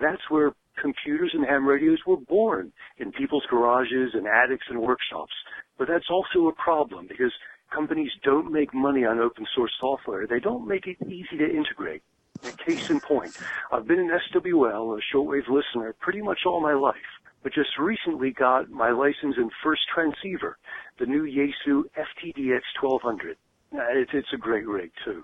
That's 0.01 0.21
where 0.29 0.53
computers 0.81 1.31
and 1.33 1.45
ham 1.45 1.67
radios 1.67 1.99
were 2.07 2.17
born, 2.17 2.71
in 2.97 3.11
people's 3.11 3.45
garages 3.49 4.11
and 4.13 4.25
attics 4.25 4.65
and 4.69 4.79
workshops. 4.79 5.33
But 5.79 5.87
that's 5.87 6.09
also 6.11 6.49
a 6.49 6.53
problem 6.53 7.07
because 7.07 7.31
companies 7.73 8.11
don't 8.23 8.51
make 8.51 8.73
money 8.73 9.05
on 9.05 9.17
open 9.17 9.47
source 9.55 9.71
software. 9.79 10.27
They 10.27 10.41
don't 10.41 10.67
make 10.67 10.85
it 10.85 10.97
easy 11.07 11.37
to 11.37 11.49
integrate. 11.49 12.03
A 12.43 12.51
case 12.51 12.89
in 12.89 12.99
point, 12.99 13.33
I've 13.71 13.87
been 13.87 13.99
an 13.99 14.11
SWL, 14.31 14.97
a 14.97 15.15
shortwave 15.15 15.49
listener, 15.49 15.95
pretty 15.99 16.21
much 16.21 16.39
all 16.45 16.61
my 16.61 16.73
life, 16.73 16.95
but 17.43 17.53
just 17.53 17.77
recently 17.77 18.31
got 18.31 18.69
my 18.69 18.91
license 18.91 19.35
in 19.37 19.49
first 19.63 19.81
transceiver, 19.93 20.57
the 20.99 21.05
new 21.05 21.23
Yaesu 21.23 21.83
FTDX 21.97 22.61
1200. 22.81 23.37
Uh, 23.73 23.77
It's, 23.91 24.11
it's 24.13 24.33
a 24.33 24.37
great 24.37 24.67
rig 24.67 24.91
too. 25.05 25.23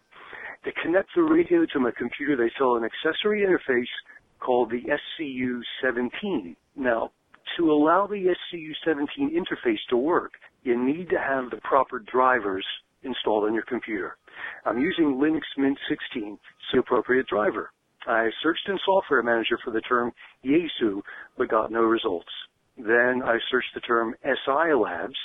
To 0.63 0.71
connect 0.81 1.09
the 1.15 1.23
radio 1.23 1.65
to 1.65 1.79
my 1.79 1.91
computer, 1.91 2.35
they 2.35 2.51
sell 2.57 2.75
an 2.75 2.83
accessory 2.83 3.45
interface 3.45 3.91
called 4.39 4.71
the 4.71 4.83
SCU17. 5.19 6.55
Now, 6.75 7.11
to 7.57 7.71
allow 7.71 8.07
the 8.07 8.33
SCU17 8.53 9.33
interface 9.33 9.79
to 9.89 9.97
work, 9.97 10.33
you 10.63 10.77
need 10.77 11.09
to 11.09 11.19
have 11.19 11.49
the 11.49 11.57
proper 11.57 11.99
drivers 11.99 12.65
installed 13.03 13.45
on 13.45 13.53
your 13.53 13.63
computer. 13.63 14.17
I'm 14.65 14.79
using 14.79 15.15
Linux 15.15 15.41
Mint 15.57 15.77
16, 15.87 16.33
it's 16.33 16.41
the 16.73 16.79
appropriate 16.79 17.27
driver. 17.27 17.71
I 18.07 18.29
searched 18.43 18.67
in 18.67 18.77
Software 18.85 19.23
Manager 19.23 19.57
for 19.63 19.71
the 19.71 19.81
term 19.81 20.11
Yaesu, 20.43 21.01
but 21.37 21.49
got 21.49 21.71
no 21.71 21.81
results. 21.81 22.29
Then 22.77 23.21
I 23.23 23.37
searched 23.49 23.73
the 23.73 23.81
term 23.81 24.15
SI 24.23 24.73
Labs, 24.73 25.15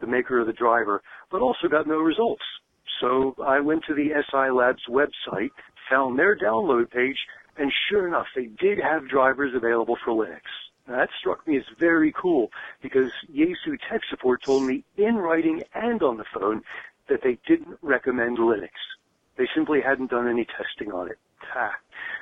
the 0.00 0.06
maker 0.06 0.40
of 0.40 0.46
the 0.46 0.52
driver, 0.52 1.02
but 1.30 1.40
also 1.40 1.68
got 1.68 1.86
no 1.86 1.98
results. 1.98 2.42
So 3.00 3.34
I 3.44 3.60
went 3.60 3.82
to 3.88 3.94
the 3.94 4.10
SI 4.30 4.50
Labs 4.52 4.82
website, 4.88 5.50
found 5.90 6.18
their 6.18 6.36
download 6.36 6.90
page, 6.90 7.16
and 7.56 7.70
sure 7.88 8.06
enough, 8.06 8.26
they 8.34 8.46
did 8.60 8.78
have 8.78 9.08
drivers 9.08 9.52
available 9.54 9.96
for 10.04 10.12
Linux. 10.12 10.42
Now, 10.90 10.96
that 10.96 11.10
struck 11.20 11.46
me 11.46 11.56
as 11.56 11.62
very 11.78 12.12
cool 12.20 12.50
because 12.82 13.12
Yaesu 13.32 13.78
tech 13.88 14.00
support 14.10 14.42
told 14.42 14.64
me 14.64 14.84
in 14.96 15.14
writing 15.14 15.62
and 15.72 16.02
on 16.02 16.16
the 16.16 16.24
phone 16.34 16.62
that 17.08 17.20
they 17.22 17.38
didn't 17.46 17.78
recommend 17.80 18.38
Linux. 18.38 18.70
They 19.38 19.46
simply 19.54 19.80
hadn't 19.80 20.10
done 20.10 20.28
any 20.28 20.44
testing 20.44 20.92
on 20.92 21.08
it. 21.08 21.18
Ha. 21.52 21.76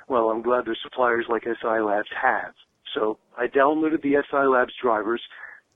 Well, 0.07 0.29
I'm 0.29 0.43
glad 0.43 0.67
their 0.67 0.77
suppliers 0.83 1.25
like 1.31 1.45
SI 1.45 1.81
Labs 1.81 2.11
have. 2.23 2.53
So 2.95 3.19
I 3.39 3.47
downloaded 3.47 4.03
the 4.03 4.23
SI 4.31 4.47
Labs 4.47 4.75
drivers, 4.83 5.23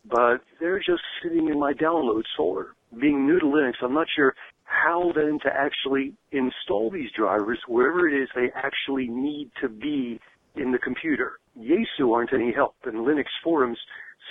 but 0.04 0.42
they're 0.60 0.78
just 0.78 1.02
sitting 1.22 1.48
in 1.48 1.58
my 1.58 1.72
download 1.72 2.24
folder. 2.36 2.74
Being 3.00 3.26
new 3.26 3.40
to 3.40 3.46
Linux, 3.46 3.74
I'm 3.82 3.94
not 3.94 4.06
sure 4.14 4.34
how 4.64 5.12
then 5.14 5.38
to 5.44 5.50
actually 5.50 6.12
install 6.30 6.90
these 6.90 7.10
drivers 7.16 7.58
wherever 7.66 8.06
it 8.06 8.22
is 8.22 8.28
they 8.34 8.50
actually 8.54 9.08
need 9.08 9.50
to 9.62 9.70
be 9.70 10.20
in 10.56 10.72
the 10.72 10.78
computer. 10.78 11.38
Yaesu 11.58 12.14
aren't 12.14 12.32
any 12.32 12.52
help, 12.52 12.76
and 12.84 13.06
Linux 13.06 13.26
forums 13.42 13.78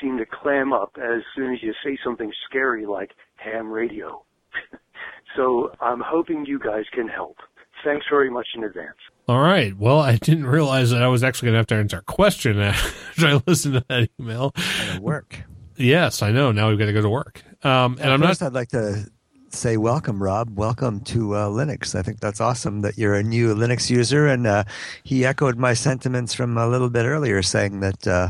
seem 0.01 0.17
to 0.17 0.26
clam 0.26 0.74
up 0.74 0.97
as 0.97 1.22
soon 1.36 1.53
as 1.53 1.61
you 1.61 1.74
say 1.84 1.97
something 2.03 2.32
scary 2.47 2.86
like 2.86 3.11
ham 3.36 3.69
radio. 3.69 4.24
so 5.36 5.72
I'm 5.80 6.01
hoping 6.05 6.45
you 6.45 6.59
guys 6.59 6.86
can 6.93 7.07
help. 7.07 7.38
Thanks 7.84 8.05
very 8.09 8.30
much 8.30 8.47
in 8.55 8.63
advance. 8.63 8.97
All 9.28 9.39
right. 9.39 9.76
Well, 9.76 9.99
I 9.99 10.17
didn't 10.17 10.45
realize 10.45 10.91
that 10.91 11.01
I 11.01 11.07
was 11.07 11.24
actually 11.24 11.47
going 11.47 11.53
to 11.53 11.59
have 11.59 11.67
to 11.67 11.76
answer 11.76 11.97
a 11.97 12.03
question 12.03 12.59
after 12.59 13.28
I 13.28 13.41
listened 13.47 13.76
to 13.76 13.86
that 13.88 14.09
email. 14.19 14.51
At 14.55 14.99
work. 14.99 15.43
Yes, 15.78 16.22
I 16.22 16.32
know. 16.32 16.51
Now 16.51 16.69
we've 16.69 16.78
got 16.78 16.86
to 16.86 16.93
go 16.93 17.01
to 17.01 17.09
work. 17.09 17.41
Um, 17.63 17.97
and 17.99 18.11
I'm 18.11 18.19
not. 18.19 18.41
I'd 18.41 18.53
like 18.53 18.69
to 18.69 19.09
say 19.58 19.78
welcome, 19.78 20.22
Rob. 20.22 20.58
Welcome 20.58 21.02
to 21.02 21.36
uh, 21.36 21.47
Linux. 21.47 21.95
I 21.95 22.02
think 22.02 22.20
that's 22.20 22.41
awesome 22.41 22.82
that 22.82 22.97
you're 22.97 23.16
a 23.16 23.24
new 23.24 23.54
Linux 23.54 23.89
user. 23.89 24.28
And 24.28 24.47
uh, 24.47 24.64
he 25.04 25.26
echoed 25.26 25.58
my 25.58 25.74
sentiments 25.74 26.34
from 26.34 26.58
a 26.58 26.68
little 26.68 26.89
bit 26.89 27.06
earlier, 27.06 27.41
saying 27.41 27.80
that 27.82 28.08
uh, 28.08 28.30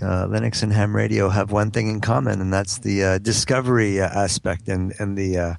uh, 0.00 0.26
Linux 0.26 0.62
and 0.62 0.72
ham 0.72 0.94
radio 0.94 1.28
have 1.28 1.52
one 1.52 1.70
thing 1.70 1.88
in 1.88 2.00
common, 2.00 2.40
and 2.40 2.52
that's 2.52 2.78
the 2.78 3.04
uh, 3.04 3.18
discovery 3.18 4.00
uh, 4.00 4.08
aspect 4.08 4.68
and, 4.68 4.94
and 4.98 5.16
the 5.16 5.38
uh, 5.38 5.54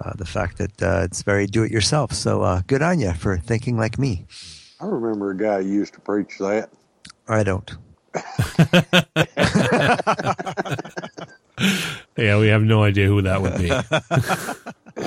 uh, 0.00 0.12
the 0.16 0.26
fact 0.26 0.58
that 0.58 0.82
uh, 0.82 1.02
it's 1.04 1.22
very 1.22 1.46
do-it-yourself. 1.46 2.12
So 2.12 2.42
uh, 2.42 2.62
good 2.66 2.82
on 2.82 3.00
you 3.00 3.12
for 3.12 3.38
thinking 3.38 3.76
like 3.76 3.98
me. 3.98 4.26
I 4.80 4.86
remember 4.86 5.30
a 5.30 5.36
guy 5.36 5.62
who 5.62 5.68
used 5.68 5.94
to 5.94 6.00
preach 6.00 6.38
that. 6.38 6.70
I 7.28 7.42
don't. 7.42 7.70
Yeah, 12.16 12.38
we 12.38 12.48
have 12.48 12.62
no 12.62 12.82
idea 12.82 13.06
who 13.06 13.22
that 13.22 13.42
would 13.42 13.58
be. 13.58 13.70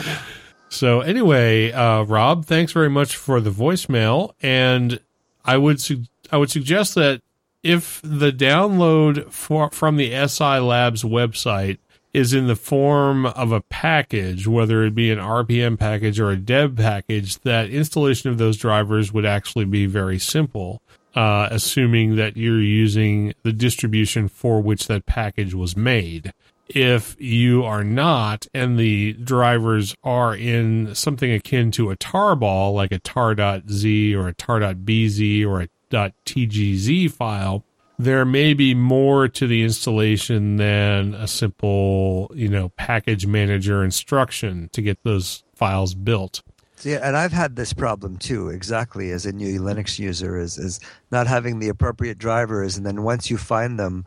so 0.70 1.02
anyway, 1.02 1.72
uh, 1.72 2.04
Rob, 2.04 2.46
thanks 2.46 2.72
very 2.72 2.90
much 2.90 3.16
for 3.16 3.40
the 3.40 3.50
voicemail, 3.50 4.34
and 4.42 5.00
I 5.46 5.58
would 5.58 5.80
su- 5.80 6.04
I 6.32 6.38
would 6.38 6.52
suggest 6.52 6.96
that 6.96 7.22
if 7.64 8.02
the 8.04 8.32
download 8.32 9.32
for, 9.32 9.70
from 9.72 9.98
the 9.98 10.12
SI 10.28 10.60
Labs 10.60 11.04
website 11.04 11.80
is 12.14 12.34
in 12.34 12.48
the 12.48 12.56
form 12.56 13.26
of 13.26 13.52
a 13.52 13.62
package, 13.62 14.48
whether 14.48 14.84
it 14.84 14.96
be 14.96 15.12
an 15.12 15.20
RPM 15.20 15.78
package 15.78 16.20
or 16.20 16.32
a 16.32 16.38
deb 16.38 16.78
package, 16.78 17.40
that 17.42 17.70
installation 17.70 18.30
of 18.30 18.38
those 18.38 18.58
drivers 18.58 19.12
would 19.14 19.26
actually 19.26 19.66
be 19.66 19.86
very 19.86 20.18
simple, 20.18 20.82
uh, 21.16 21.48
assuming 21.52 22.16
that 22.16 22.38
you're 22.38 22.62
using 22.62 23.34
the 23.44 23.54
distribution 23.54 24.28
for 24.28 24.62
which 24.62 24.88
that 24.88 25.06
package 25.06 25.54
was 25.54 25.76
made. 25.76 26.34
If 26.70 27.16
you 27.20 27.64
are 27.64 27.84
not, 27.84 28.48
and 28.54 28.78
the 28.78 29.14
drivers 29.14 29.96
are 30.04 30.36
in 30.36 30.94
something 30.94 31.32
akin 31.32 31.72
to 31.72 31.92
a 31.92 31.96
tarball, 31.96 32.74
like 32.74 32.92
a 32.92 33.00
tar.z 33.00 34.16
or 34.16 34.28
a 34.28 34.34
tar.bz 34.34 35.46
or 35.46 35.62
a 35.62 35.70
.tgz 35.90 37.10
file, 37.12 37.64
there 37.98 38.26
may 38.26 38.54
be 38.54 38.76
more 38.76 39.28
to 39.28 39.48
the 39.48 39.64
installation 39.64 40.58
than 40.58 41.14
a 41.16 41.28
simple, 41.28 42.32
you 42.36 42.50
know, 42.50 42.70
package 42.70 43.26
manager 43.26 43.84
instruction 43.84 44.70
to 44.74 44.82
get 44.82 45.02
those 45.04 45.44
files 45.56 45.96
built. 45.96 46.44
See, 46.78 46.94
and 46.94 47.18
I've 47.18 47.34
had 47.34 47.56
this 47.56 47.74
problem 47.74 48.18
too, 48.18 48.50
exactly 48.50 49.10
as 49.10 49.26
a 49.26 49.32
new 49.32 49.60
Linux 49.60 49.98
user, 49.98 50.40
is 50.40 50.60
is 50.60 50.80
not 51.12 51.26
having 51.26 51.60
the 51.60 51.70
appropriate 51.70 52.20
drivers, 52.20 52.78
and 52.78 52.86
then 52.86 53.02
once 53.02 53.32
you 53.32 53.38
find 53.38 53.80
them, 53.80 54.06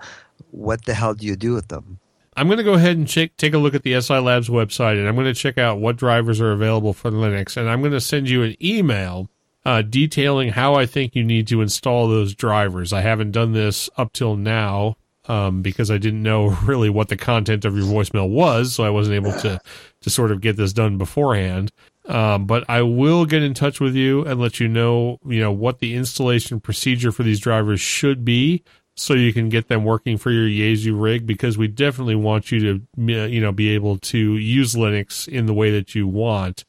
what 0.52 0.84
the 0.84 0.94
hell 0.94 1.14
do 1.14 1.26
you 1.26 1.34
do 1.34 1.52
with 1.52 1.68
them? 1.68 1.98
I'm 2.36 2.46
going 2.46 2.58
to 2.58 2.64
go 2.64 2.74
ahead 2.74 2.96
and 2.96 3.08
check, 3.08 3.36
take 3.36 3.54
a 3.54 3.58
look 3.58 3.74
at 3.74 3.82
the 3.82 4.00
SI 4.00 4.18
Labs 4.18 4.48
website, 4.48 4.98
and 4.98 5.08
I'm 5.08 5.16
going 5.16 5.26
to 5.26 5.34
check 5.34 5.58
out 5.58 5.80
what 5.80 5.96
drivers 5.96 6.40
are 6.40 6.52
available 6.52 6.92
for 6.92 7.10
Linux, 7.10 7.56
and 7.56 7.68
I'm 7.68 7.80
going 7.80 7.92
to 7.92 8.00
send 8.00 8.30
you 8.30 8.44
an 8.44 8.56
email 8.64 9.28
uh, 9.64 9.82
detailing 9.82 10.50
how 10.50 10.74
I 10.74 10.86
think 10.86 11.16
you 11.16 11.24
need 11.24 11.48
to 11.48 11.60
install 11.60 12.08
those 12.08 12.34
drivers. 12.34 12.92
I 12.92 13.00
haven't 13.00 13.32
done 13.32 13.52
this 13.52 13.90
up 13.96 14.12
till 14.12 14.36
now 14.36 14.96
um, 15.28 15.60
because 15.60 15.90
I 15.90 15.98
didn't 15.98 16.22
know 16.22 16.48
really 16.64 16.88
what 16.88 17.08
the 17.08 17.16
content 17.16 17.64
of 17.64 17.76
your 17.76 17.86
voicemail 17.86 18.28
was, 18.28 18.74
so 18.74 18.84
I 18.84 18.90
wasn't 18.90 19.16
able 19.16 19.32
to 19.40 19.60
to 20.02 20.10
sort 20.10 20.30
of 20.30 20.40
get 20.40 20.56
this 20.56 20.72
done 20.72 20.96
beforehand. 20.98 21.72
Um, 22.10 22.46
but 22.46 22.68
I 22.68 22.82
will 22.82 23.24
get 23.24 23.44
in 23.44 23.54
touch 23.54 23.78
with 23.78 23.94
you 23.94 24.24
and 24.24 24.40
let 24.40 24.58
you 24.58 24.66
know, 24.66 25.20
you 25.24 25.38
know, 25.38 25.52
what 25.52 25.78
the 25.78 25.94
installation 25.94 26.58
procedure 26.58 27.12
for 27.12 27.22
these 27.22 27.38
drivers 27.38 27.80
should 27.80 28.24
be, 28.24 28.64
so 28.96 29.14
you 29.14 29.32
can 29.32 29.48
get 29.48 29.68
them 29.68 29.84
working 29.84 30.18
for 30.18 30.32
your 30.32 30.48
Yaesu 30.48 31.00
rig. 31.00 31.24
Because 31.24 31.56
we 31.56 31.68
definitely 31.68 32.16
want 32.16 32.50
you 32.50 32.58
to, 32.60 32.82
you 32.96 33.40
know, 33.40 33.52
be 33.52 33.70
able 33.70 33.96
to 33.98 34.36
use 34.36 34.74
Linux 34.74 35.28
in 35.28 35.46
the 35.46 35.54
way 35.54 35.70
that 35.70 35.94
you 35.94 36.08
want. 36.08 36.64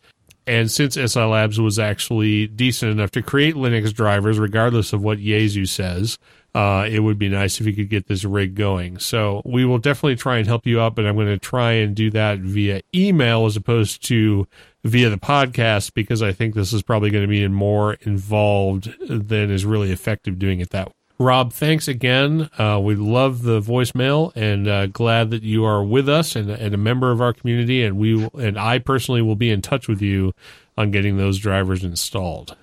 And 0.46 0.70
since 0.70 0.94
SI 0.94 1.24
Labs 1.24 1.60
was 1.60 1.80
actually 1.80 2.46
decent 2.46 2.92
enough 2.92 3.12
to 3.12 3.24
create 3.24 3.56
Linux 3.56 3.92
drivers, 3.94 4.38
regardless 4.38 4.94
of 4.94 5.02
what 5.02 5.18
Yaesu 5.18 5.68
says, 5.68 6.20
uh, 6.54 6.86
it 6.89 6.99
would 6.99 7.18
be 7.18 7.30
nice 7.30 7.62
if 7.62 7.68
you 7.68 7.74
could 7.74 7.89
get 7.89 8.08
this 8.08 8.26
rig 8.26 8.56
going. 8.56 8.99
So 8.99 9.41
we 9.45 9.64
will 9.66 9.78
definitely 9.78 10.18
try 10.18 10.38
and 10.38 10.47
help 10.47 10.66
you 10.66 10.82
out, 10.82 10.95
but 10.95 11.06
I'm 11.06 11.16
going 11.16 11.28
to 11.28 11.38
try 11.38 11.74
and 11.74 11.95
do 11.95 12.10
that 12.12 12.39
via 12.39 12.82
email 12.93 13.45
as 13.45 13.56
opposed 13.56 14.06
to 14.08 14.47
via 14.84 15.10
the 15.10 15.18
podcast 15.18 15.93
because 15.93 16.22
I 16.22 16.32
think 16.32 16.56
this 16.56 16.74
is 16.74 16.82
probably 16.82 17.10
going 17.10 17.24
to 17.24 17.30
be 17.30 17.47
more 17.47 17.93
involved 18.02 18.93
than 19.08 19.52
is 19.52 19.66
really 19.66 19.91
effective 19.91 20.39
doing 20.39 20.60
it 20.60 20.72
that 20.72 20.88
way. 20.88 20.93
Rob, 21.20 21.54
thanks 21.54 21.88
again. 21.88 22.49
Uh, 22.58 22.80
we 22.84 22.95
love 22.95 23.43
the 23.43 23.62
voicemail 23.62 24.36
and 24.36 24.68
uh, 24.68 24.88
glad 24.88 25.30
that 25.30 25.43
you 25.43 25.64
are 25.64 25.84
with 25.84 26.10
us 26.10 26.36
and, 26.36 26.49
and 26.49 26.74
a 26.74 26.78
member 26.78 27.12
of 27.12 27.22
our 27.22 27.32
community. 27.32 27.84
And 27.84 27.97
we 27.97 28.28
and 28.39 28.58
I 28.58 28.80
personally 28.80 29.22
will 29.22 29.36
be 29.36 29.52
in 29.52 29.62
touch 29.62 29.88
with 29.88 30.02
you 30.02 30.34
on 30.78 30.89
getting 30.89 31.18
those 31.18 31.38
drivers 31.38 31.84
installed. 31.84 32.58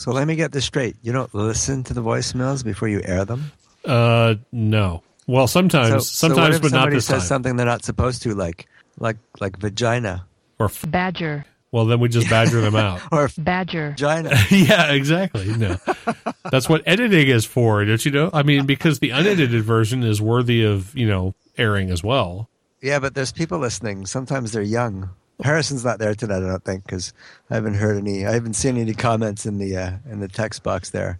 So 0.00 0.12
let 0.12 0.26
me 0.26 0.34
get 0.34 0.50
this 0.52 0.64
straight. 0.64 0.96
You 1.02 1.12
don't 1.12 1.34
listen 1.34 1.84
to 1.84 1.92
the 1.92 2.02
voicemails 2.02 2.64
before 2.64 2.88
you 2.88 3.02
air 3.04 3.26
them. 3.26 3.52
Uh, 3.84 4.36
no. 4.50 5.02
Well, 5.26 5.46
sometimes, 5.46 6.08
So, 6.08 6.28
so 6.28 6.28
what 6.28 6.36
sometimes, 6.36 6.56
if 6.56 6.62
but 6.62 6.72
not 6.72 6.72
this 6.72 6.72
time. 6.72 6.80
somebody 6.80 6.96
this 6.96 7.06
says 7.06 7.28
something 7.28 7.56
they're 7.56 7.66
not 7.66 7.84
supposed 7.84 8.22
to, 8.22 8.34
like 8.34 8.66
like 8.98 9.18
like 9.40 9.58
vagina 9.58 10.24
Or 10.58 10.66
f- 10.66 10.86
Badger. 10.88 11.44
well, 11.70 11.84
then 11.84 12.00
we 12.00 12.08
just 12.08 12.30
badger 12.34 12.62
them 12.62 12.76
out. 12.76 13.02
or 13.12 13.28
Badger. 13.36 13.90
vagina? 13.90 14.30
yeah, 14.50 14.90
exactly. 14.92 15.54
No, 15.54 15.76
that's 16.50 16.66
what 16.68 16.82
editing 16.86 17.28
is 17.28 17.44
for, 17.44 17.84
don't 17.84 18.02
you 18.02 18.10
know? 18.10 18.30
I 18.32 18.42
mean, 18.42 18.64
because 18.64 19.00
the 19.00 19.10
unedited 19.10 19.62
version 19.62 20.02
is 20.02 20.22
worthy 20.22 20.64
of 20.64 20.96
you 20.96 21.06
know 21.06 21.34
airing 21.58 21.90
as 21.90 22.02
well. 22.02 22.48
yeah, 22.80 22.98
but 23.00 23.14
there's 23.14 23.32
people 23.32 23.58
listening. 23.58 24.06
Sometimes 24.06 24.52
they're 24.52 24.62
young. 24.62 25.10
Harrison's 25.42 25.84
not 25.84 25.98
there 25.98 26.14
tonight, 26.14 26.38
I 26.38 26.48
don't 26.48 26.64
think, 26.64 26.84
because 26.84 27.12
I 27.50 27.54
haven't 27.54 27.74
heard 27.74 27.96
any. 27.96 28.26
I 28.26 28.32
haven't 28.32 28.54
seen 28.54 28.76
any 28.76 28.94
comments 28.94 29.46
in 29.46 29.58
the 29.58 29.76
uh, 29.76 29.92
in 30.10 30.20
the 30.20 30.28
text 30.28 30.62
box 30.62 30.90
there. 30.90 31.18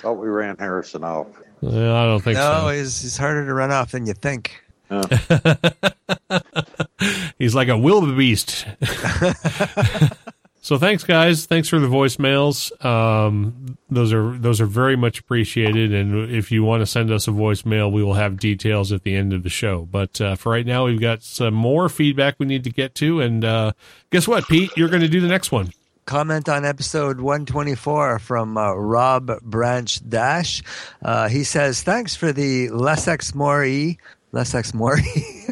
Thought 0.00 0.14
we 0.14 0.28
ran 0.28 0.56
Harrison 0.58 1.04
off. 1.04 1.28
Uh, 1.62 1.68
I 1.68 2.06
don't 2.06 2.20
think 2.20 2.36
no, 2.36 2.62
so. 2.62 2.68
he's 2.70 3.02
he's 3.02 3.16
harder 3.16 3.46
to 3.46 3.54
run 3.54 3.70
off 3.70 3.92
than 3.92 4.06
you 4.06 4.14
think. 4.14 4.64
He's 7.38 7.54
like 7.54 7.68
a 7.68 7.78
wildebeest. 7.78 8.66
so 10.62 10.78
thanks, 10.78 11.04
guys. 11.04 11.46
Thanks 11.46 11.68
for 11.68 11.78
the 11.78 11.86
voicemails. 11.86 12.72
Um, 12.84 13.78
those 13.90 14.12
are 14.12 14.36
those 14.36 14.60
are 14.60 14.66
very 14.66 14.96
much 14.96 15.18
appreciated. 15.20 15.92
And 15.94 16.30
if 16.30 16.52
you 16.52 16.62
want 16.64 16.80
to 16.82 16.86
send 16.86 17.10
us 17.10 17.26
a 17.28 17.30
voicemail, 17.30 17.90
we 17.90 18.02
will 18.02 18.14
have 18.14 18.38
details 18.38 18.92
at 18.92 19.02
the 19.02 19.14
end 19.14 19.32
of 19.32 19.42
the 19.42 19.48
show. 19.48 19.88
But 19.90 20.20
uh, 20.20 20.36
for 20.36 20.52
right 20.52 20.66
now, 20.66 20.84
we've 20.86 21.00
got 21.00 21.22
some 21.22 21.54
more 21.54 21.88
feedback 21.88 22.36
we 22.38 22.46
need 22.46 22.64
to 22.64 22.70
get 22.70 22.94
to. 22.96 23.20
And 23.20 23.44
uh, 23.44 23.72
guess 24.10 24.28
what, 24.28 24.46
Pete? 24.48 24.70
You're 24.76 24.88
going 24.90 25.02
to 25.02 25.08
do 25.08 25.20
the 25.20 25.28
next 25.28 25.50
one. 25.50 25.72
comment 26.06 26.48
on 26.48 26.64
episode 26.64 27.20
124 27.20 28.18
from 28.18 28.56
uh, 28.58 28.72
Rob 28.74 29.30
Branch 29.42 30.08
Dash. 30.08 30.62
Uh, 31.02 31.28
he 31.28 31.44
says, 31.44 31.82
Thanks 31.82 32.16
for 32.16 32.32
the 32.32 32.68
Less 32.70 33.08
X 33.08 33.34
More 33.34 33.64
E. 33.64 33.98
Less 34.32 34.54
X 34.54 34.74
More 34.74 34.98
E. 34.98 35.46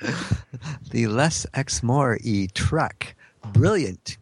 the 0.90 1.06
Less 1.06 1.46
X 1.54 1.82
More 1.82 2.18
E 2.22 2.48
truck. 2.48 3.14
Brilliant. 3.44 4.16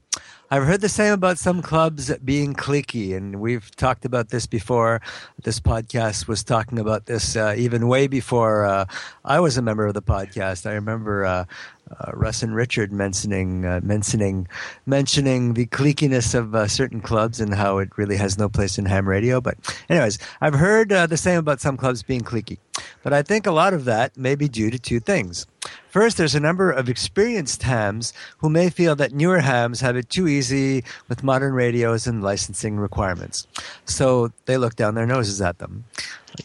I've 0.50 0.64
heard 0.64 0.80
the 0.80 0.88
same 0.88 1.12
about 1.12 1.36
some 1.36 1.60
clubs 1.60 2.10
being 2.24 2.54
cliquey, 2.54 3.14
and 3.14 3.38
we've 3.38 3.70
talked 3.76 4.06
about 4.06 4.30
this 4.30 4.46
before. 4.46 5.02
This 5.42 5.60
podcast 5.60 6.26
was 6.26 6.42
talking 6.42 6.78
about 6.78 7.04
this 7.04 7.36
uh, 7.36 7.54
even 7.58 7.86
way 7.86 8.06
before 8.06 8.64
uh, 8.64 8.86
I 9.26 9.40
was 9.40 9.58
a 9.58 9.62
member 9.62 9.86
of 9.86 9.92
the 9.92 10.00
podcast. 10.00 10.64
I 10.64 10.72
remember 10.72 11.26
uh, 11.26 11.44
uh, 11.90 12.12
Russ 12.14 12.42
and 12.42 12.54
Richard 12.54 12.92
mentioning 12.92 13.64
uh, 13.64 13.80
mentioning 13.82 14.48
mentioning 14.86 15.54
the 15.54 15.66
cliquiness 15.66 16.34
of 16.34 16.54
uh, 16.54 16.66
certain 16.68 17.00
clubs 17.00 17.40
and 17.40 17.54
how 17.54 17.78
it 17.78 17.90
really 17.96 18.16
has 18.16 18.38
no 18.38 18.48
place 18.48 18.78
in 18.78 18.86
ham 18.86 19.08
radio. 19.08 19.40
But, 19.40 19.56
anyways, 19.88 20.18
I've 20.40 20.54
heard 20.54 20.92
uh, 20.92 21.06
the 21.06 21.16
same 21.16 21.38
about 21.38 21.60
some 21.60 21.76
clubs 21.76 22.02
being 22.02 22.22
cliquey, 22.22 22.58
but 23.02 23.12
I 23.12 23.22
think 23.22 23.46
a 23.46 23.52
lot 23.52 23.74
of 23.74 23.84
that 23.84 24.16
may 24.16 24.34
be 24.34 24.48
due 24.48 24.70
to 24.70 24.78
two 24.78 25.00
things. 25.00 25.46
First, 25.90 26.18
there's 26.18 26.34
a 26.34 26.40
number 26.40 26.70
of 26.70 26.88
experienced 26.88 27.62
hams 27.62 28.12
who 28.38 28.50
may 28.50 28.70
feel 28.70 28.94
that 28.96 29.12
newer 29.12 29.40
hams 29.40 29.80
have 29.80 29.96
it 29.96 30.10
too 30.10 30.28
easy 30.28 30.84
with 31.08 31.24
modern 31.24 31.54
radios 31.54 32.06
and 32.06 32.22
licensing 32.22 32.78
requirements. 32.78 33.46
So 33.84 34.30
they 34.44 34.58
look 34.58 34.76
down 34.76 34.94
their 34.94 35.06
noses 35.06 35.40
at 35.40 35.58
them. 35.58 35.84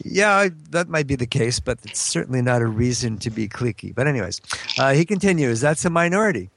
Yeah, 0.03 0.49
that 0.71 0.89
might 0.89 1.07
be 1.07 1.15
the 1.15 1.27
case, 1.27 1.59
but 1.59 1.79
it's 1.83 2.01
certainly 2.01 2.41
not 2.41 2.61
a 2.61 2.67
reason 2.67 3.17
to 3.19 3.29
be 3.29 3.47
cliquey. 3.47 3.93
But, 3.93 4.07
anyways, 4.07 4.41
uh, 4.77 4.93
he 4.93 5.05
continues 5.05 5.61
that's 5.61 5.85
a 5.85 5.89
minority, 5.89 6.49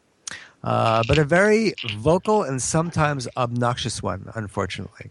uh, 0.62 1.02
but 1.08 1.18
a 1.18 1.24
very 1.24 1.74
vocal 1.98 2.42
and 2.42 2.62
sometimes 2.62 3.28
obnoxious 3.36 4.02
one, 4.02 4.30
unfortunately. 4.34 5.10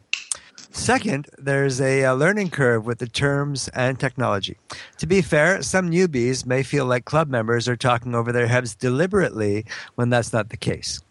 Second, 0.71 1.29
there's 1.37 1.79
a, 1.79 2.03
uh 2.03 2.13
learning 2.13 2.49
curve 2.49 2.85
with 2.85 2.99
the 2.99 3.07
terms 3.07 3.69
and 3.69 3.97
technology. 3.97 4.57
To 4.97 5.07
be 5.07 5.21
fair, 5.21 5.61
some 5.61 5.89
newbies 5.89 6.45
may 6.45 6.63
feel 6.63 6.85
like 6.85 7.05
club 7.05 7.29
members 7.29 7.69
are 7.69 7.77
talking 7.77 8.13
over 8.13 8.33
their 8.33 8.47
heads 8.47 8.75
deliberately 8.75 9.65
when 9.95 10.09
that's 10.09 10.33
not 10.33 10.49
the 10.49 10.57
case. 10.57 11.01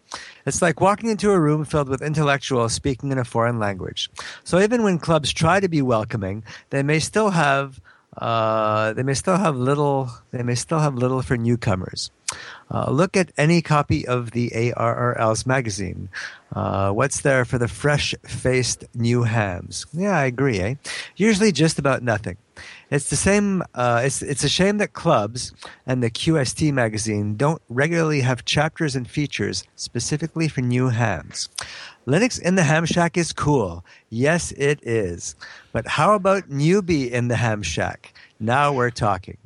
It's 0.45 0.61
like 0.61 0.79
walking 0.79 1.09
into 1.09 1.31
a 1.31 1.39
room 1.39 1.65
filled 1.65 1.89
with 1.89 2.01
intellectuals 2.01 2.73
speaking 2.73 3.11
in 3.11 3.17
a 3.17 3.25
foreign 3.25 3.59
language. 3.59 4.09
So 4.43 4.59
even 4.59 4.83
when 4.83 4.99
clubs 4.99 5.33
try 5.33 5.59
to 5.59 5.67
be 5.67 5.81
welcoming, 5.81 6.43
they 6.69 6.83
may 6.83 6.99
still 6.99 7.31
have 7.31 7.79
uh, 8.17 8.93
they 8.93 9.03
may 9.03 9.13
still 9.13 9.35
have 9.35 9.57
little 9.57 10.09
they 10.31 10.43
may 10.43 10.55
still 10.55 10.79
have 10.79 10.95
little 10.95 11.21
for 11.21 11.35
newcomers. 11.35 12.11
Uh, 12.71 12.89
look 12.89 13.15
at 13.17 13.31
any 13.37 13.61
copy 13.61 14.07
of 14.07 14.31
the 14.31 14.49
ARRL's 14.49 15.45
magazine. 15.45 16.09
Uh, 16.53 16.91
what's 16.91 17.21
there 17.21 17.45
for 17.45 17.57
the 17.57 17.67
fresh-faced 17.67 18.85
new 18.95 19.23
hams? 19.23 19.85
Yeah, 19.93 20.17
I 20.17 20.25
agree. 20.25 20.59
Eh? 20.59 20.75
Usually, 21.15 21.51
just 21.51 21.77
about 21.77 22.01
nothing. 22.01 22.37
It's 22.91 23.09
the 23.09 23.15
same. 23.15 23.63
Uh, 23.73 24.01
it's 24.03 24.21
it's 24.21 24.43
a 24.43 24.49
shame 24.49 24.77
that 24.77 24.93
clubs 24.93 25.53
and 25.87 26.03
the 26.03 26.09
QST 26.09 26.71
magazine 26.71 27.35
don't 27.35 27.61
regularly 27.69 28.21
have 28.21 28.45
chapters 28.45 28.95
and 28.95 29.09
features 29.09 29.63
specifically 29.75 30.47
for 30.47 30.61
new 30.61 30.89
hams. 30.89 31.49
Linux 32.05 32.39
in 32.39 32.55
the 32.55 32.63
Ham 32.63 32.85
Shack 32.85 33.17
is 33.17 33.33
cool. 33.33 33.83
Yes, 34.09 34.51
it 34.51 34.79
is. 34.83 35.35
But 35.71 35.87
how 35.87 36.13
about 36.13 36.49
newbie 36.49 37.09
in 37.09 37.27
the 37.27 37.35
Ham 37.37 37.63
Shack? 37.63 38.13
Now 38.39 38.71
we're 38.71 38.91
talking. 38.91 39.37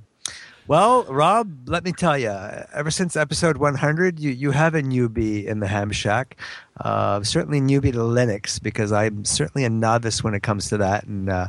Well, 0.69 1.03
Rob, 1.05 1.67
let 1.67 1.83
me 1.83 1.91
tell 1.91 2.15
you, 2.15 2.29
ever 2.29 2.91
since 2.91 3.15
episode 3.15 3.57
100, 3.57 4.19
you, 4.19 4.29
you 4.29 4.51
have 4.51 4.75
a 4.75 4.83
newbie 4.83 5.43
in 5.43 5.61
the 5.61 5.67
Ham 5.67 5.91
Shack. 5.91 6.37
Uh, 6.79 7.23
certainly 7.23 7.59
newbie 7.59 7.91
to 7.91 7.97
Linux 7.97 8.61
because 8.61 8.91
I'm 8.91 9.25
certainly 9.25 9.65
a 9.65 9.69
novice 9.71 10.23
when 10.23 10.35
it 10.35 10.43
comes 10.43 10.69
to 10.69 10.77
that 10.77 11.05
and 11.05 11.27
uh, 11.27 11.47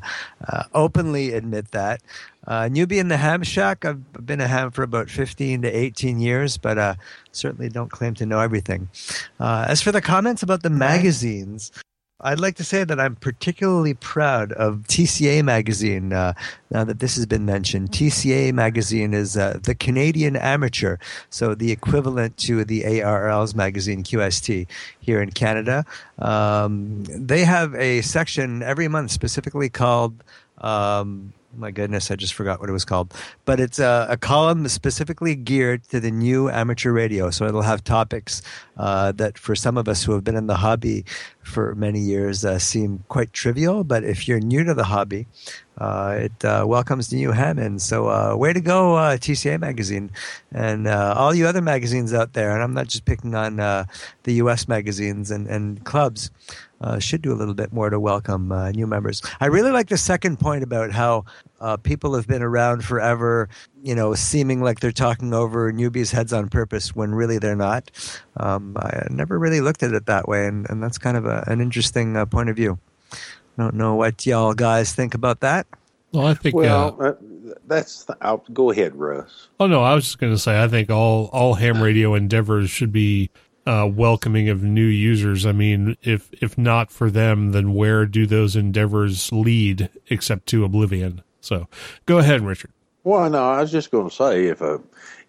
uh, 0.49 0.63
openly 0.73 1.35
admit 1.35 1.73
that. 1.73 2.01
Uh, 2.47 2.63
newbie 2.63 2.99
in 2.99 3.09
the 3.09 3.19
Ham 3.19 3.43
Shack, 3.43 3.85
I've 3.85 4.11
been 4.25 4.41
a 4.41 4.49
ham 4.49 4.71
for 4.71 4.83
about 4.85 5.11
15 5.11 5.61
to 5.61 5.69
18 5.69 6.19
years, 6.19 6.57
but 6.57 6.79
uh, 6.79 6.95
certainly 7.31 7.69
don't 7.69 7.91
claim 7.91 8.15
to 8.15 8.25
know 8.25 8.41
everything. 8.41 8.89
Uh, 9.39 9.67
as 9.69 9.83
for 9.83 9.93
the 9.93 10.01
comments 10.01 10.43
about 10.43 10.63
the 10.63 10.71
magazines, 10.71 11.73
I'd 12.23 12.41
like 12.41 12.57
to 12.57 12.65
say 12.65 12.85
that 12.85 13.01
I'm 13.01 13.17
particularly 13.17 13.95
proud 13.95 14.53
of 14.53 14.85
TCA 14.89 15.43
Magazine. 15.43 16.13
Uh, 16.13 16.35
now 16.71 16.85
that 16.85 16.99
this 16.99 17.17
has 17.17 17.27
been 17.27 17.47
mentioned, 17.47 17.91
TCA 17.91 18.53
Magazine 18.53 19.15
is 19.15 19.37
uh, 19.37 19.59
the 19.63 19.75
Canadian 19.75 20.37
Amateur, 20.37 20.99
so 21.31 21.55
the 21.55 21.73
equivalent 21.73 22.37
to 22.39 22.65
the 22.65 22.83
ARRL's 22.83 23.55
magazine 23.55 24.03
QST 24.03 24.67
here 25.01 25.23
in 25.23 25.31
Canada. 25.31 25.85
Um, 26.19 27.05
they 27.05 27.45
have 27.45 27.75
a 27.75 28.03
section 28.03 28.63
every 28.63 28.89
month 28.89 29.11
specifically 29.11 29.69
called. 29.69 30.23
Um, 30.59 31.33
my 31.57 31.71
goodness, 31.71 32.11
I 32.11 32.17
just 32.17 32.35
forgot 32.35 32.61
what 32.61 32.69
it 32.69 32.73
was 32.73 32.85
called. 32.85 33.13
But 33.45 33.61
it's 33.61 33.79
a, 33.79 34.07
a 34.11 34.17
column 34.17 34.69
specifically 34.69 35.35
geared 35.35 35.85
to 35.89 36.01
the 36.01 36.11
new 36.11 36.49
amateur 36.49 36.93
radio. 36.93 37.31
So 37.31 37.47
it'll 37.47 37.63
have 37.63 37.83
topics 37.83 38.43
uh, 38.77 39.13
that, 39.13 39.37
for 39.37 39.55
some 39.55 39.77
of 39.77 39.89
us 39.89 40.05
who 40.05 40.13
have 40.13 40.25
been 40.25 40.37
in 40.37 40.47
the 40.47 40.57
hobby 40.57 41.05
for 41.43 41.75
many 41.75 41.99
years, 42.01 42.45
uh, 42.45 42.59
seem 42.59 43.05
quite 43.09 43.33
trivial. 43.33 43.85
But 43.85 44.05
if 44.05 44.29
you're 44.29 44.41
new 44.41 44.65
to 44.65 44.75
the 44.75 44.85
hobby, 44.85 45.27
uh, 45.79 46.19
it 46.21 46.45
uh, 46.45 46.65
welcomes 46.67 47.13
new 47.13 47.33
ham 47.33 47.59
in. 47.59 47.79
So, 47.79 48.09
uh, 48.09 48.37
way 48.37 48.53
to 48.53 48.61
go, 48.61 48.97
uh, 48.97 49.17
TCA 49.17 49.59
Magazine, 49.59 50.11
and 50.53 50.87
all 50.87 51.35
you 51.35 51.47
other 51.47 51.63
magazines 51.63 52.13
out 52.13 52.35
there. 52.35 52.53
And 52.53 52.63
I'm 52.63 52.75
not 52.75 52.89
just 52.89 53.05
picking 53.05 53.35
on 53.35 53.57
the 53.57 53.87
U.S. 54.27 54.69
magazines 54.69 55.31
and, 55.31 55.47
and 55.47 55.85
clubs. 55.85 56.31
Uh, 56.81 56.99
should 56.99 57.21
do 57.21 57.33
a 57.33 57.37
little 57.37 57.53
bit 57.53 57.73
more 57.73 57.91
to 57.91 58.01
welcome 58.01 58.51
uh, 58.53 58.71
new 58.71 58.87
members. 58.87 59.21
I 59.39 59.47
really 59.47 59.71
like 59.71 59.89
the 59.89 59.99
second 59.99 60.41
point 60.41 60.63
about 60.63 60.93
how 60.93 61.27
uh, 61.61 61.77
people 61.77 62.15
have 62.15 62.27
been 62.27 62.43
around 62.43 62.85
forever, 62.85 63.51
you 63.83 63.95
know, 63.95 64.15
seeming 64.15 64.63
like 64.63 64.81
they're 64.81 64.91
talking 64.91 65.35
over 65.35 65.71
newbies' 65.73 66.11
heads 66.11 66.33
on 66.33 66.49
purpose 66.49 66.97
when 66.97 67.15
really 67.15 67.39
they're 67.39 67.55
not. 67.55 67.91
Um, 68.39 68.77
I 68.79 69.07
never 69.11 69.39
really 69.39 69.61
looked 69.61 69.83
at 69.83 69.93
it 69.93 70.07
that 70.07 70.27
way, 70.27 70.47
and, 70.47 70.69
and 70.71 70.83
that's 70.83 70.97
kind 70.97 71.19
of 71.19 71.27
a, 71.27 71.45
an 71.49 71.61
interesting 71.61 72.17
uh, 72.17 72.25
point 72.25 72.49
of 72.49 72.57
view. 72.57 72.79
I 73.13 73.63
don't 73.63 73.75
know 73.75 73.95
what 73.95 74.25
y'all 74.25 74.55
guys 74.55 74.95
think 74.95 75.15
about 75.15 75.41
that. 75.41 75.67
Well, 76.13 76.27
I 76.27 76.35
think. 76.35 76.55
Well, 76.55 76.97
uh, 76.99 77.05
uh, 77.05 77.15
that's 77.67 78.07
I'll 78.21 78.45
go 78.53 78.71
ahead, 78.71 78.97
Russ. 78.97 79.49
oh 79.61 79.67
no, 79.67 79.83
I 79.83 79.95
was 79.95 80.05
just 80.05 80.19
going 80.19 80.33
to 80.33 80.39
say 80.39 80.63
I 80.63 80.67
think 80.67 80.91
all 80.91 81.27
all 81.33 81.55
ham 81.55 81.83
radio 81.83 82.15
endeavors 82.15 82.71
should 82.71 82.93
be 82.93 83.31
uh, 83.67 83.89
welcoming 83.93 84.49
of 84.49 84.63
new 84.63 84.87
users. 84.87 85.47
I 85.47 85.53
mean, 85.53 85.97
if 86.03 86.31
if 86.43 86.57
not 86.57 86.91
for 86.91 87.11
them, 87.11 87.53
then 87.53 87.75
where 87.75 88.07
do 88.07 88.27
those 88.27 88.57
endeavors 88.57 89.33
lead 89.33 89.91
except 90.09 90.47
to 90.47 90.65
oblivion? 90.65 91.23
So, 91.41 91.69
go 92.07 92.19
ahead, 92.19 92.43
Richard. 92.43 92.73
Well, 93.03 93.31
no, 93.31 93.43
I 93.43 93.61
was 93.61 93.73
just 93.73 93.91
going 93.91 94.09
to 94.09 94.15
say 94.15 94.47
if 94.47 94.61
a 94.61 94.81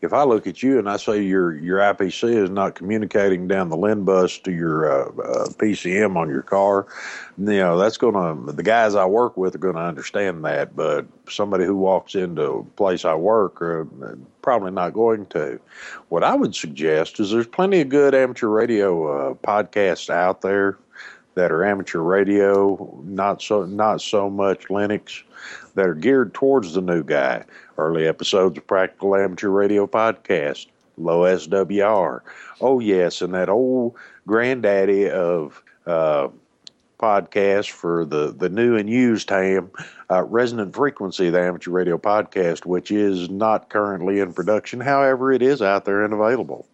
if 0.01 0.13
I 0.13 0.23
look 0.23 0.47
at 0.47 0.63
you 0.63 0.79
and 0.79 0.89
I 0.89 0.97
say 0.97 1.21
your 1.21 1.55
your 1.55 1.79
IPC 1.79 2.43
is 2.43 2.49
not 2.49 2.75
communicating 2.75 3.47
down 3.47 3.69
the 3.69 3.77
LIN 3.77 4.03
bus 4.03 4.37
to 4.39 4.51
your 4.51 4.91
uh, 4.91 5.05
uh, 5.09 5.47
PCM 5.49 6.15
on 6.15 6.29
your 6.29 6.41
car, 6.41 6.87
you 7.37 7.45
know 7.45 7.77
that's 7.77 7.97
going 7.97 8.45
to 8.45 8.51
the 8.51 8.63
guys 8.63 8.95
I 8.95 9.05
work 9.05 9.37
with 9.37 9.55
are 9.55 9.59
going 9.59 9.75
to 9.75 9.81
understand 9.81 10.43
that, 10.45 10.75
but 10.75 11.05
somebody 11.29 11.65
who 11.65 11.75
walks 11.75 12.15
into 12.15 12.43
a 12.43 12.63
place 12.63 13.05
I 13.05 13.15
work 13.15 13.61
are 13.61 13.87
probably 14.41 14.71
not 14.71 14.93
going 14.93 15.27
to. 15.27 15.59
What 16.09 16.23
I 16.23 16.33
would 16.33 16.55
suggest 16.55 17.19
is 17.19 17.31
there's 17.31 17.47
plenty 17.47 17.81
of 17.81 17.89
good 17.89 18.15
amateur 18.15 18.47
radio 18.47 19.31
uh, 19.31 19.33
podcasts 19.35 20.09
out 20.09 20.41
there 20.41 20.77
that 21.35 21.51
are 21.51 21.63
amateur 21.63 21.99
radio, 21.99 23.01
not 23.05 23.41
so 23.41 23.65
not 23.65 24.01
so 24.01 24.29
much 24.29 24.67
Linux, 24.67 25.23
that 25.75 25.87
are 25.87 25.95
geared 25.95 26.33
towards 26.33 26.73
the 26.73 26.81
new 26.81 27.03
guy. 27.03 27.43
Early 27.77 28.07
episodes 28.07 28.57
of 28.57 28.67
Practical 28.67 29.15
Amateur 29.15 29.49
Radio 29.49 29.87
Podcast, 29.87 30.67
Low 30.97 31.21
SWR. 31.21 32.21
Oh 32.59 32.79
yes, 32.79 33.21
and 33.21 33.33
that 33.33 33.49
old 33.49 33.95
granddaddy 34.27 35.09
of 35.09 35.63
uh, 35.87 36.27
podcasts 37.01 37.69
for 37.69 38.05
the 38.05 38.31
the 38.31 38.49
new 38.49 38.77
and 38.77 38.89
used 38.89 39.29
ham, 39.29 39.71
uh, 40.09 40.23
Resonant 40.23 40.75
Frequency, 40.75 41.29
the 41.29 41.41
amateur 41.41 41.71
radio 41.71 41.97
podcast, 41.97 42.65
which 42.65 42.91
is 42.91 43.29
not 43.29 43.69
currently 43.69 44.19
in 44.19 44.33
production. 44.33 44.79
However, 44.79 45.31
it 45.31 45.41
is 45.41 45.61
out 45.61 45.85
there 45.85 46.03
and 46.03 46.13
available. 46.13 46.67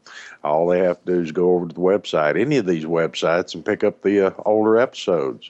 All 0.44 0.68
they 0.68 0.80
have 0.80 1.04
to 1.06 1.14
do 1.14 1.22
is 1.22 1.32
go 1.32 1.54
over 1.54 1.68
to 1.68 1.74
the 1.74 1.82
website, 1.82 2.40
any 2.40 2.58
of 2.58 2.66
these 2.66 2.86
websites, 2.86 3.56
and 3.56 3.66
pick 3.66 3.84
up 3.84 4.02
the 4.02 4.28
uh, 4.28 4.32
older 4.45 4.78
episodes. 4.78 5.49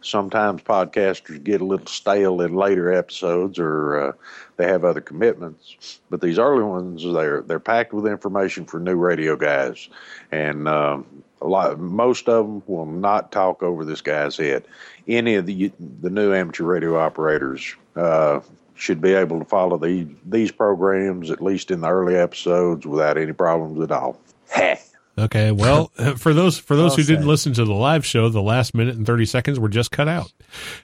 Sometimes 0.00 0.62
podcasters 0.62 1.42
get 1.42 1.62
a 1.62 1.64
little 1.64 1.86
stale 1.86 2.42
in 2.42 2.54
later 2.54 2.92
episodes, 2.92 3.58
or 3.58 4.08
uh, 4.08 4.12
they 4.56 4.66
have 4.66 4.84
other 4.84 5.00
commitments. 5.00 5.98
But 6.10 6.20
these 6.20 6.38
early 6.38 6.62
ones, 6.62 7.02
they're 7.02 7.40
they're 7.42 7.58
packed 7.58 7.94
with 7.94 8.06
information 8.06 8.66
for 8.66 8.78
new 8.78 8.96
radio 8.96 9.34
guys, 9.34 9.88
and 10.30 10.68
um, 10.68 11.06
lot, 11.46 11.78
most 11.78 12.28
of 12.28 12.46
them 12.46 12.62
will 12.66 12.86
not 12.86 13.32
talk 13.32 13.62
over 13.62 13.84
this 13.84 14.00
guy's 14.00 14.36
head. 14.36 14.64
Any 15.06 15.34
of 15.34 15.46
the 15.46 15.72
the 16.00 16.10
new 16.10 16.32
amateur 16.32 16.64
radio 16.64 16.98
operators 16.98 17.74
uh, 17.96 18.40
should 18.74 19.00
be 19.00 19.12
able 19.12 19.38
to 19.38 19.44
follow 19.44 19.76
the, 19.78 20.06
these 20.26 20.50
programs 20.50 21.30
at 21.30 21.42
least 21.42 21.70
in 21.70 21.80
the 21.80 21.88
early 21.88 22.16
episodes 22.16 22.86
without 22.86 23.18
any 23.18 23.32
problems 23.32 23.80
at 23.80 23.92
all. 23.92 24.18
Heh. 24.48 24.76
Okay, 25.16 25.52
well, 25.52 25.86
for 26.16 26.34
those 26.34 26.58
for 26.58 26.76
those 26.76 26.90
Well 26.90 26.96
who 26.96 27.02
didn't 27.04 27.28
listen 27.28 27.52
to 27.54 27.64
the 27.64 27.74
live 27.74 28.04
show, 28.04 28.28
the 28.28 28.42
last 28.42 28.74
minute 28.74 28.96
and 28.96 29.06
thirty 29.06 29.26
seconds 29.26 29.58
were 29.60 29.68
just 29.68 29.90
cut 29.90 30.08
out. 30.08 30.32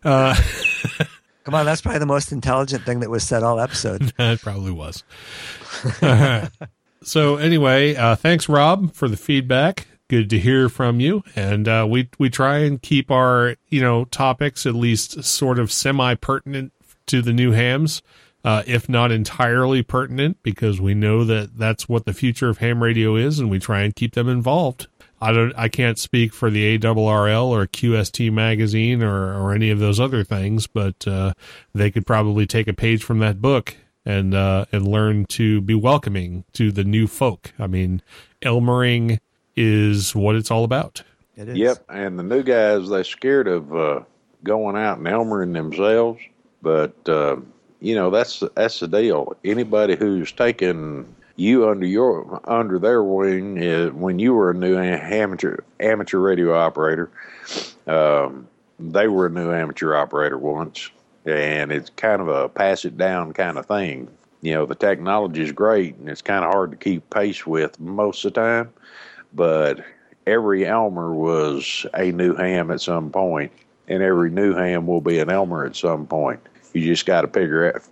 Uh, 0.05 0.35
Come 1.45 1.55
on, 1.55 1.65
that's 1.65 1.81
probably 1.81 2.01
the 2.01 2.07
most 2.07 2.33
intelligent 2.33 2.85
thing 2.85 3.01
that 3.01 3.09
was 3.09 3.25
said 3.25 3.43
all 3.43 3.59
episode. 3.59 4.13
it 4.19 4.41
probably 4.43 4.71
was. 4.71 5.03
So 7.03 7.37
anyway, 7.37 7.95
uh, 7.97 8.15
thanks 8.15 8.49
Rob 8.49 8.93
for 8.93 9.09
the 9.09 9.17
feedback. 9.17 9.87
Good 10.11 10.29
to 10.31 10.41
hear 10.41 10.69
from 10.69 10.99
you, 10.99 11.23
and 11.37 11.69
uh, 11.69 11.87
we 11.89 12.09
we 12.19 12.31
try 12.31 12.59
and 12.59 12.83
keep 12.83 13.13
our 13.13 13.55
you 13.69 13.81
know 13.81 14.07
topics 14.07 14.67
at 14.67 14.75
least 14.75 15.23
sort 15.23 15.61
of 15.61 15.71
semi 15.71 16.17
pertinent 16.17 16.73
to 17.07 17.23
the 17.23 17.33
new 17.33 17.53
hams, 17.53 18.03
uh, 18.45 18.65
if 18.67 18.89
not 18.89 19.13
entirely 19.13 19.85
pertinent, 19.85 20.39
because 20.43 20.81
we 20.81 20.95
know 20.95 21.23
that 21.23 21.57
that's 21.57 21.89
what 21.89 22.07
the 22.07 22.13
future 22.13 22.49
of 22.49 22.59
ham 22.59 22.83
radio 22.83 23.15
is, 23.15 23.39
and 23.39 23.49
we 23.49 23.61
try 23.61 23.83
and 23.83 23.95
keep 23.95 24.15
them 24.15 24.29
involved. 24.29 24.89
I 25.21 25.31
don't. 25.31 25.55
I 25.57 25.69
can't 25.69 25.97
speak 25.97 26.35
for 26.35 26.51
the 26.51 26.77
ARRL 26.77 27.47
or 27.47 27.69
QST 27.69 28.33
magazine 28.33 29.05
or 29.05 29.41
or 29.41 29.55
any 29.55 29.71
of 29.71 29.79
those 29.79 30.01
other 30.01 30.25
things, 30.25 30.67
but 30.67 31.07
uh, 31.07 31.35
they 31.73 31.93
could 31.93 32.05
probably 32.05 32.49
take 32.49 32.67
a 32.67 32.75
page 32.75 33.05
from 33.05 33.21
that 33.21 33.41
book 33.41 33.77
and 34.05 34.35
uh, 34.35 34.65
and 34.73 34.89
learn 34.89 35.27
to 35.27 35.61
be 35.61 35.77
welcoming 35.77 36.43
to 36.55 36.73
the 36.73 36.83
new 36.83 37.07
folk. 37.07 37.53
I 37.61 37.69
mean, 37.69 38.03
Elmering 38.43 39.21
is 39.61 40.15
what 40.15 40.37
it's 40.37 40.51
all 40.51 40.65
about. 40.65 41.03
It 41.37 41.49
is. 41.49 41.57
Yep, 41.57 41.85
and 41.91 42.19
the 42.19 42.23
new 42.23 42.43
guys 42.43 42.89
they're 42.89 43.05
scared 43.05 43.49
of 43.49 43.75
uh, 43.75 44.01
going 44.43 44.77
out 44.77 44.99
and 44.99 45.07
Elmering 45.07 45.53
themselves, 45.53 46.21
but 46.63 46.97
uh, 47.09 47.37
you 47.81 47.95
know 47.95 48.11
that's 48.11 48.43
that's 48.55 48.81
the 48.81 48.89
deal. 48.89 49.37
Anybody 49.45 49.97
who's 49.97 50.33
taken 50.33 51.15
you 51.37 51.69
under 51.69 51.87
your 51.87 52.41
under 52.45 52.79
their 52.79 53.03
wing 53.03 53.63
uh, 53.63 53.89
when 53.91 54.19
you 54.19 54.35
were 54.35 54.51
a 54.51 54.55
new 54.55 54.77
amateur 54.77 55.59
amateur 55.79 56.19
radio 56.19 56.55
operator, 56.55 57.11
um, 57.87 58.49
they 58.79 59.09
were 59.09 59.27
a 59.27 59.31
new 59.31 59.53
amateur 59.53 59.95
operator 59.95 60.39
once, 60.39 60.91
and 61.25 61.73
it's 61.73 61.91
kind 61.91 62.21
of 62.21 62.29
a 62.29 62.49
pass 62.49 62.85
it 62.85 62.97
down 62.97 63.33
kind 63.33 63.59
of 63.59 63.67
thing. 63.67 64.09
You 64.43 64.55
know, 64.55 64.67
the 64.67 64.75
technology 64.75 65.43
is 65.43 65.53
great, 65.53 65.97
and 65.97 66.09
it's 66.09 66.23
kind 66.23 66.45
of 66.45 66.51
hard 66.51 66.71
to 66.71 66.77
keep 66.77 67.09
pace 67.11 67.47
with 67.47 67.79
most 67.79 68.25
of 68.25 68.33
the 68.33 68.41
time, 68.41 68.73
but 69.35 69.85
every 70.27 70.67
Elmer 70.67 71.15
was 71.15 71.87
a 71.95 72.13
new 72.13 72.35
ham 72.35 72.71
at 72.71 72.81
some 72.81 73.11
point, 73.11 73.53
and 73.89 74.03
every 74.03 74.31
new 74.31 74.55
ham 74.55 74.87
will 74.87 75.01
be 75.01 75.19
an 75.19 75.31
Elmer 75.31 75.65
at 75.65 75.77
some 75.77 76.07
point. 76.07 76.41
You 76.73 76.85
just 76.85 77.07
got 77.07 77.23
to 77.23 77.29
figure 77.29 77.75
out, 77.75 77.83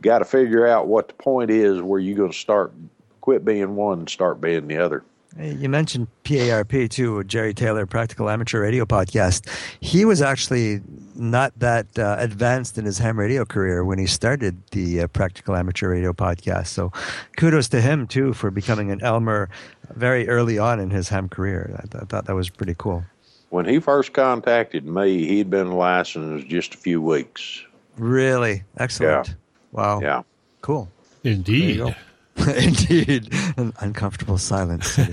got 0.00 0.18
to 0.20 0.24
figure 0.24 0.66
out 0.66 0.86
what 0.86 1.08
the 1.08 1.14
point 1.14 1.50
is 1.50 1.80
where 1.82 2.00
you're 2.00 2.16
going 2.16 2.32
to 2.32 2.38
start, 2.38 2.72
quit 3.20 3.44
being 3.44 3.74
one 3.74 4.00
and 4.00 4.08
start 4.08 4.40
being 4.40 4.68
the 4.68 4.78
other. 4.78 5.02
Hey, 5.36 5.54
You 5.54 5.68
mentioned 5.68 6.08
PARP 6.24 6.90
too, 6.90 7.24
Jerry 7.24 7.54
Taylor, 7.54 7.86
Practical 7.86 8.28
Amateur 8.28 8.60
Radio 8.60 8.84
Podcast. 8.84 9.48
He 9.80 10.04
was 10.04 10.20
actually 10.20 10.80
not 11.14 11.58
that 11.58 11.86
uh, 11.98 12.16
advanced 12.18 12.76
in 12.76 12.84
his 12.84 12.98
ham 12.98 13.18
radio 13.18 13.44
career 13.44 13.84
when 13.84 13.98
he 13.98 14.06
started 14.06 14.62
the 14.72 15.02
uh, 15.02 15.06
Practical 15.08 15.56
Amateur 15.56 15.88
Radio 15.88 16.12
Podcast. 16.12 16.66
So 16.68 16.92
kudos 17.36 17.68
to 17.70 17.80
him 17.80 18.06
too 18.06 18.34
for 18.34 18.50
becoming 18.50 18.90
an 18.90 19.02
Elmer 19.02 19.48
very 19.94 20.28
early 20.28 20.58
on 20.58 20.78
in 20.80 20.90
his 20.90 21.08
ham 21.08 21.28
career. 21.28 21.74
I, 21.78 21.86
th- 21.86 22.02
I 22.02 22.06
thought 22.06 22.26
that 22.26 22.34
was 22.34 22.50
pretty 22.50 22.74
cool. 22.76 23.04
When 23.50 23.64
he 23.66 23.80
first 23.80 24.12
contacted 24.12 24.84
me, 24.86 25.26
he'd 25.26 25.50
been 25.50 25.72
licensed 25.72 26.46
just 26.48 26.74
a 26.74 26.78
few 26.78 27.00
weeks. 27.00 27.62
Really 27.96 28.64
excellent. 28.78 29.28
Yeah. 29.28 29.34
Wow. 29.72 30.00
Yeah. 30.00 30.22
Cool. 30.62 30.90
Indeed. 31.24 31.94
There 32.36 32.60
you 32.60 32.68
Indeed, 32.68 33.32
an 33.56 33.72
uncomfortable 33.80 34.38
silence. 34.38 34.98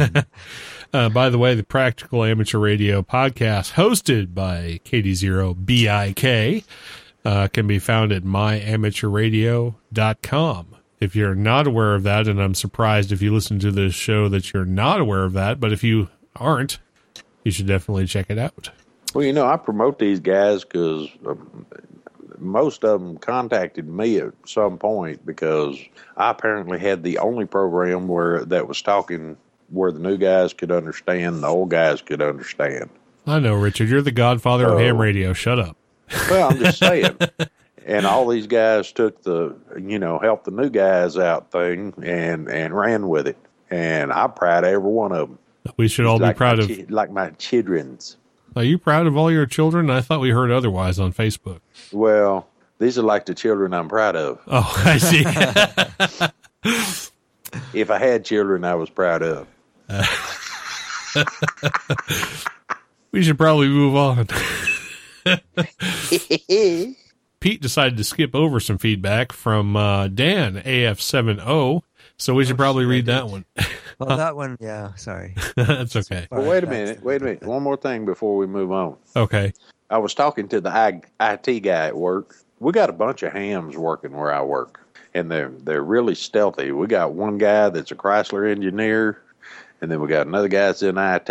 Uh, 0.92 1.08
by 1.08 1.30
the 1.30 1.38
way, 1.38 1.54
the 1.54 1.62
Practical 1.62 2.24
Amateur 2.24 2.58
Radio 2.58 3.04
podcast, 3.04 3.74
hosted 3.74 4.34
by 4.34 4.80
KD0BIK, 4.86 6.64
uh, 7.24 7.48
can 7.50 7.68
be 7.68 7.78
found 7.78 8.12
at 8.12 8.24
myamateurradio.com. 8.24 10.76
If 11.00 11.16
you're 11.16 11.36
not 11.36 11.68
aware 11.68 11.94
of 11.94 12.02
that, 12.02 12.28
and 12.28 12.42
I'm 12.42 12.56
surprised 12.56 13.12
if 13.12 13.22
you 13.22 13.32
listen 13.32 13.60
to 13.60 13.70
this 13.70 13.94
show 13.94 14.30
that 14.30 14.52
you're 14.52 14.66
not 14.66 15.00
aware 15.00 15.26
of 15.26 15.34
that, 15.34 15.60
but 15.60 15.72
if 15.72 15.84
you 15.84 16.10
aren't, 16.36 16.80
you 17.44 17.52
should 17.52 17.68
definitely 17.68 18.08
check 18.08 18.26
it 18.30 18.40
out. 18.40 18.72
Well, 19.14 19.24
you 19.24 19.34
know, 19.34 19.48
I 19.48 19.58
promote 19.58 20.00
these 20.00 20.20
guys 20.20 20.64
because 20.64 21.08
um, 21.28 21.68
most 22.42 22.84
of 22.84 23.02
them 23.02 23.18
contacted 23.18 23.88
me 23.88 24.18
at 24.18 24.34
some 24.46 24.78
point 24.78 25.26
because 25.26 25.78
I 26.18 26.32
apparently 26.32 26.80
had 26.80 27.04
the 27.04 27.18
only 27.20 27.46
program 27.46 28.08
where 28.08 28.46
that 28.46 28.68
was 28.68 28.82
talking 28.82 29.38
where 29.70 29.92
the 29.92 30.00
new 30.00 30.18
guys 30.18 30.54
could 30.54 30.72
understand, 30.72 31.44
the 31.44 31.48
old 31.48 31.70
guys 31.70 32.02
could 32.02 32.22
understand. 32.22 32.90
I 33.28 33.40
know, 33.40 33.54
Richard. 33.56 33.90
You're 33.90 34.02
the 34.02 34.12
godfather 34.12 34.66
of 34.66 34.74
Oh. 34.74 34.78
ham 34.78 34.98
radio. 34.98 35.34
Shut 35.34 35.60
up. 35.60 35.78
Well, 36.30 36.50
I'm 36.50 36.58
just 36.58 36.80
saying. 36.80 37.18
and 37.86 38.06
all 38.08 38.28
these 38.28 38.48
guys 38.48 38.92
took 38.92 39.22
the, 39.22 39.56
you 39.80 40.00
know, 40.00 40.18
help 40.18 40.44
the 40.46 40.52
new 40.52 40.70
guys 40.72 41.18
out 41.18 41.52
thing 41.52 41.94
and 42.02 42.50
and 42.50 42.74
ran 42.76 43.08
with 43.10 43.28
it. 43.28 43.38
And 43.70 44.12
I'm 44.12 44.32
proud 44.34 44.64
of 44.64 44.72
every 44.72 44.90
one 44.90 45.12
of 45.12 45.30
them. 45.30 45.38
We 45.78 45.88
should 45.88 46.08
all 46.08 46.18
like 46.18 46.36
be 46.36 46.38
proud 46.40 46.58
of. 46.60 46.68
chi- 46.68 46.86
like 46.90 47.12
my 47.12 47.30
children's. 47.32 48.18
Are 48.60 48.66
you 48.66 48.78
proud 48.78 49.08
of 49.08 49.16
all 49.16 49.32
your 49.32 49.46
children? 49.46 49.90
I 49.90 50.02
thought 50.02 50.20
we 50.20 50.32
heard 50.32 50.52
otherwise 50.52 51.00
on 51.00 51.14
Facebook. 51.14 51.62
Well, 51.94 52.46
these 52.78 52.98
are 52.98 53.04
like 53.04 53.26
the 53.26 53.34
children 53.34 53.74
I'm 53.74 53.88
proud 53.88 54.18
of. 54.18 54.42
Oh, 54.48 54.84
I 54.86 54.98
see. 54.98 55.24
If 57.74 57.90
I 57.90 57.98
had 57.98 58.26
children, 58.26 58.66
I 58.66 58.76
was 58.76 58.90
proud 58.90 59.24
of. 59.24 59.48
we 63.12 63.24
should 63.24 63.38
probably 63.38 63.70
move 63.70 63.96
on. 63.96 64.28
Pete 67.40 67.62
decided 67.62 67.98
to 67.98 68.04
skip 68.04 68.36
over 68.36 68.60
some 68.60 68.78
feedback 68.78 69.32
from 69.32 69.76
uh, 69.76 70.10
Dan 70.10 70.58
AF7O, 70.58 71.82
so 72.18 72.36
we 72.36 72.46
should 72.46 72.58
probably 72.58 72.86
read 72.86 73.08
that 73.08 73.30
one. 73.30 73.46
Well, 74.00 74.18
that 74.18 74.36
one, 74.36 74.58
yeah. 74.60 74.94
Sorry. 74.96 75.36
That's 75.56 75.96
okay. 75.96 76.28
But 76.30 76.44
wait 76.44 76.64
a 76.64 76.68
minute, 76.68 77.04
wait 77.04 77.22
a 77.22 77.26
minute. 77.26 77.44
One 77.44 77.64
more 77.64 77.78
thing 77.78 78.06
before 78.06 78.38
we 78.38 78.48
move 78.48 78.72
on. 78.72 78.98
Okay. 79.16 79.54
I 79.90 79.98
was 79.98 80.14
talking 80.14 80.48
to 80.50 80.62
the 80.62 81.02
IT 81.20 81.60
guy 81.62 81.88
at 81.88 81.98
work. 81.98 82.36
We 82.60 82.72
got 82.72 82.90
a 82.90 82.94
bunch 82.94 83.24
of 83.24 83.34
hams 83.34 83.78
working 83.78 84.16
where 84.16 84.34
I 84.34 84.42
work, 84.42 84.86
and 85.14 85.32
they're 85.32 85.50
they're 85.50 85.84
really 85.84 86.16
stealthy. 86.16 86.72
We 86.72 86.88
got 86.88 87.14
one 87.14 87.38
guy 87.38 87.70
that's 87.70 87.92
a 87.92 87.96
Chrysler 87.96 88.50
engineer, 88.50 89.22
and 89.82 89.92
then 89.92 90.00
we 90.00 90.08
got 90.08 90.28
another 90.28 90.48
guy 90.48 90.68
that's 90.68 90.84
in 90.84 90.98
IT 90.98 91.30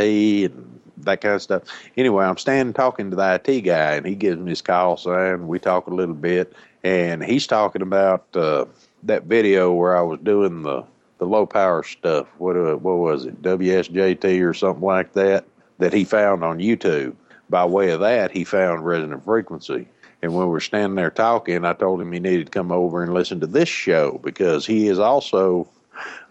and 0.50 0.80
that 1.04 1.20
kind 1.20 1.34
of 1.34 1.42
stuff. 1.42 1.62
Anyway, 1.96 2.24
I'm 2.24 2.36
standing 2.36 2.72
talking 2.72 3.10
to 3.10 3.16
the 3.16 3.40
IT 3.44 3.60
guy, 3.62 3.94
and 3.94 4.06
he 4.06 4.14
gives 4.14 4.38
me 4.38 4.50
his 4.50 4.62
call 4.62 4.96
sign. 4.96 5.46
We 5.46 5.58
talk 5.58 5.86
a 5.86 5.94
little 5.94 6.14
bit, 6.14 6.52
and 6.82 7.22
he's 7.22 7.46
talking 7.46 7.82
about 7.82 8.26
uh, 8.34 8.64
that 9.04 9.24
video 9.24 9.72
where 9.72 9.96
I 9.96 10.02
was 10.02 10.18
doing 10.20 10.62
the 10.62 10.84
the 11.18 11.26
low 11.26 11.46
power 11.46 11.82
stuff. 11.82 12.26
What 12.38 12.56
uh, 12.56 12.76
what 12.76 12.98
was 12.98 13.26
it? 13.26 13.42
WSJT 13.42 14.44
or 14.48 14.54
something 14.54 14.84
like 14.84 15.12
that 15.12 15.44
that 15.78 15.92
he 15.92 16.04
found 16.04 16.42
on 16.42 16.58
YouTube. 16.58 17.14
By 17.50 17.64
way 17.64 17.90
of 17.90 18.00
that, 18.00 18.30
he 18.30 18.44
found 18.44 18.84
resonant 18.84 19.24
frequency. 19.24 19.88
And 20.20 20.34
when 20.34 20.46
we 20.46 20.52
were 20.52 20.60
standing 20.60 20.96
there 20.96 21.10
talking, 21.10 21.64
I 21.64 21.72
told 21.72 22.00
him 22.00 22.12
he 22.12 22.18
needed 22.18 22.46
to 22.46 22.50
come 22.50 22.72
over 22.72 23.02
and 23.02 23.14
listen 23.14 23.40
to 23.40 23.46
this 23.46 23.68
show 23.68 24.20
because 24.22 24.66
he 24.66 24.88
is 24.88 24.98
also, 24.98 25.68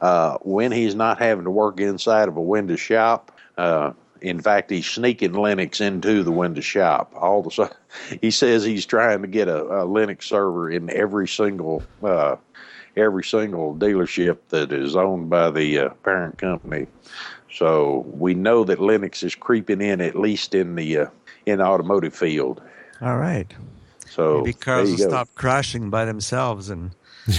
uh, 0.01 0.37
when 0.41 0.71
he's 0.71 0.93
not 0.93 1.19
having 1.19 1.45
to 1.45 1.51
work 1.51 1.79
inside 1.79 2.27
of 2.27 2.35
a 2.35 2.41
window 2.41 2.75
shop, 2.75 3.31
uh, 3.57 3.93
in 4.21 4.41
fact, 4.41 4.69
he's 4.69 4.87
sneaking 4.87 5.33
Linux 5.33 5.79
into 5.79 6.23
the 6.23 6.31
window 6.31 6.61
shop. 6.61 7.13
All 7.15 7.41
the 7.41 7.71
he 8.21 8.31
says 8.31 8.63
he's 8.63 8.85
trying 8.85 9.21
to 9.21 9.27
get 9.27 9.47
a, 9.47 9.63
a 9.63 9.87
Linux 9.87 10.23
server 10.23 10.69
in 10.69 10.89
every 10.89 11.27
single 11.27 11.83
uh, 12.03 12.35
every 12.97 13.23
single 13.23 13.75
dealership 13.75 14.37
that 14.49 14.71
is 14.71 14.95
owned 14.95 15.29
by 15.29 15.49
the 15.51 15.79
uh, 15.79 15.89
parent 16.03 16.37
company. 16.37 16.87
So 17.51 18.05
we 18.09 18.33
know 18.33 18.63
that 18.65 18.79
Linux 18.79 19.23
is 19.23 19.35
creeping 19.35 19.81
in 19.81 20.01
at 20.01 20.15
least 20.15 20.53
in 20.53 20.75
the 20.75 20.97
uh, 20.97 21.07
in 21.45 21.59
the 21.59 21.65
automotive 21.65 22.15
field. 22.15 22.61
All 23.01 23.17
right. 23.17 23.51
So 24.09 24.37
Maybe 24.39 24.53
cars 24.53 24.89
will 24.91 24.97
go. 24.97 25.09
stop 25.09 25.29
crashing 25.35 25.89
by 25.89 26.05
themselves, 26.05 26.69
and 26.69 26.91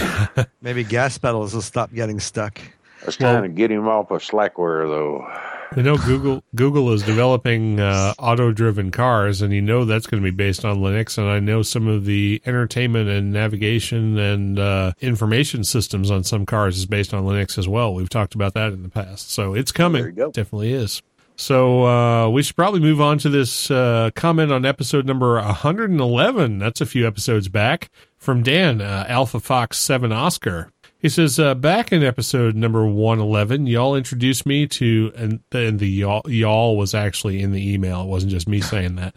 maybe 0.61 0.83
gas 0.83 1.17
pedals 1.17 1.53
will 1.53 1.61
stop 1.61 1.93
getting 1.93 2.19
stuck. 2.19 2.59
I 3.01 3.05
was 3.05 3.17
trying 3.17 3.43
to 3.43 3.49
get 3.49 3.71
him 3.71 3.87
off 3.87 4.11
of 4.11 4.21
Slackware 4.21 4.87
though. 4.87 5.27
You 5.75 5.83
know, 5.83 5.97
Google 5.97 6.43
Google 6.55 6.91
is 6.93 7.03
developing 7.03 7.79
uh, 7.79 8.13
auto-driven 8.17 8.89
cars, 8.89 9.41
and 9.43 9.53
you 9.53 9.61
know 9.61 9.85
that's 9.85 10.07
going 10.07 10.21
to 10.21 10.25
be 10.31 10.35
based 10.35 10.65
on 10.65 10.79
Linux. 10.79 11.17
And 11.17 11.27
I 11.27 11.39
know 11.39 11.61
some 11.61 11.87
of 11.87 12.05
the 12.05 12.41
entertainment 12.45 13.07
and 13.07 13.31
navigation 13.31 14.17
and 14.17 14.57
uh, 14.57 14.93
information 14.99 15.63
systems 15.63 16.09
on 16.09 16.23
some 16.23 16.47
cars 16.47 16.77
is 16.77 16.87
based 16.87 17.13
on 17.13 17.23
Linux 17.23 17.57
as 17.57 17.67
well. 17.67 17.93
We've 17.93 18.09
talked 18.09 18.33
about 18.33 18.55
that 18.55 18.73
in 18.73 18.81
the 18.81 18.89
past, 18.89 19.29
so 19.29 19.53
it's 19.53 19.71
coming. 19.71 20.01
There 20.01 20.09
you 20.09 20.15
go. 20.15 20.31
Definitely 20.31 20.73
is. 20.73 21.03
So 21.35 21.85
uh, 21.85 22.29
we 22.29 22.43
should 22.43 22.55
probably 22.57 22.81
move 22.81 22.99
on 22.99 23.17
to 23.19 23.29
this 23.29 23.71
uh, 23.71 24.09
comment 24.15 24.51
on 24.51 24.65
episode 24.65 25.05
number 25.05 25.35
111. 25.35 26.57
That's 26.59 26.81
a 26.81 26.85
few 26.85 27.07
episodes 27.07 27.47
back 27.47 27.89
from 28.17 28.43
Dan 28.43 28.81
uh, 28.81 29.05
Alpha 29.07 29.39
Fox 29.39 29.77
Seven 29.77 30.11
Oscar. 30.11 30.71
He 30.99 31.07
says, 31.07 31.39
uh, 31.39 31.55
back 31.55 31.93
in 31.93 32.03
episode 32.03 32.57
number 32.57 32.85
111, 32.85 33.67
y'all 33.67 33.95
introduced 33.95 34.45
me 34.45 34.67
to, 34.67 35.13
and, 35.15 35.39
and 35.53 35.79
the 35.79 35.87
y'all, 35.87 36.29
y'all 36.29 36.75
was 36.75 36.93
actually 36.93 37.41
in 37.41 37.53
the 37.53 37.73
email. 37.73 38.01
It 38.01 38.07
wasn't 38.07 38.33
just 38.33 38.49
me 38.49 38.59
saying 38.59 38.95
that. 38.95 39.15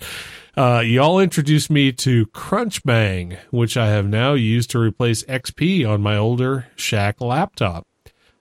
Uh, 0.57 0.81
y'all 0.85 1.19
introduced 1.19 1.71
me 1.71 1.91
to 1.91 2.27
Crunchbang, 2.27 3.37
which 3.51 3.77
I 3.77 3.89
have 3.89 4.07
now 4.07 4.35
used 4.35 4.71
to 4.71 4.79
replace 4.79 5.25
XP 5.25 5.89
on 5.89 6.03
my 6.03 6.17
older 6.17 6.69
Shack 6.77 7.21
laptop. 7.21 7.85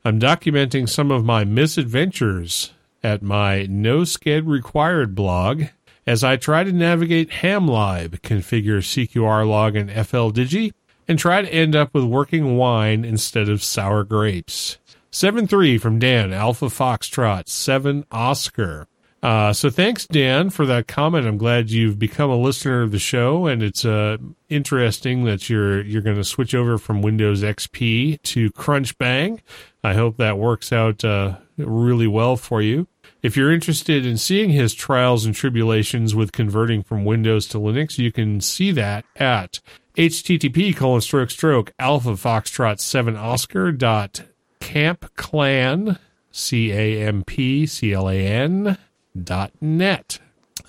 I'm 0.06 0.20
documenting 0.20 0.88
some 0.88 1.10
of 1.10 1.26
my 1.26 1.44
misadventures 1.44 2.74
at 3.02 3.24
my 3.24 3.66
No 3.68 4.02
Sked 4.02 4.44
Required 4.46 5.16
blog 5.16 5.64
as 6.06 6.24
I 6.24 6.36
try 6.38 6.64
to 6.64 6.72
navigate 6.72 7.30
HamLib, 7.30 8.22
configure 8.22 8.82
CQRLOG 8.82 9.80
and 9.80 10.08
FL 10.08 10.30
Digi, 10.30 10.74
and 11.12 11.20
try 11.20 11.42
to 11.42 11.54
end 11.54 11.76
up 11.76 11.94
with 11.94 12.06
working 12.06 12.56
wine 12.56 13.04
instead 13.04 13.50
of 13.50 13.62
sour 13.62 14.06
grapes. 14.06 14.78
7 15.10 15.46
3 15.46 15.78
from 15.78 16.00
Dan, 16.00 16.32
Alpha 16.32 16.68
Foxtrot, 16.68 17.50
7 17.50 18.06
Oscar. 18.14 18.88
Uh, 19.22 19.52
so 19.52 19.70
thanks, 19.70 20.08
Dan, 20.08 20.50
for 20.50 20.66
that 20.66 20.88
comment. 20.88 21.28
I'm 21.28 21.38
glad 21.38 21.70
you've 21.70 22.00
become 22.00 22.30
a 22.30 22.38
listener 22.38 22.82
of 22.82 22.92
the 22.92 22.98
show, 22.98 23.46
and 23.46 23.62
it's 23.62 23.84
uh, 23.84 24.20
interesting 24.48 25.26
that 25.26 25.50
you're 25.50 25.82
you're 25.82 26.02
going 26.02 26.16
to 26.16 26.24
switch 26.24 26.56
over 26.56 26.78
from 26.78 27.02
Windows 27.02 27.44
XP 27.44 28.22
to 28.22 28.50
Crunchbang. 28.54 29.42
I 29.84 29.94
hope 29.96 30.16
that 30.16 30.38
works 30.38 30.72
out 30.72 31.04
uh, 31.04 31.40
really 31.58 32.08
well 32.08 32.38
for 32.38 32.62
you. 32.62 32.88
If 33.22 33.38
you're 33.38 33.52
interested 33.52 34.04
in 34.04 34.18
seeing 34.18 34.50
his 34.50 34.74
trials 34.74 35.26
and 35.26 35.36
tribulations 35.36 36.16
with 36.16 36.32
converting 36.32 36.82
from 36.82 37.06
Windows 37.06 37.46
to 37.50 37.60
Linux, 37.60 38.00
you 38.00 38.12
can 38.12 38.42
see 38.42 38.72
that 38.72 39.06
at 39.16 39.60
http 39.96 40.76
colon 40.76 41.02
stroke 41.02 41.30
stroke 41.30 41.74
alpha 41.78 42.12
foxtrot 42.12 42.80
7 42.80 43.18
oscar 43.18 43.74
dot 43.74 44.24
camp 44.62 45.14
clan 45.18 46.00
c 46.32 46.72
a 46.72 47.06
m 47.06 47.24
p 47.24 47.68
c 47.68 47.94
l 47.94 48.10
a 48.10 48.16
n 48.16 48.78
dot 49.22 49.52
net. 49.62 50.20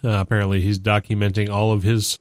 Uh, 0.04 0.10
apparently, 0.10 0.60
he's 0.60 0.78
documenting 0.78 1.48
all 1.48 1.72
of 1.72 1.84
his 1.84 2.18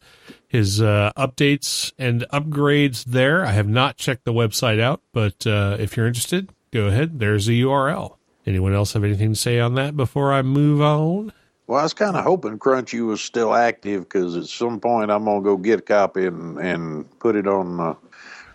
his 0.48 0.82
uh, 0.82 1.12
updates 1.18 1.92
and 1.98 2.26
upgrades 2.32 3.04
there. 3.06 3.44
I 3.44 3.52
have 3.52 3.68
not 3.68 3.98
checked 3.98 4.24
the 4.24 4.34
website 4.34 4.80
out, 4.80 5.02
but 5.12 5.46
uh, 5.48 5.78
if 5.80 5.98
you're 5.98 6.08
interested, 6.08 6.52
go 6.72 6.86
ahead. 6.86 7.20
There's 7.20 7.48
the 7.48 7.62
URL. 7.64 8.18
Anyone 8.46 8.74
else 8.74 8.94
have 8.94 9.04
anything 9.04 9.34
to 9.34 9.36
say 9.36 9.60
on 9.60 9.76
that 9.76 9.96
before 9.96 10.34
I 10.34 10.42
move 10.42 10.82
on? 10.82 11.32
Well, 11.68 11.80
I 11.80 11.84
was 11.84 11.94
kind 11.94 12.18
of 12.18 12.24
hoping 12.24 12.60
Crunchy 12.60 13.06
was 13.06 13.22
still 13.22 13.54
active 13.54 14.04
because 14.04 14.36
at 14.36 14.46
some 14.46 14.80
point 14.80 15.12
I'm 15.12 15.26
gonna 15.26 15.42
go 15.42 15.58
get 15.58 15.80
a 15.80 15.84
copy 15.84 16.26
and 16.26 16.58
and 16.58 17.20
put 17.20 17.36
it 17.36 17.48
on 17.48 17.80
uh, 17.80 17.94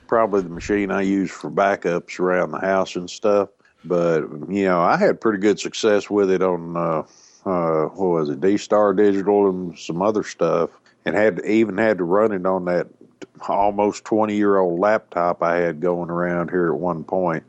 probably 0.07 0.43
the 0.43 0.49
machine 0.49 0.91
I 0.91 1.03
use 1.03 1.31
for 1.31 1.51
backups 1.51 2.19
around 2.19 2.51
the 2.51 2.59
house 2.59 2.97
and 2.97 3.09
stuff. 3.09 3.49
But 3.85 4.23
you 4.49 4.65
know, 4.65 4.81
I 4.81 4.97
had 4.97 5.21
pretty 5.21 5.39
good 5.39 5.61
success 5.61 6.11
with 6.11 6.31
it 6.31 6.43
on 6.43 6.77
uh, 6.77 7.03
uh, 7.49 7.87
what 7.87 8.09
was 8.09 8.29
it, 8.29 8.41
D 8.41 8.57
Star 8.57 8.93
Digital 8.93 9.49
and 9.49 9.79
some 9.79 10.03
other 10.03 10.25
stuff, 10.25 10.71
and 11.05 11.15
had 11.15 11.41
even 11.47 11.79
had 11.79 11.99
to 11.99 12.05
run 12.05 12.33
it 12.33 12.45
on 12.45 12.65
that 12.65 12.89
almost 13.49 14.05
20 14.05 14.35
year 14.35 14.59
old 14.59 14.81
laptop 14.81 15.43
I 15.43 15.57
had 15.57 15.81
going 15.81 16.11
around 16.11 16.51
here 16.51 16.69
at 16.69 16.79
one 16.79 17.05
point. 17.05 17.45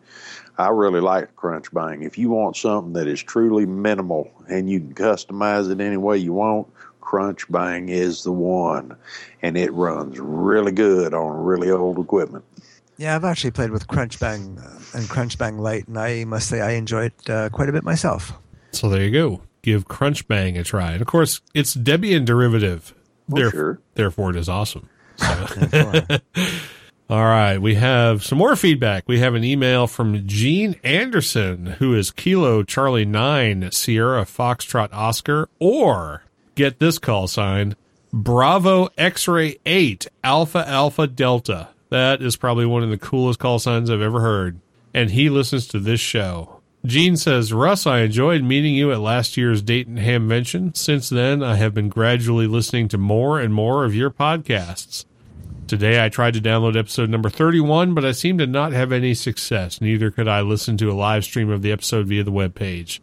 I 0.57 0.69
really 0.69 1.01
like 1.01 1.35
Crunchbang. 1.35 2.03
If 2.05 2.17
you 2.17 2.29
want 2.29 2.55
something 2.57 2.93
that 2.93 3.07
is 3.07 3.21
truly 3.21 3.65
minimal 3.65 4.31
and 4.49 4.69
you 4.69 4.79
can 4.79 4.93
customize 4.93 5.71
it 5.71 5.79
any 5.79 5.97
way 5.97 6.17
you 6.17 6.33
want, 6.33 6.67
Crunchbang 7.01 7.89
is 7.89 8.23
the 8.23 8.31
one. 8.31 8.95
And 9.41 9.55
it 9.55 9.71
runs 9.73 10.19
really 10.19 10.71
good 10.71 11.13
on 11.13 11.43
really 11.43 11.69
old 11.69 11.99
equipment. 11.99 12.43
Yeah, 12.97 13.15
I've 13.15 13.23
actually 13.23 13.51
played 13.51 13.69
with 13.69 13.87
Crunchbang 13.87 14.57
uh, 14.57 14.97
and 14.97 15.07
Crunchbang 15.07 15.59
Lite, 15.59 15.87
and 15.87 15.99
I 15.99 16.23
must 16.23 16.49
say 16.49 16.61
I 16.61 16.71
enjoy 16.71 17.05
it 17.05 17.29
uh, 17.29 17.49
quite 17.49 17.69
a 17.69 17.71
bit 17.71 17.83
myself. 17.83 18.33
So 18.71 18.89
there 18.89 19.03
you 19.03 19.11
go. 19.11 19.41
Give 19.61 19.87
Crunchbang 19.87 20.59
a 20.59 20.63
try. 20.63 20.93
And 20.93 21.01
of 21.01 21.07
course, 21.07 21.41
it's 21.53 21.75
Debian 21.75 22.25
derivative. 22.25 22.95
Well, 23.29 23.43
Theref- 23.43 23.51
sure. 23.51 23.79
Therefore, 23.93 24.31
it 24.31 24.35
is 24.35 24.49
awesome. 24.49 24.89
All 27.09 27.23
right, 27.23 27.57
we 27.57 27.75
have 27.75 28.25
some 28.25 28.37
more 28.37 28.57
feedback. 28.57 29.05
We 29.07 29.19
have 29.19 29.33
an 29.33 29.43
email 29.45 29.87
from 29.87 30.27
Gene 30.27 30.75
Anderson, 30.83 31.67
who 31.79 31.95
is 31.95 32.11
Kilo 32.11 32.63
Charlie 32.63 33.05
9 33.05 33.71
Sierra 33.71 34.25
Foxtrot 34.25 34.89
Oscar, 34.91 35.47
or 35.57 36.23
get 36.55 36.79
this 36.79 36.99
call 36.99 37.29
sign 37.29 37.77
Bravo 38.11 38.89
X 38.97 39.25
Ray 39.25 39.55
8 39.65 40.07
Alpha 40.21 40.67
Alpha 40.67 41.07
Delta. 41.07 41.69
That 41.89 42.21
is 42.21 42.35
probably 42.35 42.65
one 42.65 42.83
of 42.83 42.89
the 42.89 42.97
coolest 42.97 43.39
call 43.39 43.59
signs 43.59 43.89
I've 43.89 44.01
ever 44.01 44.19
heard. 44.19 44.59
And 44.93 45.11
he 45.11 45.29
listens 45.29 45.65
to 45.67 45.79
this 45.79 46.01
show. 46.01 46.59
Gene 46.85 47.15
says, 47.15 47.53
Russ, 47.53 47.87
I 47.87 47.99
enjoyed 47.99 48.43
meeting 48.43 48.75
you 48.75 48.91
at 48.91 48.99
last 48.99 49.37
year's 49.37 49.61
Dayton 49.61 49.97
Hamvention. 49.97 50.75
Since 50.75 51.07
then, 51.07 51.41
I 51.41 51.55
have 51.55 51.73
been 51.73 51.87
gradually 51.87 52.47
listening 52.47 52.89
to 52.89 52.97
more 52.97 53.39
and 53.39 53.53
more 53.53 53.85
of 53.85 53.95
your 53.95 54.09
podcasts. 54.09 55.05
Today 55.67 56.03
I 56.03 56.07
tried 56.07 56.33
to 56.35 56.39
download 56.39 56.77
episode 56.77 57.09
number 57.09 57.29
31, 57.29 57.93
but 57.93 58.05
I 58.05 58.13
seem 58.13 58.37
to 58.37 58.47
not 58.47 58.71
have 58.71 58.93
any 58.93 59.13
success. 59.13 59.81
Neither 59.81 60.11
could 60.11 60.27
I 60.27 60.39
listen 60.39 60.77
to 60.77 60.89
a 60.89 60.93
live 60.93 61.25
stream 61.25 61.49
of 61.49 61.61
the 61.61 61.73
episode 61.73 62.07
via 62.07 62.23
the 62.23 62.31
web 62.31 62.55
page. 62.55 63.01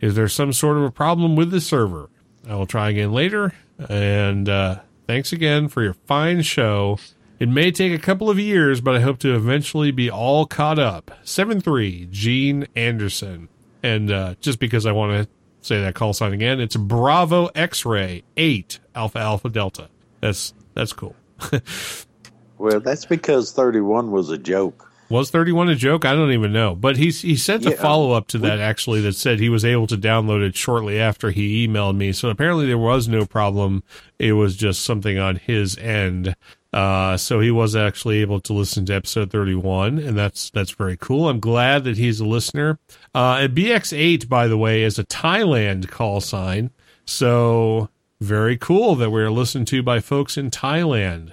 Is 0.00 0.14
there 0.14 0.28
some 0.28 0.54
sort 0.54 0.78
of 0.78 0.84
a 0.84 0.90
problem 0.90 1.36
with 1.36 1.50
the 1.50 1.60
server? 1.60 2.08
I 2.48 2.54
will 2.54 2.66
try 2.66 2.88
again 2.88 3.12
later. 3.12 3.52
And 3.86 4.48
uh, 4.48 4.80
thanks 5.06 5.30
again 5.32 5.68
for 5.68 5.82
your 5.82 5.92
fine 5.92 6.40
show. 6.40 6.98
It 7.38 7.50
may 7.50 7.70
take 7.70 7.92
a 7.92 8.02
couple 8.02 8.30
of 8.30 8.38
years, 8.38 8.80
but 8.80 8.96
I 8.96 9.00
hope 9.00 9.18
to 9.18 9.34
eventually 9.34 9.90
be 9.90 10.10
all 10.10 10.46
caught 10.46 10.78
up. 10.78 11.10
7 11.22 11.60
3, 11.60 12.08
Gene 12.10 12.66
Anderson. 12.74 13.50
And 13.82 14.10
uh, 14.10 14.34
just 14.40 14.58
because 14.58 14.86
I 14.86 14.92
want 14.92 15.24
to 15.24 15.28
say 15.60 15.82
that 15.82 15.94
call 15.94 16.14
sign 16.14 16.32
again, 16.32 16.60
it's 16.60 16.76
Bravo 16.76 17.50
X 17.54 17.84
Ray 17.84 18.22
8 18.38 18.78
Alpha 18.94 19.18
Alpha 19.18 19.50
Delta. 19.50 19.90
That's 20.20 20.54
that's 20.72 20.94
cool. 20.94 21.14
Well, 22.60 22.78
that's 22.78 23.06
because 23.06 23.52
31 23.52 24.10
was 24.10 24.28
a 24.28 24.36
joke. 24.36 24.92
Was 25.08 25.30
31 25.30 25.70
a 25.70 25.74
joke? 25.74 26.04
I 26.04 26.12
don't 26.12 26.30
even 26.30 26.52
know. 26.52 26.74
But 26.74 26.98
he's, 26.98 27.22
he 27.22 27.34
sent 27.34 27.64
a 27.64 27.70
follow 27.70 28.12
up 28.12 28.28
to 28.28 28.38
that 28.38 28.60
actually 28.60 29.00
that 29.00 29.14
said 29.14 29.40
he 29.40 29.48
was 29.48 29.64
able 29.64 29.86
to 29.86 29.96
download 29.96 30.46
it 30.46 30.54
shortly 30.54 31.00
after 31.00 31.30
he 31.30 31.66
emailed 31.66 31.96
me. 31.96 32.12
So 32.12 32.28
apparently 32.28 32.66
there 32.66 32.76
was 32.76 33.08
no 33.08 33.24
problem. 33.24 33.82
It 34.18 34.32
was 34.34 34.56
just 34.56 34.84
something 34.84 35.18
on 35.18 35.36
his 35.36 35.78
end. 35.78 36.36
Uh, 36.70 37.16
so 37.16 37.40
he 37.40 37.50
was 37.50 37.74
actually 37.74 38.18
able 38.18 38.40
to 38.40 38.52
listen 38.52 38.84
to 38.86 38.94
episode 38.94 39.32
31 39.32 39.98
and 39.98 40.16
that's, 40.16 40.50
that's 40.50 40.70
very 40.70 40.98
cool. 40.98 41.30
I'm 41.30 41.40
glad 41.40 41.84
that 41.84 41.96
he's 41.96 42.20
a 42.20 42.26
listener. 42.26 42.78
Uh, 43.14 43.38
and 43.40 43.56
BX8, 43.56 44.28
by 44.28 44.48
the 44.48 44.58
way, 44.58 44.82
is 44.82 44.98
a 44.98 45.04
Thailand 45.04 45.88
call 45.88 46.20
sign. 46.20 46.72
So 47.06 47.88
very 48.20 48.56
cool 48.56 48.94
that 48.96 49.10
we're 49.10 49.30
listened 49.30 49.66
to 49.68 49.82
by 49.82 50.00
folks 50.00 50.36
in 50.36 50.50
Thailand. 50.50 51.32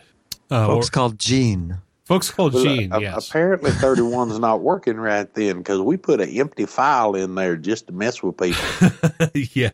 Uh, 0.50 0.66
Folks 0.68 0.88
or- 0.88 0.92
called 0.92 1.20
Gene. 1.20 1.80
folks 2.06 2.32
called 2.32 2.54
Well, 2.54 2.64
Gene, 2.64 2.94
a- 2.94 3.02
yes. 3.02 3.28
Apparently 3.30 3.70
31's 3.84 4.40
not 4.40 4.62
working 4.62 4.96
right 4.96 5.32
then 5.34 5.58
because 5.58 5.82
we 5.82 5.98
put 5.98 6.22
an 6.22 6.30
empty 6.30 6.66
file 6.66 7.16
in 7.16 7.36
there 7.36 7.58
just 7.58 7.88
to 7.88 7.94
mess 7.94 8.24
with 8.24 8.38
people. 8.38 8.64
yeah. 9.54 9.72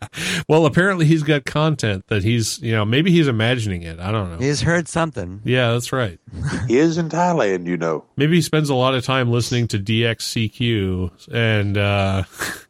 Well, 0.49 0.65
apparently 0.65 1.06
he's 1.06 1.22
got 1.22 1.45
content 1.45 2.07
that 2.07 2.23
he's, 2.23 2.60
you 2.60 2.72
know, 2.72 2.85
maybe 2.85 3.11
he's 3.11 3.27
imagining 3.27 3.84
it. 3.84 3.99
I 3.99 4.11
don't 4.11 4.31
know. 4.31 4.38
He's 4.40 4.61
heard 4.61 4.88
something. 4.88 5.41
Yeah, 5.44 5.73
that's 5.73 5.94
right. 5.94 6.19
he 6.68 6.77
is 6.80 6.98
in 6.98 7.10
Thailand, 7.10 7.68
you 7.68 7.77
know. 7.77 8.03
Maybe 8.18 8.34
he 8.38 8.41
spends 8.41 8.72
a 8.72 8.76
lot 8.76 8.95
of 8.95 9.06
time 9.06 9.30
listening 9.31 9.68
to 9.68 9.77
DXCQ 9.77 11.27
and, 11.31 11.77
uh, 11.77 12.23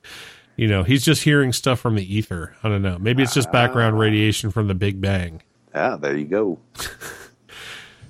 you 0.56 0.68
know, 0.68 0.84
he's 0.84 1.04
just 1.04 1.24
hearing 1.24 1.54
stuff 1.54 1.80
from 1.80 1.96
the 1.96 2.16
ether. 2.16 2.56
I 2.64 2.70
don't 2.70 2.82
know. 2.82 2.98
Maybe 3.00 3.24
it's 3.24 3.34
just 3.34 3.52
background 3.52 3.98
radiation 4.00 4.52
from 4.52 4.68
the 4.68 4.76
Big 4.76 5.02
Bang. 5.02 5.42
Ah, 5.74 5.98
there 5.98 6.16
you 6.16 6.26
go. 6.26 6.60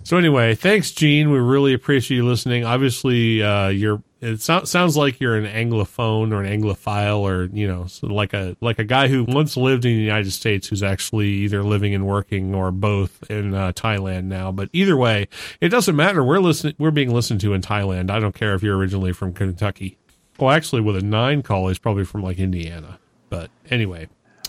So 0.05 0.17
anyway, 0.17 0.53
thanks, 0.55 0.91
Gene. 0.91 1.31
We 1.31 1.39
really 1.39 1.73
appreciate 1.73 2.17
you 2.17 2.25
listening. 2.25 2.65
Obviously, 2.65 3.41
uh, 3.41 3.69
you're. 3.69 4.03
It 4.19 4.41
so- 4.41 4.65
sounds 4.65 4.95
like 4.97 5.21
you're 5.21 5.37
an 5.37 5.45
anglophone 5.45 6.33
or 6.33 6.43
an 6.43 6.61
anglophile, 6.61 7.19
or 7.19 7.45
you 7.53 7.67
know, 7.67 7.87
so 7.87 8.07
like 8.07 8.33
a 8.33 8.57
like 8.59 8.79
a 8.79 8.83
guy 8.83 9.07
who 9.07 9.23
once 9.23 9.55
lived 9.55 9.85
in 9.85 9.95
the 9.95 10.01
United 10.03 10.31
States, 10.31 10.67
who's 10.67 10.83
actually 10.83 11.29
either 11.29 11.63
living 11.63 11.95
and 11.95 12.05
working 12.05 12.53
or 12.53 12.69
both 12.71 13.23
in 13.31 13.53
uh, 13.53 13.71
Thailand 13.71 14.25
now. 14.25 14.51
But 14.51 14.67
either 14.73 14.97
way, 14.97 15.29
it 15.61 15.69
doesn't 15.69 15.95
matter. 15.95 16.21
We're 16.21 16.39
listening. 16.39 16.75
We're 16.77 16.91
being 16.91 17.13
listened 17.13 17.39
to 17.41 17.53
in 17.53 17.61
Thailand. 17.61 18.11
I 18.11 18.19
don't 18.19 18.35
care 18.35 18.53
if 18.55 18.61
you're 18.61 18.77
originally 18.77 19.13
from 19.13 19.33
Kentucky. 19.33 19.97
Well, 20.39 20.51
actually, 20.51 20.81
with 20.81 20.95
a 20.97 21.01
nine 21.01 21.41
call, 21.43 21.67
he's 21.67 21.79
probably 21.79 22.05
from 22.05 22.21
like 22.23 22.39
Indiana. 22.39 22.99
But 23.29 23.49
anyway, 23.69 24.07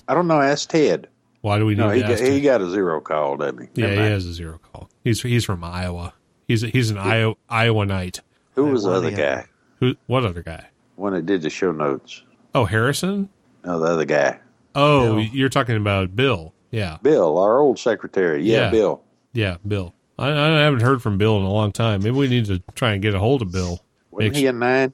I 0.09 0.15
don't 0.15 0.27
know. 0.27 0.41
Ask 0.41 0.69
Ted. 0.71 1.09
why 1.43 1.59
do 1.59 1.67
we 1.67 1.75
need 1.75 1.81
No, 1.81 1.91
he 1.91 2.01
got, 2.03 2.19
he 2.21 2.41
got 2.41 2.61
a 2.61 2.71
zero 2.71 3.01
call, 3.01 3.37
doesn't 3.37 3.59
he? 3.61 3.69
Yeah, 3.75 3.87
Never 3.87 3.93
he 3.95 4.01
mind. 4.01 4.13
has 4.13 4.27
a 4.27 4.33
zero 4.33 4.59
call. 4.73 4.89
He's 5.05 5.23
he's 5.23 5.45
from 5.45 5.63
Iowa. 5.65 6.15
He's 6.49 6.63
a, 6.63 6.69
he's 6.69 6.91
an 6.91 6.99
Iowa 6.99 7.35
Iowanite. 7.51 8.21
Who 8.55 8.67
was 8.67 8.85
the 8.85 8.91
other 8.91 9.11
guy? 9.11 9.47
Who? 9.81 9.95
What 10.07 10.25
other 10.25 10.43
guy? 10.43 10.67
One 10.97 11.13
that 11.15 11.27
did 11.27 11.43
the 11.43 11.51
show 11.51 11.73
notes. 11.73 12.23
Oh, 12.55 12.65
Harrison. 12.67 13.29
No, 13.65 13.81
the 13.81 13.87
other 13.87 14.05
guy. 14.05 14.39
Oh, 14.77 15.17
Bill. 15.17 15.21
you're 15.25 15.49
talking 15.49 15.77
about 15.77 16.15
Bill. 16.15 16.53
Yeah, 16.71 16.99
Bill, 17.03 17.39
our 17.39 17.59
old 17.59 17.79
secretary. 17.79 18.43
Yeah, 18.43 18.65
Yeah. 18.67 18.71
Bill. 18.71 19.03
yeah, 19.33 19.57
Bill. 19.67 19.95
I, 20.19 20.29
I 20.31 20.61
haven't 20.61 20.81
heard 20.83 21.03
from 21.03 21.19
Bill 21.19 21.37
in 21.39 21.43
a 21.45 21.51
long 21.53 21.73
time. 21.73 22.03
Maybe 22.03 22.17
we 22.17 22.29
need 22.29 22.45
to 22.47 22.61
try 22.75 22.93
and 22.93 23.03
get 23.03 23.15
a 23.15 23.19
hold 23.19 23.43
of 23.43 23.51
Bill. 23.53 23.81
Wasn't 24.11 24.33
Make 24.35 24.37
he 24.37 24.47
a 24.47 24.53
nine? 24.53 24.93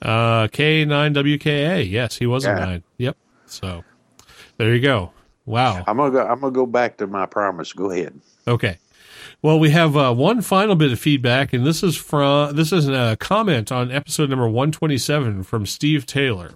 Uh, 0.00 0.46
K9WKA. 0.48 1.88
Yes, 1.90 2.16
he 2.16 2.26
was 2.26 2.44
a 2.44 2.54
nine. 2.54 2.84
Yep. 2.98 3.16
So 3.46 3.84
there 4.56 4.74
you 4.74 4.80
go. 4.80 5.12
Wow. 5.46 5.82
I'm 5.86 5.96
gonna 5.96 6.10
go. 6.10 6.26
I'm 6.26 6.40
gonna 6.40 6.52
go 6.52 6.66
back 6.66 6.98
to 6.98 7.06
my 7.06 7.26
promise. 7.26 7.72
Go 7.72 7.90
ahead. 7.90 8.20
Okay. 8.46 8.78
Well, 9.40 9.58
we 9.60 9.70
have 9.70 9.96
uh, 9.96 10.12
one 10.14 10.42
final 10.42 10.74
bit 10.74 10.92
of 10.92 10.98
feedback, 10.98 11.52
and 11.52 11.64
this 11.64 11.82
is 11.82 11.96
from 11.96 12.54
this 12.56 12.72
is 12.72 12.88
a 12.88 13.16
comment 13.18 13.70
on 13.72 13.90
episode 13.90 14.30
number 14.30 14.48
one 14.48 14.72
twenty 14.72 14.98
seven 14.98 15.42
from 15.42 15.64
Steve 15.64 16.06
Taylor, 16.06 16.52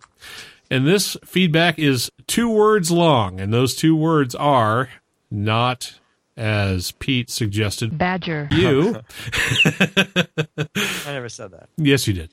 and 0.70 0.86
this 0.86 1.16
feedback 1.24 1.78
is 1.78 2.10
two 2.27 2.51
words 2.51 2.90
long, 2.90 3.40
and 3.40 3.52
those 3.52 3.74
two 3.77 3.94
words 3.97 4.35
are 4.35 4.89
not 5.31 5.98
as 6.36 6.93
Pete 6.93 7.31
suggested. 7.31 7.97
Badger. 7.97 8.48
You, 8.51 9.01
I 9.77 11.12
never 11.12 11.28
said 11.28 11.52
that. 11.52 11.69
yes, 11.77 12.06
you 12.09 12.14
did, 12.14 12.31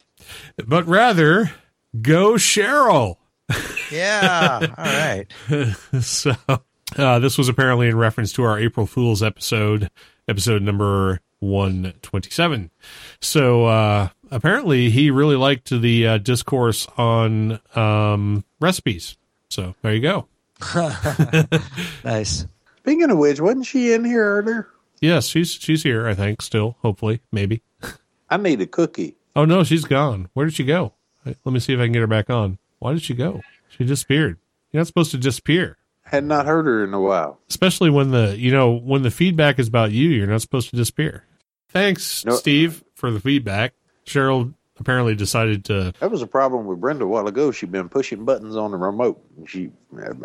but 0.65 0.87
rather 0.87 1.51
go 2.01 2.33
Cheryl. 2.33 3.17
Yeah. 3.91 4.59
All 4.77 4.85
right. 4.85 5.25
so 6.01 6.33
uh, 6.97 7.19
this 7.19 7.37
was 7.37 7.49
apparently 7.49 7.87
in 7.87 7.97
reference 7.97 8.33
to 8.33 8.43
our 8.43 8.59
April 8.59 8.85
Fool's 8.85 9.23
episode, 9.23 9.89
episode 10.27 10.61
number 10.61 11.21
127. 11.39 12.69
So 13.21 13.65
uh, 13.65 14.09
apparently 14.31 14.89
he 14.89 15.11
really 15.11 15.35
liked 15.35 15.69
the 15.69 16.07
uh, 16.07 16.17
discourse 16.17 16.87
on 16.97 17.59
um, 17.75 18.43
recipes. 18.59 19.17
So 19.49 19.75
there 19.81 19.93
you 19.93 20.01
go. 20.01 20.27
Nice. 22.03 22.45
Speaking 22.79 23.11
of 23.11 23.17
which, 23.17 23.39
wasn't 23.39 23.65
she 23.65 23.93
in 23.93 24.03
here 24.03 24.25
earlier? 24.25 24.67
Yes, 25.01 25.27
she's 25.27 25.51
she's 25.51 25.83
here. 25.83 26.07
I 26.07 26.13
think 26.13 26.41
still, 26.41 26.75
hopefully, 26.81 27.21
maybe. 27.31 27.61
I 28.29 28.37
need 28.37 28.61
a 28.61 28.65
cookie. 28.65 29.15
Oh 29.35 29.45
no, 29.45 29.63
she's 29.63 29.85
gone. 29.85 30.29
Where 30.33 30.45
did 30.45 30.55
she 30.55 30.63
go? 30.63 30.93
Let 31.25 31.45
me 31.45 31.59
see 31.59 31.73
if 31.73 31.79
I 31.79 31.83
can 31.85 31.91
get 31.93 31.99
her 31.99 32.07
back 32.07 32.29
on. 32.29 32.57
Why 32.79 32.93
did 32.93 33.01
she 33.03 33.13
go? 33.13 33.41
She 33.69 33.83
disappeared. 33.85 34.37
You're 34.71 34.79
not 34.79 34.87
supposed 34.87 35.11
to 35.11 35.17
disappear. 35.17 35.77
Had 36.03 36.23
not 36.23 36.45
heard 36.45 36.65
her 36.65 36.83
in 36.83 36.93
a 36.93 36.99
while. 37.01 37.39
Especially 37.49 37.89
when 37.89 38.11
the 38.11 38.35
you 38.37 38.51
know 38.51 38.71
when 38.71 39.03
the 39.03 39.11
feedback 39.11 39.59
is 39.59 39.67
about 39.67 39.91
you, 39.91 40.09
you're 40.09 40.27
not 40.27 40.41
supposed 40.41 40.69
to 40.71 40.75
disappear. 40.75 41.23
Thanks, 41.69 42.25
No. 42.25 42.33
Steve, 42.33 42.83
for 42.95 43.11
the 43.11 43.19
feedback. 43.19 43.73
Cheryl 44.05 44.53
apparently 44.79 45.13
decided 45.13 45.65
to. 45.65 45.93
That 45.99 46.09
was 46.09 46.23
a 46.23 46.27
problem 46.27 46.65
with 46.65 46.79
Brenda 46.81 47.03
a 47.03 47.07
while 47.07 47.27
ago. 47.27 47.51
She'd 47.51 47.71
been 47.71 47.89
pushing 47.89 48.25
buttons 48.25 48.55
on 48.55 48.71
the 48.71 48.77
remote. 48.77 49.21
and 49.37 49.47
She 49.47 49.69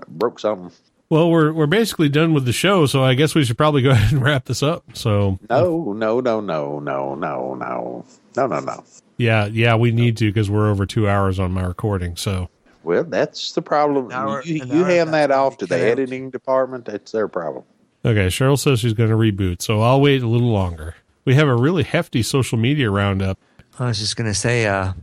broke 0.08 0.38
something. 0.38 0.70
Well, 1.14 1.30
we're 1.30 1.52
we're 1.52 1.66
basically 1.68 2.08
done 2.08 2.34
with 2.34 2.44
the 2.44 2.52
show, 2.52 2.86
so 2.86 3.04
I 3.04 3.14
guess 3.14 3.36
we 3.36 3.44
should 3.44 3.56
probably 3.56 3.82
go 3.82 3.90
ahead 3.92 4.12
and 4.12 4.20
wrap 4.20 4.46
this 4.46 4.64
up. 4.64 4.82
So 4.94 5.38
No, 5.48 5.92
no, 5.92 6.18
no, 6.18 6.40
no, 6.40 6.80
no, 6.80 7.14
no, 7.14 7.54
no, 7.54 8.04
no, 8.36 8.46
no, 8.48 8.58
no. 8.58 8.84
yeah, 9.16 9.46
yeah, 9.46 9.76
we 9.76 9.92
need 9.92 10.16
to 10.16 10.24
because 10.32 10.50
we're 10.50 10.68
over 10.68 10.86
two 10.86 11.08
hours 11.08 11.38
on 11.38 11.52
my 11.52 11.62
recording. 11.64 12.16
So 12.16 12.48
Well, 12.82 13.04
that's 13.04 13.52
the 13.52 13.62
problem. 13.62 14.06
An 14.06 14.12
hour- 14.12 14.42
you 14.44 14.62
an 14.62 14.68
you 14.72 14.82
hour 14.82 14.88
hand 14.90 15.14
that 15.14 15.30
off 15.30 15.56
to 15.58 15.66
the 15.66 15.76
Cut 15.76 15.84
editing 15.86 16.30
department. 16.30 16.86
That's 16.86 17.12
their 17.12 17.28
problem. 17.28 17.62
okay, 18.04 18.26
Cheryl 18.26 18.58
says 18.58 18.80
she's 18.80 18.92
going 18.92 19.10
to 19.10 19.16
reboot, 19.16 19.62
so 19.62 19.82
I'll 19.82 20.00
wait 20.00 20.20
a 20.20 20.26
little 20.26 20.50
longer. 20.50 20.96
We 21.24 21.36
have 21.36 21.46
a 21.46 21.54
really 21.54 21.84
hefty 21.84 22.22
social 22.24 22.58
media 22.58 22.90
roundup. 22.90 23.38
I 23.78 23.86
was 23.86 24.00
just 24.00 24.16
going 24.16 24.26
to 24.28 24.34
say, 24.34 24.66
uh, 24.66 24.94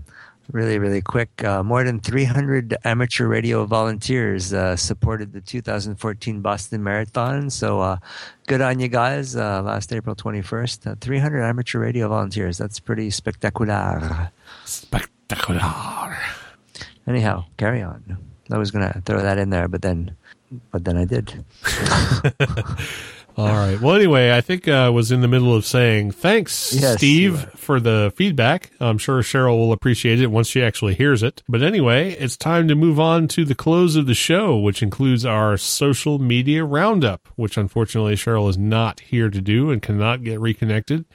really, 0.54 0.80
really 0.80 1.02
quick, 1.02 1.44
uh, 1.44 1.64
more 1.64 1.84
than 1.84 2.00
300 2.00 2.78
amateur 2.84 3.28
radio 3.28 3.66
volunteers 3.66 4.54
uh, 4.54 4.76
supported 4.76 5.34
the 5.34 5.42
2014 5.42 6.42
Boston 6.42 6.84
Marathon. 6.84 7.50
So 7.50 7.80
uh, 7.82 7.98
good 8.48 8.62
on 8.62 8.80
you 8.80 8.88
guys. 8.88 9.36
Uh, 9.36 9.62
last 9.62 9.94
April 9.94 10.16
21st, 10.16 10.92
uh, 10.92 10.96
300 11.00 11.42
amateur 11.42 11.80
radio 11.80 12.08
volunteers. 12.08 12.58
That's 12.58 12.80
pretty 12.80 13.10
spectacular. 13.10 14.32
Spectacular. 14.66 16.18
Anyhow, 17.08 17.46
carry 17.58 17.82
on. 17.82 18.18
I 18.52 18.58
was 18.58 18.72
going 18.72 18.92
to 18.92 19.02
throw 19.02 19.22
that 19.22 19.38
in 19.38 19.50
there, 19.50 19.68
but 19.68 19.82
then, 19.82 20.16
but 20.72 20.84
then 20.84 20.98
I 20.98 21.06
did. 21.06 21.44
All 23.42 23.56
right. 23.56 23.80
Well, 23.80 23.96
anyway, 23.96 24.32
I 24.32 24.42
think 24.42 24.68
uh, 24.68 24.72
I 24.72 24.90
was 24.90 25.12
in 25.12 25.22
the 25.22 25.28
middle 25.28 25.56
of 25.56 25.66
saying 25.66 26.12
thanks, 26.12 26.74
Yes, 26.74 26.98
Steve, 26.98 27.50
for 27.56 27.80
the 27.80 28.14
feedback. 28.16 28.72
I'm 28.80 28.98
sure 28.98 29.22
Cheryl 29.22 29.58
will 29.58 29.72
appreciate 29.74 30.22
it 30.22 30.28
once 30.28 30.48
she 30.48 30.62
actually 30.62 30.96
hears 30.96 31.24
it. 31.24 31.44
But 31.48 31.62
anyway, 31.62 32.12
it's 32.12 32.38
time 32.38 32.68
to 32.68 32.76
move 32.76 33.00
on 33.00 33.28
to 33.30 33.46
the 33.46 33.56
close 33.56 33.96
of 33.96 34.06
the 34.06 34.14
show, 34.14 34.58
which 34.58 34.84
includes 34.84 35.26
our 35.26 35.58
social 35.58 36.20
media 36.20 36.64
roundup, 36.64 37.28
which 37.36 37.58
unfortunately 37.58 38.16
Cheryl 38.16 38.50
is 38.50 38.58
not 38.58 39.00
here 39.02 39.30
to 39.30 39.42
do 39.42 39.72
and 39.72 39.82
cannot 39.82 40.24
get 40.24 40.40
reconnected. 40.40 41.06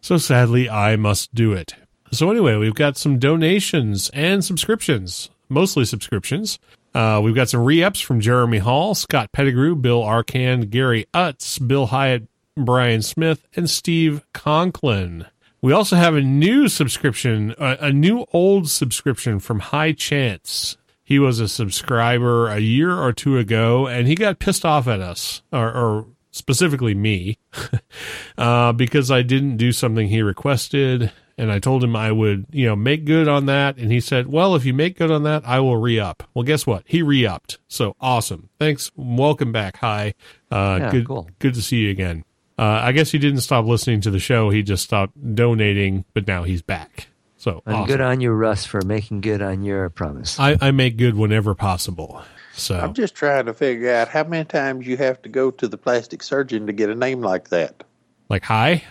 So 0.00 0.16
sadly, 0.16 0.68
I 0.68 0.96
must 0.96 1.34
do 1.34 1.52
it. 1.52 1.74
So 2.10 2.30
anyway, 2.30 2.56
we've 2.56 2.74
got 2.74 2.96
some 2.96 3.18
donations 3.18 4.10
and 4.10 4.44
subscriptions, 4.44 5.30
mostly 5.48 5.84
subscriptions. 5.84 6.58
Uh, 6.94 7.20
we've 7.22 7.34
got 7.34 7.48
some 7.48 7.64
re-ups 7.64 8.00
from 8.00 8.20
Jeremy 8.20 8.58
Hall, 8.58 8.94
Scott 8.94 9.32
Pettigrew, 9.32 9.74
Bill 9.76 10.02
Arcand, 10.02 10.70
Gary 10.70 11.06
Utz, 11.14 11.66
Bill 11.66 11.86
Hyatt, 11.86 12.28
Brian 12.56 13.02
Smith, 13.02 13.46
and 13.56 13.68
Steve 13.68 14.22
Conklin. 14.32 15.26
We 15.62 15.72
also 15.72 15.96
have 15.96 16.14
a 16.14 16.20
new 16.20 16.68
subscription, 16.68 17.54
a, 17.58 17.76
a 17.80 17.92
new 17.92 18.26
old 18.32 18.68
subscription 18.68 19.38
from 19.38 19.60
High 19.60 19.92
Chance. 19.92 20.76
He 21.04 21.18
was 21.18 21.40
a 21.40 21.48
subscriber 21.48 22.48
a 22.48 22.58
year 22.58 22.96
or 22.96 23.12
two 23.12 23.38
ago, 23.38 23.86
and 23.86 24.06
he 24.06 24.14
got 24.14 24.38
pissed 24.38 24.64
off 24.64 24.88
at 24.88 25.00
us, 25.00 25.42
or, 25.52 25.72
or 25.72 26.06
specifically 26.30 26.94
me, 26.94 27.38
uh, 28.38 28.72
because 28.72 29.10
I 29.10 29.22
didn't 29.22 29.56
do 29.56 29.72
something 29.72 30.08
he 30.08 30.20
requested. 30.22 31.12
And 31.38 31.50
I 31.50 31.58
told 31.58 31.82
him 31.82 31.96
I 31.96 32.12
would, 32.12 32.46
you 32.52 32.66
know, 32.66 32.76
make 32.76 33.04
good 33.04 33.26
on 33.28 33.46
that. 33.46 33.76
And 33.78 33.90
he 33.90 34.00
said, 34.00 34.26
well, 34.26 34.54
if 34.54 34.64
you 34.64 34.74
make 34.74 34.98
good 34.98 35.10
on 35.10 35.22
that, 35.22 35.42
I 35.46 35.60
will 35.60 35.76
re 35.78 35.98
up. 35.98 36.22
Well, 36.34 36.42
guess 36.44 36.66
what? 36.66 36.82
He 36.86 37.02
re 37.02 37.24
upped. 37.26 37.58
So 37.68 37.96
awesome. 38.00 38.48
Thanks. 38.58 38.90
Welcome 38.96 39.50
back. 39.52 39.78
Hi. 39.78 40.14
Uh, 40.50 40.78
Yeah, 40.80 40.90
good, 40.90 41.06
cool. 41.06 41.28
good 41.38 41.54
to 41.54 41.62
see 41.62 41.78
you 41.78 41.90
again. 41.90 42.24
Uh, 42.58 42.80
I 42.82 42.92
guess 42.92 43.10
he 43.10 43.18
didn't 43.18 43.40
stop 43.40 43.64
listening 43.64 44.02
to 44.02 44.10
the 44.10 44.18
show. 44.18 44.50
He 44.50 44.62
just 44.62 44.84
stopped 44.84 45.14
donating, 45.34 46.04
but 46.14 46.26
now 46.26 46.42
he's 46.42 46.60
back. 46.62 47.08
So 47.38 47.62
And 47.66 47.74
awesome. 47.76 47.86
good 47.88 48.00
on 48.00 48.20
you, 48.20 48.30
Russ, 48.30 48.64
for 48.66 48.82
making 48.82 49.22
good 49.22 49.42
on 49.42 49.62
your 49.64 49.88
promise. 49.90 50.38
I, 50.38 50.56
I 50.60 50.70
make 50.70 50.96
good 50.96 51.16
whenever 51.16 51.54
possible. 51.54 52.22
So 52.54 52.78
I'm 52.78 52.92
just 52.92 53.14
trying 53.14 53.46
to 53.46 53.54
figure 53.54 53.92
out 53.92 54.08
how 54.08 54.24
many 54.24 54.44
times 54.44 54.86
you 54.86 54.98
have 54.98 55.22
to 55.22 55.28
go 55.30 55.50
to 55.50 55.66
the 55.66 55.78
plastic 55.78 56.22
surgeon 56.22 56.66
to 56.66 56.72
get 56.74 56.90
a 56.90 56.94
name 56.94 57.22
like 57.22 57.48
that. 57.48 57.82
like 58.28 58.44
hi. 58.44 58.84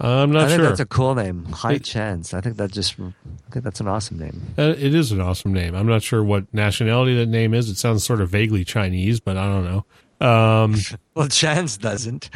I'm 0.00 0.30
not 0.30 0.44
I 0.44 0.46
think 0.48 0.60
sure. 0.60 0.68
that's 0.68 0.80
a 0.80 0.86
cool 0.86 1.14
name. 1.16 1.44
High 1.46 1.74
It- 1.74 1.84
chance. 1.84 2.32
I 2.32 2.40
think 2.40 2.56
that 2.58 2.70
just. 2.70 2.94
I 3.00 3.50
think 3.50 3.64
that's 3.64 3.80
an 3.80 3.88
awesome 3.88 4.18
name. 4.18 4.40
Uh, 4.56 4.74
it 4.78 4.94
is 4.94 5.10
an 5.10 5.20
awesome 5.20 5.52
name. 5.52 5.74
I'm 5.74 5.86
not 5.88 6.02
sure 6.02 6.22
what 6.22 6.52
nationality 6.54 7.16
that 7.16 7.26
name 7.26 7.52
is. 7.54 7.68
It 7.68 7.78
sounds 7.78 8.04
sort 8.04 8.20
of 8.20 8.28
vaguely 8.30 8.64
Chinese, 8.64 9.18
but 9.20 9.36
I 9.36 9.46
don't 9.46 9.64
know. 9.64 10.26
Um, 10.26 10.76
Well, 11.14 11.28
chance 11.28 11.76
doesn't. 11.76 12.30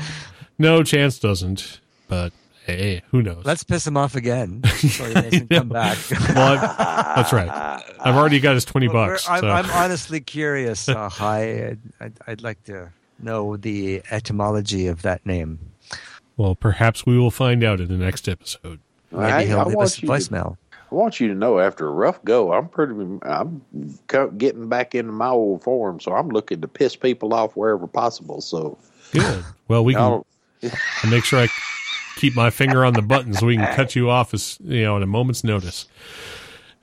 no, 0.59 0.83
Chance 0.83 1.19
doesn't. 1.21 1.81
But 2.09 2.33
hey, 2.67 3.03
who 3.11 3.23
knows? 3.23 3.45
Let's 3.45 3.63
piss 3.65 3.87
him 3.87 3.97
off 3.97 4.17
again 4.17 4.63
so 4.67 5.05
he 5.05 5.15
doesn't 5.15 5.49
come 5.51 5.69
back. 5.71 5.99
well, 6.35 6.59
I've, 6.59 6.61
that's 7.17 7.33
right. 7.33 7.49
I've 8.01 8.17
already 8.17 8.41
got 8.41 8.55
his 8.55 8.65
twenty 8.65 8.89
Well, 8.89 9.07
bucks. 9.09 9.29
I'm, 9.29 9.41
so. 9.41 9.49
I'm 9.51 9.71
honestly 9.71 10.21
curious. 10.21 10.89
Uh, 10.89 11.09
hi, 11.09 11.43
I'd, 11.69 11.79
I'd, 12.01 12.13
I'd 12.27 12.43
like 12.43 12.63
to 12.65 12.91
know 13.21 13.57
the 13.57 14.03
etymology 14.11 14.89
of 14.89 15.03
that 15.03 15.25
name. 15.25 15.59
Well, 16.37 16.55
perhaps 16.55 17.05
we 17.07 17.19
will 17.19 17.31
find 17.31 17.63
out 17.65 17.81
in 17.81 17.89
the 17.89 17.97
next 17.97 18.29
episode. 18.29 18.81
Maybe 19.11 19.25
I- 19.25 19.45
he'll 19.45 19.61
I 19.61 19.65
leave 19.65 19.75
want 19.77 19.87
us 19.87 19.99
a 19.99 20.01
you 20.03 20.07
to- 20.09 20.13
voicemail. 20.13 20.57
I 20.91 20.95
want 20.95 21.21
you 21.21 21.29
to 21.29 21.35
know 21.35 21.59
after 21.59 21.87
a 21.87 21.91
rough 21.91 22.23
go, 22.23 22.53
I'm 22.53 22.69
pretty, 22.69 22.93
I'm 23.23 23.63
getting 24.37 24.69
back 24.69 24.95
into 24.95 25.11
my 25.13 25.29
old 25.29 25.63
form, 25.63 26.01
so 26.01 26.13
I'm 26.13 26.29
looking 26.29 26.61
to 26.61 26.69
piss 26.69 26.97
people 26.97 27.33
off 27.33 27.57
wherever 27.57 27.87
possible. 27.87 28.43
So 28.43 28.77
Good. 29.13 29.43
Well, 29.69 29.85
we 29.87 29.95
can 29.95 30.03
I'll, 30.03 30.27
I'll 31.03 31.11
make 31.11 31.25
sure 31.25 31.41
I 31.41 31.49
keep 32.17 32.37
my 32.37 32.51
finger 32.51 32.85
on 32.85 32.93
the 32.93 33.01
button 33.01 33.33
so 33.33 33.47
we 33.47 33.57
can 33.57 33.75
cut 33.75 33.97
you 33.97 34.11
off 34.11 34.35
as 34.35 34.59
you 34.63 34.83
know 34.83 34.97
at 34.99 35.03
a 35.03 35.07
moment's 35.07 35.43
notice. 35.43 35.87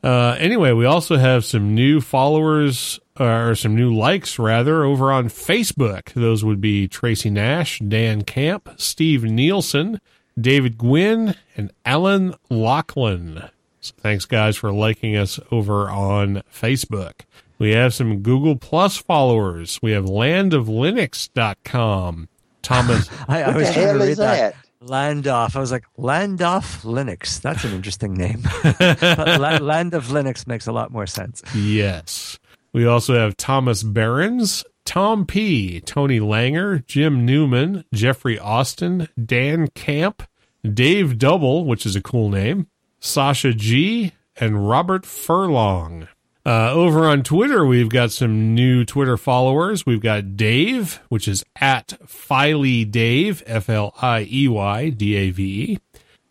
Uh, 0.04 0.36
anyway, 0.40 0.72
we 0.72 0.86
also 0.86 1.18
have 1.18 1.46
some 1.46 1.76
new 1.76 2.02
followers 2.02 3.00
Uh, 3.20 3.50
or 3.50 3.56
some 3.56 3.76
new 3.76 3.94
likes 3.94 4.40
rather 4.40 4.84
over 4.84 5.12
on 5.12 5.28
Facebook. 5.28 6.14
Those 6.14 6.44
would 6.46 6.62
be 6.62 6.88
Tracy 6.88 7.30
Nash, 7.30 7.80
Dan 7.80 8.24
Camp, 8.24 8.70
Steve 8.78 9.24
Nielsen, 9.24 10.00
David 10.40 10.78
Gwynn, 10.78 11.36
and 11.58 11.72
Alan 11.86 12.34
Lachlan. 12.50 13.50
So 13.82 13.94
thanks 14.00 14.24
guys 14.26 14.56
for 14.58 14.72
liking 14.72 15.16
us 15.18 15.40
over 15.52 15.90
on 15.90 16.44
Facebook. 16.54 17.22
We 17.58 17.72
have 17.72 17.94
some 17.94 18.20
Google 18.20 18.56
Plus 18.56 18.96
followers. 18.98 19.80
We 19.82 19.92
have 19.92 20.06
landoflinux.com. 20.06 22.30
Thomas 22.62 23.10
I, 23.28 23.44
I 23.44 23.56
was 23.56 23.74
trying 23.74 23.98
to 23.98 24.06
read 24.06 24.18
that. 24.18 24.54
that? 24.54 24.56
Landoff. 24.82 25.58
I 25.58 25.60
was 25.60 25.72
like, 25.72 25.84
Landoff 25.98 26.84
Linux. 26.84 27.42
That's 27.42 27.66
an 27.66 27.74
interesting 27.74 28.14
name. 28.14 28.44
but 28.64 29.02
La- 29.40 29.58
Land 29.58 29.94
of 29.94 30.08
Linux 30.08 30.48
makes 30.48 30.68
a 30.68 30.72
lot 30.72 30.90
more 30.92 31.06
sense. 31.06 31.42
Yes. 31.54 32.40
We 32.72 32.86
also 32.86 33.16
have 33.16 33.38
Thomas 33.38 33.84
Behrens, 33.84 34.64
Tom 34.86 35.26
P., 35.26 35.82
Tony 35.82 36.20
Langer, 36.20 36.86
Jim 36.86 37.26
Newman, 37.26 37.86
Jeffrey 37.94 38.38
Austin, 38.38 39.08
Dan 39.24 39.68
Camp, 39.70 40.24
Dave 40.64 41.18
Double, 41.18 41.66
which 41.66 41.86
is 41.86 41.96
a 41.96 42.02
cool 42.02 42.30
name, 42.30 42.68
Sasha 43.00 43.54
G, 43.54 44.14
and 44.36 44.68
Robert 44.68 45.06
Furlong. 45.06 46.08
Uh, 46.46 46.72
over 46.72 47.06
on 47.06 47.22
Twitter, 47.22 47.66
we've 47.66 47.90
got 47.90 48.12
some 48.12 48.56
new 48.56 48.86
Twitter 48.86 49.18
followers. 49.18 49.86
We've 49.86 50.02
got 50.02 50.38
Dave, 50.38 51.02
which 51.10 51.28
is 51.28 51.44
at 51.60 51.94
Filey 52.08 52.86
Dave, 52.86 53.44
F 53.46 53.70
L 53.70 53.94
I 54.02 54.28
E 54.32 54.48
Y 54.48 54.90
D 54.90 55.16
A 55.16 55.30
V 55.32 55.44
E. 55.44 55.80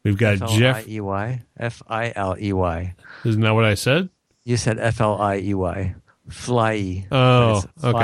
We've 0.04 0.16
got 0.16 0.38
Jeff. 0.38 0.78
F-L-I-E-Y. 0.78 1.42
F-I-L-E-Y. 1.58 2.94
Isn't 3.24 3.42
that 3.42 3.54
what 3.54 3.64
I 3.64 3.74
said? 3.74 4.08
You 4.44 4.56
said 4.56 4.78
F-L-I-E-Y. 4.78 5.94
Fly. 6.30 7.06
Oh, 7.10 7.62
okay. 7.82 7.98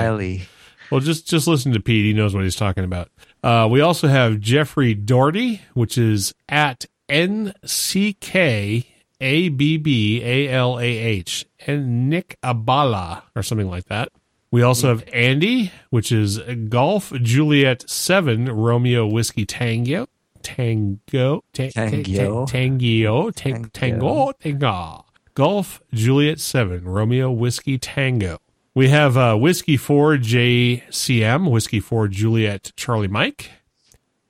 Well, 0.91 1.01
just 1.01 1.27
just 1.29 1.47
listen 1.47 1.73
to 1.73 1.81
Pete. 1.81 2.05
He 2.05 2.13
knows 2.13 2.35
what 2.35 2.45
he's 2.45 2.57
talking 2.57 2.85
about. 2.85 3.09
Uh, 3.43 3.69
we 3.71 3.81
also 3.81 4.09
have 4.09 4.41
Jeffrey 4.41 4.95
Doherty, 4.95 5.61
which 5.75 5.97
is 5.99 6.35
at 6.49 6.85
N 7.09 7.53
C 7.65 8.13
K 8.15 8.87
A 9.21 9.49
B 9.49 9.77
B 9.77 10.23
A 10.23 10.49
L 10.51 10.79
A 10.79 10.85
H, 10.85 11.47
and 11.67 12.09
Nick 12.11 12.37
Abala 12.43 13.23
or 13.35 13.43
something 13.43 13.69
like 13.69 13.87
that. 13.87 14.11
We 14.51 14.63
also 14.63 14.89
have 14.89 15.05
Andy, 15.13 15.73
which 15.91 16.13
is 16.13 16.39
Golf 16.69 17.13
Juliet 17.15 17.89
Seven 17.91 18.47
Romeo 18.47 19.07
Whiskey 19.07 19.45
Tango. 19.47 20.07
Tango, 20.43 21.01
Tango 21.11 21.43
ta- 21.55 21.71
ta- 21.71 21.87
Tangio. 21.89 22.47
Tangio, 22.49 23.35
Tang- 23.35 23.65
Tangio. 23.65 23.71
Tango, 23.73 24.33
Tango. 24.41 25.05
Golf 25.35 25.83
Juliet 25.93 26.39
7, 26.39 26.85
Romeo 26.85 27.29
Whiskey 27.29 27.77
Tango. 27.77 28.39
We 28.73 28.89
have 28.91 29.17
uh, 29.17 29.35
Whiskey 29.35 29.77
4 29.77 30.17
JCM, 30.17 31.51
Whiskey 31.51 31.81
4 31.81 32.07
Juliet 32.07 32.71
Charlie 32.77 33.09
Mike. 33.09 33.51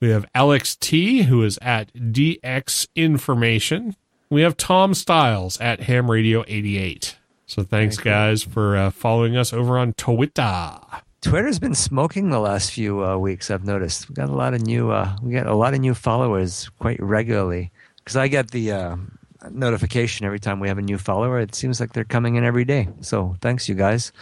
We 0.00 0.08
have 0.08 0.24
Alex 0.34 0.76
T, 0.76 1.22
who 1.24 1.42
is 1.42 1.58
at 1.60 1.92
DX 1.92 2.88
Information. 2.94 3.96
We 4.30 4.40
have 4.42 4.56
Tom 4.56 4.94
Styles 4.94 5.60
at 5.60 5.80
Ham 5.80 6.10
Radio 6.10 6.42
88. 6.48 7.18
So 7.46 7.62
thanks, 7.62 7.98
guys, 7.98 8.42
for 8.42 8.74
uh, 8.74 8.90
following 8.90 9.36
us 9.36 9.52
over 9.52 9.76
on 9.76 9.92
Twitter. 9.92 10.78
Twitter's 11.20 11.58
been 11.58 11.74
smoking 11.74 12.30
the 12.30 12.40
last 12.40 12.72
few 12.72 13.04
uh, 13.04 13.18
weeks. 13.18 13.50
I've 13.50 13.64
noticed 13.64 14.08
we 14.08 14.14
got 14.14 14.30
a 14.30 14.34
lot 14.34 14.54
of 14.54 14.62
new 14.62 14.90
uh, 14.90 15.16
we 15.22 15.32
got 15.32 15.46
a 15.46 15.54
lot 15.54 15.74
of 15.74 15.80
new 15.80 15.94
followers 15.94 16.70
quite 16.78 17.00
regularly 17.02 17.72
because 17.98 18.16
I 18.16 18.28
get 18.28 18.50
the 18.50 18.72
uh, 18.72 18.96
notification 19.50 20.26
every 20.26 20.40
time 20.40 20.60
we 20.60 20.68
have 20.68 20.78
a 20.78 20.82
new 20.82 20.98
follower. 20.98 21.38
It 21.38 21.54
seems 21.54 21.80
like 21.80 21.92
they're 21.92 22.04
coming 22.04 22.36
in 22.36 22.44
every 22.44 22.64
day. 22.64 22.88
So 23.00 23.36
thanks, 23.40 23.68
you 23.68 23.74
guys. 23.74 24.12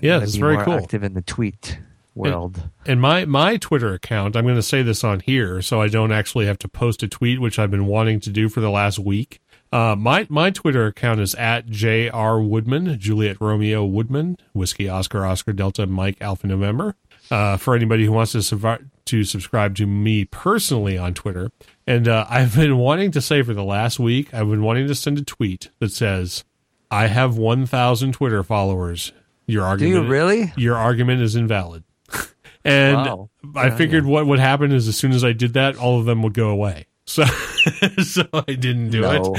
Yeah, 0.00 0.22
it's 0.22 0.36
very 0.36 0.62
cool. 0.64 0.74
Active 0.74 1.02
in 1.02 1.14
the 1.14 1.22
tweet 1.22 1.78
world. 2.14 2.68
And 2.86 3.00
my 3.00 3.24
my 3.24 3.56
Twitter 3.56 3.94
account, 3.94 4.36
I'm 4.36 4.44
going 4.44 4.56
to 4.56 4.62
say 4.62 4.82
this 4.82 5.04
on 5.04 5.20
here, 5.20 5.62
so 5.62 5.80
I 5.80 5.88
don't 5.88 6.12
actually 6.12 6.46
have 6.46 6.58
to 6.58 6.68
post 6.68 7.02
a 7.02 7.08
tweet, 7.08 7.40
which 7.40 7.58
I've 7.58 7.70
been 7.70 7.86
wanting 7.86 8.20
to 8.20 8.30
do 8.30 8.48
for 8.48 8.60
the 8.60 8.70
last 8.70 8.98
week. 8.98 9.40
Uh, 9.72 9.96
my 9.96 10.26
my 10.28 10.50
Twitter 10.50 10.86
account 10.86 11.20
is 11.20 11.34
at 11.36 11.66
jr 11.66 12.38
woodman, 12.38 12.98
Juliet 12.98 13.38
Romeo 13.40 13.84
Woodman, 13.84 14.36
whiskey 14.52 14.88
Oscar 14.88 15.24
Oscar 15.24 15.52
Delta 15.52 15.86
Mike 15.86 16.18
Alpha 16.20 16.46
November. 16.46 16.94
Uh, 17.30 17.56
for 17.56 17.74
anybody 17.74 18.04
who 18.04 18.12
wants 18.12 18.32
to 18.32 18.38
subvi- 18.38 18.90
to 19.06 19.24
subscribe 19.24 19.74
to 19.76 19.86
me 19.86 20.24
personally 20.24 20.96
on 20.98 21.14
Twitter, 21.14 21.50
and 21.86 22.06
uh, 22.08 22.26
I've 22.30 22.54
been 22.56 22.76
wanting 22.78 23.10
to 23.12 23.20
say 23.20 23.42
for 23.42 23.54
the 23.54 23.64
last 23.64 23.98
week, 23.98 24.32
I've 24.34 24.48
been 24.48 24.62
wanting 24.62 24.86
to 24.88 24.94
send 24.94 25.18
a 25.18 25.24
tweet 25.24 25.70
that 25.80 25.92
says, 25.92 26.44
"I 26.90 27.06
have 27.08 27.36
1,000 27.36 28.12
Twitter 28.12 28.42
followers. 28.42 29.12
Your 29.46 29.64
argument, 29.64 29.94
Do 29.96 30.02
you 30.04 30.08
really? 30.10 30.52
your 30.56 30.76
argument 30.76 31.22
is 31.22 31.34
invalid." 31.36 31.84
and 32.64 32.96
Wow. 32.96 33.30
I 33.56 33.66
Yeah, 33.66 33.76
figured 33.76 34.06
what 34.06 34.26
would 34.26 34.38
happen 34.38 34.70
is 34.72 34.86
as 34.88 34.96
soon 34.96 35.12
as 35.12 35.24
I 35.24 35.32
did 35.32 35.54
that, 35.54 35.76
all 35.76 35.98
of 35.98 36.04
them 36.06 36.22
would 36.22 36.34
go 36.34 36.48
away. 36.50 36.86
So, 37.04 37.24
so 37.24 38.22
I 38.32 38.52
didn't 38.54 38.90
do 38.90 39.00
No. 39.00 39.34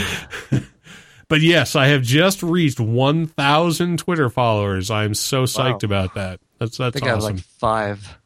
it. 0.51 0.63
But 1.29 1.39
yes, 1.39 1.77
I 1.77 1.87
have 1.87 2.01
just 2.03 2.43
reached 2.43 2.77
1,000 2.79 3.97
Twitter 3.97 4.29
followers. 4.29 4.91
I'm 4.91 5.13
so 5.13 5.43
psyched 5.45 5.81
Wow. 5.81 5.85
about 5.85 6.13
that. 6.15 6.39
That's 6.59 6.77
I 6.79 6.89
that's 6.89 6.93
think 6.95 7.05
I 7.05 7.09
have 7.15 7.19
awesome. 7.23 7.35
like 7.37 7.45
five. 7.45 8.17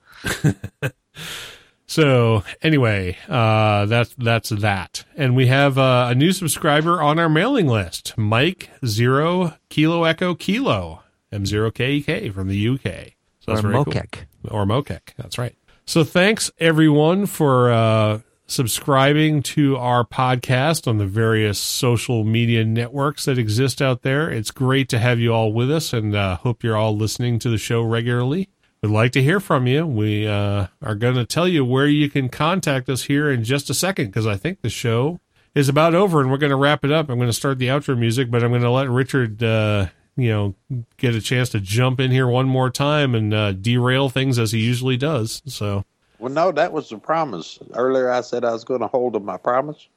So 1.90 2.44
anyway, 2.62 3.18
uh, 3.30 3.86
that's 3.86 4.14
that's 4.18 4.50
that, 4.50 5.06
and 5.16 5.38
we 5.38 5.48
have 5.48 5.78
uh, 5.78 6.08
a 6.12 6.16
new 6.16 6.34
subscriber 6.34 7.02
on 7.02 7.18
our 7.18 7.30
mailing 7.30 7.68
list, 7.68 8.14
Mike 8.18 8.70
Zero 8.86 9.54
Kilo 9.70 10.04
Echo 10.04 10.36
Kilo 10.36 11.04
M 11.32 11.46
Zero 11.46 11.72
K 11.72 12.02
K 12.02 12.30
from 12.30 12.50
the 12.50 12.70
UK. 12.70 13.14
So 13.40 13.54
Or 13.54 13.62
very 13.62 13.74
cool. 13.76 13.86
Mokek. 13.86 14.26
or 14.52 14.66
Mokek. 14.66 15.14
That's 15.16 15.38
right. 15.38 15.56
So 15.86 16.04
thanks 16.04 16.52
everyone 16.60 17.26
for 17.26 17.72
uh, 17.72 18.20
subscribing 18.48 19.42
to 19.44 19.78
our 19.78 20.04
podcast 20.04 20.88
on 20.90 20.98
the 20.98 21.06
various 21.06 21.58
social 21.58 22.26
media 22.26 22.66
networks 22.66 23.24
that 23.24 23.38
exist 23.38 23.82
out 23.82 24.02
there. 24.02 24.30
It's 24.30 24.52
great 24.52 24.90
to 24.90 25.00
have 25.00 25.20
you 25.20 25.34
all 25.34 25.54
with 25.54 25.72
us, 25.72 25.94
and 25.94 26.14
uh, 26.14 26.36
hope 26.36 26.64
you're 26.66 26.76
all 26.76 26.98
listening 26.98 27.40
to 27.40 27.50
the 27.50 27.58
show 27.58 27.82
regularly. 27.82 28.50
We'd 28.82 28.90
like 28.90 29.12
to 29.14 29.24
hear 29.24 29.40
from 29.40 29.66
you. 29.66 29.88
We 29.88 30.28
uh, 30.28 30.68
are 30.84 30.96
going 30.96 31.16
to 31.16 31.26
tell 31.26 31.48
you 31.48 31.66
where 31.66 31.88
you 31.88 32.10
can 32.10 32.30
contact 32.30 32.90
us 32.90 33.04
here 33.04 33.32
in 33.32 33.44
just 33.44 33.70
a 33.72 33.74
second 33.74 34.08
because 34.08 34.28
I 34.28 34.38
think 34.38 34.62
the 34.62 34.70
show 34.70 35.20
is 35.56 35.68
about 35.68 35.96
over 35.96 36.22
and 36.22 36.30
we're 36.30 36.38
going 36.38 36.52
to 36.52 36.56
wrap 36.56 36.86
it 36.86 36.92
up. 36.92 37.10
I'm 37.10 37.18
going 37.18 37.30
to 37.30 37.34
start 37.34 37.58
the 37.58 37.68
outro 37.68 37.98
music, 37.98 38.30
but 38.30 38.44
I'm 38.44 38.52
going 38.52 38.62
to 38.62 38.70
let 38.70 38.88
Richard, 38.88 39.42
uh, 39.42 39.88
you 40.16 40.30
know, 40.30 40.56
get 40.98 41.16
a 41.16 41.22
chance 41.22 41.50
to 41.50 41.60
jump 41.60 42.00
in 42.00 42.12
here 42.12 42.28
one 42.28 42.48
more 42.48 42.70
time 42.70 43.16
and 43.16 43.34
uh, 43.34 43.54
derail 43.54 44.10
things 44.10 44.38
as 44.38 44.52
he 44.52 44.60
usually 44.60 44.98
does. 44.98 45.42
So, 45.48 45.84
Well, 46.20 46.32
no, 46.32 46.52
that 46.52 46.72
was 46.72 46.90
the 46.90 47.00
promise. 47.00 47.58
Earlier, 47.74 48.12
I 48.12 48.22
said 48.22 48.46
I 48.46 48.54
was 48.54 48.64
going 48.64 48.82
to 48.82 48.88
hold 48.88 49.14
to 49.14 49.20
my 49.20 49.38
promise. 49.38 49.88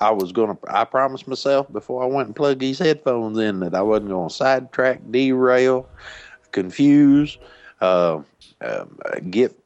I 0.00 0.10
was 0.10 0.32
going 0.32 0.56
to. 0.56 0.58
I 0.68 0.84
promised 0.84 1.28
myself 1.28 1.70
before 1.70 2.02
I 2.02 2.06
went 2.06 2.28
and 2.28 2.36
plugged 2.36 2.60
these 2.60 2.78
headphones 2.78 3.38
in 3.38 3.60
that 3.60 3.74
I 3.74 3.82
wasn't 3.82 4.08
going 4.08 4.28
to 4.28 4.34
sidetrack, 4.34 5.00
derail, 5.10 5.86
confuse, 6.50 7.38
uh, 7.84 8.22
um, 8.60 8.98
get 9.30 9.58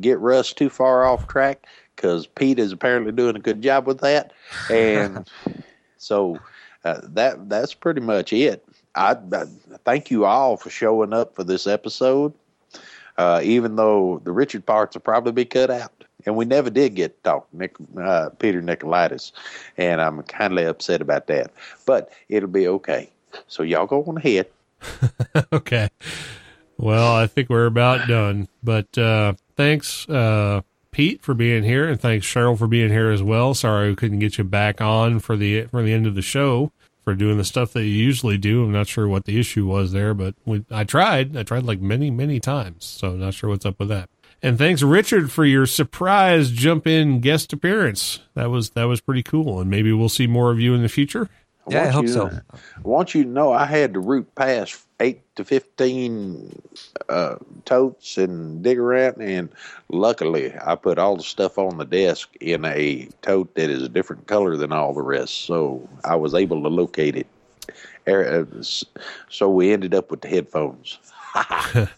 get 0.00 0.18
Russ 0.18 0.52
too 0.52 0.68
far 0.68 1.04
off 1.04 1.26
track 1.28 1.66
because 1.94 2.26
Pete 2.26 2.58
is 2.58 2.72
apparently 2.72 3.12
doing 3.12 3.36
a 3.36 3.40
good 3.40 3.62
job 3.62 3.86
with 3.86 4.00
that, 4.00 4.32
and 4.70 5.28
so 5.98 6.38
uh, 6.84 7.00
that 7.02 7.48
that's 7.48 7.74
pretty 7.74 8.00
much 8.00 8.32
it. 8.32 8.64
I, 8.94 9.16
I 9.32 9.44
thank 9.84 10.10
you 10.10 10.26
all 10.26 10.56
for 10.56 10.68
showing 10.68 11.12
up 11.12 11.34
for 11.34 11.44
this 11.44 11.66
episode 11.66 12.34
uh, 13.18 13.40
even 13.42 13.76
though 13.76 14.20
the 14.24 14.32
Richard 14.32 14.64
parts 14.66 14.94
will 14.94 15.02
probably 15.02 15.32
be 15.32 15.44
cut 15.44 15.70
out. 15.70 15.92
And 16.24 16.36
we 16.36 16.44
never 16.44 16.70
did 16.70 16.94
get 16.94 17.16
to 17.16 17.30
talk 17.30 17.48
Nick, 17.52 17.74
uh, 18.00 18.30
Peter 18.38 18.62
Nicolaitis, 18.62 19.32
and 19.76 20.00
I'm 20.00 20.22
kindly 20.22 20.64
upset 20.64 21.00
about 21.00 21.26
that. 21.26 21.50
But 21.84 22.12
it'll 22.28 22.48
be 22.48 22.68
okay. 22.68 23.10
So 23.48 23.64
y'all 23.64 23.86
go 23.86 24.04
on 24.04 24.18
ahead. 24.18 24.46
okay. 25.52 25.88
Well, 26.82 27.14
I 27.14 27.28
think 27.28 27.48
we're 27.48 27.66
about 27.66 28.08
done. 28.08 28.48
But 28.60 28.98
uh, 28.98 29.34
thanks, 29.56 30.08
uh, 30.08 30.62
Pete, 30.90 31.22
for 31.22 31.32
being 31.32 31.62
here, 31.62 31.88
and 31.88 32.00
thanks 32.00 32.26
Cheryl 32.26 32.58
for 32.58 32.66
being 32.66 32.90
here 32.90 33.12
as 33.12 33.22
well. 33.22 33.54
Sorry 33.54 33.88
we 33.88 33.94
couldn't 33.94 34.18
get 34.18 34.36
you 34.36 34.42
back 34.42 34.80
on 34.80 35.20
for 35.20 35.36
the 35.36 35.66
for 35.66 35.82
the 35.84 35.92
end 35.92 36.08
of 36.08 36.16
the 36.16 36.22
show 36.22 36.72
for 37.04 37.14
doing 37.14 37.38
the 37.38 37.44
stuff 37.44 37.72
that 37.74 37.84
you 37.84 37.90
usually 37.90 38.36
do. 38.36 38.64
I'm 38.64 38.72
not 38.72 38.88
sure 38.88 39.06
what 39.06 39.26
the 39.26 39.38
issue 39.38 39.64
was 39.64 39.92
there, 39.92 40.12
but 40.12 40.34
we, 40.44 40.64
I 40.72 40.82
tried. 40.82 41.36
I 41.36 41.44
tried 41.44 41.62
like 41.62 41.80
many 41.80 42.10
many 42.10 42.40
times, 42.40 42.84
so 42.84 43.12
not 43.12 43.34
sure 43.34 43.48
what's 43.48 43.64
up 43.64 43.78
with 43.78 43.88
that. 43.88 44.10
And 44.42 44.58
thanks 44.58 44.82
Richard 44.82 45.30
for 45.30 45.44
your 45.44 45.66
surprise 45.66 46.50
jump 46.50 46.88
in 46.88 47.20
guest 47.20 47.52
appearance. 47.52 48.18
That 48.34 48.50
was 48.50 48.70
that 48.70 48.84
was 48.88 49.00
pretty 49.00 49.22
cool, 49.22 49.60
and 49.60 49.70
maybe 49.70 49.92
we'll 49.92 50.08
see 50.08 50.26
more 50.26 50.50
of 50.50 50.58
you 50.58 50.74
in 50.74 50.82
the 50.82 50.88
future. 50.88 51.28
Yeah, 51.68 51.78
I 51.78 51.82
want 51.84 51.94
hope 51.94 52.02
you, 52.06 52.12
so. 52.12 52.26
I 52.52 52.80
want 52.82 53.14
you 53.14 53.22
to 53.22 53.28
know 53.28 53.52
I 53.52 53.66
had 53.66 53.94
to 53.94 54.00
root 54.00 54.34
past 54.34 54.84
eight 55.02 55.20
to 55.36 55.44
fifteen 55.44 56.62
uh, 57.08 57.36
totes 57.64 58.16
and 58.16 58.62
dig 58.62 58.78
around, 58.78 59.20
and 59.20 59.50
luckily 59.88 60.54
I 60.64 60.74
put 60.76 60.98
all 60.98 61.16
the 61.16 61.22
stuff 61.22 61.58
on 61.58 61.76
the 61.76 61.84
desk 61.84 62.34
in 62.40 62.64
a 62.64 63.08
tote 63.20 63.54
that 63.54 63.68
is 63.68 63.82
a 63.82 63.88
different 63.88 64.26
color 64.26 64.56
than 64.56 64.72
all 64.72 64.94
the 64.94 65.02
rest, 65.02 65.44
so 65.44 65.86
I 66.04 66.16
was 66.16 66.34
able 66.34 66.62
to 66.62 66.68
locate 66.68 67.16
it. 67.16 67.26
Uh, 68.06 68.44
So 69.28 69.50
we 69.50 69.72
ended 69.72 69.94
up 69.94 70.10
with 70.10 70.22
the 70.22 70.28
headphones. 70.28 70.98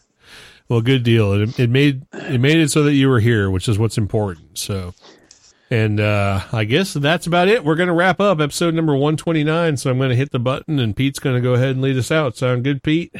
Well, 0.68 0.80
good 0.80 1.02
deal. 1.02 1.32
It, 1.34 1.58
it 1.58 1.68
made 1.68 2.06
it 2.14 2.40
made 2.40 2.56
it 2.56 2.70
so 2.70 2.84
that 2.84 2.94
you 2.94 3.08
were 3.08 3.20
here, 3.20 3.50
which 3.50 3.68
is 3.68 3.78
what's 3.78 3.98
important. 3.98 4.58
So, 4.58 4.94
and 5.70 6.00
uh, 6.00 6.42
I 6.52 6.64
guess 6.64 6.94
that's 6.94 7.26
about 7.26 7.48
it. 7.48 7.64
We're 7.64 7.74
going 7.74 7.88
to 7.88 7.94
wrap 7.94 8.20
up 8.20 8.40
episode 8.40 8.74
number 8.74 8.94
one 8.94 9.16
twenty 9.16 9.44
nine. 9.44 9.76
So 9.76 9.90
I'm 9.90 9.98
going 9.98 10.10
to 10.10 10.16
hit 10.16 10.30
the 10.30 10.38
button, 10.38 10.78
and 10.78 10.96
Pete's 10.96 11.18
going 11.18 11.36
to 11.36 11.42
go 11.42 11.54
ahead 11.54 11.70
and 11.70 11.82
lead 11.82 11.96
us 11.96 12.10
out. 12.10 12.36
Sound 12.36 12.64
good, 12.64 12.82
Pete? 12.82 13.14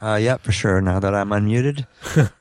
Uh, 0.00 0.18
yeah, 0.20 0.36
for 0.36 0.52
sure. 0.52 0.80
Now 0.80 1.00
that 1.00 1.14
I'm 1.14 1.30
unmuted. 1.30 1.86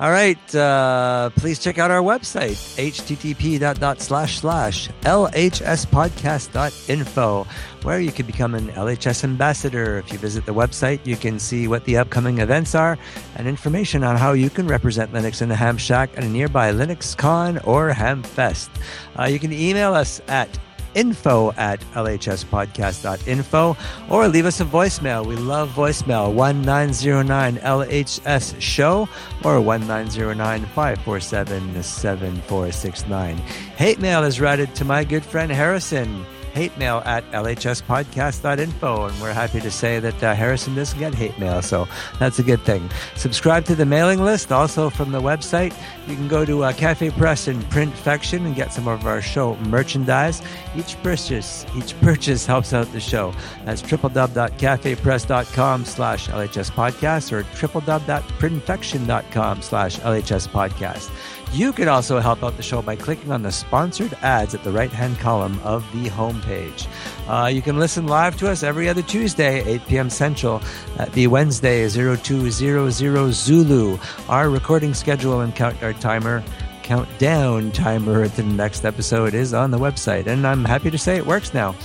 All 0.00 0.12
right. 0.12 0.54
Uh, 0.54 1.30
please 1.30 1.58
check 1.58 1.78
out 1.78 1.90
our 1.90 2.02
website, 2.02 2.54
http 2.78 3.58
dot 3.58 3.80
dot 3.80 4.00
slash 4.00 4.38
slash 4.38 4.88
lhspodcast.info, 5.02 7.46
where 7.82 7.98
you 7.98 8.12
can 8.12 8.24
become 8.24 8.54
an 8.54 8.68
LHS 8.68 9.24
ambassador. 9.24 9.98
If 9.98 10.12
you 10.12 10.18
visit 10.18 10.46
the 10.46 10.54
website, 10.54 11.04
you 11.04 11.16
can 11.16 11.40
see 11.40 11.66
what 11.66 11.84
the 11.84 11.96
upcoming 11.96 12.38
events 12.38 12.76
are 12.76 12.96
and 13.34 13.48
information 13.48 14.04
on 14.04 14.16
how 14.16 14.34
you 14.34 14.50
can 14.50 14.68
represent 14.68 15.12
Linux 15.12 15.42
in 15.42 15.48
the 15.48 15.56
Ham 15.56 15.76
Shack 15.76 16.10
at 16.16 16.22
a 16.22 16.28
nearby 16.28 16.70
Linux 16.70 17.16
Con 17.16 17.58
or 17.58 17.92
Ham 17.92 18.22
Fest. 18.22 18.70
Uh, 19.18 19.24
you 19.24 19.40
can 19.40 19.52
email 19.52 19.94
us 19.94 20.20
at 20.28 20.48
info 20.94 21.52
at 21.52 21.80
lhspodcast.info 21.94 23.76
or 24.10 24.28
leave 24.28 24.46
us 24.46 24.60
a 24.60 24.64
voicemail. 24.64 25.26
We 25.26 25.36
love 25.36 25.70
voicemail 25.70 26.32
1909 26.32 27.56
LHS 27.58 28.60
show 28.60 29.08
or 29.44 29.60
1909 29.60 30.66
547 30.66 31.82
7469. 31.82 33.36
Hate 33.36 34.00
mail 34.00 34.24
is 34.24 34.40
routed 34.40 34.74
to 34.74 34.84
my 34.84 35.04
good 35.04 35.24
friend 35.24 35.50
Harrison. 35.52 36.24
Hate 36.52 36.76
mail 36.78 37.02
at 37.04 37.28
lhspodcast.info, 37.32 39.04
and 39.06 39.20
we're 39.20 39.32
happy 39.32 39.60
to 39.60 39.70
say 39.70 40.00
that 40.00 40.22
uh, 40.22 40.34
Harrison 40.34 40.74
doesn't 40.74 40.98
get 40.98 41.14
hate 41.14 41.38
mail, 41.38 41.62
so 41.62 41.86
that's 42.18 42.38
a 42.38 42.42
good 42.42 42.60
thing. 42.62 42.88
Subscribe 43.16 43.64
to 43.66 43.74
the 43.74 43.84
mailing 43.86 44.22
list 44.22 44.50
also 44.50 44.88
from 44.90 45.12
the 45.12 45.20
website. 45.20 45.74
You 46.06 46.16
can 46.16 46.28
go 46.28 46.44
to 46.44 46.64
uh, 46.64 46.72
Cafe 46.72 47.10
Press 47.10 47.48
and 47.48 47.62
Printfection 47.64 48.46
and 48.46 48.54
get 48.54 48.72
some 48.72 48.88
of 48.88 49.06
our 49.06 49.20
show 49.22 49.56
merchandise. 49.56 50.42
Each 50.76 50.96
purchase, 51.02 51.66
each 51.76 51.98
purchase 52.00 52.46
helps 52.46 52.72
out 52.72 52.90
the 52.92 53.00
show. 53.00 53.34
That's 53.64 53.82
www.cafepress.com 53.82 55.84
slash 55.84 56.28
LHS 56.28 56.70
podcast 56.70 57.32
or 57.32 57.42
www.printfection.com 57.44 59.62
slash 59.62 59.98
LHS 59.98 60.48
podcast. 60.48 61.10
You 61.52 61.72
can 61.72 61.88
also 61.88 62.20
help 62.20 62.44
out 62.44 62.56
the 62.56 62.62
show 62.62 62.82
by 62.82 62.94
clicking 62.94 63.32
on 63.32 63.42
the 63.42 63.50
sponsored 63.50 64.12
ads 64.22 64.54
at 64.54 64.62
the 64.62 64.70
right 64.70 64.90
hand 64.90 65.18
column 65.18 65.58
of 65.64 65.82
the 65.92 66.08
homepage. 66.10 66.86
Uh, 67.26 67.46
you 67.48 67.62
can 67.62 67.78
listen 67.78 68.06
live 68.06 68.36
to 68.38 68.50
us 68.50 68.62
every 68.62 68.88
other 68.88 69.02
Tuesday, 69.02 69.64
8 69.64 69.86
p.m. 69.86 70.10
Central, 70.10 70.62
at 70.98 71.10
the 71.12 71.26
Wednesday 71.26 71.88
0200 71.88 73.32
Zulu. 73.32 73.98
Our 74.28 74.50
recording 74.50 74.94
schedule 74.94 75.40
and 75.40 75.54
countdown 75.54 75.94
timer 75.94 76.44
countdown 76.88 77.70
timer 77.70 78.26
to 78.26 78.36
the 78.36 78.42
next 78.42 78.86
episode 78.86 79.34
is 79.34 79.52
on 79.52 79.70
the 79.70 79.78
website, 79.78 80.26
and 80.26 80.46
I'm 80.46 80.64
happy 80.64 80.90
to 80.90 80.96
say 80.96 81.18
it 81.18 81.26
works 81.26 81.52
now. 81.52 81.76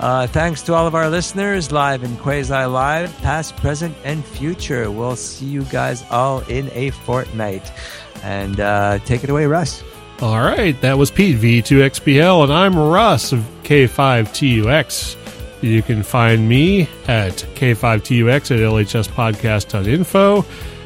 Uh, 0.00 0.26
thanks 0.26 0.62
to 0.62 0.74
all 0.74 0.84
of 0.84 0.96
our 0.96 1.08
listeners, 1.08 1.70
live 1.70 2.02
and 2.02 2.18
quasi 2.18 2.64
live, 2.64 3.16
past, 3.18 3.54
present, 3.56 3.96
and 4.02 4.24
future. 4.24 4.90
We'll 4.90 5.14
see 5.14 5.46
you 5.46 5.62
guys 5.64 6.04
all 6.10 6.40
in 6.48 6.70
a 6.72 6.90
fortnight. 6.90 7.70
And 8.22 8.60
uh, 8.60 8.98
take 9.00 9.24
it 9.24 9.30
away, 9.30 9.46
Russ. 9.46 9.82
All 10.20 10.40
right, 10.40 10.78
that 10.80 10.98
was 10.98 11.10
Pete 11.12 11.36
V2XPL, 11.36 12.42
and 12.42 12.52
I'm 12.52 12.76
Russ 12.76 13.32
of 13.32 13.40
K5TUX. 13.62 15.16
You 15.62 15.82
can 15.82 16.02
find 16.02 16.48
me 16.48 16.82
at 17.06 17.34
K5TUX 17.54 18.50
at 18.50 18.58
LHSpodcast.info 18.58 20.44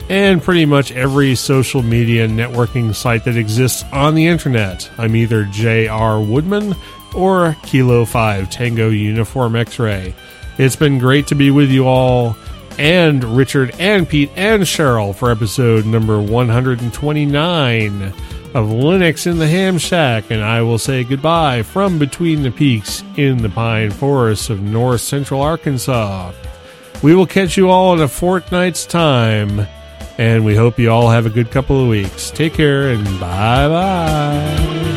and 0.09 0.43
pretty 0.43 0.67
much 0.67 0.93
every 0.93 1.35
social 1.35 1.83
media 1.83 2.29
networking 2.29 2.95
site 2.95 3.25
that 3.25 3.37
exists 3.37 3.85
on 3.93 4.15
the 4.15 4.27
internet. 4.27 4.91
I'm 4.99 5.17
either 5.17 5.45
J.R. 5.45 6.21
Woodman 6.21 6.75
or 7.15 7.57
Kilo 7.63 8.05
5 8.05 8.51
Tango 8.51 8.91
Uniform 8.91 9.57
X 9.57 9.79
ray. 9.79 10.15
It's 10.59 10.77
been 10.77 10.99
great 10.99 11.27
to 11.29 11.35
be 11.35 11.51
with 11.51 11.71
you 11.71 11.87
all, 11.87 12.37
and 12.79 13.23
Richard 13.25 13.75
and 13.79 14.09
Pete 14.09 14.31
and 14.37 14.63
Cheryl 14.63 15.15
for 15.15 15.31
episode 15.31 15.87
number 15.87 16.21
129 16.21 18.03
of 18.03 18.69
Linux 18.69 19.27
in 19.27 19.39
the 19.39 19.49
Ham 19.49 19.79
Shack, 19.79 20.31
and 20.31 20.43
I 20.43 20.63
will 20.63 20.79
say 20.79 21.05
goodbye 21.05 21.63
from 21.63 21.99
between 21.99 22.43
the 22.43 22.51
peaks 22.51 23.03
in 23.17 23.39
the 23.39 23.49
pine 23.49 23.91
forests 23.91 24.51
of 24.51 24.63
north 24.63 25.01
central 25.01 25.41
Arkansas. 25.41 26.33
We 27.03 27.15
will 27.15 27.27
catch 27.27 27.57
you 27.57 27.71
all 27.71 27.95
in 27.95 28.01
a 28.01 28.09
fortnight's 28.09 28.85
time, 28.87 29.67
and 30.19 30.45
we 30.45 30.55
hope 30.55 30.79
you 30.79 30.91
all 30.91 31.11
have 31.11 31.27
a 31.27 31.31
good 31.31 31.51
couple 31.51 31.83
of 31.83 31.89
weeks. 31.89 32.31
Take 32.31 32.55
care 32.55 32.91
and 32.91 33.05
bye 33.19 33.69
bye. 33.69 34.92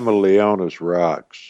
Gamma 0.00 0.12
Leonis 0.12 0.80
rocks. 0.80 1.49